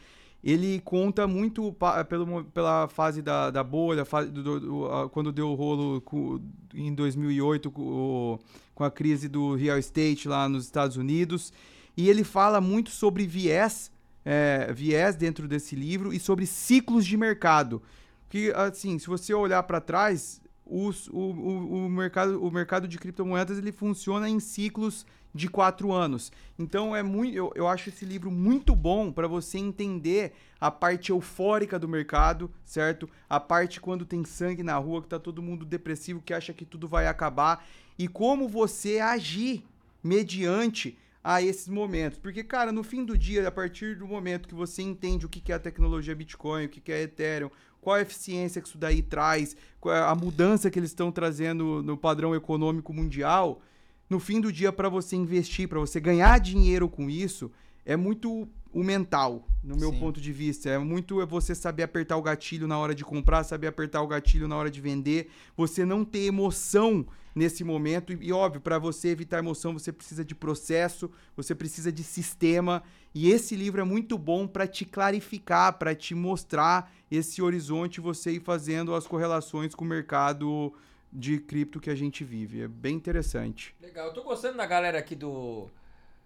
ele 0.43 0.81
conta 0.83 1.25
muito 1.25 1.73
pelo, 2.09 2.43
pela 2.45 2.87
fase 2.87 3.21
da, 3.21 3.49
da 3.49 3.63
bolha, 3.63 4.03
fase 4.03 4.29
do- 4.29 4.43
do- 4.43 4.59
do- 4.59 5.09
quando 5.09 5.31
deu 5.31 5.49
o 5.49 5.55
rolo 5.55 6.01
com- 6.01 6.41
em 6.73 6.93
2008 6.93 7.71
com, 7.71 8.37
com 8.75 8.83
a 8.83 8.91
crise 8.91 9.29
do 9.29 9.55
real 9.55 9.77
estate 9.77 10.27
lá 10.27 10.49
nos 10.49 10.65
Estados 10.65 10.97
Unidos, 10.97 11.53
e 11.95 12.09
ele 12.09 12.23
fala 12.23 12.59
muito 12.59 12.89
sobre 12.89 13.25
viés, 13.25 13.89
é, 14.25 14.71
viés 14.73 15.15
dentro 15.15 15.47
desse 15.47 15.75
livro 15.75 16.11
e 16.13 16.19
sobre 16.19 16.45
ciclos 16.45 17.05
de 17.05 17.15
mercado. 17.15 17.81
Que, 18.29 18.51
assim, 18.53 18.97
se 18.97 19.07
você 19.07 19.33
olhar 19.33 19.61
para 19.63 19.79
trás, 19.79 20.41
os- 20.65 21.07
o, 21.09 21.13
o, 21.17 21.85
o 21.85 21.89
mercado, 21.89 22.43
o 22.43 22.51
mercado 22.51 22.87
de 22.87 22.97
criptomoedas 22.97 23.57
ele 23.57 23.71
funciona 23.71 24.29
em 24.29 24.39
ciclos 24.39 25.05
de 25.35 25.47
quatro 25.47 25.91
anos. 25.91 26.31
Então 26.59 26.95
é 26.95 27.01
muito, 27.01 27.35
eu, 27.35 27.51
eu 27.55 27.67
acho 27.67 27.89
esse 27.89 28.05
livro 28.05 28.29
muito 28.29 28.75
bom 28.75 29.11
para 29.11 29.27
você 29.27 29.57
entender 29.57 30.33
a 30.61 30.69
parte 30.69 31.09
eufórica 31.09 31.79
do 31.79 31.87
mercado, 31.87 32.51
certo? 32.63 33.09
A 33.27 33.39
parte 33.39 33.81
quando 33.81 34.05
tem 34.05 34.23
sangue 34.23 34.61
na 34.63 34.77
rua, 34.77 35.01
que 35.01 35.07
tá 35.07 35.19
todo 35.19 35.41
mundo 35.41 35.65
depressivo, 35.65 36.21
que 36.21 36.33
acha 36.33 36.53
que 36.53 36.65
tudo 36.65 36.87
vai 36.87 37.07
acabar 37.07 37.65
e 37.97 38.07
como 38.07 38.47
você 38.47 38.99
agir 38.99 39.63
mediante 40.03 40.97
a 41.23 41.41
esses 41.41 41.67
momentos. 41.67 42.19
Porque, 42.19 42.43
cara, 42.43 42.71
no 42.71 42.83
fim 42.83 43.03
do 43.05 43.17
dia, 43.17 43.47
a 43.47 43.51
partir 43.51 43.95
do 43.97 44.05
momento 44.05 44.47
que 44.47 44.53
você 44.55 44.81
entende 44.81 45.25
o 45.25 45.29
que 45.29 45.51
é 45.51 45.55
a 45.55 45.59
tecnologia 45.59 46.13
Bitcoin, 46.15 46.65
o 46.65 46.69
que 46.69 46.91
é 46.91 47.03
Ethereum, 47.03 47.49
qual 47.83 47.97
a 47.97 48.01
eficiência 48.01 48.61
que 48.61 48.67
isso 48.67 48.77
daí 48.77 49.01
traz, 49.01 49.55
a 49.85 50.15
mudança 50.15 50.71
que 50.71 50.79
eles 50.79 50.91
estão 50.91 51.11
trazendo 51.11 51.83
no 51.83 51.97
padrão 51.97 52.33
econômico 52.33 52.93
mundial, 52.93 53.61
no 54.09 54.19
fim 54.19 54.39
do 54.39 54.51
dia, 54.51 54.71
para 54.71 54.87
você 54.87 55.15
investir, 55.15 55.67
para 55.67 55.79
você 55.79 55.99
ganhar 55.99 56.39
dinheiro 56.39 56.87
com 56.87 57.09
isso, 57.09 57.51
é 57.85 57.97
muito 57.97 58.47
o 58.73 58.83
mental, 58.83 59.47
no 59.63 59.77
meu 59.77 59.91
Sim. 59.91 59.99
ponto 59.99 60.19
de 60.19 60.33
vista. 60.33 60.69
É 60.69 60.77
muito 60.77 61.21
é 61.21 61.25
você 61.25 61.53
saber 61.53 61.83
apertar 61.83 62.17
o 62.17 62.21
gatilho 62.21 62.67
na 62.67 62.77
hora 62.77 62.95
de 62.95 63.05
comprar, 63.05 63.43
saber 63.43 63.67
apertar 63.67 64.01
o 64.01 64.07
gatilho 64.07 64.47
na 64.47 64.57
hora 64.57 64.71
de 64.71 64.81
vender, 64.81 65.29
você 65.55 65.85
não 65.85 66.03
ter 66.03 66.25
emoção 66.25 67.05
nesse 67.35 67.63
momento. 67.63 68.11
E, 68.11 68.27
e, 68.27 68.33
óbvio, 68.33 68.59
para 68.59 68.79
você 68.79 69.09
evitar 69.09 69.39
emoção, 69.39 69.73
você 69.73 69.91
precisa 69.91 70.25
de 70.25 70.33
processo, 70.33 71.09
você 71.35 71.53
precisa 71.53 71.91
de 71.91 72.03
sistema. 72.03 72.83
E 73.13 73.29
esse 73.29 73.55
livro 73.55 73.79
é 73.79 73.83
muito 73.83 74.17
bom 74.17 74.47
para 74.47 74.65
te 74.67 74.85
clarificar, 74.85 75.77
para 75.77 75.93
te 75.93 76.15
mostrar 76.15 76.91
esse 77.11 77.41
horizonte, 77.41 78.01
você 78.01 78.31
ir 78.31 78.41
fazendo 78.41 78.95
as 78.95 79.05
correlações 79.05 79.75
com 79.75 79.85
o 79.85 79.87
mercado 79.87 80.73
de 81.11 81.37
cripto 81.37 81.79
que 81.79 81.91
a 81.91 81.95
gente 81.95 82.23
vive. 82.23 82.61
É 82.61 82.67
bem 82.67 82.95
interessante. 82.95 83.75
Legal, 83.79 84.07
eu 84.07 84.13
tô 84.13 84.23
gostando 84.23 84.57
da 84.57 84.65
galera 84.65 84.97
aqui 84.97 85.15
do. 85.15 85.69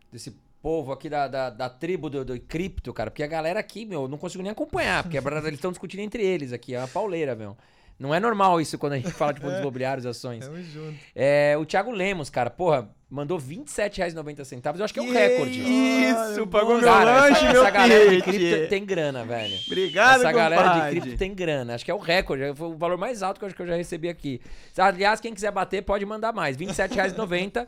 desse 0.09 0.33
povo 0.61 0.91
aqui 0.91 1.09
da, 1.09 1.27
da, 1.27 1.49
da 1.49 1.69
tribo 1.69 2.09
do, 2.09 2.25
do 2.25 2.39
cripto, 2.39 2.93
cara. 2.93 3.09
Porque 3.09 3.23
a 3.23 3.27
galera 3.27 3.59
aqui, 3.59 3.85
meu, 3.85 4.03
eu 4.03 4.07
não 4.07 4.17
consigo 4.17 4.43
nem 4.43 4.51
acompanhar. 4.51 5.03
Porque 5.03 5.17
eles 5.17 5.53
estão 5.53 5.71
discutindo 5.71 6.01
entre 6.01 6.23
eles 6.23 6.51
aqui. 6.51 6.75
É 6.75 6.79
uma 6.79 6.87
pauleira, 6.87 7.35
meu. 7.35 7.57
Não 7.99 8.13
é 8.13 8.19
normal 8.19 8.61
isso 8.61 8.77
quando 8.77 8.93
a 8.93 8.97
gente 8.97 9.11
fala 9.11 9.33
de 9.33 9.41
fundos 9.41 9.57
imobiliários 9.59 10.05
e 10.05 10.07
ações. 10.07 10.45
Tamo 10.45 10.61
junto. 10.61 10.95
É, 11.15 11.55
o 11.57 11.65
Thiago 11.65 11.89
Lemos, 11.89 12.29
cara, 12.29 12.49
porra, 12.49 12.87
mandou 13.09 13.39
R$ 13.39 13.43
27,90. 13.43 14.77
Eu 14.77 14.85
acho 14.85 14.93
que 14.93 14.99
é 14.99 15.03
um 15.03 15.11
recorde. 15.11 15.59
Isso, 15.59 16.41
Olha, 16.41 16.47
pagou 16.47 16.75
meu 16.75 16.83
Cara, 16.83 17.21
lanche, 17.21 17.45
essa, 17.45 17.53
meu 17.53 17.61
essa 17.63 17.71
galera 17.71 18.09
de 18.09 18.21
cripto 18.21 18.69
tem 18.69 18.85
grana, 18.85 19.25
velho. 19.25 19.57
Obrigado, 19.65 20.19
Essa 20.19 20.31
galera 20.31 20.73
de 20.79 20.89
cripto 20.91 21.17
tem 21.17 21.33
grana. 21.33 21.73
Acho 21.73 21.85
que 21.85 21.91
é 21.91 21.93
o 21.93 21.97
recorde. 21.97 22.53
Foi 22.53 22.67
o 22.67 22.77
valor 22.77 22.97
mais 22.97 23.23
alto 23.23 23.39
que 23.39 23.45
eu 23.45 23.47
acho 23.47 23.55
que 23.55 23.61
eu 23.63 23.67
já 23.67 23.75
recebi 23.75 24.09
aqui. 24.09 24.41
Aliás, 24.77 25.19
quem 25.19 25.33
quiser 25.33 25.51
bater, 25.51 25.81
pode 25.81 26.05
mandar 26.05 26.31
mais. 26.31 26.55
R$ 26.55 26.67
27,90. 26.67 27.67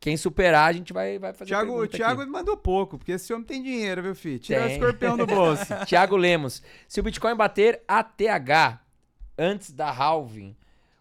Quem 0.00 0.16
superar, 0.16 0.70
a 0.70 0.72
gente 0.72 0.92
vai, 0.92 1.18
vai 1.18 1.32
fazer 1.32 1.48
Thiago, 1.48 1.72
o 1.72 1.74
pergunta 1.74 1.96
Thiago 1.96 2.22
aqui. 2.22 2.30
mandou 2.30 2.56
pouco, 2.56 2.98
porque 2.98 3.12
esse 3.12 3.32
homem 3.32 3.44
tem 3.44 3.62
dinheiro, 3.62 4.02
viu, 4.02 4.14
filho? 4.14 4.38
Tira 4.38 4.64
o 4.64 4.68
escorpião 4.68 5.16
do 5.16 5.26
bolso. 5.26 5.64
Thiago 5.86 6.16
Lemos. 6.16 6.62
Se 6.86 7.00
o 7.00 7.02
Bitcoin 7.02 7.34
bater 7.34 7.82
ATH 7.88 8.80
antes 9.36 9.72
da 9.72 9.90
halving, 9.90 10.56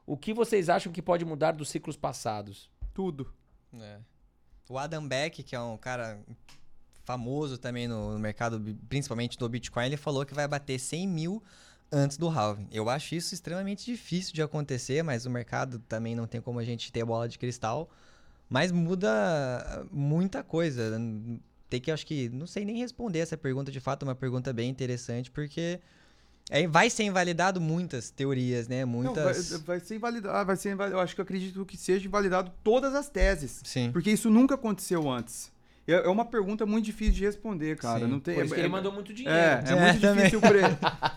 o 0.06 0.18
que 0.18 0.34
vocês 0.34 0.68
acham 0.68 0.92
que 0.92 1.02
pode 1.02 1.24
mudar 1.24 1.52
dos 1.52 1.70
ciclos 1.70 1.96
passados? 1.96 2.72
Tudo. 2.94 3.32
É. 3.80 4.00
O 4.68 4.78
Adam 4.78 5.08
Beck, 5.08 5.44
que 5.44 5.56
é 5.56 5.60
um 5.60 5.78
cara 5.78 6.20
famoso 7.06 7.58
também 7.58 7.88
no, 7.88 8.14
no 8.14 8.20
mercado, 8.20 8.60
principalmente 8.90 9.38
do 9.38 9.48
Bitcoin, 9.48 9.86
ele 9.86 9.98
falou 9.98 10.26
que 10.26 10.34
vai 10.34 10.48
bater 10.48 10.80
100 10.80 11.08
mil 11.08 11.44
antes 11.92 12.18
do 12.18 12.28
halving. 12.28 12.68
Eu 12.72 12.90
acho 12.90 13.16
isso 13.16 13.34
extremamente 13.34 13.86
difícil 13.86 14.34
de 14.34 14.42
acontecer, 14.42 15.04
mas 15.04 15.26
o 15.26 15.30
mercado 15.30 15.80
também 15.80 16.16
não 16.16 16.28
tem 16.28 16.42
como 16.42 16.60
a 16.60 16.64
gente 16.64 16.92
ter 16.92 17.06
bola 17.06 17.30
de 17.30 17.38
cristal. 17.38 17.90
Mas 18.50 18.72
muda 18.72 19.86
muita 19.92 20.44
coisa. 20.44 21.00
Tem 21.70 21.82
que, 21.82 21.92
acho 21.92 22.06
que, 22.06 22.30
não 22.30 22.48
sei 22.48 22.64
nem 22.64 22.78
responder 22.78 23.20
essa 23.20 23.36
pergunta 23.38 23.72
de 23.72 23.80
fato, 23.80 24.04
é 24.04 24.08
uma 24.08 24.16
pergunta 24.16 24.54
bem 24.54 24.70
interessante, 24.70 25.30
porque 25.30 25.80
é, 26.50 26.66
vai 26.66 26.90
ser 26.90 27.04
invalidado 27.04 27.60
muitas 27.60 28.10
teorias, 28.10 28.70
né? 28.70 28.86
Não, 28.86 28.90
Muitas. 28.94 29.50
vai, 29.52 29.60
vai 29.60 29.80
ser 29.82 29.96
invalidado. 29.96 30.46
Vai 30.46 30.56
ser 30.56 30.72
invalidado. 30.72 31.00
Eu 31.00 31.04
acho 31.04 31.14
que 31.14 31.20
eu 31.20 31.24
acredito 31.24 31.66
que 31.66 31.76
seja 31.76 32.08
invalidado 32.08 32.52
todas 32.64 32.96
as 32.96 33.10
teses. 33.10 33.60
Sim. 33.66 33.92
Porque 33.92 34.10
isso 34.12 34.30
nunca 34.30 34.56
aconteceu 34.56 35.10
antes. 35.10 35.52
É 35.86 35.94
é 35.94 36.08
uma 36.10 36.26
pergunta 36.26 36.66
muito 36.66 36.86
difícil 36.86 37.14
de 37.16 37.26
responder, 37.26 37.78
cara. 37.78 38.06
Sim. 38.06 38.12
Não 38.12 38.20
tem, 38.20 38.36
Por 38.36 38.46
isso 38.46 38.54
que 38.54 38.60
é, 38.60 38.64
ele 38.64 38.70
é- 38.70 38.72
mandou 38.72 38.92
muito 38.94 39.14
dinheiro. 39.14 39.38
É, 39.38 39.64
é, 39.68 39.72
É, 39.74 39.82
muito 39.92 40.02
também. 40.02 40.24
difícil 40.26 40.40
pre- 40.42 40.62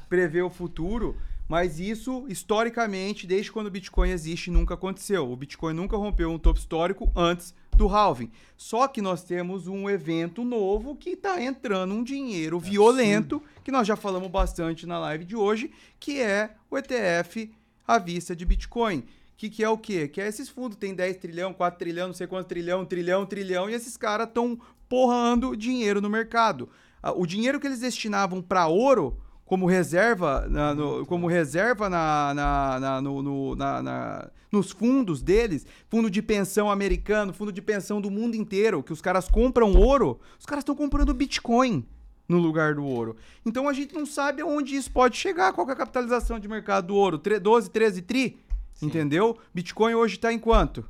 prever 0.08 0.42
o 0.42 0.50
futuro, 0.50 1.16
Mas 1.50 1.80
isso, 1.80 2.26
historicamente, 2.28 3.26
desde 3.26 3.50
quando 3.50 3.66
o 3.66 3.70
Bitcoin 3.72 4.10
existe, 4.10 4.52
nunca 4.52 4.74
aconteceu. 4.74 5.28
O 5.28 5.34
Bitcoin 5.34 5.74
nunca 5.74 5.96
rompeu 5.96 6.30
um 6.30 6.38
topo 6.38 6.60
histórico 6.60 7.10
antes 7.16 7.52
do 7.76 7.88
halving. 7.88 8.30
Só 8.56 8.86
que 8.86 9.02
nós 9.02 9.24
temos 9.24 9.66
um 9.66 9.90
evento 9.90 10.44
novo 10.44 10.94
que 10.94 11.10
está 11.10 11.42
entrando 11.42 11.92
um 11.92 12.04
dinheiro 12.04 12.60
violento, 12.60 13.42
que 13.64 13.72
nós 13.72 13.84
já 13.84 13.96
falamos 13.96 14.30
bastante 14.30 14.86
na 14.86 15.00
live 15.00 15.24
de 15.24 15.34
hoje, 15.34 15.72
que 15.98 16.20
é 16.20 16.54
o 16.70 16.78
ETF 16.78 17.52
à 17.84 17.98
vista 17.98 18.36
de 18.36 18.44
Bitcoin. 18.44 19.02
Que, 19.36 19.50
que 19.50 19.64
é 19.64 19.68
o 19.68 19.76
quê? 19.76 20.06
Que 20.06 20.20
é 20.20 20.28
esses 20.28 20.48
fundos, 20.48 20.78
tem 20.78 20.94
10 20.94 21.16
trilhão, 21.16 21.52
4 21.52 21.76
trilhão, 21.76 22.06
não 22.06 22.14
sei 22.14 22.28
quantos 22.28 22.46
trilhão, 22.46 22.84
trilhão, 22.84 23.26
trilhão, 23.26 23.68
e 23.68 23.74
esses 23.74 23.96
caras 23.96 24.28
estão 24.28 24.56
porrando 24.88 25.56
dinheiro 25.56 26.00
no 26.00 26.08
mercado. 26.08 26.68
Ah, 27.02 27.10
O 27.10 27.26
dinheiro 27.26 27.58
que 27.58 27.66
eles 27.66 27.80
destinavam 27.80 28.40
para 28.40 28.68
ouro, 28.68 29.18
como 29.50 29.66
reserva, 29.66 30.46
na- 30.48 30.72
no- 30.76 31.04
como 31.06 31.26
reserva 31.26 31.90
na, 31.90 32.32
na- 32.34 32.78
na- 32.78 33.00
no- 33.00 33.20
no- 33.20 33.56
na- 33.56 34.30
nos 34.52 34.70
fundos 34.70 35.20
deles, 35.20 35.66
fundo 35.88 36.08
de 36.08 36.22
pensão 36.22 36.70
americano, 36.70 37.32
fundo 37.32 37.50
de 37.50 37.60
pensão 37.60 38.00
do 38.00 38.12
mundo 38.12 38.36
inteiro, 38.36 38.80
que 38.80 38.92
os 38.92 39.00
caras 39.00 39.26
compram 39.28 39.74
ouro, 39.74 40.20
os 40.38 40.46
caras 40.46 40.62
estão 40.62 40.76
comprando 40.76 41.12
Bitcoin 41.12 41.84
no 42.28 42.38
lugar 42.38 42.76
do 42.76 42.84
ouro. 42.84 43.16
Então 43.44 43.68
a 43.68 43.72
gente 43.72 43.92
não 43.92 44.06
sabe 44.06 44.40
aonde 44.40 44.76
isso 44.76 44.88
pode 44.92 45.16
chegar, 45.16 45.52
qual 45.52 45.68
é 45.68 45.72
a 45.72 45.76
capitalização 45.76 46.38
de 46.38 46.46
mercado 46.46 46.86
do 46.86 46.94
ouro, 46.94 47.18
Tre- 47.18 47.40
12, 47.40 47.70
13 47.70 48.02
tri, 48.02 48.38
entendeu? 48.80 49.36
Bitcoin 49.52 49.94
hoje 49.94 50.14
está 50.14 50.32
em 50.32 50.38
quanto? 50.38 50.88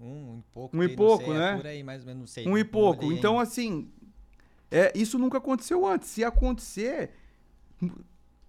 Um, 0.00 0.38
e 0.38 0.42
pouco. 0.54 0.76
Um 0.78 0.82
e 0.82 0.88
pouco, 0.96 1.24
sei, 1.26 1.34
é 1.34 1.38
né? 1.38 1.60
aí, 1.66 1.82
menos, 1.82 2.30
sei. 2.30 2.46
Um 2.46 2.50
não- 2.52 2.58
e 2.58 2.64
pouco. 2.64 3.12
Então, 3.12 3.38
assim, 3.38 3.90
é, 4.70 4.90
isso 4.94 5.18
nunca 5.18 5.36
aconteceu 5.36 5.86
antes. 5.86 6.08
Se 6.08 6.24
acontecer, 6.24 7.10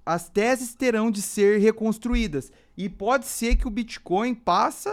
as 0.05 0.29
teses 0.29 0.73
terão 0.73 1.11
de 1.11 1.21
ser 1.21 1.59
reconstruídas. 1.59 2.49
E 2.77 2.87
pode 2.87 3.25
ser 3.25 3.55
que 3.57 3.67
o 3.67 3.69
Bitcoin 3.71 4.33
passa 4.35 4.89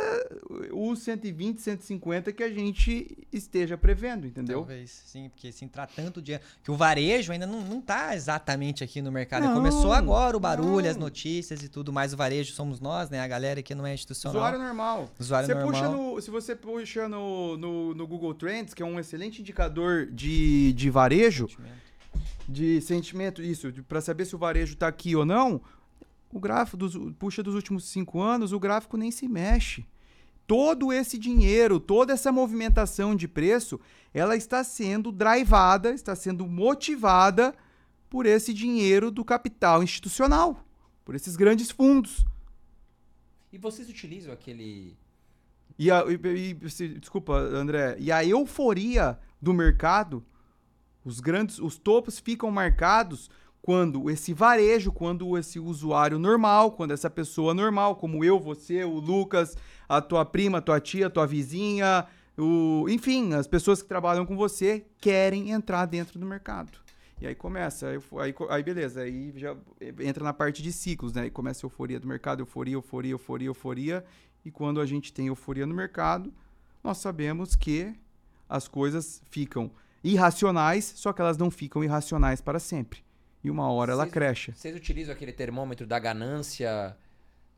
os 0.73 1.01
120, 1.01 1.61
150 1.61 2.33
que 2.33 2.43
a 2.43 2.49
gente 2.51 3.17
esteja 3.31 3.77
prevendo, 3.79 4.27
entendeu? 4.27 4.61
Talvez, 4.61 4.91
sim, 5.07 5.29
porque 5.29 5.53
se 5.53 5.65
entrar 5.67 5.87
tanto 5.87 6.21
dinheiro. 6.23 6.43
Que 6.65 6.71
o 6.71 6.77
varejo 6.77 7.31
ainda 7.31 7.47
não, 7.47 7.61
não 7.61 7.81
tá 7.83 8.17
exatamente 8.17 8.83
aqui 8.83 9.01
no 9.03 9.13
mercado. 9.13 9.45
Não, 9.45 9.55
Começou 9.55 9.93
agora 9.93 10.35
o 10.37 10.41
barulho, 10.41 10.89
as 10.91 10.97
não. 10.97 11.03
notícias 11.05 11.63
e 11.63 11.69
tudo 11.69 11.93
mais. 11.93 12.13
O 12.15 12.17
varejo 12.17 12.53
somos 12.55 12.81
nós, 12.81 13.09
né? 13.11 13.21
A 13.21 13.29
galera 13.29 13.63
que 13.63 13.75
não 13.75 13.87
é 13.87 13.93
institucional. 13.95 14.39
Usuário 14.39 14.59
normal. 14.59 15.11
Usuário 15.21 15.47
Você 15.47 15.55
normal. 15.55 15.71
puxa 15.73 15.89
no- 15.91 16.21
se 16.23 16.31
você 16.31 16.57
puxa 16.57 17.09
no, 17.09 17.57
no, 17.59 17.95
no 17.95 18.07
Google 18.07 18.35
Trends, 18.35 18.73
que 18.75 18.83
é 18.83 18.87
um 18.87 18.99
excelente 18.99 19.43
indicador 19.43 20.07
de, 20.07 20.73
de 20.73 20.89
varejo, 20.91 21.49
de 22.49 22.81
sentimento, 22.81 23.43
isso, 23.43 23.73
para 23.89 24.01
saber 24.01 24.25
se 24.25 24.35
o 24.35 24.39
varejo 24.39 24.77
tá 24.77 24.87
aqui 24.89 25.15
ou 25.17 25.25
não, 25.25 25.61
o 26.33 26.41
gráfico 26.41 26.77
dos, 26.77 26.97
puxa 27.19 27.43
dos 27.43 27.55
últimos 27.55 27.85
cinco 27.85 28.21
anos, 28.21 28.53
o 28.53 28.59
gráfico 28.61 28.97
nem 28.97 29.11
se 29.11 29.29
mexe. 29.29 29.87
Todo 30.47 30.93
esse 30.93 31.17
dinheiro, 31.17 31.81
toda 31.81 32.13
essa 32.13 32.31
movimentação 32.31 33.17
de 33.17 33.27
preço, 33.27 33.81
ela 34.13 34.37
está 34.37 34.63
sendo 34.63 35.11
drivada, 35.11 35.93
está 35.95 36.15
sendo 36.15 36.47
motivada 36.47 37.55
por 38.11 38.27
esse 38.27 38.53
dinheiro 38.53 39.11
do 39.11 39.25
capital 39.25 39.83
institucional, 39.83 40.63
por 41.05 41.15
esses 41.15 41.35
grandes 41.37 41.71
fundos. 41.71 42.27
E 43.53 43.59
vocês 43.59 43.89
utilizam 43.89 44.33
aquele. 44.33 44.97
E, 45.79 45.91
a, 45.91 46.05
e- 46.09 46.57
e- 46.63 46.71
se- 46.71 46.99
desculpa, 46.99 47.35
André. 47.39 47.97
E 47.99 48.13
a 48.13 48.25
euforia 48.25 49.19
do 49.41 49.55
mercado, 49.55 50.23
os 51.05 51.21
grandes, 51.21 51.59
os 51.59 51.77
topos 51.77 52.19
ficam 52.19 52.51
marcados 52.51 53.31
quando 53.61 54.11
esse 54.11 54.35
varejo, 54.35 54.93
quando 54.93 55.39
esse 55.39 55.59
usuário 55.59 56.19
normal, 56.19 56.73
quando 56.73 56.91
essa 56.91 57.09
pessoa 57.09 57.55
normal, 57.55 57.97
como 57.97 58.23
eu, 58.25 58.39
você, 58.39 58.85
o 58.85 58.99
Lucas, 58.99 59.57
a 59.89 60.01
tua 60.01 60.25
prima, 60.25 60.59
a 60.59 60.61
tua 60.61 60.81
tia, 60.81 61.07
a 61.07 61.11
tua 61.11 61.27
vizinha, 61.27 62.07
o, 62.37 62.87
enfim, 62.89 63.33
as 63.33 63.47
pessoas 63.47 63.81
que 63.81 63.89
trabalham 63.89 64.27
com 64.27 64.37
você 64.37 64.85
querem 64.99 65.51
entrar 65.51 65.87
dentro 65.87 66.19
do 66.19 66.27
mercado. 66.27 66.79
E 67.21 67.27
aí 67.27 67.35
começa, 67.35 67.89
aí, 67.89 68.35
aí, 68.51 68.63
beleza, 68.63 69.01
aí 69.01 69.33
já 69.37 69.57
entra 70.01 70.23
na 70.23 70.35
parte 70.35 70.63
de 70.63 70.73
ciclos, 70.73 71.13
né? 71.13 71.23
Aí 71.23 71.31
começa 71.31 71.65
a 71.65 71.67
euforia 71.67 71.99
do 71.99 72.07
mercado, 72.07 72.41
euforia, 72.41 72.75
euforia, 72.75 73.13
euforia, 73.13 73.47
euforia. 73.47 74.05
E 74.45 74.51
quando 74.51 74.81
a 74.81 74.85
gente 74.85 75.11
tem 75.11 75.29
euforia 75.29 75.65
no 75.65 75.75
mercado, 75.75 76.35
nós 76.83 76.99
sabemos 76.99 77.57
que 77.57 77.95
as 78.47 78.69
coisas 78.69 79.23
ficam 79.31 79.71
irracionais, 80.05 80.93
só 80.97 81.13
que 81.13 81.21
elas 81.21 81.37
não 81.39 81.51
ficam 81.51 81.83
irracionais 81.83 82.41
para 82.41 82.59
sempre. 82.61 83.03
E 83.43 83.51
uma 83.51 83.71
hora 83.71 83.93
ela 83.93 84.05
Vocês- 84.05 84.13
cresce. 84.13 84.53
Vocês 84.53 84.77
utilizam 84.77 85.13
aquele 85.15 85.33
termômetro 85.33 85.87
da 85.87 85.99
ganância. 85.99 86.97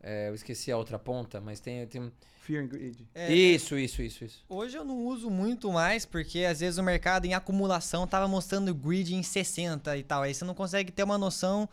é, 0.03 0.29
eu 0.29 0.35
esqueci 0.35 0.71
a 0.71 0.77
outra 0.77 0.99
ponta, 0.99 1.41
mas 1.41 1.59
tem. 1.61 1.87
tem... 1.87 2.13
Fear 2.41 2.63
and 2.63 2.69
greed. 2.69 2.97
É, 3.13 3.33
Isso, 3.35 3.77
isso, 3.77 4.01
isso, 4.01 4.25
isso. 4.25 4.45
Hoje 4.49 4.77
eu 4.77 4.85
não 4.85 4.99
uso 5.05 5.29
muito 5.29 5.73
mais, 5.73 6.07
porque 6.07 6.45
às 6.45 6.61
vezes 6.61 6.79
o 6.79 6.83
mercado 6.83 7.25
em 7.25 7.35
acumulação 7.35 8.07
tava 8.07 8.29
mostrando 8.29 8.73
grid 8.73 9.13
em 9.17 9.23
60 9.25 9.97
e 9.97 10.05
tal. 10.05 10.23
Aí 10.23 10.33
você 10.33 10.45
não 10.45 10.55
consegue 10.55 10.93
ter 10.93 11.03
uma 11.03 11.19
noção 11.19 11.69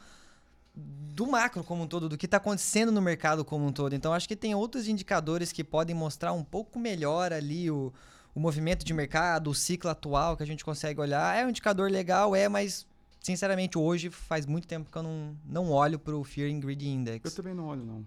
do 0.76 1.28
macro 1.28 1.64
como 1.64 1.84
um 1.84 1.88
todo, 1.88 2.10
do 2.10 2.18
que 2.18 2.26
está 2.26 2.38
acontecendo 2.38 2.91
no 2.91 3.02
mercado 3.04 3.45
como 3.45 3.68
um 3.68 3.72
todo. 3.72 3.94
Então 3.94 4.12
acho 4.14 4.28
que 4.28 4.36
tem 4.36 4.56
outros 4.56 4.88
indicadores 4.88 5.52
que 5.52 5.64
podem 5.64 5.95
mostrar 5.95 6.34
um 6.34 6.44
pouco 6.44 6.80
melhor 6.80 7.32
ali 7.32 7.70
o, 7.70 7.94
o 8.35 8.39
movimento 8.39 8.84
de 8.84 8.93
mercado, 8.93 9.49
o 9.49 9.53
ciclo 9.55 9.89
atual 9.89 10.35
que 10.35 10.43
a 10.43 10.47
gente 10.47 10.64
consegue 10.65 10.99
olhar. 10.99 11.38
É 11.38 11.45
um 11.45 11.49
indicador 11.49 11.89
legal, 11.91 12.35
é, 12.35 12.47
mas 12.49 12.85
sinceramente 13.19 13.77
hoje 13.77 14.10
faz 14.10 14.45
muito 14.45 14.68
tempo 14.68 14.91
que 14.91 14.97
eu 14.97 15.03
não, 15.03 15.38
não 15.45 15.72
olho 15.72 15.97
para 15.99 16.15
o 16.15 16.23
Fear 16.23 16.51
and 16.51 16.60
Greed 16.60 16.81
Eu 16.84 16.89
Index. 16.89 17.34
também 17.34 17.53
não 17.53 17.65
olho, 17.68 17.85
não. 17.85 18.05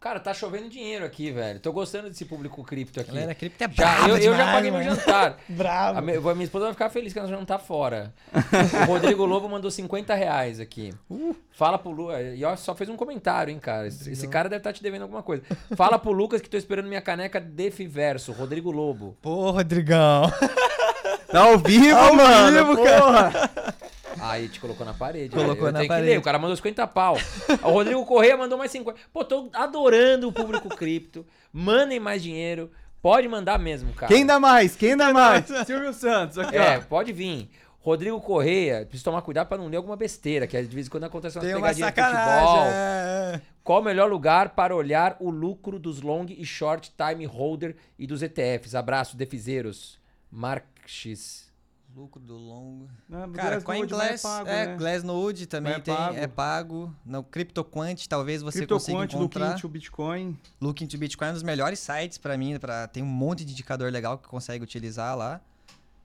Cara, 0.00 0.20
tá 0.20 0.32
chovendo 0.32 0.68
dinheiro 0.68 1.04
aqui, 1.04 1.32
velho. 1.32 1.58
Tô 1.58 1.72
gostando 1.72 2.08
desse 2.08 2.24
público 2.24 2.62
cripto 2.62 3.00
aqui. 3.00 3.10
Galera, 3.10 3.34
cripto 3.34 3.64
é 3.64 3.68
Já, 3.68 3.74
brava 3.74 4.08
eu, 4.10 4.16
eu 4.16 4.22
já 4.32 4.38
demais, 4.38 4.52
paguei 4.52 4.70
meu 4.70 4.80
mano. 4.80 4.94
jantar. 4.94 5.36
Bravo. 5.48 5.98
A 5.98 6.00
minha, 6.00 6.20
minha 6.20 6.44
esposa 6.44 6.66
vai 6.66 6.72
ficar 6.72 6.88
feliz 6.88 7.12
que 7.12 7.18
ela 7.18 7.26
já 7.26 7.36
não 7.36 7.44
tá 7.44 7.58
fora. 7.58 8.14
o 8.32 8.92
Rodrigo 8.92 9.24
Lobo 9.26 9.48
mandou 9.48 9.68
50 9.72 10.14
reais 10.14 10.60
aqui. 10.60 10.94
Fala 11.50 11.76
pro 11.78 11.90
Lucas. 11.90 12.38
E 12.38 12.44
ó, 12.44 12.54
só 12.54 12.76
fez 12.76 12.88
um 12.88 12.96
comentário, 12.96 13.50
hein, 13.52 13.58
cara. 13.58 13.88
Esse, 13.88 14.12
esse 14.12 14.28
cara 14.28 14.48
deve 14.48 14.60
estar 14.60 14.72
te 14.72 14.84
devendo 14.84 15.02
alguma 15.02 15.22
coisa. 15.22 15.42
Fala 15.76 15.98
pro 15.98 16.12
Lucas 16.12 16.40
que 16.40 16.48
tô 16.48 16.56
esperando 16.56 16.86
minha 16.86 17.02
caneca 17.02 17.40
Defiverso. 17.40 18.30
Rodrigo 18.30 18.70
Lobo. 18.70 19.16
Pô, 19.20 19.50
Rodrigão. 19.50 20.30
Tá 21.30 21.40
ao 21.42 21.58
vivo, 21.58 21.94
Ao 21.96 22.14
mano! 22.14 22.56
vivo, 22.56 22.76
porra! 22.76 23.32
Aí 24.20 24.48
te 24.48 24.60
colocou 24.60 24.84
na 24.86 24.94
parede. 24.94 25.34
Colocou 25.34 25.66
na 25.66 25.78
tenho 25.80 25.82
que 25.82 25.88
parede. 25.88 26.10
ler, 26.10 26.18
O 26.18 26.22
cara 26.22 26.38
mandou 26.38 26.56
50 26.56 26.86
pau. 26.86 27.16
o 27.62 27.70
Rodrigo 27.70 28.04
Correia 28.06 28.36
mandou 28.36 28.56
mais 28.58 28.70
50. 28.70 28.98
Pô, 29.12 29.24
tô 29.24 29.48
adorando 29.52 30.28
o 30.28 30.32
público 30.32 30.68
cripto. 30.68 31.26
Mandem 31.52 32.00
mais 32.00 32.22
dinheiro. 32.22 32.70
Pode 33.00 33.28
mandar 33.28 33.58
mesmo, 33.58 33.92
cara. 33.92 34.12
Quem 34.12 34.26
dá 34.26 34.40
mais? 34.40 34.74
Quem 34.74 34.96
dá 34.96 35.12
mais? 35.12 35.46
Silvio 35.66 35.92
Santos, 35.92 36.36
aqui, 36.38 36.56
É, 36.56 36.78
ó. 36.78 36.80
pode 36.80 37.12
vir. 37.12 37.48
Rodrigo 37.80 38.20
Correia, 38.20 38.80
preciso 38.84 39.04
tomar 39.04 39.22
cuidado 39.22 39.46
pra 39.46 39.56
não 39.56 39.68
ler 39.68 39.76
alguma 39.76 39.96
besteira, 39.96 40.46
que 40.48 40.60
de 40.60 40.74
vez 40.74 40.88
em 40.88 40.90
quando 40.90 41.04
acontece 41.04 41.38
umas 41.38 41.46
Tem 41.46 41.54
uma 41.54 41.62
pegadinhas 41.68 41.88
de 41.90 41.94
sacanagem. 41.94 42.46
futebol. 42.46 42.66
é. 42.66 43.40
Qual 43.62 43.80
o 43.80 43.84
melhor 43.84 44.10
lugar 44.10 44.50
para 44.50 44.74
olhar 44.74 45.16
o 45.20 45.30
lucro 45.30 45.78
dos 45.78 46.00
long 46.02 46.26
e 46.28 46.44
short 46.44 46.92
time 46.96 47.24
holder 47.24 47.76
e 47.98 48.06
dos 48.06 48.20
ETFs? 48.22 48.74
Abraço, 48.74 49.16
defizeiros. 49.16 49.98
Marx. 50.30 51.47
Lucro 51.98 52.20
do 52.22 52.36
longo. 52.36 52.88
Não, 53.08 53.32
Cara, 53.32 53.58
Glassnode 53.58 53.58
não 53.58 53.62
CoinGlass, 53.98 54.22
pago, 54.22 54.48
é, 54.48 54.66
né? 54.66 54.76
Glassnode 54.76 55.46
também 55.46 55.72
é 55.72 55.80
tem, 55.80 55.96
pago. 55.96 56.16
é 56.16 56.26
pago. 56.28 56.94
No 57.04 57.24
CryptoQuant, 57.24 58.06
talvez 58.08 58.40
você 58.40 58.58
CryptoQuant, 58.58 58.78
consiga 58.78 59.18
Look 59.18 59.34
encontrar. 59.36 59.56
into 59.56 59.68
Bitcoin. 59.68 60.38
Look 60.60 60.84
into 60.84 60.96
Bitcoin 60.96 61.26
é 61.26 61.30
um 61.30 61.34
dos 61.34 61.42
melhores 61.42 61.80
sites 61.80 62.16
pra 62.16 62.38
mim, 62.38 62.56
pra, 62.60 62.86
tem 62.86 63.02
um 63.02 63.06
monte 63.06 63.44
de 63.44 63.52
indicador 63.52 63.90
legal 63.90 64.16
que 64.16 64.28
consegue 64.28 64.62
utilizar 64.62 65.16
lá. 65.16 65.40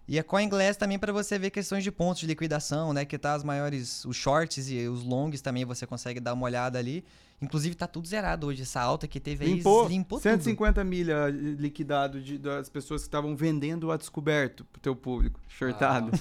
E 0.08 0.18
a 0.18 0.24
CoinGlass 0.24 0.78
também 0.78 0.98
pra 0.98 1.14
você 1.14 1.38
ver 1.38 1.52
questões 1.52 1.84
de 1.84 1.92
pontos 1.92 2.22
de 2.22 2.28
liquidação, 2.28 2.92
né, 2.92 3.06
que 3.06 3.18
tá 3.18 3.34
as 3.36 3.44
maiores, 3.44 4.04
os 4.04 4.18
shorts 4.18 4.70
e 4.70 4.88
os 4.88 5.04
longs 5.04 5.42
também 5.42 5.64
você 5.64 5.86
consegue 5.86 6.20
dar 6.20 6.34
uma 6.34 6.46
olhada 6.46 6.80
ali. 6.80 7.06
Inclusive 7.44 7.76
tá 7.76 7.86
tudo 7.88 8.08
zerado 8.08 8.48
hoje, 8.48 8.62
essa 8.62 8.82
alta 8.82 9.08
que 9.08 9.20
teve 9.20 9.46
aí 9.46 9.54
Limpou, 9.56 9.88
limpou 9.88 10.18
tudo. 10.20 10.24
150 10.24 10.84
milha 10.84 11.28
liquidado 11.30 12.22
de- 12.22 12.38
das 12.38 12.70
pessoas 12.70 13.02
que 13.02 13.08
estavam 13.08 13.36
vendendo 13.36 13.92
a 13.92 13.98
descoberto 13.98 14.66
pro 14.66 14.82
teu 14.82 14.96
público. 14.96 15.40
Shortado. 15.48 16.12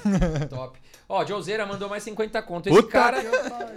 Ah, 0.43 0.47
top. 0.51 0.79
Ó, 1.09 1.25
Joseira 1.25 1.65
mandou 1.67 1.89
mais 1.89 2.03
50 2.03 2.43
conto. 2.43 2.69
Esse 2.69 2.77
Puta 2.77 2.93
cara, 2.93 3.19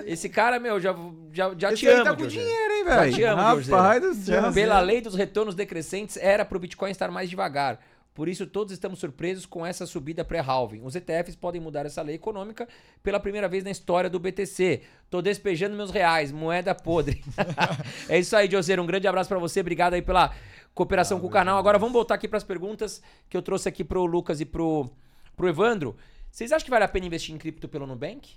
esse 0.05 0.29
cara, 0.29 0.59
meu, 0.59 0.79
já, 0.79 0.95
já, 1.31 1.53
já 1.57 1.67
Esse 1.71 1.81
te 1.81 1.87
amo, 1.87 2.03
tá 2.03 2.15
com 2.15 2.23
Joseira. 2.23 2.43
dinheiro, 2.45 2.73
hein, 2.73 2.83
Já 2.85 2.95
velho? 3.01 3.13
te 3.15 3.23
amo, 3.23 3.41
Rapaz 3.41 4.01
do 4.01 4.13
céu. 4.15 4.51
Pela 4.53 4.79
lei 4.79 5.01
dos 5.01 5.15
retornos 5.15 5.55
decrescentes, 5.55 6.17
era 6.17 6.43
pro 6.45 6.59
Bitcoin 6.59 6.91
estar 6.91 7.09
mais 7.11 7.29
devagar. 7.29 7.79
Por 8.15 8.29
isso, 8.29 8.47
todos 8.47 8.71
estamos 8.71 8.99
surpresos 8.99 9.45
com 9.45 9.65
essa 9.65 9.85
subida 9.85 10.23
pré-halving. 10.23 10.81
Os 10.83 10.95
ETFs 10.95 11.35
podem 11.35 11.59
mudar 11.59 11.85
essa 11.85 12.01
lei 12.01 12.15
econômica 12.15 12.65
pela 13.03 13.19
primeira 13.19 13.49
vez 13.49 13.61
na 13.61 13.69
história 13.69 14.09
do 14.09 14.17
BTC. 14.17 14.83
Tô 15.09 15.21
despejando 15.21 15.75
meus 15.75 15.91
reais, 15.91 16.31
moeda 16.31 16.73
podre. 16.73 17.21
é 18.07 18.17
isso 18.17 18.33
aí, 18.33 18.49
Joseiro. 18.49 18.81
Um 18.81 18.85
grande 18.85 19.05
abraço 19.05 19.27
pra 19.27 19.37
você. 19.37 19.59
Obrigado 19.59 19.95
aí 19.95 20.01
pela 20.01 20.33
cooperação 20.73 21.19
com 21.19 21.27
o 21.27 21.29
canal. 21.29 21.59
Agora 21.59 21.77
vamos 21.77 21.91
voltar 21.91 22.15
aqui 22.15 22.25
pras 22.25 22.45
perguntas 22.45 23.01
que 23.29 23.35
eu 23.35 23.41
trouxe 23.41 23.67
aqui 23.67 23.83
pro 23.83 24.05
Lucas 24.05 24.39
e 24.39 24.45
pro, 24.45 24.89
pro 25.35 25.49
Evandro. 25.49 25.97
Vocês 26.31 26.53
acham 26.53 26.63
que 26.63 26.71
vale 26.71 26.85
a 26.85 26.87
pena 26.87 27.07
investir 27.07 27.35
em 27.35 27.37
cripto 27.37 27.67
pelo 27.67 27.85
Nubank? 27.85 28.29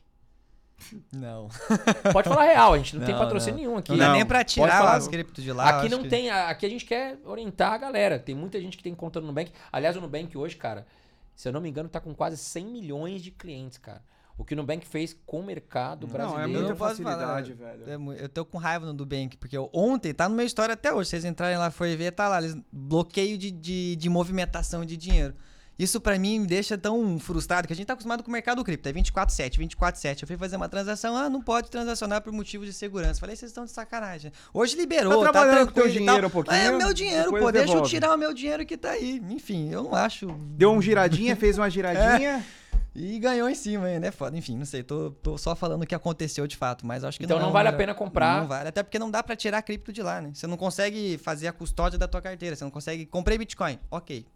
Não. 1.12 1.48
Pode 2.12 2.28
falar 2.28 2.44
real, 2.44 2.72
a 2.74 2.76
gente 2.78 2.96
não, 2.96 3.04
tem 3.04 3.14
Não, 3.14 3.20
patrocínio 3.22 3.54
não. 3.56 3.60
nenhum 3.66 3.76
aqui. 3.78 3.90
Não 3.90 3.98
dá 3.98 4.06
Não, 4.06 4.12
nem 4.14 4.24
pra 4.24 4.38
pode 4.38 4.54
tirar 4.54 4.78
falar. 4.78 4.96
as 4.96 5.08
cripto 5.08 5.42
de 5.42 5.52
lá. 5.52 5.68
Aqui 5.78 5.88
não 5.88 6.02
que- 6.02 6.08
tem. 6.08 6.30
Aqui 6.30 6.66
a 6.66 6.68
gente 6.68 6.84
quer 6.84 7.18
orientar 7.24 7.72
a 7.72 7.78
galera. 7.78 8.18
Tem 8.18 8.34
muita 8.34 8.60
gente 8.60 8.76
que 8.76 8.82
tem 8.82 8.94
conta 8.94 9.20
no 9.20 9.26
Nubank. 9.26 9.52
Aliás, 9.72 9.96
o 9.96 10.00
Nubank 10.00 10.36
hoje, 10.38 10.56
cara, 10.56 10.86
se 11.34 11.48
eu 11.48 11.52
não 11.52 11.60
me 11.60 11.68
engano, 11.68 11.88
tá 11.88 12.00
com 12.00 12.14
quase 12.14 12.36
100 12.36 12.64
milhões 12.66 13.22
de 13.22 13.30
clientes, 13.30 13.76
cara. 13.78 14.02
O 14.36 14.44
que 14.44 14.54
o 14.54 14.56
Nubank 14.56 14.86
fez 14.86 15.16
com 15.26 15.40
o 15.40 15.44
mercado 15.44 16.06
Não, 16.06 16.14
é 16.14 16.16
brasileiro. 16.16 16.50
muita 16.52 16.68
Eu 16.72 16.76
posso 16.76 17.02
facilidade, 17.02 17.54
falar. 17.54 17.72
velho. 17.76 18.12
É 18.12 18.22
Eu 18.24 18.28
tô 18.28 18.44
com 18.44 18.56
raiva 18.56 18.86
no 18.86 18.92
Nubank, 18.92 19.36
porque 19.36 19.56
eu- 19.58 19.68
ontem, 19.72 20.14
tá 20.14 20.28
no 20.28 20.36
meu 20.36 20.46
história 20.46 20.74
até 20.74 20.94
hoje. 20.94 21.10
Vocês 21.10 21.24
entrarem 21.24 21.58
lá 21.58 21.72
for 21.72 21.88
ver, 21.96 22.12
tá 22.12 22.28
lá. 22.28 22.38
Eles, 22.38 22.56
bloqueio 22.70 23.36
de, 23.36 23.50
de, 23.50 23.96
de 23.96 24.08
movimentação 24.08 24.84
de 24.84 24.96
dinheiro. 24.96 25.34
Isso 25.78 26.00
pra 26.00 26.18
mim 26.18 26.40
me 26.40 26.46
deixa 26.46 26.76
tão 26.76 27.18
frustrado 27.20 27.68
que 27.68 27.72
a 27.72 27.76
gente 27.76 27.86
tá 27.86 27.92
acostumado 27.92 28.24
com 28.24 28.28
o 28.28 28.32
mercado 28.32 28.64
cripto. 28.64 28.88
É 28.88 28.92
24-7, 28.92 29.58
24-7. 29.58 30.22
Eu 30.22 30.26
fui 30.26 30.36
fazer 30.36 30.56
uma 30.56 30.68
transação, 30.68 31.16
ah, 31.16 31.30
não 31.30 31.40
pode 31.40 31.70
transacionar 31.70 32.20
por 32.20 32.32
motivo 32.32 32.64
de 32.64 32.72
segurança. 32.72 33.20
Falei, 33.20 33.36
vocês 33.36 33.50
estão 33.50 33.64
de 33.64 33.70
sacanagem. 33.70 34.32
Hoje 34.52 34.76
liberou, 34.76 35.20
Tá 35.20 35.26
tá, 35.26 35.32
trabalhando 35.32 35.66
com 35.68 35.72
teu 35.74 35.84
tranquilo 35.84 36.06
dinheiro 36.06 36.26
um 36.26 36.30
pouquinho, 36.30 36.56
É 36.56 36.70
o 36.72 36.78
meu 36.78 36.92
dinheiro, 36.92 37.30
pô. 37.30 37.52
Deixa 37.52 37.74
eu 37.74 37.82
tirar 37.82 38.12
o 38.12 38.18
meu 38.18 38.34
dinheiro 38.34 38.66
que 38.66 38.76
tá 38.76 38.90
aí. 38.90 39.22
Enfim, 39.30 39.70
eu 39.70 39.84
não 39.84 39.94
acho. 39.94 40.26
Deu 40.56 40.72
uma 40.72 40.82
giradinha, 40.82 41.36
fez 41.36 41.56
uma 41.56 41.70
giradinha. 41.70 42.44
E 42.94 43.16
ganhou 43.20 43.48
em 43.48 43.54
cima 43.54 43.86
ainda, 43.86 44.08
é 44.08 44.10
foda. 44.10 44.36
Enfim, 44.36 44.56
não 44.56 44.64
sei, 44.64 44.82
tô, 44.82 45.12
tô 45.22 45.38
só 45.38 45.54
falando 45.54 45.84
o 45.84 45.86
que 45.86 45.94
aconteceu 45.94 46.48
de 46.48 46.56
fato, 46.56 46.84
mas 46.84 47.04
acho 47.04 47.16
que 47.16 47.24
Então 47.24 47.36
não, 47.36 47.42
não 47.42 47.48
é 47.48 47.50
o 47.50 47.52
vale 47.52 47.68
a 47.68 47.72
pena 47.72 47.94
comprar. 47.94 48.40
Não 48.40 48.48
vale, 48.48 48.68
até 48.70 48.82
porque 48.82 48.98
não 48.98 49.08
dá 49.08 49.22
pra 49.22 49.36
tirar 49.36 49.62
cripto 49.62 49.92
de 49.92 50.02
lá, 50.02 50.20
né? 50.20 50.32
Você 50.34 50.48
não 50.48 50.56
consegue 50.56 51.16
fazer 51.18 51.46
a 51.46 51.52
custódia 51.52 51.96
da 51.96 52.08
tua 52.08 52.20
carteira, 52.20 52.56
você 52.56 52.64
não 52.64 52.70
consegue... 52.72 53.06
Comprei 53.06 53.38
Bitcoin, 53.38 53.78
ok. 53.88 54.26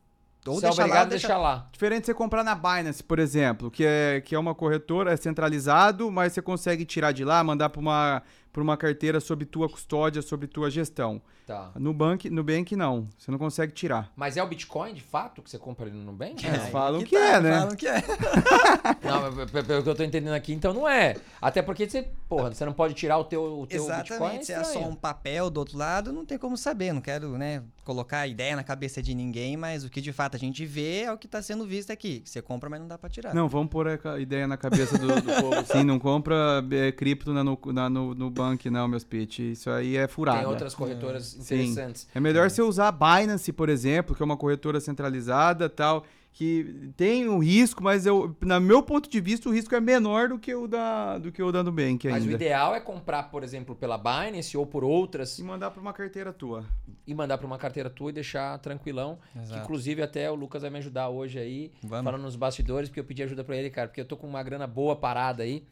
Ou 0.47 0.55
Você 0.55 0.67
é 0.67 0.69
deixa 0.69 0.83
obrigado 0.83 1.05
lá, 1.05 1.09
deixa... 1.09 1.29
deixar 1.29 1.41
lá. 1.41 1.69
Diferente 1.71 2.01
de 2.01 2.07
você 2.07 2.15
comprar 2.15 2.43
na 2.43 2.55
Binance, 2.55 3.03
por 3.03 3.19
exemplo, 3.19 3.71
que 3.71 3.85
é, 3.85 4.21
que 4.21 4.35
é 4.35 4.39
uma 4.39 4.55
corretora, 4.55 5.13
é 5.13 5.17
centralizado, 5.17 6.11
mas 6.11 6.33
você 6.33 6.43
consegue 6.43 6.85
tirar 6.85 7.13
de 7.13 7.25
lá, 7.25 7.45
mandar 7.45 7.69
para 7.69 7.81
uma, 7.81 8.23
pra 8.53 8.63
uma 8.63 8.77
carteira 8.77 9.19
sob 9.21 9.45
tua 9.47 9.69
custódia, 9.69 10.21
sob 10.23 10.47
tua 10.47 10.71
gestão. 10.71 11.21
Tá. 11.47 11.73
No 11.75 11.93
Bank, 11.93 12.31
no 12.31 12.45
Bank 12.45 12.77
não, 12.77 13.09
você 13.19 13.31
não 13.31 13.39
consegue 13.39 13.73
tirar. 13.73 14.13
Mas 14.15 14.37
é 14.37 14.43
o 14.43 14.47
Bitcoin, 14.47 14.95
de 14.95 15.03
fato, 15.03 15.43
que 15.43 15.51
você 15.51 15.59
compra 15.59 15.87
ali 15.87 15.97
no 15.97 16.05
Nubank? 16.05 16.47
Eles 16.47 16.63
aí 16.63 16.71
falam 16.71 17.01
que 17.01 17.07
que 17.07 17.17
tá, 17.17 17.25
é, 17.25 17.41
né? 17.41 17.59
Falam 17.59 17.77
que 17.77 17.89
é. 17.89 18.01
Não, 19.03 19.47
pelo 19.63 19.83
que 19.83 19.89
eu 19.89 19.95
tô 19.95 20.03
entendendo 20.05 20.35
aqui, 20.35 20.53
então 20.53 20.73
não 20.73 20.89
é. 20.89 21.17
Até 21.41 21.61
porque 21.61 21.89
você, 21.89 22.09
porra, 22.29 22.55
você 22.55 22.65
não 22.65 22.73
pode 22.73 22.95
tirar 22.95 23.19
o 23.19 23.25
teu, 23.25 23.43
o 23.61 23.67
teu 23.67 23.81
Bitcoin. 23.85 24.05
Exatamente, 24.05 24.47
se 24.47 24.53
é 24.53 24.63
só 24.65 24.79
um 24.81 24.95
papel 24.95 25.51
do 25.51 25.59
outro 25.59 25.77
lado, 25.77 26.13
não 26.13 26.25
tem 26.25 26.39
como 26.39 26.57
saber. 26.57 26.93
Não 26.93 27.01
quero, 27.01 27.37
né, 27.37 27.63
colocar 27.85 28.27
ideia 28.27 28.55
na 28.55 28.63
cabeça 28.63 29.03
de 29.03 29.15
ninguém, 29.15 29.57
mas 29.57 29.85
o 29.85 29.91
que 29.91 30.01
de 30.01 30.13
fato 30.13 30.37
a 30.37 30.39
gente 30.39 30.65
vê 30.65 31.03
é 31.03 31.13
o 31.13 31.19
que 31.19 31.27
tá 31.27 31.43
sendo 31.43 31.67
visto 31.67 31.91
aqui. 31.91 32.23
Você 32.25 32.41
compra, 32.41 32.71
mas 32.71 32.81
não 32.81 32.87
dá 32.89 32.97
pra 32.97 33.11
tirar. 33.11 33.35
Não, 33.35 33.49
vamos 33.49 33.69
pôr 33.69 33.89
a 33.89 34.21
ideia 34.21 34.47
na 34.47 34.57
cabeça 34.57 34.97
do, 34.97 35.09
do 35.09 35.23
povo. 35.43 35.67
Sim, 35.67 35.83
não 35.85 35.99
compra 35.99 36.65
é, 36.71 36.93
cripto 36.93 37.33
na, 37.33 37.43
no, 37.43 37.59
na- 37.67 37.91
no, 37.91 38.15
no 38.15 38.31
Bank, 38.43 38.69
não, 38.71 38.89
meus 38.89 39.05
pitch. 39.05 39.39
Isso 39.41 39.71
aí 39.71 39.97
é 39.97 40.09
furada. 40.09 40.39
Tem 40.41 40.47
outras 40.49 40.75
corretoras 40.75 41.25
Sim. 41.27 41.55
interessantes. 41.55 42.09
É 42.15 42.21
melhor 42.21 42.51
você 42.51 42.63
usar 42.63 42.89
a 42.89 42.93
Binance, 42.93 43.53
por 43.53 43.69
exemplo, 43.69 44.15
que 44.17 44.23
é 44.23 44.25
uma 44.25 44.37
corretora 44.37 44.81
centralizada 44.81 45.69
tal, 45.69 46.05
que 46.35 46.91
tem 46.97 47.29
um 47.29 47.39
risco, 47.39 47.83
mas 47.85 48.07
eu, 48.07 48.35
na 48.41 48.59
meu 48.59 48.83
ponto 48.83 49.09
de 49.09 49.21
vista, 49.21 49.51
o 49.51 49.53
risco 49.53 49.75
é 49.75 49.81
menor 49.81 50.31
do 50.31 50.39
que 50.39 50.55
o 50.55 50.67
da, 50.67 51.19
do 51.19 51.31
que 51.31 51.43
o 51.43 51.53
da 51.53 51.63
Nubank 51.63 52.09
Mas 52.09 52.23
o 52.23 52.25
ainda. 52.25 52.33
ideal 52.37 52.75
é 52.75 52.81
comprar, 52.81 53.25
por 53.25 53.45
exemplo, 53.45 53.75
pela 53.75 53.99
Binance 53.99 54.57
ou 54.57 54.65
por 54.67 54.83
outras 54.83 55.39
E 55.39 55.43
mandar 55.45 55.71
para 55.71 55.81
uma 55.81 55.93
carteira 55.93 56.33
tua. 56.33 56.65
e 57.07 57.15
mandar 57.15 57.37
para 57.37 57.47
uma 57.47 57.59
carteira 57.59 57.91
tua 57.91 58.09
e 58.09 58.15
deixar 58.15 58.59
tranquilão. 58.61 59.19
Que, 59.47 59.59
inclusive, 59.59 60.03
até 60.03 60.31
o 60.31 60.35
Lucas 60.35 60.63
vai 60.63 60.71
me 60.71 60.79
ajudar 60.79 61.11
hoje 61.11 61.39
aí, 61.39 61.71
Vamos. 61.83 62.05
falando 62.05 62.23
nos 62.23 62.35
bastidores, 62.35 62.89
porque 62.89 63.01
eu 63.01 63.05
pedi 63.05 63.23
ajuda 63.23 63.45
para 63.45 63.57
ele, 63.57 63.69
cara, 63.69 63.89
porque 63.89 64.01
eu 64.01 64.07
tô 64.07 64.17
com 64.17 64.27
uma 64.27 64.43
grana 64.43 64.67
boa 64.67 64.97
parada 64.97 65.43
aí. 65.43 65.65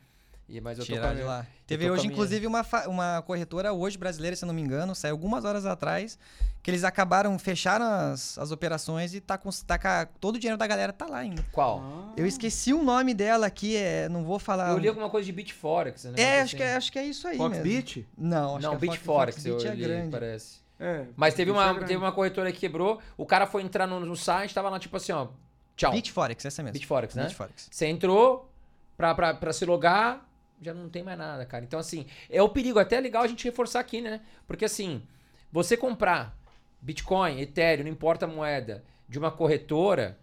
E, 0.53 0.61
mas 0.61 0.79
eu 0.79 0.85
tô 0.85 0.93
Tirar 0.93 1.15
minha- 1.15 1.25
lá. 1.27 1.47
Teve 1.65 1.87
tô 1.87 1.93
hoje, 1.93 2.09
inclusive, 2.09 2.45
uma, 2.45 2.67
uma 2.89 3.23
corretora 3.23 3.73
hoje 3.73 3.97
brasileira, 3.97 4.35
se 4.35 4.45
eu 4.45 4.49
não 4.49 4.55
me 4.55 4.61
engano, 4.61 4.93
saiu 4.97 5.13
algumas 5.13 5.45
horas 5.45 5.65
atrás, 5.65 6.19
que 6.61 6.69
eles 6.69 6.83
acabaram, 6.83 7.39
fecharam 7.39 7.85
as, 7.87 8.37
as 8.37 8.51
operações 8.51 9.15
e 9.15 9.21
tá 9.21 9.39
com, 9.39 9.49
tá 9.65 9.79
com 9.79 10.13
todo 10.21 10.35
o 10.35 10.39
dinheiro 10.41 10.59
da 10.59 10.67
galera 10.67 10.93
tá 10.93 11.07
lá 11.07 11.19
ainda. 11.19 11.45
Qual? 11.53 12.13
Eu 12.17 12.27
esqueci 12.27 12.73
o 12.75 12.83
nome 12.83 13.15
dela 13.15 13.47
aqui, 13.47 13.77
é, 13.77 14.09
não 14.09 14.25
vou 14.25 14.41
falar. 14.41 14.71
Eu 14.71 14.79
li 14.79 14.89
alguma 14.89 15.09
coisa 15.09 15.25
de 15.27 15.31
Bitforex, 15.33 16.05
né? 16.07 16.15
É, 16.17 16.41
acho 16.41 16.57
que 16.57 16.63
é, 16.65 16.75
acho 16.75 16.91
que 16.91 16.99
é 16.99 17.05
isso 17.05 17.29
aí 17.29 17.39
mesmo. 17.39 17.55
Foxbit? 17.55 18.09
Não, 18.19 18.57
acho 18.57 18.67
Não, 18.67 18.77
que 18.77 18.87
é 18.87 18.91
Bitforex, 18.91 19.37
Fox- 19.37 19.47
eu 19.47 19.71
é 19.71 19.75
li, 19.77 19.83
grande. 19.85 20.11
parece. 20.11 20.59
É. 20.81 21.05
Mas 21.15 21.35
teve 21.35 21.51
é 21.51 21.55
uma, 21.55 21.67
grande. 21.73 21.87
teve 21.87 21.97
uma 22.03 22.11
corretora 22.11 22.51
que 22.51 22.59
quebrou, 22.59 22.99
o 23.17 23.25
cara 23.25 23.47
foi 23.47 23.63
entrar 23.63 23.87
no, 23.87 24.01
no 24.01 24.17
site, 24.17 24.53
tava 24.53 24.69
lá 24.69 24.81
tipo 24.81 24.97
assim, 24.97 25.13
ó, 25.13 25.29
tchau. 25.77 25.93
Bitforex, 25.93 26.45
essa 26.45 26.61
mesmo. 26.61 26.73
Bitforex, 26.73 27.15
né? 27.15 27.27
Bitforex. 27.27 27.69
Você 27.71 27.87
entrou 27.87 28.51
pra, 28.97 29.15
pra, 29.15 29.35
pra 29.35 29.53
se 29.53 29.65
logar, 29.65 30.27
já 30.61 30.75
não 30.75 30.89
tem 30.89 31.03
mais 31.03 31.19
nada, 31.19 31.45
cara. 31.47 31.65
Então, 31.65 31.81
assim, 31.81 32.07
é 32.29 32.43
o 32.43 32.49
perigo. 32.49 32.79
Até 32.79 32.97
é 32.97 33.01
legal 33.01 33.23
a 33.23 33.27
gente 33.27 33.45
reforçar 33.45 33.81
aqui, 33.81 34.01
né? 34.01 34.21
Porque, 34.47 34.65
assim, 34.65 35.03
você 35.51 35.77
comprar 35.77 36.39
Bitcoin, 36.81 37.41
Ethereum, 37.41 37.85
não 37.85 37.93
importa 37.93 38.27
a 38.27 38.29
moeda, 38.29 38.85
de 39.09 39.19
uma 39.19 39.31
corretora, 39.31 40.19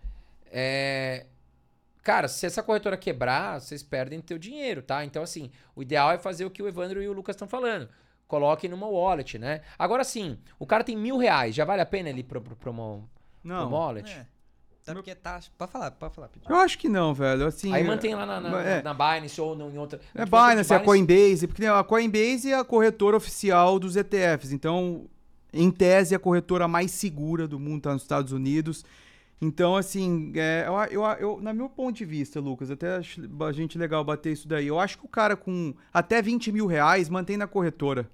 é... 0.51 1.26
Cara, 2.03 2.30
se 2.30 2.45
essa 2.45 2.64
corretora 2.64 2.95
quebrar, 2.95 3.59
vocês 3.59 3.84
perdem 3.84 4.22
teu 4.22 4.38
dinheiro, 4.38 4.81
tá? 4.81 5.03
Então, 5.03 5.22
assim, 5.22 5.51
o 5.76 5.81
ideal 5.81 6.11
é 6.11 6.18
fazer 6.18 6.45
o 6.45 6.49
que 6.49 6.64
o 6.64 6.68
Evandro 6.68 7.01
e 7.03 7.07
o 7.07 7.11
Lucas 7.11 7.35
estão 7.35 7.49
falando. 7.49 7.89
Coloque 8.27 8.69
numa 8.69 8.88
wallet, 8.88 9.38
né? 9.38 9.61
Agora, 9.77 10.05
sim, 10.05 10.39
o 10.57 10.65
cara 10.65 10.85
tem 10.85 10.95
mil 10.95 11.18
reais, 11.18 11.53
já 11.53 11.65
vale 11.65 11.81
a 11.81 11.85
pena 11.85 12.09
ele 12.09 12.23
pro, 12.23 12.41
pro, 12.41 12.55
pro, 12.55 12.72
uma, 12.72 13.03
Não. 13.43 13.69
wallet? 13.69 14.09
É. 14.09 14.26
Até 14.88 14.93
porque 14.93 15.14
tá. 15.14 15.39
Pode 15.57 15.72
falar, 15.72 15.91
pode 15.91 16.15
falar, 16.15 16.30
Pedro. 16.30 16.49
Eu 16.49 16.55
acho 16.55 16.77
que 16.77 16.88
não, 16.88 17.14
velho. 17.14 17.45
Assim, 17.45 17.73
Aí 17.73 17.84
é- 17.84 17.85
mantém 17.85 18.15
lá 18.15 18.26
na, 18.26 18.39
na, 18.39 18.61
é. 18.61 18.81
na 18.81 18.93
Binance 18.93 19.39
ou 19.41 19.53
em 19.55 19.77
outra. 19.77 19.99
É 20.15 20.26
Binance, 20.26 20.72
é 20.72 20.76
a 20.77 20.80
Coinbase, 20.80 21.45
porque 21.47 21.65
a 21.65 21.84
Coinbase 21.84 22.51
é 22.51 22.57
a 22.57 22.64
corretora 22.64 23.18
oficial 23.18 23.77
dos 23.80 23.97
ETFs. 23.97 24.53
Então, 24.53 25.05
em 25.51 25.69
tese, 25.69 26.15
a 26.15 26.19
corretora 26.19 26.68
mais 26.68 26.91
segura 26.91 27.47
do 27.47 27.59
mundo 27.59 27.80
está 27.80 27.93
nos 27.93 28.01
Estados 28.03 28.31
Unidos. 28.31 28.85
Então, 29.41 29.76
assim, 29.76 30.31
é, 30.35 30.65
eu, 30.89 31.03
eu, 31.03 31.11
eu- 31.19 31.41
na 31.41 31.53
meu 31.53 31.69
ponto 31.69 31.95
de 31.95 32.05
vista, 32.05 32.39
Lucas, 32.39 32.72
até 32.72 32.95
acho 32.95 33.22
a 33.41 33.51
gente 33.51 33.77
legal 33.77 34.03
bater 34.03 34.31
isso 34.31 34.47
daí. 34.47 34.68
Eu 34.68 34.80
acho 34.80 34.97
que 34.97 35.05
o 35.05 35.09
cara 35.09 35.35
com 35.35 35.73
até 35.93 36.22
20 36.22 36.51
mil 36.51 36.65
reais 36.65 37.07
mantém 37.09 37.38
na 37.38 37.45
corretora. 37.45 38.09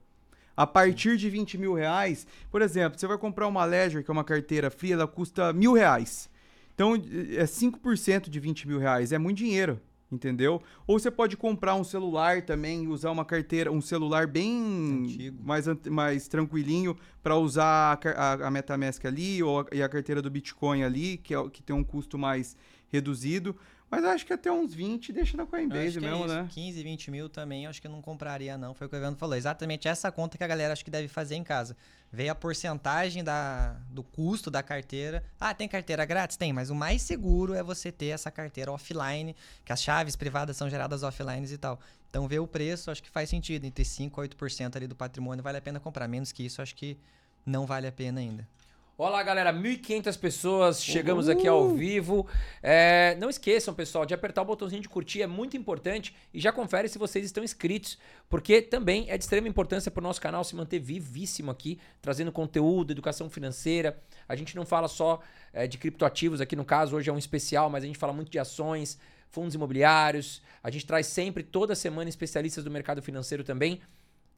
A 0.55 0.67
partir 0.67 1.17
de 1.17 1.29
20 1.29 1.57
mil 1.57 1.73
reais, 1.73 2.27
por 2.51 2.61
exemplo, 2.61 2.99
você 2.99 3.07
vai 3.07 3.17
comprar 3.17 3.47
uma 3.47 3.65
Ledger, 3.65 4.03
que 4.03 4.11
é 4.11 4.13
uma 4.13 4.23
carteira 4.23 4.69
fria, 4.69 4.93
ela 4.93 5.07
custa 5.07 5.51
mil 5.53 5.73
reais. 5.73 6.29
Então, 6.75 6.95
é 6.95 7.45
5% 7.45 8.29
de 8.29 8.39
20 8.39 8.67
mil 8.67 8.79
reais. 8.79 9.11
É 9.11 9.17
muito 9.17 9.37
dinheiro, 9.37 9.79
entendeu? 10.11 10.61
Ou 10.87 10.97
você 10.99 11.11
pode 11.11 11.37
comprar 11.37 11.75
um 11.75 11.83
celular 11.83 12.41
também 12.41 12.87
usar 12.87 13.11
uma 13.11 13.23
carteira, 13.25 13.71
um 13.71 13.81
celular 13.81 14.25
bem 14.27 15.03
Antigo. 15.05 15.37
mais, 15.43 15.65
mais 15.89 16.27
tranquilinho 16.27 16.95
para 17.21 17.35
usar 17.37 17.99
a, 18.03 18.09
a, 18.33 18.47
a 18.47 18.51
MetaMask 18.51 19.05
ali 19.05 19.41
ou 19.43 19.59
a, 19.61 19.65
e 19.71 19.81
a 19.83 19.89
carteira 19.89 20.21
do 20.21 20.29
Bitcoin 20.29 20.83
ali, 20.83 21.17
que, 21.17 21.33
é, 21.33 21.39
o- 21.39 21.49
que 21.49 21.61
tem 21.61 21.75
um 21.75 21.83
custo 21.83 22.17
mais 22.17 22.55
reduzido. 22.91 23.55
Mas 23.93 24.03
eu 24.03 24.09
acho 24.09 24.25
que 24.25 24.33
até 24.33 24.51
uns 24.51 24.73
20 24.73 25.13
deixa 25.13 25.37
na 25.37 25.45
Coinbase 25.45 25.99
é 25.99 26.01
mesmo, 26.01 26.25
isso. 26.25 26.33
né? 26.33 26.47
15, 26.49 26.81
20 26.81 27.11
mil 27.11 27.29
também, 27.29 27.65
eu 27.65 27.69
acho 27.69 27.79
que 27.79 27.85
eu 27.85 27.91
não 27.91 28.01
compraria, 28.01 28.57
não. 28.57 28.73
Foi 28.73 28.87
o 28.87 28.89
que 28.89 28.95
o 28.95 28.97
Evandro 28.97 29.19
falou. 29.19 29.35
Exatamente 29.35 29.87
essa 29.87 30.11
conta 30.11 30.35
que 30.35 30.43
a 30.43 30.47
galera 30.47 30.73
acho 30.73 30.83
que 30.83 30.89
deve 30.89 31.07
fazer 31.07 31.35
em 31.35 31.43
casa. 31.43 31.77
Ver 32.11 32.27
a 32.27 32.33
porcentagem 32.33 33.23
da, 33.23 33.73
do 33.91 34.01
custo 34.01 34.49
da 34.49 34.63
carteira. 34.63 35.23
Ah, 35.39 35.53
tem 35.53 35.67
carteira 35.67 36.03
grátis? 36.05 36.37
Tem, 36.37 36.51
mas 36.51 36.71
o 36.71 36.75
mais 36.75 37.03
seguro 37.03 37.53
é 37.53 37.61
você 37.61 37.91
ter 37.91 38.07
essa 38.07 38.31
carteira 38.31 38.71
offline, 38.71 39.35
que 39.63 39.71
as 39.71 39.79
chaves 39.79 40.15
privadas 40.15 40.57
são 40.57 40.67
geradas 40.67 41.03
offline 41.03 41.45
e 41.45 41.57
tal. 41.59 41.79
Então, 42.09 42.27
ver 42.27 42.39
o 42.39 42.47
preço, 42.47 42.89
acho 42.89 43.03
que 43.03 43.11
faz 43.11 43.29
sentido. 43.29 43.63
Entre 43.65 43.83
5% 43.83 44.11
a 44.17 44.27
8% 44.27 44.75
ali 44.75 44.87
do 44.87 44.95
patrimônio 44.95 45.43
vale 45.43 45.59
a 45.59 45.61
pena 45.61 45.79
comprar. 45.79 46.07
Menos 46.07 46.31
que 46.31 46.43
isso, 46.43 46.63
acho 46.63 46.73
que 46.73 46.97
não 47.45 47.67
vale 47.67 47.85
a 47.85 47.91
pena 47.91 48.19
ainda. 48.19 48.47
Olá, 48.95 49.23
galera. 49.23 49.51
1.500 49.51 50.19
pessoas. 50.19 50.83
Chegamos 50.83 51.27
aqui 51.27 51.47
ao 51.47 51.69
vivo. 51.69 52.27
É, 52.61 53.17
não 53.19 53.27
esqueçam, 53.27 53.73
pessoal, 53.73 54.05
de 54.05 54.13
apertar 54.13 54.43
o 54.43 54.45
botãozinho 54.45 54.83
de 54.83 54.87
curtir. 54.87 55.23
É 55.23 55.25
muito 55.25 55.57
importante. 55.57 56.15
E 56.31 56.39
já 56.39 56.51
confere 56.51 56.87
se 56.87 56.99
vocês 56.99 57.25
estão 57.25 57.43
inscritos. 57.43 57.97
Porque 58.29 58.61
também 58.61 59.09
é 59.09 59.17
de 59.17 59.23
extrema 59.23 59.47
importância 59.47 59.89
para 59.89 59.99
o 59.99 60.03
nosso 60.03 60.21
canal 60.21 60.43
se 60.43 60.55
manter 60.55 60.77
vivíssimo 60.77 61.49
aqui, 61.49 61.79
trazendo 62.03 62.31
conteúdo, 62.31 62.91
educação 62.91 63.31
financeira. 63.31 63.99
A 64.29 64.35
gente 64.35 64.55
não 64.55 64.63
fala 64.63 64.87
só 64.87 65.21
é, 65.51 65.65
de 65.65 65.79
criptoativos 65.79 66.39
aqui, 66.39 66.55
no 66.55 66.63
caso, 66.63 66.95
hoje 66.95 67.09
é 67.09 67.13
um 67.13 67.17
especial, 67.17 67.71
mas 67.71 67.83
a 67.83 67.87
gente 67.87 67.97
fala 67.97 68.13
muito 68.13 68.29
de 68.29 68.37
ações, 68.37 68.99
fundos 69.27 69.55
imobiliários. 69.55 70.39
A 70.61 70.69
gente 70.69 70.85
traz 70.85 71.07
sempre, 71.07 71.41
toda 71.41 71.73
semana, 71.73 72.11
especialistas 72.11 72.63
do 72.63 72.69
mercado 72.69 73.01
financeiro 73.01 73.43
também. 73.43 73.81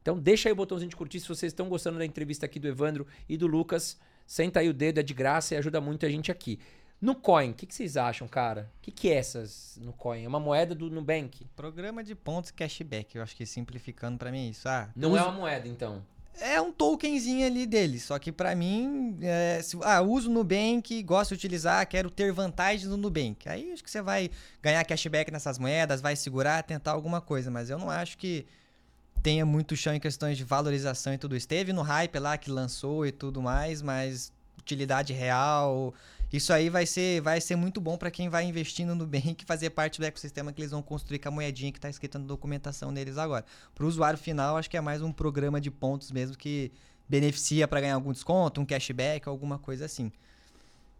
Então 0.00 0.18
deixa 0.18 0.48
aí 0.48 0.52
o 0.54 0.56
botãozinho 0.56 0.88
de 0.88 0.96
curtir 0.96 1.20
se 1.20 1.28
vocês 1.28 1.52
estão 1.52 1.68
gostando 1.68 1.98
da 1.98 2.06
entrevista 2.06 2.46
aqui 2.46 2.58
do 2.58 2.66
Evandro 2.66 3.06
e 3.28 3.36
do 3.36 3.46
Lucas. 3.46 3.98
Senta 4.26 4.60
aí 4.60 4.68
o 4.68 4.74
dedo, 4.74 4.98
é 5.00 5.02
de 5.02 5.14
graça 5.14 5.54
e 5.54 5.56
ajuda 5.56 5.80
muito 5.80 6.04
a 6.04 6.08
gente 6.08 6.30
aqui. 6.32 6.58
No 7.00 7.14
Coin, 7.14 7.50
o 7.50 7.54
que, 7.54 7.66
que 7.66 7.74
vocês 7.74 7.96
acham, 7.96 8.26
cara? 8.26 8.70
O 8.78 8.82
que, 8.82 8.90
que 8.90 9.10
é 9.10 9.16
essas 9.16 9.78
no 9.82 9.92
Coin? 9.92 10.24
É 10.24 10.28
uma 10.28 10.40
moeda 10.40 10.74
do 10.74 10.88
Nubank? 10.90 11.46
Programa 11.54 12.02
de 12.02 12.14
pontos 12.14 12.50
cashback, 12.50 13.14
eu 13.16 13.22
acho 13.22 13.36
que 13.36 13.44
simplificando 13.44 14.16
pra 14.18 14.30
mim 14.32 14.46
é 14.46 14.50
isso. 14.50 14.68
Ah, 14.68 14.88
Não 14.96 15.10
usa- 15.12 15.20
é 15.20 15.24
uma 15.24 15.32
moeda, 15.32 15.68
então. 15.68 16.02
É 16.38 16.60
um 16.60 16.70
tokenzinho 16.70 17.46
ali 17.46 17.64
dele, 17.66 17.98
só 17.98 18.18
que 18.18 18.30
pra 18.30 18.54
mim, 18.54 19.16
é, 19.22 19.60
se, 19.62 19.78
ah, 19.82 20.02
uso 20.02 20.28
o 20.30 20.32
Nubank, 20.32 21.02
gosto 21.02 21.30
de 21.30 21.34
utilizar, 21.36 21.86
quero 21.86 22.10
ter 22.10 22.30
vantagens 22.32 22.86
no 22.90 22.96
Nubank. 22.98 23.48
Aí 23.48 23.72
acho 23.72 23.82
que 23.82 23.90
você 23.90 24.02
vai 24.02 24.30
ganhar 24.62 24.84
cashback 24.84 25.30
nessas 25.30 25.58
moedas, 25.58 26.00
vai 26.02 26.14
segurar, 26.16 26.62
tentar 26.62 26.92
alguma 26.92 27.22
coisa, 27.22 27.50
mas 27.50 27.70
eu 27.70 27.78
não 27.78 27.88
acho 27.88 28.18
que 28.18 28.44
tenha 29.22 29.44
muito 29.44 29.76
chão 29.76 29.94
em 29.94 30.00
questões 30.00 30.36
de 30.36 30.44
valorização 30.44 31.12
e 31.14 31.18
tudo 31.18 31.36
isso. 31.36 31.48
Teve 31.48 31.72
no 31.72 31.82
hype 31.82 32.18
lá 32.18 32.36
que 32.36 32.50
lançou 32.50 33.06
e 33.06 33.12
tudo 33.12 33.42
mais, 33.42 33.82
mas 33.82 34.32
utilidade 34.58 35.12
real, 35.12 35.94
isso 36.32 36.52
aí 36.52 36.68
vai 36.68 36.84
ser, 36.84 37.20
vai 37.20 37.40
ser 37.40 37.54
muito 37.54 37.80
bom 37.80 37.96
para 37.96 38.10
quem 38.10 38.28
vai 38.28 38.44
investir 38.44 38.84
no 38.84 38.94
Nubank 38.94 39.44
fazer 39.46 39.70
parte 39.70 40.00
do 40.00 40.04
ecossistema 40.04 40.52
que 40.52 40.60
eles 40.60 40.72
vão 40.72 40.82
construir 40.82 41.18
com 41.18 41.28
a 41.28 41.30
moedinha 41.30 41.70
que 41.70 41.78
está 41.78 41.88
escrita 41.88 42.18
na 42.18 42.26
documentação 42.26 42.92
deles 42.92 43.16
agora. 43.16 43.44
Para 43.74 43.84
o 43.84 43.88
usuário 43.88 44.18
final, 44.18 44.56
acho 44.56 44.68
que 44.68 44.76
é 44.76 44.80
mais 44.80 45.02
um 45.02 45.12
programa 45.12 45.60
de 45.60 45.70
pontos 45.70 46.10
mesmo 46.10 46.36
que 46.36 46.72
beneficia 47.08 47.68
para 47.68 47.80
ganhar 47.80 47.94
algum 47.94 48.12
desconto, 48.12 48.60
um 48.60 48.66
cashback, 48.66 49.28
alguma 49.28 49.58
coisa 49.58 49.84
assim. 49.84 50.10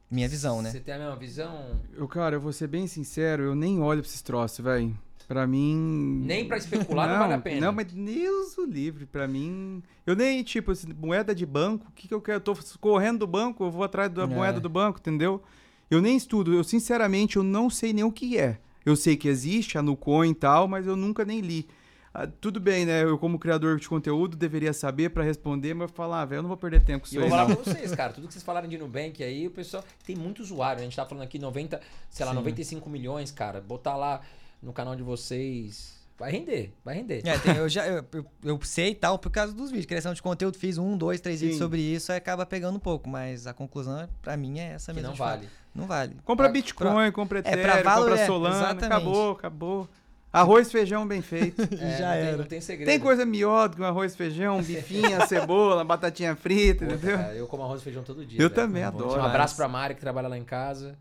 Minha 0.09 0.29
visão, 0.29 0.63
né? 0.63 0.71
Você 0.71 0.79
tem 0.79 0.95
a 0.95 0.99
mesma 0.99 1.17
visão? 1.17 1.81
Eu, 1.93 2.07
cara, 2.07 2.37
eu 2.37 2.41
vou 2.41 2.53
ser 2.53 2.69
bem 2.69 2.87
sincero, 2.87 3.43
eu 3.43 3.55
nem 3.57 3.81
olho 3.81 4.01
pra 4.01 4.09
esses 4.09 4.23
troços, 4.23 4.65
velho. 4.65 4.97
Pra 5.27 5.45
mim. 5.47 6.23
Nem 6.25 6.47
pra 6.47 6.57
especular 6.57 7.09
não, 7.09 7.19
vale 7.19 7.35
a 7.35 7.39
pena. 7.39 7.67
Não, 7.67 7.73
mas 7.73 7.87
Deus 7.87 8.57
o 8.59 8.65
livre. 8.65 9.07
Pra 9.07 9.27
mim. 9.27 9.83
Eu 10.07 10.15
nem, 10.15 10.43
tipo, 10.45 10.71
assim, 10.71 10.93
moeda 10.93 11.35
de 11.35 11.45
banco, 11.45 11.89
o 11.89 11.93
que, 11.93 12.07
que 12.07 12.15
eu 12.15 12.21
quero? 12.21 12.37
Eu 12.37 12.41
tô 12.41 12.57
correndo 12.81 13.21
do 13.21 13.27
banco, 13.27 13.65
eu 13.65 13.71
vou 13.71 13.83
atrás 13.83 14.11
da 14.11 14.23
é. 14.23 14.27
moeda 14.27 14.61
do 14.61 14.69
banco, 14.69 15.01
entendeu? 15.01 15.43
Eu 15.91 16.01
nem 16.01 16.17
estudo. 16.17 16.55
Eu, 16.55 16.63
sinceramente, 16.63 17.37
eu 17.37 17.43
não 17.43 17.69
sei 17.69 17.93
nem 17.93 18.05
o 18.05 18.13
que 18.13 18.39
é. 18.39 18.59
Eu 18.85 18.95
sei 18.95 19.17
que 19.17 19.27
existe, 19.27 19.77
a 19.77 19.83
Nucoin 19.83 20.31
e 20.31 20.35
tal, 20.35 20.69
mas 20.69 20.87
eu 20.87 20.95
nunca 20.95 21.25
nem 21.25 21.41
li. 21.41 21.67
Ah, 22.15 22.27
tudo 22.27 22.61
bem, 22.61 22.87
né? 22.87 23.03
Eu, 23.03 23.19
como 23.19 23.39
criador 23.39 23.79
de 23.79 23.89
conteúdo, 23.89 24.37
deveria 24.37 24.73
saber 24.73 25.11
para 25.11 25.23
responder, 25.23 25.75
mas 25.75 25.91
falar, 25.91 26.23
ah, 26.23 26.25
velho, 26.25 26.39
eu 26.39 26.43
não 26.45 26.49
vou 26.49 26.57
perder 26.57 26.83
tempo 26.83 27.01
com 27.01 27.07
isso 27.07 27.17
eu 27.17 27.25
aí. 27.25 27.27
Eu 27.27 27.31
vou 27.31 27.39
falar 27.39 27.57
pra 27.57 27.73
vocês, 27.75 27.95
cara. 27.95 28.13
Tudo 28.13 28.29
que 28.29 28.33
vocês 28.33 28.45
falaram 28.45 28.69
de 28.69 28.79
Nubank 28.79 29.23
aí, 29.23 29.49
o 29.49 29.51
pessoal. 29.51 29.85
Tem 30.07 30.15
muito 30.15 30.41
usuário. 30.41 30.81
A 30.81 30.85
gente 30.85 30.97
tá 30.97 31.05
falando 31.05 31.25
aqui 31.25 31.39
90, 31.39 31.81
sei 32.09 32.25
lá, 32.25 32.33
Sim. 32.33 32.39
95 32.39 32.89
milhões, 32.89 33.31
cara. 33.33 33.61
Botar 33.61 33.97
lá 33.97 34.23
no 34.67 34.73
canal 34.73 34.95
de 34.95 35.03
vocês 35.03 35.97
Vai 36.19 36.33
render, 36.33 36.73
vai 36.83 36.95
render. 36.95 37.23
É, 37.27 37.39
tem, 37.39 37.57
eu 37.57 37.69
já 37.69 37.87
eu, 37.87 38.03
eu, 38.13 38.27
eu, 38.43 38.61
sei 38.63 38.95
tal 38.95 39.19
por 39.19 39.31
causa 39.31 39.53
dos 39.53 39.71
vídeos. 39.71 39.85
Criação 39.85 40.15
de 40.15 40.23
conteúdo, 40.23 40.57
fiz 40.57 40.79
um, 40.79 40.97
dois, 40.97 41.21
três 41.21 41.41
Sim. 41.41 41.47
vídeos 41.47 41.59
sobre 41.59 41.81
isso, 41.81 42.11
aí 42.11 42.17
acaba 42.17 42.47
pegando 42.47 42.77
um 42.77 42.81
pouco. 42.81 43.09
Mas 43.09 43.47
a 43.47 43.53
conclusão, 43.53 44.09
pra 44.23 44.35
mim, 44.35 44.59
é 44.59 44.73
essa 44.73 44.93
que 44.93 45.01
mesmo. 45.01 45.11
Não 45.11 45.17
vale. 45.17 45.49
Não 45.75 45.87
vale. 45.87 46.17
Compra 46.25 46.49
Bitcoin, 46.49 47.13
compra 47.13 47.41
Ethereum, 47.41 47.71
é, 47.71 47.83
compra 47.83 48.19
é, 48.19 48.27
Solana, 48.27 48.71
acabou, 48.71 49.33
acabou. 49.33 49.89
Arroz, 50.33 50.73
feijão 50.73 51.07
bem 51.07 51.21
feito. 51.21 51.63
É, 51.79 51.99
já 51.99 52.07
não 52.07 52.13
era. 52.13 52.29
Tem, 52.29 52.37
não 52.39 52.45
tem 52.47 52.61
segredo. 52.63 52.89
Tem 52.89 52.99
coisa 52.99 53.27
melhor 53.27 53.69
do 53.69 53.77
que 53.77 53.83
um 53.83 53.85
arroz, 53.85 54.17
feijão, 54.17 54.63
bifinha, 54.63 55.25
cebola, 55.29 55.85
batatinha 55.85 56.35
frita, 56.35 56.87
Pô, 56.87 56.93
entendeu? 56.93 57.19
Cara, 57.19 57.35
eu 57.35 57.47
como 57.47 57.63
arroz 57.63 57.83
e 57.83 57.85
feijão 57.85 58.03
todo 58.03 58.25
dia. 58.25 58.41
Eu 58.41 58.49
velho. 58.49 58.55
também 58.55 58.83
adoro. 58.83 59.21
Um 59.21 59.25
abraço 59.25 59.55
pra 59.55 59.69
Mari 59.69 59.95
que 59.95 60.01
trabalha 60.01 60.29
lá 60.29 60.39
em 60.39 60.45
casa 60.45 60.97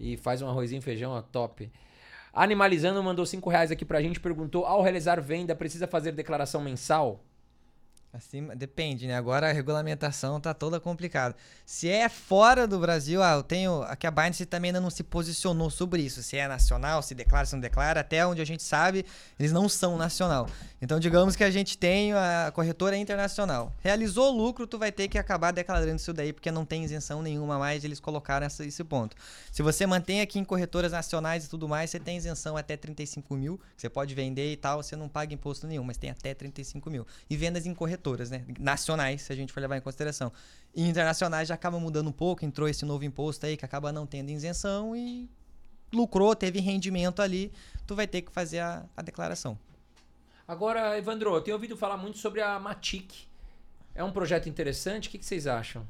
e 0.00 0.16
faz 0.16 0.40
um 0.40 0.48
arrozinho 0.48 0.78
e 0.78 0.82
feijão, 0.82 1.12
ó, 1.12 1.20
top. 1.20 1.70
Animalizando 2.34 3.00
mandou 3.00 3.24
5 3.24 3.48
reais 3.48 3.70
aqui 3.70 3.84
pra 3.84 4.02
gente, 4.02 4.18
perguntou: 4.18 4.66
ao 4.66 4.82
realizar 4.82 5.20
venda, 5.20 5.54
precisa 5.54 5.86
fazer 5.86 6.10
declaração 6.12 6.60
mensal? 6.60 7.24
Assim, 8.16 8.46
depende, 8.56 9.08
né? 9.08 9.16
Agora 9.16 9.50
a 9.50 9.52
regulamentação 9.52 10.40
tá 10.40 10.54
toda 10.54 10.78
complicada. 10.78 11.34
Se 11.66 11.88
é 11.88 12.08
fora 12.08 12.64
do 12.64 12.78
Brasil, 12.78 13.20
ah, 13.20 13.32
eu 13.32 13.42
tenho. 13.42 13.82
Aqui 13.82 14.06
a 14.06 14.10
Binance 14.10 14.46
também 14.46 14.68
ainda 14.68 14.80
não 14.80 14.88
se 14.88 15.02
posicionou 15.02 15.68
sobre 15.68 16.00
isso. 16.00 16.22
Se 16.22 16.36
é 16.36 16.46
nacional, 16.46 17.02
se 17.02 17.12
declara, 17.12 17.44
se 17.44 17.54
não 17.54 17.60
declara. 17.60 17.98
Até 17.98 18.24
onde 18.24 18.40
a 18.40 18.44
gente 18.44 18.62
sabe, 18.62 19.04
eles 19.36 19.50
não 19.50 19.68
são 19.68 19.96
nacional. 19.98 20.48
Então, 20.80 21.00
digamos 21.00 21.34
que 21.34 21.42
a 21.42 21.50
gente 21.50 21.76
tem 21.76 22.12
a 22.12 22.52
corretora 22.54 22.96
internacional. 22.96 23.74
Realizou 23.80 24.30
lucro, 24.30 24.64
tu 24.64 24.78
vai 24.78 24.92
ter 24.92 25.08
que 25.08 25.18
acabar 25.18 25.50
declarando 25.50 25.96
isso 25.96 26.12
daí, 26.12 26.32
porque 26.32 26.52
não 26.52 26.64
tem 26.64 26.84
isenção 26.84 27.20
nenhuma 27.20 27.58
mais. 27.58 27.82
Eles 27.82 27.98
colocaram 27.98 28.46
essa, 28.46 28.64
esse 28.64 28.84
ponto. 28.84 29.16
Se 29.50 29.60
você 29.60 29.86
mantém 29.86 30.20
aqui 30.20 30.38
em 30.38 30.44
corretoras 30.44 30.92
nacionais 30.92 31.46
e 31.46 31.48
tudo 31.50 31.68
mais, 31.68 31.90
você 31.90 31.98
tem 31.98 32.16
isenção 32.16 32.56
até 32.56 32.76
35 32.76 33.34
mil. 33.34 33.58
Você 33.76 33.88
pode 33.88 34.14
vender 34.14 34.52
e 34.52 34.56
tal, 34.56 34.80
você 34.80 34.94
não 34.94 35.08
paga 35.08 35.34
imposto 35.34 35.66
nenhum, 35.66 35.82
mas 35.82 35.96
tem 35.96 36.10
até 36.10 36.32
35 36.32 36.88
mil. 36.88 37.04
E 37.28 37.36
vendas 37.36 37.66
em 37.66 37.74
corretoras 37.74 38.03
corretoras, 38.04 38.30
né? 38.30 38.44
Nacionais, 38.58 39.22
se 39.22 39.32
a 39.32 39.36
gente 39.36 39.52
for 39.52 39.60
levar 39.60 39.76
em 39.76 39.80
consideração. 39.80 40.30
E 40.74 40.86
internacionais 40.86 41.48
já 41.48 41.54
acaba 41.54 41.80
mudando 41.80 42.08
um 42.08 42.12
pouco, 42.12 42.44
entrou 42.44 42.68
esse 42.68 42.84
novo 42.84 43.04
imposto 43.04 43.46
aí 43.46 43.56
que 43.56 43.64
acaba 43.64 43.90
não 43.90 44.06
tendo 44.06 44.30
isenção 44.30 44.94
e 44.94 45.28
lucrou, 45.92 46.34
teve 46.36 46.60
rendimento 46.60 47.22
ali, 47.22 47.50
tu 47.86 47.94
vai 47.94 48.06
ter 48.06 48.22
que 48.22 48.30
fazer 48.30 48.58
a, 48.58 48.84
a 48.96 49.02
declaração. 49.02 49.58
Agora, 50.46 50.98
Evandro, 50.98 51.34
eu 51.34 51.40
tenho 51.40 51.56
ouvido 51.56 51.76
falar 51.76 51.96
muito 51.96 52.18
sobre 52.18 52.42
a 52.42 52.58
Matic. 52.58 53.26
É 53.94 54.04
um 54.04 54.12
projeto 54.12 54.48
interessante? 54.48 55.08
O 55.08 55.10
que, 55.10 55.18
que 55.18 55.24
vocês 55.24 55.46
acham? 55.46 55.86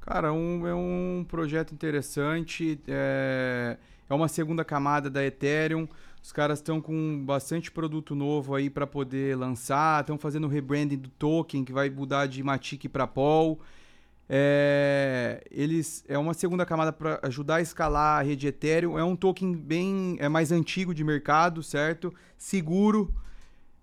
Cara, 0.00 0.32
um, 0.32 0.66
é 0.66 0.74
um 0.74 1.26
projeto 1.28 1.74
interessante. 1.74 2.80
É, 2.88 3.76
é 4.08 4.14
uma 4.14 4.28
segunda 4.28 4.64
camada 4.64 5.10
da 5.10 5.22
Ethereum. 5.22 5.86
Os 6.22 6.32
caras 6.32 6.58
estão 6.58 6.80
com 6.80 7.24
bastante 7.24 7.70
produto 7.70 8.14
novo 8.14 8.54
aí 8.54 8.68
para 8.68 8.86
poder 8.86 9.36
lançar, 9.36 10.00
estão 10.00 10.18
fazendo 10.18 10.44
o 10.44 10.50
rebranding 10.50 10.98
do 10.98 11.08
token 11.08 11.64
que 11.64 11.72
vai 11.72 11.88
mudar 11.88 12.26
de 12.26 12.42
Matic 12.42 12.88
para 12.88 13.06
Pol. 13.06 13.58
É, 14.28 15.42
eles 15.50 16.04
é 16.06 16.16
uma 16.16 16.34
segunda 16.34 16.64
camada 16.64 16.92
para 16.92 17.18
ajudar 17.24 17.56
a 17.56 17.60
escalar 17.62 18.20
a 18.20 18.22
rede 18.22 18.46
Ethereum. 18.46 18.98
É 18.98 19.02
um 19.02 19.16
token 19.16 19.56
bem 19.56 20.16
é 20.20 20.28
mais 20.28 20.52
antigo 20.52 20.94
de 20.94 21.02
mercado, 21.02 21.62
certo? 21.62 22.14
Seguro. 22.36 23.12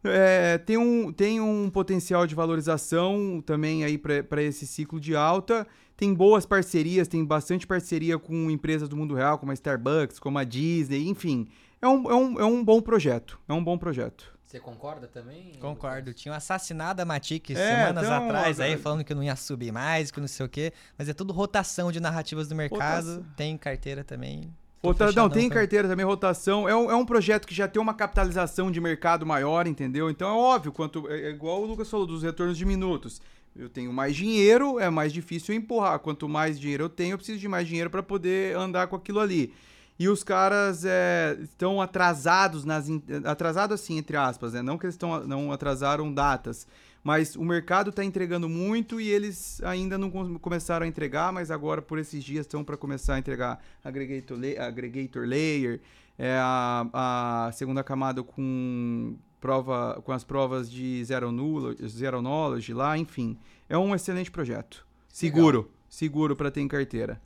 É, 0.03 0.59
tem, 0.59 0.77
um, 0.77 1.11
tem 1.11 1.41
um 1.41 1.69
potencial 1.69 2.25
de 2.27 2.35
valorização 2.35 3.43
também 3.45 3.83
aí 3.83 3.97
para 3.97 4.41
esse 4.41 4.65
ciclo 4.67 4.99
de 4.99 5.15
alta. 5.15 5.67
Tem 5.97 6.13
boas 6.13 6.45
parcerias, 6.45 7.07
tem 7.07 7.25
bastante 7.25 7.65
parceria 7.65 8.19
com 8.19 8.49
empresas 8.51 8.87
do 8.87 8.95
mundo 8.95 9.15
real, 9.15 9.39
como 9.39 9.51
a 9.51 9.55
Starbucks, 9.55 10.19
como 10.19 10.37
a 10.37 10.43
Disney, 10.43 11.09
enfim 11.09 11.47
é 11.81 11.87
um, 11.87 12.11
é 12.11 12.15
um, 12.15 12.39
é 12.39 12.45
um 12.45 12.63
bom 12.63 12.81
projeto. 12.81 13.39
É 13.47 13.53
um 13.53 13.63
bom 13.63 13.77
projeto. 13.77 14.37
Você 14.47 14.61
concorda 14.61 15.07
também? 15.07 15.51
Concordo. 15.59 16.13
Tinha 16.13 16.33
assassinado 16.33 17.01
a 17.01 17.05
Matic 17.05 17.49
é, 17.49 17.55
semanas 17.55 18.05
então, 18.05 18.25
atrás 18.25 18.61
aí, 18.61 18.77
falando 18.77 19.03
que 19.03 19.13
não 19.13 19.21
ia 19.21 19.35
subir 19.35 19.73
mais, 19.73 20.09
que 20.09 20.21
não 20.21 20.27
sei 20.27 20.45
o 20.45 20.49
quê. 20.49 20.71
Mas 20.97 21.09
é 21.09 21.13
tudo 21.13 21.33
rotação 21.33 21.91
de 21.91 21.99
narrativas 21.99 22.47
do 22.47 22.55
mercado. 22.55 23.07
Rotação. 23.07 23.25
Tem 23.35 23.57
carteira 23.57 24.05
também. 24.05 24.49
Rota... 24.81 25.11
Não, 25.11 25.29
tem 25.29 25.49
carteira 25.49 25.87
também, 25.87 26.05
rotação. 26.05 26.67
É 26.67 26.73
um, 26.73 26.89
é 26.89 26.95
um 26.95 27.05
projeto 27.05 27.45
que 27.45 27.53
já 27.53 27.67
tem 27.67 27.81
uma 27.81 27.93
capitalização 27.93 28.71
de 28.71 28.79
mercado 28.79 29.25
maior, 29.25 29.67
entendeu? 29.67 30.09
Então 30.09 30.29
é 30.29 30.39
óbvio, 30.39 30.71
quanto 30.71 31.11
é, 31.11 31.23
é 31.23 31.29
igual 31.29 31.61
o 31.61 31.65
Lucas 31.65 31.89
falou 31.89 32.07
dos 32.07 32.23
retornos 32.23 32.57
de 32.57 32.65
minutos. 32.65 33.21
Eu 33.53 33.67
tenho 33.67 33.91
mais 33.91 34.15
dinheiro, 34.15 34.79
é 34.79 34.89
mais 34.89 35.11
difícil 35.11 35.55
empurrar. 35.55 35.99
Quanto 35.99 36.29
mais 36.29 36.59
dinheiro 36.59 36.85
eu 36.85 36.89
tenho, 36.89 37.13
eu 37.13 37.17
preciso 37.17 37.39
de 37.39 37.47
mais 37.47 37.67
dinheiro 37.67 37.89
para 37.89 38.03
poder 38.03 38.55
andar 38.55 38.87
com 38.87 38.95
aquilo 38.95 39.19
ali. 39.19 39.53
E 39.99 40.07
os 40.07 40.23
caras 40.23 40.85
é, 40.85 41.37
estão 41.41 41.81
atrasados 41.81 42.63
nas. 42.63 42.87
Atrasados 43.25 43.81
assim, 43.81 43.97
entre 43.97 44.15
aspas, 44.15 44.53
né? 44.53 44.61
Não 44.61 44.77
que 44.77 44.85
eles 44.85 44.93
estão, 44.93 45.25
não 45.25 45.51
atrasaram 45.51 46.13
datas. 46.13 46.67
Mas 47.03 47.35
o 47.35 47.43
mercado 47.43 47.89
está 47.89 48.03
entregando 48.03 48.49
muito 48.49 48.99
e 48.99 49.09
eles 49.09 49.61
ainda 49.63 49.97
não 49.97 50.11
começaram 50.39 50.85
a 50.85 50.89
entregar, 50.89 51.31
mas 51.31 51.49
agora 51.49 51.81
por 51.81 51.97
esses 51.97 52.23
dias 52.23 52.45
estão 52.45 52.63
para 52.63 52.75
começar 52.75 53.15
a 53.15 53.19
entregar 53.19 53.63
aggregator, 53.83 54.37
aggregator 54.59 55.25
layer, 55.25 55.79
é 56.17 56.37
a, 56.37 57.47
a 57.47 57.51
segunda 57.53 57.83
camada 57.83 58.21
com 58.23 59.15
prova 59.39 60.01
com 60.03 60.11
as 60.11 60.23
provas 60.23 60.69
de 60.69 61.03
zero, 61.05 61.31
nulo, 61.31 61.75
zero 61.87 62.21
knowledge 62.21 62.73
lá, 62.73 62.97
enfim. 62.97 63.37
É 63.69 63.77
um 63.77 63.95
excelente 63.95 64.29
projeto. 64.29 64.85
Seguro, 65.07 65.59
Legal. 65.59 65.73
seguro 65.87 66.35
para 66.35 66.51
ter 66.51 66.61
em 66.61 66.67
carteira. 66.67 67.21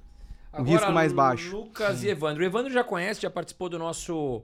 Agora, 0.51 0.69
um 0.69 0.73
risco 0.73 0.91
mais 0.91 1.13
baixo. 1.13 1.55
Lucas 1.55 1.99
Sim. 1.99 2.07
e 2.07 2.09
Evandro. 2.09 2.43
O 2.43 2.45
Evandro 2.45 2.71
já 2.71 2.83
conhece, 2.83 3.21
já 3.21 3.29
participou 3.29 3.69
do 3.69 3.79
nosso, 3.79 4.41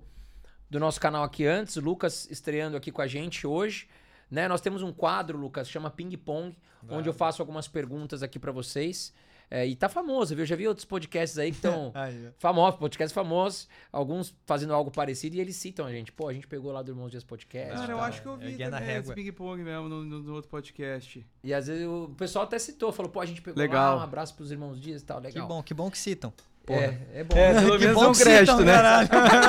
do 0.70 0.80
nosso 0.80 1.00
canal 1.00 1.24
aqui 1.24 1.46
antes. 1.46 1.76
Lucas 1.76 2.28
estreando 2.32 2.78
aqui 2.78 2.92
com 2.92 3.02
a 3.02 3.08
gente 3.08 3.46
hoje. 3.46 3.88
Né? 4.30 4.48
Nós 4.48 4.62
temos 4.62 4.82
um 4.82 4.92
quadro, 4.92 5.38
Lucas, 5.38 5.70
chama 5.70 5.90
Ping 5.90 6.16
Pong, 6.18 6.56
onde 6.90 7.10
eu 7.10 7.14
faço 7.14 7.42
algumas 7.42 7.68
perguntas 7.68 8.24
aqui 8.24 8.40
para 8.40 8.52
vocês. 8.52 9.14
É, 9.50 9.66
e 9.66 9.76
tá 9.76 9.88
famoso, 9.88 10.36
viu? 10.36 10.46
Já 10.46 10.56
vi 10.58 10.68
outros 10.68 10.86
podcasts 10.86 11.38
aí 11.38 11.52
que 11.52 11.58
estão 11.58 11.94
famosos, 12.38 12.80
podcasts 12.80 13.14
famosos, 13.14 13.68
alguns 13.92 14.36
fazendo 14.46 14.74
algo 14.74 14.92
parecido 14.92 15.38
e 15.38 15.40
eles 15.40 15.56
citam 15.56 15.86
a 15.86 15.92
gente. 15.92 16.12
Pô, 16.12 16.28
a 16.28 16.34
gente 16.34 16.48
pegou 16.48 16.72
lá 16.72 16.82
do 16.82 16.92
Irmãos 16.92 17.10
Dias 17.10 17.24
Podcast. 17.24 17.74
Cara, 17.74 17.94
eu 17.94 18.00
acho 18.02 18.22
que 18.22 18.28
eu 18.28 18.36
vi 18.36 18.62
é, 18.62 18.70
também 18.70 18.98
esse 18.98 19.14
ping-pong 19.14 19.64
mesmo 19.64 19.88
no, 19.88 20.04
no, 20.04 20.20
no, 20.22 20.34
outro 20.34 20.50
podcast. 20.50 21.26
E 21.42 21.54
às 21.54 21.68
vezes 21.68 21.88
o 21.88 22.10
pessoal 22.18 22.44
até 22.44 22.60
citou, 22.60 22.92
falou, 22.92 23.10
pô, 23.10 23.22
a 23.22 23.26
gente 23.26 23.42
pegou 23.42 23.58
legal. 23.58 23.96
lá, 23.96 24.02
um 24.02 24.04
abraço 24.04 24.36
pros 24.36 24.52
Irmãos 24.52 24.82
Dias 24.82 25.02
e 25.02 25.06
tal, 25.06 25.20
legal. 25.22 25.48
Que 25.48 25.54
bom, 25.54 25.64
que 25.64 25.74
bom 25.74 25.90
que 25.90 25.98
citam. 25.98 26.34
Porra. 26.66 26.82
É, 26.82 27.08
é 27.22 27.24
bom. 27.24 27.38
É, 27.38 27.54
pelo 27.54 27.80
menos 27.80 28.02
é 28.04 28.08
um 28.08 28.12
crédito, 28.12 28.66
né? 28.66 28.74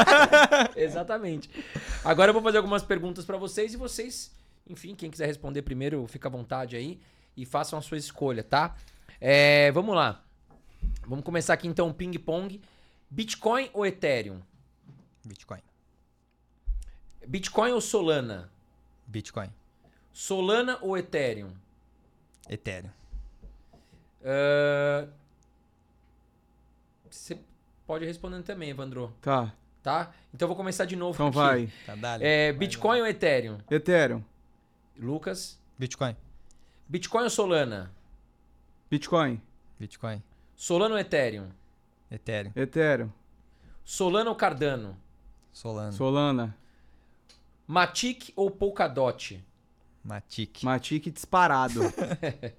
Exatamente. 0.77 1.51
Agora 2.05 2.31
eu 2.31 2.33
vou 2.33 2.43
fazer 2.43 2.59
algumas 2.59 2.85
perguntas 2.85 3.25
para 3.25 3.37
vocês 3.37 3.75
e 3.75 3.77
vocês, 3.77 4.33
enfim, 4.69 4.95
quem 4.95 5.11
quiser 5.11 5.27
responder 5.27 5.63
primeiro, 5.63 6.07
fica 6.07 6.29
à 6.29 6.31
vontade 6.31 6.77
aí 6.77 7.01
e 7.37 7.45
façam 7.45 7.77
a 7.77 7.83
sua 7.83 7.99
escolha, 7.99 8.45
tá? 8.45 8.77
É, 9.21 9.71
vamos 9.73 9.95
lá. 9.95 10.23
Vamos 11.07 11.25
começar 11.25 11.55
aqui 11.55 11.67
então 11.67 11.93
ping-pong. 11.93 12.61
Bitcoin 13.11 13.71
ou 13.73 13.87
Ethereum? 13.87 14.41
Bitcoin. 15.25 15.61
Bitcoin 17.27 17.73
ou 17.73 17.81
Solana? 17.81 18.51
Bitcoin. 19.07 19.51
Solana 20.13 20.79
ou 20.83 20.97
Ethereum? 20.97 21.53
Ethereum. 22.49 22.91
Ah, 24.25 25.07
Você 27.11 27.39
pode 27.87 28.05
ir 28.05 28.09
respondendo 28.09 28.45
também, 28.45 28.71
Evandro. 28.71 29.15
Tá, 29.21 29.53
Tá? 29.83 30.13
Então 30.35 30.45
eu 30.45 30.49
vou 30.49 30.57
começar 30.57 30.85
de 30.85 30.97
novo 30.97 31.15
então 31.15 31.29
aqui. 31.29 31.37
vai. 31.37 31.73
Tá, 31.87 31.95
dale. 31.95 32.25
É, 32.25 32.53
Vai, 32.53 32.59
Bitcoin 32.59 33.01
ou 33.01 33.07
Ethereum? 33.07 33.59
Ethereum, 33.71 34.23
Lucas. 34.99 35.59
Bitcoin. 35.79 36.15
Bitcoin 36.87 37.23
ou 37.25 37.31
Solana? 37.31 37.91
Bitcoin, 38.91 39.41
Bitcoin. 39.79 40.23
Solana 40.57 40.95
ou 40.95 41.01
Ethereum? 41.01 41.49
Ethereum. 42.11 42.53
Ethereum, 42.57 43.13
Solana 43.85 44.31
ou 44.31 44.37
Cardano? 44.37 44.97
Solana. 45.53 45.93
Solana, 45.93 46.57
Matic 47.67 48.33
ou 48.35 48.51
Polkadot? 48.51 49.45
Matic. 50.03 50.63
Matic 50.63 51.11
disparado. 51.11 51.81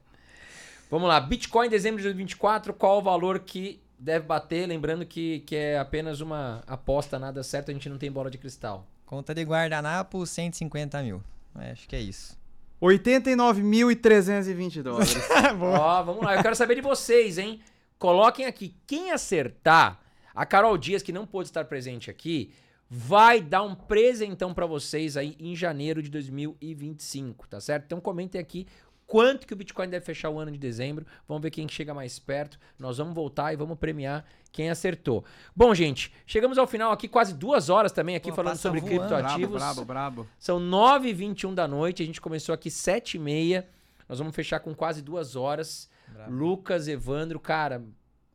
Vamos 0.89 1.07
lá, 1.07 1.19
Bitcoin 1.19 1.68
em 1.68 1.69
dezembro 1.69 1.97
de 1.97 2.03
2024, 2.03 2.73
qual 2.73 2.99
o 2.99 3.01
valor 3.01 3.39
que 3.39 3.81
deve 3.97 4.26
bater? 4.26 4.68
Lembrando 4.68 5.06
que, 5.06 5.41
que 5.41 5.56
é 5.56 5.77
apenas 5.77 6.22
uma 6.22 6.64
aposta, 6.65 7.19
nada 7.19 7.43
certo, 7.43 7.69
a 7.69 7.73
gente 7.73 7.89
não 7.89 7.97
tem 7.97 8.11
bola 8.11 8.31
de 8.31 8.38
cristal. 8.38 8.88
Conta 9.06 9.34
de 9.34 9.43
guardanapo, 9.43 10.26
150 10.26 11.01
mil. 11.03 11.23
É, 11.60 11.72
acho 11.72 11.88
que 11.88 11.95
é 11.95 11.99
isso. 11.99 12.38
89.320 12.81 14.81
dólares. 14.81 15.15
Ó, 15.61 16.03
vamos 16.03 16.23
lá, 16.23 16.35
eu 16.35 16.41
quero 16.41 16.56
saber 16.56 16.76
de 16.76 16.81
vocês, 16.81 17.38
hein? 17.38 17.60
Coloquem 17.97 18.45
aqui, 18.45 18.76
quem 18.88 19.11
acertar, 19.11 19.99
a 20.34 20.45
Carol 20.45 20.77
Dias, 20.77 21.03
que 21.03 21.11
não 21.11 21.26
pôde 21.26 21.49
estar 21.49 21.65
presente 21.65 22.10
aqui, 22.10 22.53
vai 22.89 23.41
dar 23.41 23.61
um 23.61 23.76
presentão 23.76 24.53
pra 24.53 24.65
vocês 24.65 25.18
aí 25.18 25.35
em 25.39 25.56
janeiro 25.56 26.01
de 26.01 26.10
2025, 26.10 27.47
tá 27.47 27.60
certo? 27.60 27.85
Então 27.85 27.99
comentem 27.99 28.39
aqui 28.39 28.65
quanto 29.10 29.48
que 29.48 29.53
o 29.53 29.56
Bitcoin 29.56 29.90
deve 29.90 30.06
fechar 30.06 30.30
o 30.30 30.38
ano 30.38 30.52
de 30.52 30.57
dezembro. 30.60 31.03
Vamos 31.27 31.41
ver 31.41 31.49
quem 31.49 31.68
chega 31.68 31.95
mais 31.95 32.19
perto. 32.19 32.60
Nós 32.77 32.99
vamos 32.99 33.15
voltar 33.15 33.52
e 33.52 33.56
vamos 33.56 33.76
premiar 33.80 34.23
quem 34.52 34.69
acertou. 34.69 35.26
Bom, 35.56 35.73
gente, 35.73 36.14
chegamos 36.27 36.60
ao 36.60 36.68
final 36.68 36.91
aqui, 36.91 37.07
quase 37.07 37.34
duas 37.34 37.69
horas 37.72 37.91
também 37.91 38.15
aqui 38.15 38.30
Pô, 38.30 38.36
falando 38.36 38.57
sobre 38.57 38.80
voando. 38.80 38.98
criptoativos. 38.99 39.57
brabo, 39.57 39.84
brabo, 39.84 40.22
brabo. 40.22 40.27
São 40.38 40.60
9h21 40.60 41.56
da 41.56 41.68
noite, 41.68 42.03
a 42.03 42.06
gente 42.06 42.22
começou 42.22 42.53
aqui 42.53 42.69
7h30. 42.69 43.65
Nós 44.07 44.19
vamos 44.19 44.36
fechar 44.36 44.60
com 44.60 44.76
quase 44.76 45.02
duas 45.02 45.36
horas. 45.36 45.90
Bravo. 46.07 46.31
Lucas, 46.31 46.88
Evandro, 46.88 47.40
cara, 47.40 47.84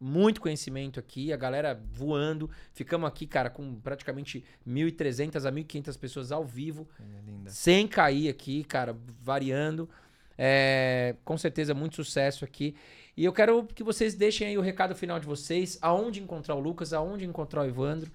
muito 0.01 0.41
conhecimento 0.41 0.99
aqui, 0.99 1.33
a 1.33 1.37
galera 1.37 1.81
voando. 1.93 2.51
Ficamos 2.73 3.07
aqui, 3.09 3.27
cara, 3.29 3.49
com 3.49 3.77
praticamente 3.81 4.45
1.300 4.69 5.47
a 5.47 5.53
1.500 5.53 5.99
pessoas 5.99 6.33
ao 6.33 6.45
vivo, 6.45 6.89
linda. 7.25 7.49
sem 7.51 7.87
cair 7.87 8.29
aqui, 8.29 8.65
cara, 8.65 8.97
variando. 9.23 9.89
É, 10.37 11.15
com 11.25 11.37
certeza, 11.39 11.75
muito 11.75 11.97
sucesso 11.97 12.45
aqui. 12.45 12.75
E 13.17 13.25
eu 13.25 13.33
quero 13.33 13.65
que 13.65 13.85
vocês 13.85 14.15
deixem 14.15 14.49
aí 14.49 14.59
o 14.59 14.61
recado 14.61 14.95
final 14.95 15.21
de 15.21 15.27
vocês, 15.27 15.79
aonde 15.81 16.21
encontrar 16.21 16.55
o 16.57 16.61
Lucas, 16.61 16.93
aonde 16.93 17.25
encontrar 17.25 17.63
o 17.63 17.65
Evandro, 17.65 18.11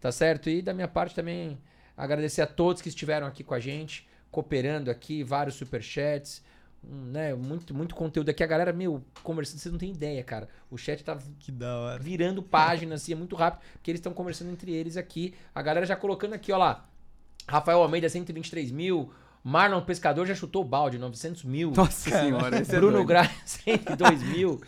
tá 0.00 0.12
certo? 0.12 0.50
E 0.50 0.60
da 0.60 0.74
minha 0.74 0.88
parte 0.88 1.14
também 1.14 1.58
agradecer 1.96 2.42
a 2.42 2.46
todos 2.46 2.82
que 2.82 2.88
estiveram 2.88 3.26
aqui 3.26 3.42
com 3.42 3.54
a 3.54 3.60
gente, 3.60 4.06
cooperando 4.30 4.90
aqui, 4.90 5.22
vários 5.22 5.54
superchats, 5.54 6.42
né, 6.82 7.32
muito, 7.34 7.72
muito 7.72 7.94
conteúdo 7.94 8.28
aqui. 8.28 8.42
A 8.42 8.46
galera, 8.46 8.72
meu, 8.72 9.02
conversando, 9.22 9.60
vocês 9.60 9.72
não 9.72 9.78
têm 9.78 9.92
ideia, 9.92 10.22
cara. 10.22 10.48
O 10.70 10.76
chat 10.76 11.02
tá 11.02 11.16
virando 12.00 12.42
páginas, 12.42 13.02
assim, 13.02 13.12
é 13.12 13.16
muito 13.16 13.36
rápido, 13.36 13.62
porque 13.74 13.90
eles 13.90 14.00
estão 14.00 14.12
conversando 14.12 14.50
entre 14.50 14.72
eles 14.72 14.96
aqui. 14.96 15.34
A 15.54 15.62
galera 15.62 15.86
já 15.86 15.96
colocando 15.96 16.34
aqui, 16.34 16.50
ó 16.52 16.58
lá. 16.58 16.88
Rafael 17.46 17.80
Almeida, 17.80 18.08
123 18.08 18.70
mil. 18.70 19.12
Marlon 19.44 19.80
Pescador 19.82 20.26
já 20.26 20.34
chutou 20.34 20.62
o 20.62 20.64
balde, 20.64 20.98
900 20.98 21.44
mil. 21.44 21.72
Nossa 21.76 22.10
senhora, 22.10 22.60
esse 22.60 22.74
é 22.74 22.78
Bruno. 22.78 23.04
Gra, 23.04 23.30
102 23.44 24.22
mil. 24.34 24.60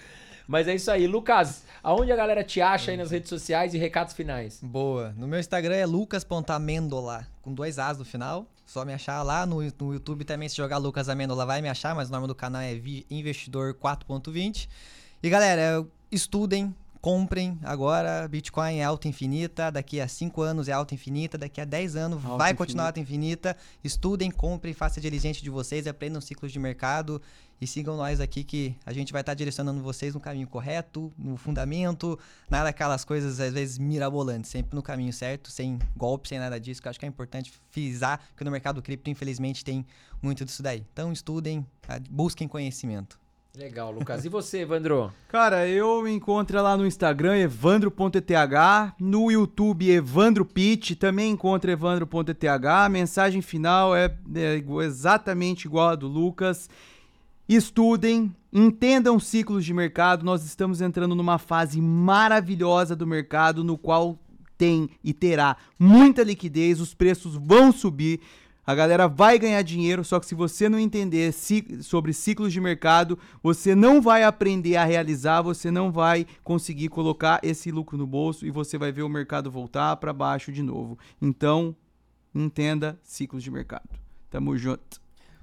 Mas 0.46 0.68
é 0.68 0.74
isso 0.74 0.90
aí. 0.90 1.06
Lucas, 1.06 1.64
aonde 1.82 2.12
a 2.12 2.16
galera 2.16 2.44
te 2.44 2.60
acha 2.60 2.90
aí 2.90 2.96
nas 2.96 3.10
redes 3.10 3.28
sociais 3.28 3.72
e 3.72 3.78
recados 3.78 4.14
finais? 4.14 4.60
Boa. 4.62 5.14
No 5.16 5.26
meu 5.26 5.38
Instagram 5.40 5.76
é 5.76 5.86
lucas.amendola, 5.86 7.26
com 7.40 7.54
dois 7.54 7.78
As 7.78 7.98
no 7.98 8.04
final. 8.04 8.46
Só 8.66 8.84
me 8.84 8.92
achar 8.92 9.22
lá. 9.22 9.46
No, 9.46 9.56
no 9.62 9.92
YouTube 9.92 10.24
também, 10.24 10.48
se 10.48 10.56
jogar 10.56 10.78
Lucas 10.78 11.08
Amendola, 11.08 11.44
vai 11.46 11.60
me 11.60 11.68
achar, 11.68 11.94
mas 11.94 12.08
o 12.08 12.12
nome 12.12 12.26
do 12.26 12.34
canal 12.34 12.62
é 12.62 12.72
Investidor 13.10 13.74
4.20. 13.74 14.68
E 15.22 15.30
galera, 15.30 15.86
estudem, 16.10 16.74
comprem 17.04 17.58
agora. 17.62 18.26
Bitcoin 18.26 18.78
é 18.78 18.82
alta 18.82 19.06
infinita. 19.06 19.70
Daqui 19.70 20.00
a 20.00 20.08
5 20.08 20.40
anos 20.40 20.68
é 20.68 20.72
alta 20.72 20.94
infinita. 20.94 21.36
Daqui 21.36 21.60
a 21.60 21.66
10 21.66 21.96
anos 21.96 22.24
Alta 22.24 22.38
vai 22.38 22.54
continuar 22.54 22.86
alta 22.86 22.98
infinita. 22.98 23.54
Estudem, 23.84 24.30
comprem, 24.30 24.72
façam 24.72 25.02
diligente 25.02 25.42
de 25.42 25.50
vocês, 25.50 25.86
aprendam 25.86 26.18
ciclos 26.22 26.50
de 26.50 26.58
mercado. 26.58 27.20
E 27.60 27.66
sigam 27.66 27.94
nós 27.98 28.20
aqui 28.20 28.42
que 28.42 28.74
a 28.86 28.92
gente 28.94 29.12
vai 29.12 29.20
estar 29.20 29.34
direcionando 29.34 29.82
vocês 29.82 30.14
no 30.14 30.20
caminho 30.20 30.48
correto, 30.48 31.12
no 31.18 31.36
fundamento, 31.36 32.18
nada 32.48 32.64
daquelas 32.64 33.04
coisas 33.04 33.38
às 33.38 33.52
vezes 33.52 33.76
mirabolantes, 33.76 34.50
sempre 34.50 34.74
no 34.74 34.82
caminho 34.82 35.12
certo, 35.12 35.50
sem 35.50 35.78
golpe, 35.94 36.28
sem 36.28 36.38
nada 36.38 36.58
disso, 36.58 36.80
que 36.80 36.88
eu 36.88 36.90
acho 36.90 36.98
que 36.98 37.04
é 37.04 37.08
importante 37.08 37.52
frisar 37.70 38.18
que 38.34 38.42
no 38.44 38.50
mercado 38.50 38.80
cripto, 38.82 39.10
infelizmente, 39.10 39.62
tem 39.62 39.86
muito 40.22 40.42
disso 40.44 40.62
daí. 40.62 40.84
Então 40.92 41.12
estudem, 41.12 41.66
ah, 41.86 42.00
busquem 42.10 42.48
conhecimento. 42.48 43.23
Legal, 43.56 43.92
Lucas. 43.92 44.24
E 44.24 44.28
você, 44.28 44.62
Evandro? 44.62 45.12
Cara, 45.28 45.68
eu 45.68 46.02
me 46.02 46.10
encontro 46.10 46.60
lá 46.60 46.76
no 46.76 46.84
Instagram, 46.84 47.36
evandro.eth, 47.36 48.94
no 48.98 49.30
YouTube, 49.30 49.88
Evandro 49.88 50.44
Pitt, 50.44 50.96
também 50.96 51.30
encontro 51.30 51.70
evandro.eth. 51.70 52.66
A 52.66 52.88
mensagem 52.88 53.40
final 53.40 53.94
é, 53.94 54.12
é 54.34 54.60
exatamente 54.84 55.66
igual 55.66 55.90
a 55.90 55.94
do 55.94 56.08
Lucas. 56.08 56.68
Estudem, 57.48 58.34
entendam 58.52 59.20
ciclos 59.20 59.64
de 59.64 59.72
mercado. 59.72 60.24
Nós 60.24 60.44
estamos 60.44 60.80
entrando 60.80 61.14
numa 61.14 61.38
fase 61.38 61.80
maravilhosa 61.80 62.96
do 62.96 63.06
mercado, 63.06 63.62
no 63.62 63.78
qual 63.78 64.18
tem 64.58 64.90
e 65.02 65.12
terá 65.12 65.56
muita 65.78 66.24
liquidez, 66.24 66.80
os 66.80 66.92
preços 66.92 67.36
vão 67.36 67.70
subir. 67.70 68.20
A 68.66 68.74
galera 68.74 69.06
vai 69.06 69.38
ganhar 69.38 69.62
dinheiro, 69.62 70.02
só 70.04 70.18
que 70.18 70.26
se 70.26 70.34
você 70.34 70.68
não 70.68 70.78
entender 70.78 71.32
sobre 71.82 72.12
ciclos 72.14 72.52
de 72.52 72.60
mercado, 72.60 73.18
você 73.42 73.74
não 73.74 74.00
vai 74.00 74.24
aprender 74.24 74.76
a 74.76 74.84
realizar, 74.84 75.42
você 75.42 75.70
não 75.70 75.92
vai 75.92 76.26
conseguir 76.42 76.88
colocar 76.88 77.40
esse 77.42 77.70
lucro 77.70 77.98
no 77.98 78.06
bolso 78.06 78.46
e 78.46 78.50
você 78.50 78.78
vai 78.78 78.90
ver 78.90 79.02
o 79.02 79.08
mercado 79.08 79.50
voltar 79.50 79.96
para 79.96 80.12
baixo 80.12 80.50
de 80.50 80.62
novo. 80.62 80.98
Então, 81.20 81.76
entenda 82.34 82.98
ciclos 83.02 83.42
de 83.42 83.50
mercado. 83.50 83.88
Tamo 84.30 84.56
junto. 84.56 85.00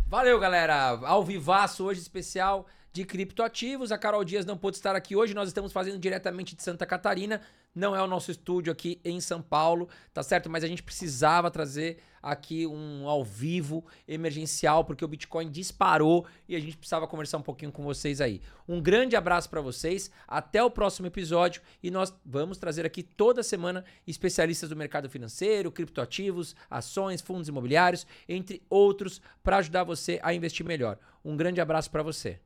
Valeu, 0.07 0.39
galera. 0.39 0.99
Ao 1.05 1.23
vivaço 1.23 1.85
hoje 1.85 2.01
especial 2.01 2.65
de 2.91 3.05
criptoativos. 3.05 3.91
A 3.91 3.97
Carol 3.97 4.25
Dias 4.25 4.45
não 4.45 4.57
pôde 4.57 4.77
estar 4.77 4.95
aqui 4.95 5.15
hoje. 5.15 5.33
Nós 5.33 5.47
estamos 5.47 5.71
fazendo 5.71 5.97
diretamente 5.97 6.55
de 6.55 6.63
Santa 6.63 6.85
Catarina. 6.85 7.39
Não 7.73 7.95
é 7.95 8.03
o 8.03 8.07
nosso 8.07 8.31
estúdio 8.31 8.69
aqui 8.69 8.99
em 9.03 9.21
São 9.21 9.41
Paulo, 9.41 9.87
tá 10.13 10.21
certo? 10.21 10.49
Mas 10.49 10.61
a 10.61 10.67
gente 10.67 10.83
precisava 10.83 11.49
trazer 11.49 11.99
aqui 12.21 12.67
um 12.67 13.07
ao 13.07 13.23
vivo 13.23 13.85
emergencial 14.05 14.83
porque 14.83 15.03
o 15.03 15.07
Bitcoin 15.07 15.49
disparou 15.49 16.25
e 16.49 16.55
a 16.55 16.59
gente 16.59 16.75
precisava 16.75 17.07
conversar 17.07 17.37
um 17.37 17.41
pouquinho 17.41 17.71
com 17.71 17.81
vocês 17.81 18.19
aí. 18.19 18.41
Um 18.67 18.81
grande 18.81 19.15
abraço 19.15 19.49
para 19.49 19.61
vocês. 19.61 20.11
Até 20.27 20.61
o 20.61 20.69
próximo 20.69 21.07
episódio 21.07 21.61
e 21.81 21.89
nós 21.89 22.13
vamos 22.25 22.57
trazer 22.57 22.85
aqui 22.85 23.01
toda 23.01 23.41
semana 23.41 23.85
especialistas 24.05 24.69
do 24.69 24.75
mercado 24.75 25.09
financeiro, 25.09 25.71
criptoativos, 25.71 26.55
ações, 26.69 27.21
fundos 27.21 27.47
imobiliários, 27.47 28.05
entre 28.27 28.61
outros, 28.69 29.21
para 29.41 29.57
ajudar 29.57 29.85
você 29.85 30.19
a 30.21 30.33
investir 30.33 30.65
melhor. 30.65 30.97
Um 31.23 31.37
grande 31.37 31.61
abraço 31.61 31.89
para 31.89 32.03
você. 32.03 32.37